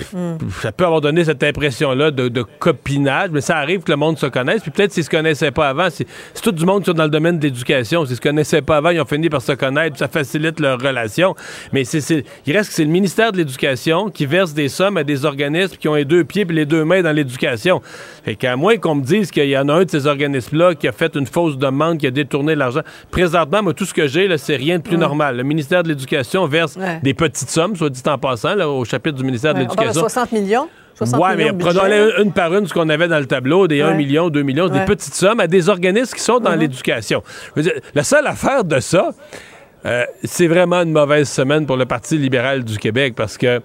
Ça 0.62 0.72
peut 0.72 0.84
avoir 0.84 1.00
donné 1.00 1.24
cette 1.24 1.42
impression-là 1.42 2.10
de, 2.10 2.28
de 2.28 2.42
copinage, 2.58 3.30
mais 3.32 3.40
ça 3.40 3.56
arrive 3.58 3.80
que 3.82 3.90
le 3.92 3.96
monde 3.96 4.18
se 4.18 4.26
connaisse. 4.26 4.62
Puis 4.62 4.70
peut-être 4.70 4.92
s'ils 4.92 5.04
se 5.04 5.10
connaissaient 5.10 5.50
pas 5.50 5.68
avant, 5.68 5.88
c'est 5.90 6.06
tout 6.42 6.52
du 6.52 6.64
monde 6.64 6.80
qui 6.82 6.86
sont 6.86 6.92
dans 6.96 7.04
le 7.04 7.10
domaine 7.10 7.38
de 7.38 7.44
l'éducation. 7.44 8.04
S'ils 8.06 8.16
se 8.16 8.20
connaissaient 8.20 8.62
pas 8.62 8.76
avant, 8.78 8.90
ils 8.90 9.00
ont 9.00 9.04
fini 9.06 9.28
par 9.28 9.42
se 9.42 9.52
connaître, 9.52 9.98
ça 9.98 10.08
facilite 10.08 10.60
leur 10.60 10.80
relation. 10.80 11.34
Mais 11.72 11.84
c'est, 11.84 12.24
il 12.46 12.56
reste 12.56 12.70
que 12.70 12.74
c'est 12.76 12.84
le 12.84 12.90
ministère 12.90 13.32
de 13.32 13.38
l'Éducation 13.38 14.08
qui 14.10 14.26
verse 14.26 14.54
des 14.54 14.68
sommes 14.68 14.96
à 14.96 15.04
des 15.04 15.24
organismes 15.24 15.76
qui 15.76 15.88
ont 15.88 15.94
les 15.94 16.04
deux 16.04 16.24
pieds 16.24 16.42
et 16.48 16.52
les 16.52 16.66
deux 16.66 16.84
mains 16.84 17.02
dans 17.02 17.12
l'éducation. 17.12 17.80
Fait 18.24 18.34
qu'à 18.36 18.56
moins 18.56 18.76
qu'on 18.76 18.94
me 18.96 19.02
dise 19.04 19.30
qu'il 19.30 19.48
y 19.48 19.56
en 19.58 19.68
a 19.68 19.74
un 19.74 19.84
de 19.84 19.90
ces 19.90 20.06
organismes-là 20.06 20.74
qui 20.74 20.88
a 20.88 20.92
fait 20.92 21.14
une 21.16 21.26
fausse 21.26 21.56
demande, 21.58 21.98
qui 21.98 22.06
a 22.06 22.10
détourné 22.10 22.54
l'argent. 22.54 22.80
Présentement, 23.10 23.62
moi, 23.62 23.74
tout 23.74 23.84
ce 23.84 23.94
que 23.94 24.06
j'ai, 24.06 24.28
c'est 24.38 24.56
rien 24.56 24.78
de 24.78 24.82
plus 24.82 24.92
Ouais. 24.96 25.00
normal. 25.00 25.36
Le 25.36 25.42
ministère 25.42 25.82
de 25.82 25.88
l'Éducation 25.88 26.46
verse 26.46 26.76
Ouais. 26.76 27.00
des 27.02 27.14
petites 27.14 27.50
sommes, 27.50 27.74
soit 27.76 27.90
dit 27.90 28.02
en 28.06 28.18
passant, 28.18 28.54
là, 28.54 28.68
au 28.68 28.84
chapitre 28.84 29.16
du 29.16 29.24
ministère 29.24 29.54
Ouais, 29.54 29.64
de 29.64 29.70
on 29.70 29.71
parle 29.74 29.88
de 29.88 29.94
l'Éducation. 29.94 30.08
60 30.08 30.32
millions? 30.32 30.68
60 30.94 31.20
Ouais, 31.20 31.28
mais 31.30 31.36
millions 31.44 31.52
budget, 31.56 31.70
prenons-les 31.70 31.98
là. 32.12 32.20
une 32.22 32.32
par 32.32 32.54
une, 32.54 32.66
ce 32.66 32.74
qu'on 32.74 32.88
avait 32.88 33.08
dans 33.08 33.18
le 33.18 33.26
tableau, 33.26 33.66
des 33.66 33.80
1 33.82 33.88
Ouais. 33.88 33.94
million, 33.96 34.28
2 34.28 34.42
millions, 34.42 34.66
Ouais. 34.68 34.78
des 34.80 34.84
petites 34.84 35.14
sommes 35.14 35.40
à 35.40 35.46
des 35.46 35.68
organismes 35.68 36.14
qui 36.14 36.22
sont 36.22 36.38
dans 36.38 36.52
Mhm. 36.52 36.60
l'éducation. 36.60 37.22
La 37.94 38.04
seule 38.04 38.26
affaire 38.26 38.62
de 38.64 38.78
ça, 38.80 39.10
euh, 39.86 40.04
c'est 40.22 40.46
vraiment 40.46 40.82
une 40.82 40.92
mauvaise 40.92 41.28
semaine 41.28 41.66
pour 41.66 41.76
le 41.76 41.86
Parti 41.86 42.16
libéral 42.18 42.62
du 42.62 42.78
Québec 42.78 43.14
parce 43.16 43.36
que 43.38 43.60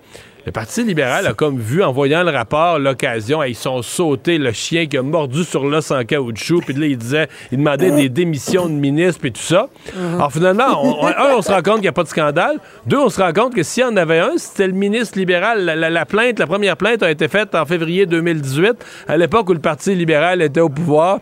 le 0.47 0.53
Parti 0.53 0.81
libéral 0.81 1.27
a 1.27 1.33
comme 1.33 1.59
vu, 1.59 1.83
en 1.83 1.91
voyant 1.91 2.23
le 2.23 2.31
rapport, 2.31 2.79
l'occasion, 2.79 3.43
ils 3.43 3.53
sont 3.53 3.81
sautés 3.81 4.37
le 4.37 4.53
chien 4.53 4.85
qui 4.85 4.97
a 4.97 5.01
mordu 5.01 5.43
sur 5.43 5.65
l'os 5.65 5.91
en 5.91 6.05
caoutchouc, 6.05 6.61
puis 6.61 6.73
là, 6.73 6.85
il 6.85 6.97
disait, 6.97 7.27
il 7.51 7.57
demandait 7.57 7.91
des 7.91 8.07
démissions 8.07 8.67
de 8.67 8.71
ministres, 8.71 9.19
puis 9.19 9.33
tout 9.33 9.41
ça. 9.41 9.67
Alors 10.13 10.31
finalement, 10.31 11.05
un, 11.05 11.35
on 11.35 11.41
se 11.41 11.51
rend 11.51 11.61
compte 11.61 11.73
qu'il 11.73 11.81
n'y 11.81 11.87
a 11.89 11.91
pas 11.91 12.03
de 12.03 12.07
scandale. 12.07 12.59
Deux, 12.85 12.97
on 12.97 13.09
se 13.09 13.21
rend 13.21 13.33
compte 13.33 13.55
que 13.55 13.61
s'il 13.61 13.83
y 13.83 13.85
en 13.85 13.97
avait 13.97 14.19
un, 14.19 14.37
c'était 14.37 14.67
le 14.67 14.73
ministre 14.73 15.19
libéral. 15.19 15.65
La 15.65 16.05
plainte, 16.05 16.39
la 16.39 16.47
première 16.47 16.77
plainte 16.77 17.03
a 17.03 17.11
été 17.11 17.27
faite 17.27 17.53
en 17.53 17.65
février 17.65 18.05
2018, 18.05 18.71
à 19.09 19.17
l'époque 19.17 19.49
où 19.49 19.53
le 19.53 19.59
Parti 19.59 19.95
libéral 19.95 20.41
était 20.41 20.61
au 20.61 20.69
pouvoir. 20.69 21.19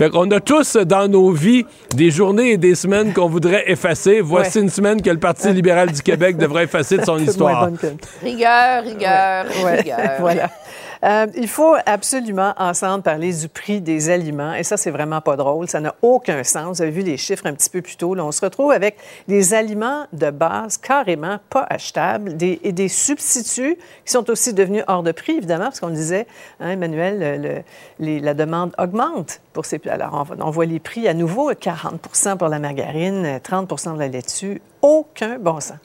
Fait 0.00 0.08
qu'on 0.08 0.30
a 0.30 0.40
tous 0.40 0.76
dans 0.76 1.08
nos 1.08 1.30
vies 1.30 1.66
des 1.94 2.10
journées 2.10 2.52
et 2.52 2.56
des 2.56 2.74
semaines 2.74 3.12
qu'on 3.12 3.28
voudrait 3.28 3.64
effacer. 3.70 4.22
Voici 4.22 4.56
Ouais. 4.56 4.64
une 4.64 4.70
semaine 4.70 5.02
que 5.02 5.10
le 5.10 5.18
Parti 5.18 5.52
libéral 5.52 5.92
du 5.92 6.00
Québec 6.00 6.38
devrait 6.38 6.64
effacer 6.64 6.96
de 6.96 7.04
son 7.04 7.18
histoire. 7.28 7.68
Rigueur, 8.22 8.82
rigueur, 8.82 9.44
Ouais, 9.62 9.76
rigueur. 9.76 9.98
voilà. 10.20 10.48
Euh, 11.02 11.26
il 11.34 11.48
faut 11.48 11.76
absolument 11.86 12.52
ensemble 12.58 13.02
parler 13.02 13.32
du 13.32 13.48
prix 13.48 13.80
des 13.80 14.10
aliments. 14.10 14.54
Et 14.54 14.62
ça, 14.62 14.76
c'est 14.76 14.90
vraiment 14.90 15.20
pas 15.20 15.36
drôle. 15.36 15.68
Ça 15.68 15.80
n'a 15.80 15.94
aucun 16.02 16.44
sens. 16.44 16.76
Vous 16.76 16.82
avez 16.82 16.90
vu 16.90 17.02
les 17.02 17.16
chiffres 17.16 17.46
un 17.46 17.54
petit 17.54 17.70
peu 17.70 17.80
plus 17.80 17.96
tôt. 17.96 18.14
Là, 18.14 18.24
on 18.24 18.32
se 18.32 18.40
retrouve 18.40 18.72
avec 18.72 18.96
des 19.26 19.54
aliments 19.54 20.06
de 20.12 20.30
base 20.30 20.76
carrément 20.76 21.38
pas 21.48 21.66
achetables 21.70 22.36
et 22.42 22.72
des 22.72 22.88
substituts 22.88 23.76
qui 24.04 24.12
sont 24.12 24.28
aussi 24.30 24.52
devenus 24.52 24.84
hors 24.88 25.02
de 25.02 25.12
prix, 25.12 25.32
évidemment, 25.32 25.64
parce 25.64 25.80
qu'on 25.80 25.90
disait, 25.90 26.26
hein, 26.60 26.70
Emmanuel, 26.70 27.64
la 27.98 28.34
demande 28.34 28.72
augmente 28.78 29.40
pour 29.52 29.64
ces... 29.64 29.80
Alors, 29.88 30.26
on, 30.38 30.50
voit 30.50 30.66
les 30.66 30.80
prix 30.80 31.08
à 31.08 31.14
nouveau, 31.14 31.50
40 31.54 32.00
pour 32.38 32.48
la 32.48 32.58
margarine, 32.58 33.40
30 33.42 33.68
pour 33.68 33.78
la 33.96 34.08
laitue. 34.08 34.60
Aucun 34.82 35.38
bon 35.38 35.60
sens. 35.60 35.78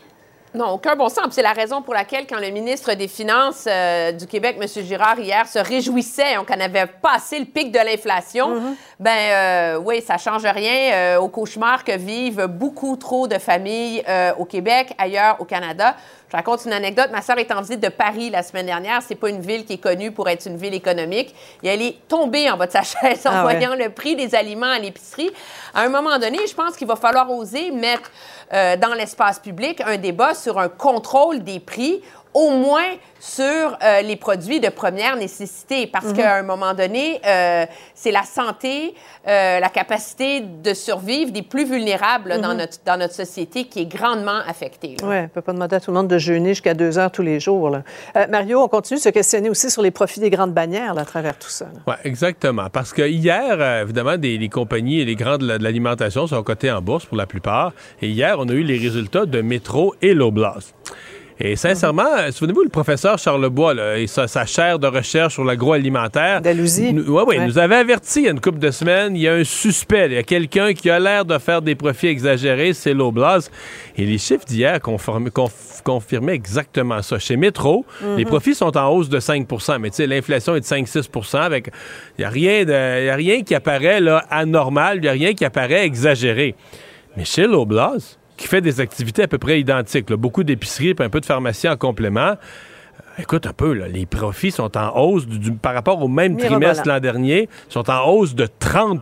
Non, 0.55 0.69
aucun 0.69 0.95
bon 0.95 1.09
sens. 1.09 1.27
C'est 1.31 1.41
la 1.41 1.51
raison 1.51 1.81
pour 1.81 1.93
laquelle, 1.93 2.25
quand 2.27 2.39
le 2.39 2.49
ministre 2.49 2.93
des 2.93 3.09
Finances 3.09 3.65
euh, 3.67 4.13
du 4.13 4.25
Québec, 4.25 4.57
M. 4.59 4.67
Girard, 4.85 5.19
hier, 5.19 5.45
se 5.47 5.59
réjouissait 5.59 6.35
qu'on 6.47 6.59
avait 6.61 6.85
passé 6.85 7.39
le 7.39 7.45
pic 7.45 7.73
de 7.73 7.79
l'inflation, 7.79 8.75
ben 8.97 9.11
euh, 9.11 9.79
oui, 9.83 10.01
ça 10.01 10.17
change 10.17 10.45
rien 10.45 10.93
euh, 10.93 11.17
au 11.17 11.27
cauchemar 11.27 11.83
que 11.83 11.91
vivent 11.91 12.45
beaucoup 12.47 12.95
trop 12.95 13.27
de 13.27 13.37
familles 13.37 14.03
au 14.37 14.45
Québec, 14.45 14.93
ailleurs 14.97 15.35
au 15.41 15.45
Canada. 15.45 15.95
Je 16.35 16.37
raconte 16.37 16.65
une 16.65 16.73
anecdote. 16.73 17.11
Ma 17.13 17.21
sœur 17.21 17.37
est 17.37 17.49
en 17.53 17.61
visite 17.61 17.79
de 17.79 17.87
Paris 17.87 18.29
la 18.29 18.43
semaine 18.43 18.65
dernière. 18.65 19.01
C'est 19.01 19.15
pas 19.15 19.29
une 19.29 19.39
ville 19.39 19.63
qui 19.63 19.73
est 19.73 19.77
connue 19.77 20.11
pour 20.11 20.27
être 20.27 20.45
une 20.47 20.57
ville 20.57 20.73
économique. 20.73 21.33
Et 21.63 21.69
elle 21.69 21.81
est 21.81 21.95
tombée 22.09 22.51
en 22.51 22.57
bas 22.57 22.67
de 22.67 22.73
sa 22.73 22.81
chaise 22.83 23.25
en 23.25 23.29
Ah 23.31 23.45
ouais. 23.45 23.53
voyant 23.57 23.73
le 23.73 23.89
prix 23.89 24.17
des 24.17 24.35
aliments 24.35 24.65
à 24.65 24.77
l'épicerie. 24.77 25.31
À 25.73 25.83
un 25.83 25.87
moment 25.87 26.19
donné, 26.19 26.39
je 26.45 26.53
pense 26.53 26.75
qu'il 26.75 26.87
va 26.87 26.97
falloir 26.97 27.31
oser 27.31 27.71
mettre 27.71 28.11
euh, 28.51 28.75
dans 28.75 28.93
l'espace 28.95 29.39
public 29.39 29.81
un 29.85 29.95
débat 29.95 30.33
sur 30.33 30.59
un 30.59 30.67
contrôle 30.67 31.41
des 31.41 31.61
prix 31.61 32.01
au 32.35 32.51
moins 32.51 32.91
sur 33.19 33.43
euh, 33.43 34.01
les 34.01 34.17
produits 34.17 34.59
de 34.59 34.67
première 34.69 35.15
nécessité, 35.15 35.87
parce 35.87 36.07
Mhm. 36.07 36.13
qu'à 36.13 36.35
un 36.35 36.43
moment 36.43 36.73
donné, 36.75 37.19
euh, 37.25 37.65
c'est 37.95 38.11
la 38.11 38.21
santé, 38.23 38.93
euh, 39.27 39.59
la 39.59 39.69
capacité 39.69 40.41
de 40.41 40.73
survivre 40.73 41.31
des 41.31 41.41
plus 41.41 41.65
vulnérables 41.65 42.29
là, 42.29 42.37
dans, 42.37 42.49
Mhm. 42.51 42.57
notre, 42.57 42.77
dans 42.85 42.97
notre 42.99 43.13
société 43.15 43.63
qui 43.63 43.79
est 43.81 43.85
grandement 43.85 44.39
affectée. 44.47 44.97
Oui, 45.01 45.15
on 45.17 45.21
ne 45.23 45.27
peut 45.27 45.41
pas 45.41 45.53
demander 45.53 45.77
à 45.77 45.79
tout 45.79 45.89
le 45.91 45.97
monde 45.97 46.09
de 46.09 46.17
jeûner 46.19 46.49
jusqu'à 46.49 46.73
deux 46.73 46.99
heures 46.99 47.09
tous 47.11 47.23
les 47.23 47.39
jours. 47.39 47.69
là. 47.69 47.83
Euh, 48.17 48.27
Mario, 48.29 48.61
on 48.61 48.67
continue 48.67 48.99
de 48.99 49.03
se 49.03 49.09
questionner 49.09 49.49
aussi 49.49 49.71
sur 49.71 49.81
les 49.81 49.91
profits 49.91 50.19
des 50.19 50.29
grandes 50.29 50.53
bannières 50.53 50.93
là, 50.93 51.01
à 51.01 51.05
travers 51.05 51.39
tout 51.39 51.49
ça. 51.49 51.67
Oui, 51.87 51.95
exactement. 52.03 52.67
Parce 52.71 52.91
que 52.93 53.01
hier, 53.07 53.81
évidemment, 53.81 54.17
des, 54.17 54.37
les 54.37 54.49
compagnies 54.49 54.99
et 54.99 55.05
les 55.05 55.15
grands 55.15 55.37
de 55.37 55.47
la- 55.47 55.57
de 55.57 55.63
l'alimentation 55.63 56.27
sont 56.27 56.43
cotés 56.43 56.69
en 56.69 56.81
bourse 56.81 57.05
pour 57.05 57.15
la 57.17 57.25
plupart. 57.25 57.71
Et 58.01 58.09
hier, 58.09 58.35
on 58.39 58.47
a 58.49 58.51
eu 58.51 58.63
les 58.63 58.77
résultats 58.77 59.25
de 59.25 59.41
Métro 59.41 59.95
et 60.01 60.13
Loblaws. 60.13 60.73
Et 61.37 61.57
sincèrement, 61.57 62.05
euh, 62.17 62.31
souvenez-vous, 62.31 62.63
le 62.63 62.69
professeur 62.69 63.17
Charlebois 63.17 63.73
là, 63.73 63.97
et 63.97 64.07
sa, 64.07 64.25
sa 64.27 64.45
chaire 64.45 64.79
de 64.79 64.87
recherche 64.87 65.33
sur 65.33 65.43
l'agroalimentaire. 65.43 66.41
Dalousie. 66.41 66.91
Oui, 66.95 67.03
oui, 67.07 67.23
Ouais. 67.37 67.45
nous 67.45 67.57
avait 67.57 67.75
averti 67.75 68.19
il 68.21 68.25
y 68.25 68.27
a 68.29 68.31
une 68.31 68.39
couple 68.39 68.59
de 68.59 68.71
semaines, 68.71 69.17
il 69.17 69.21
y 69.23 69.27
a 69.27 69.33
un 69.33 69.43
suspect, 69.43 70.05
il 70.05 70.13
y 70.13 70.17
a 70.17 70.23
quelqu'un 70.23 70.73
qui 70.73 70.89
a 70.89 70.97
l'air 70.97 71.25
de 71.25 71.37
faire 71.37 71.61
des 71.61 71.75
profits 71.75 72.07
exagérés, 72.07 72.71
c'est 72.71 72.93
Loblaws. 72.93 73.49
Et 73.97 74.05
les 74.05 74.17
chiffres 74.17 74.45
d'hier 74.45 74.79
confirmaient, 74.79 75.29
conf- 75.29 75.83
confirmaient 75.83 76.35
exactement 76.35 77.01
ça. 77.01 77.19
Chez 77.19 77.35
Métro, 77.35 77.85
Mhm. 78.01 78.15
les 78.17 78.25
profits 78.25 78.55
sont 78.55 78.75
en 78.77 78.89
hausse 78.89 79.09
de 79.09 79.19
5% 79.19 79.77
mais 79.77 79.89
tu 79.89 79.97
sais, 79.97 80.07
l'inflation 80.07 80.55
est 80.55 80.61
de 80.61 80.65
5-6 80.65 81.35
avec 81.37 81.67
Il 82.17 82.21
n'y 82.21 82.25
a, 82.25 82.29
rien 82.29 82.63
de- 82.63 83.01
il 83.01 83.05
y 83.07 83.09
a 83.09 83.15
rien 83.15 83.41
qui 83.43 83.53
apparaît 83.55 83.99
là, 83.99 84.23
anormal, 84.29 84.97
il 84.99 85.01
n'y 85.01 85.07
a 85.09 85.11
rien 85.11 85.33
qui 85.33 85.43
apparaît 85.43 85.85
exagéré. 85.85 86.55
Mais 87.17 87.25
chez 87.25 87.45
Loblaws, 87.45 88.17
qui 88.37 88.47
fait 88.47 88.61
des 88.61 88.79
activités 88.81 89.23
à 89.23 89.27
peu 89.27 89.37
près 89.37 89.59
identiques, 89.59 90.09
là, 90.09 90.17
beaucoup 90.17 90.43
d'épiceries 90.43 90.93
puis 90.93 91.05
un 91.05 91.09
peu 91.09 91.19
de 91.21 91.25
pharmacie 91.25 91.67
en 91.69 91.77
complément, 91.77 92.21
euh, 92.31 92.35
Écoute 93.17 93.47
un 93.47 93.53
peu, 93.53 93.71
là, 93.73 93.87
les 93.87 94.05
profits 94.05 94.51
sont 94.51 94.75
en 94.77 94.89
hausse 94.97 95.25
du- 95.25 95.39
du- 95.39 95.53
par 95.53 95.73
rapport 95.73 96.01
au 96.03 96.09
même 96.09 96.35
trimestre 96.47 96.83
l'an 96.85 96.99
dernier, 96.99 97.47
sont 97.69 97.89
en 97.89 98.03
hausse 98.09 98.35
de 98.35 98.45
30 98.59 99.01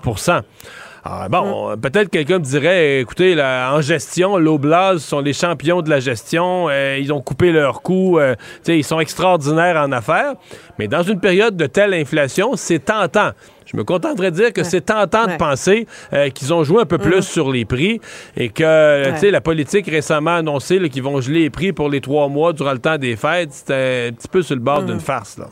alors, 1.05 1.29
bon, 1.29 1.77
peut-être 1.81 2.09
quelqu'un 2.09 2.39
me 2.39 2.43
dirait, 2.45 3.01
écoutez, 3.01 3.35
là, 3.35 3.73
en 3.73 3.81
gestion, 3.81 4.37
l'Oblast 4.37 4.99
sont 4.99 5.19
les 5.19 5.33
champions 5.33 5.81
de 5.81 5.89
la 5.89 5.99
gestion, 5.99 6.69
euh, 6.69 6.97
ils 6.97 7.11
ont 7.11 7.19
coupé 7.21 7.51
leurs 7.51 7.81
coûts, 7.81 8.19
euh, 8.19 8.35
ils 8.67 8.85
sont 8.85 9.01
extraordinaires 9.01 9.75
en 9.75 9.91
affaires, 9.91 10.35
mais 10.79 10.87
dans 10.87 11.03
une 11.03 11.19
période 11.19 11.57
de 11.57 11.65
telle 11.65 11.93
inflation, 11.93 12.55
c'est 12.55 12.79
tentant. 12.85 13.31
Je 13.73 13.77
me 13.79 13.83
contenterais 13.83 14.29
de 14.29 14.35
dire 14.35 14.53
que 14.53 14.63
c'est 14.63 14.81
tentant 14.81 15.25
de 15.25 15.35
penser 15.37 15.87
euh, 16.13 16.29
qu'ils 16.29 16.53
ont 16.53 16.63
joué 16.63 16.81
un 16.81 16.85
peu 16.85 16.99
plus 16.99 17.23
sur 17.23 17.51
les 17.51 17.65
prix 17.65 17.99
et 18.37 18.49
que, 18.49 18.63
euh, 18.63 19.11
tu 19.13 19.19
sais, 19.19 19.31
la 19.31 19.41
politique 19.41 19.87
récemment 19.87 20.35
annoncé 20.35 20.77
là, 20.77 20.89
qu'ils 20.89 21.01
vont 21.03 21.19
geler 21.21 21.41
les 21.41 21.49
prix 21.49 21.73
pour 21.73 21.89
les 21.89 21.99
trois 22.01 22.27
mois 22.27 22.53
durant 22.53 22.73
le 22.73 22.79
temps 22.79 22.97
des 22.97 23.15
fêtes, 23.15 23.51
c'était 23.51 24.09
un 24.11 24.13
petit 24.13 24.27
peu 24.27 24.41
sur 24.43 24.55
le 24.55 24.61
bord 24.61 24.83
d'une 24.83 24.99
farce, 24.99 25.37
là. 25.39 25.47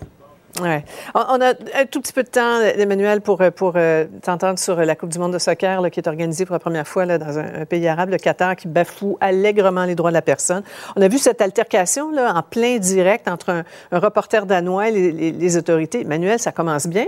Ouais. 0.61 0.83
On, 1.15 1.39
a 1.41 1.51
un 1.51 1.85
tout 1.89 2.01
petit 2.01 2.11
peu 2.11 2.23
de 2.23 2.27
temps, 2.27 2.59
Emmanuel, 2.77 3.21
pour, 3.21 3.39
euh, 3.41 3.51
pour 3.51 3.73
euh, 3.77 4.05
t'entendre 4.21 4.59
sur 4.59 4.75
la 4.75 4.95
Coupe 4.97 5.09
du 5.09 5.17
monde 5.17 5.31
de 5.31 5.39
soccer 5.39 5.79
là, 5.81 5.89
qui 5.89 6.01
est 6.01 6.07
organisée 6.09 6.45
pour 6.45 6.53
la 6.53 6.59
première 6.59 6.85
fois 6.87 7.05
là, 7.05 7.17
dans 7.17 7.39
un, 7.39 7.61
un 7.61 7.65
pays 7.65 7.87
arabe, 7.87 8.09
le 8.09 8.17
Qatar, 8.17 8.57
qui 8.57 8.67
bafoue 8.67 9.17
allègrement 9.21 9.85
les 9.85 9.95
droits 9.95 10.11
de 10.11 10.15
la 10.15 10.21
personne. 10.21 10.61
On 10.97 11.01
a 11.01 11.07
vu 11.07 11.17
cette 11.19 11.41
altercation 11.41 12.11
là, 12.11 12.33
en 12.35 12.43
plein 12.43 12.77
direct 12.79 13.29
entre 13.29 13.49
un, 13.49 13.63
un 13.93 13.99
reporter 13.99 14.45
danois 14.45 14.89
et 14.89 14.91
les, 14.91 15.11
les- 15.13 15.31
les 15.31 15.57
autorités. 15.57 16.01
Emmanuel, 16.01 16.37
ça 16.37 16.51
commence 16.51 16.85
bien. 16.85 17.05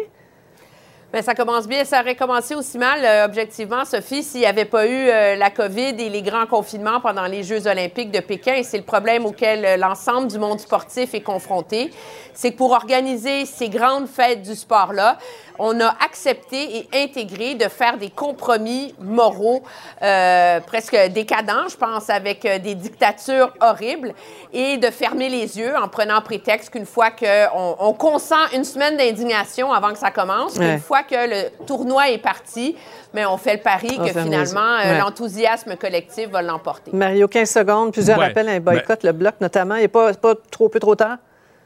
Bien, 1.14 1.22
ça 1.22 1.36
commence 1.36 1.68
bien. 1.68 1.86
Ça 1.86 2.02
aurait 2.02 2.16
commencé 2.16 2.56
aussi 2.56 2.80
mal, 2.80 3.06
euh, 3.06 3.26
objectivement, 3.26 3.86
Sophie, 3.86 4.24
s'il 4.24 4.40
n'y 4.40 4.48
avait 4.48 4.66
pas 4.66 4.88
eu 4.88 5.10
euh, 5.10 5.36
la 5.36 5.52
COVID 5.52 5.94
et 6.00 6.10
les 6.10 6.24
grands 6.24 6.48
confinements 6.48 7.00
pendant 7.02 7.28
les 7.28 7.44
Jeux 7.44 7.68
olympiques 7.68 8.10
de 8.10 8.20
Pékin. 8.20 8.64
C'est 8.64 8.80
le 8.80 8.84
problème 8.84 9.28
auquel 9.28 9.64
euh, 9.64 9.78
l'ensemble 9.78 10.28
du 10.28 10.40
monde 10.40 10.60
sportif 10.60 11.14
est 11.14 11.22
confronté. 11.22 11.92
C'est 12.34 12.54
que 12.54 12.58
pour 12.58 12.72
organiser 12.72 13.46
ces 13.46 13.70
grandes 13.70 14.08
fêtes 14.08 14.42
du 14.42 14.56
sport-là, 14.56 15.20
on 15.60 15.80
a 15.82 15.96
accepté 16.04 16.78
et 16.94 17.04
intégré 17.04 17.56
de 17.56 17.68
faire 17.70 17.98
des 17.98 18.10
compromis 18.10 18.94
moraux 19.00 19.64
euh, 20.02 20.60
presque 20.62 20.96
décadents, 21.10 21.68
je 21.70 21.78
pense, 21.78 22.10
avec 22.10 22.46
euh, 22.46 22.60
des 22.60 22.76
dictatures 22.76 23.54
horribles 23.62 24.14
et 24.52 24.78
de 24.78 24.88
fermer 24.90 25.30
les 25.30 25.58
yeux 25.58 25.74
en 25.78 25.88
prenant 25.88 26.22
prétexte 26.22 26.72
qu'une 26.72 26.86
fois 26.86 27.12
qu'on 27.12 27.76
on 27.80 27.94
consent 27.94 28.36
une 28.54 28.64
semaine 28.64 28.98
d'indignation 28.98 29.72
avant 29.74 29.92
que 29.92 29.98
ça 30.00 30.12
commence, 30.12 30.58
Ouais. 30.58 30.66
qu'une 30.72 30.80
fois 30.80 31.04
que 31.04 31.16
le 31.30 31.66
tournoi 31.66 32.10
est 32.10 32.18
parti, 32.18 32.76
mais 33.14 33.26
on 33.26 33.38
fait 33.38 33.54
le 33.56 33.62
pari 33.62 33.98
On 34.00 34.06
que 34.06 34.12
finalement, 34.12 34.60
euh, 34.84 34.92
Ouais. 34.94 35.00
l'enthousiasme 35.00 35.76
collectif 35.76 36.30
va 36.30 36.42
l'emporter. 36.42 36.92
Mario, 36.94 37.28
15 37.28 37.50
secondes, 37.50 37.92
plusieurs 37.94 38.18
Ouais. 38.20 38.26
appels 38.28 38.50
à 38.50 38.54
un 38.54 38.60
boycott, 38.60 39.04
le 39.04 39.12
bloc 39.12 39.36
notamment. 39.42 39.76
Il 39.76 39.82
n'est 39.82 39.88
pas, 39.88 40.14
pas 40.14 40.34
trop 40.52 40.70
peu 40.70 40.80
trop 40.80 40.96
tard? 40.96 41.18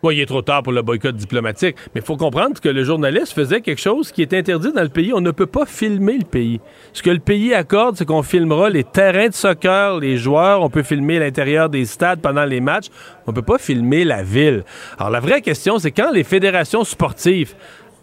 Oui, 0.04 0.18
il 0.18 0.22
est 0.22 0.28
trop 0.28 0.44
tard 0.44 0.62
pour 0.62 0.74
le 0.74 0.84
boycott 0.84 1.16
diplomatique, 1.16 1.76
mais 1.96 2.02
il 2.02 2.06
faut 2.06 2.18
comprendre 2.18 2.60
que 2.62 2.70
le 2.70 2.84
journaliste 2.84 3.34
faisait 3.34 3.62
quelque 3.62 3.82
chose 3.82 4.12
qui 4.12 4.22
est 4.22 4.34
interdit 4.34 4.72
dans 4.72 4.84
le 4.84 4.90
pays. 4.90 5.12
On 5.12 5.22
ne 5.22 5.32
peut 5.32 5.48
pas 5.48 5.66
filmer 5.66 6.20
le 6.20 6.24
pays. 6.24 6.60
Ce 6.94 7.02
que 7.02 7.10
le 7.10 7.20
pays 7.20 7.54
accorde, 7.56 7.98
c'est 7.98 8.06
qu'on 8.06 8.22
filmera 8.22 8.70
les 8.70 8.84
terrains 8.84 9.30
de 9.30 9.34
soccer, 9.34 10.00
les 10.00 10.18
joueurs, 10.18 10.62
on 10.62 10.70
peut 10.70 10.84
filmer 10.84 11.18
l'intérieur 11.18 11.70
des 11.70 11.86
stades 11.86 12.22
pendant 12.22 12.46
les 12.46 12.62
matchs, 12.62 12.88
on 13.26 13.32
ne 13.32 13.36
peut 13.36 13.42
pas 13.42 13.58
filmer 13.58 14.04
la 14.04 14.22
ville. 14.22 14.64
Alors 15.00 15.10
la 15.10 15.20
vraie 15.20 15.42
question, 15.42 15.80
c'est 15.80 15.92
quand 15.92 16.12
les 16.12 16.24
fédérations 16.24 16.84
sportives 16.84 17.56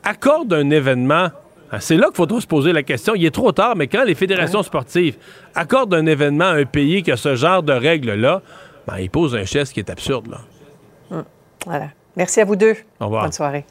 accordent 0.03 0.53
un 0.53 0.71
événement 0.71 1.29
hein, 1.71 1.79
c'est 1.79 1.97
là 1.97 2.09
qu'il 2.09 2.17
faudra 2.17 2.41
se 2.41 2.47
poser 2.47 2.73
la 2.73 2.83
question. 2.83 3.15
Il 3.15 3.25
est 3.25 3.35
trop 3.35 3.53
tard, 3.53 3.77
mais 3.77 3.87
quand 3.87 4.05
les 4.05 4.17
fédérations 4.17 4.65
sportives 4.65 5.17
accordent 5.55 5.95
un 5.95 6.07
événement 6.07 6.47
à 6.47 6.55
un 6.55 6.65
pays 6.65 7.05
qui 7.05 7.13
a 7.13 7.17
ce 7.17 7.37
genre 7.37 7.63
de 7.63 7.73
règles-là, 7.73 8.43
ben, 8.89 8.99
ils 8.99 9.11
posent 9.11 9.37
un 9.37 9.45
geste 9.45 9.73
qui 9.73 9.81
est 9.81 9.91
absurde. 9.91 10.27
Là. 10.29 10.41
Voilà. 11.67 11.89
Merci 12.17 12.41
à 12.41 12.45
vous 12.45 12.57
deux. 12.57 12.77
Au 13.01 13.07
revoir. 13.07 13.23
Bonne 13.25 13.33
soirée. 13.33 13.65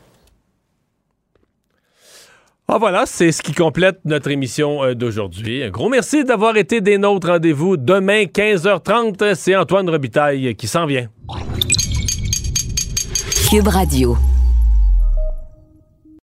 Ah 2.67 2.77
voilà, 2.79 3.05
c'est 3.05 3.31
ce 3.31 3.41
qui 3.43 3.53
complète 3.53 3.99
notre 4.05 4.31
émission 4.31 4.83
euh, 4.83 4.95
d'aujourd'hui. 4.95 5.63
Un 5.63 5.69
gros 5.69 5.89
merci 5.89 6.23
d'avoir 6.23 6.55
été 6.57 6.81
des 6.81 6.97
nôtres. 6.97 7.27
Rendez-vous 7.27 7.77
demain 7.77 8.23
15h30. 8.23 9.35
C'est 9.35 9.55
Antoine 9.55 9.89
Robitaille 9.89 10.55
qui 10.55 10.67
s'en 10.67 10.85
vient. 10.85 11.07
Cube 13.49 13.67
Radio. 13.67 14.17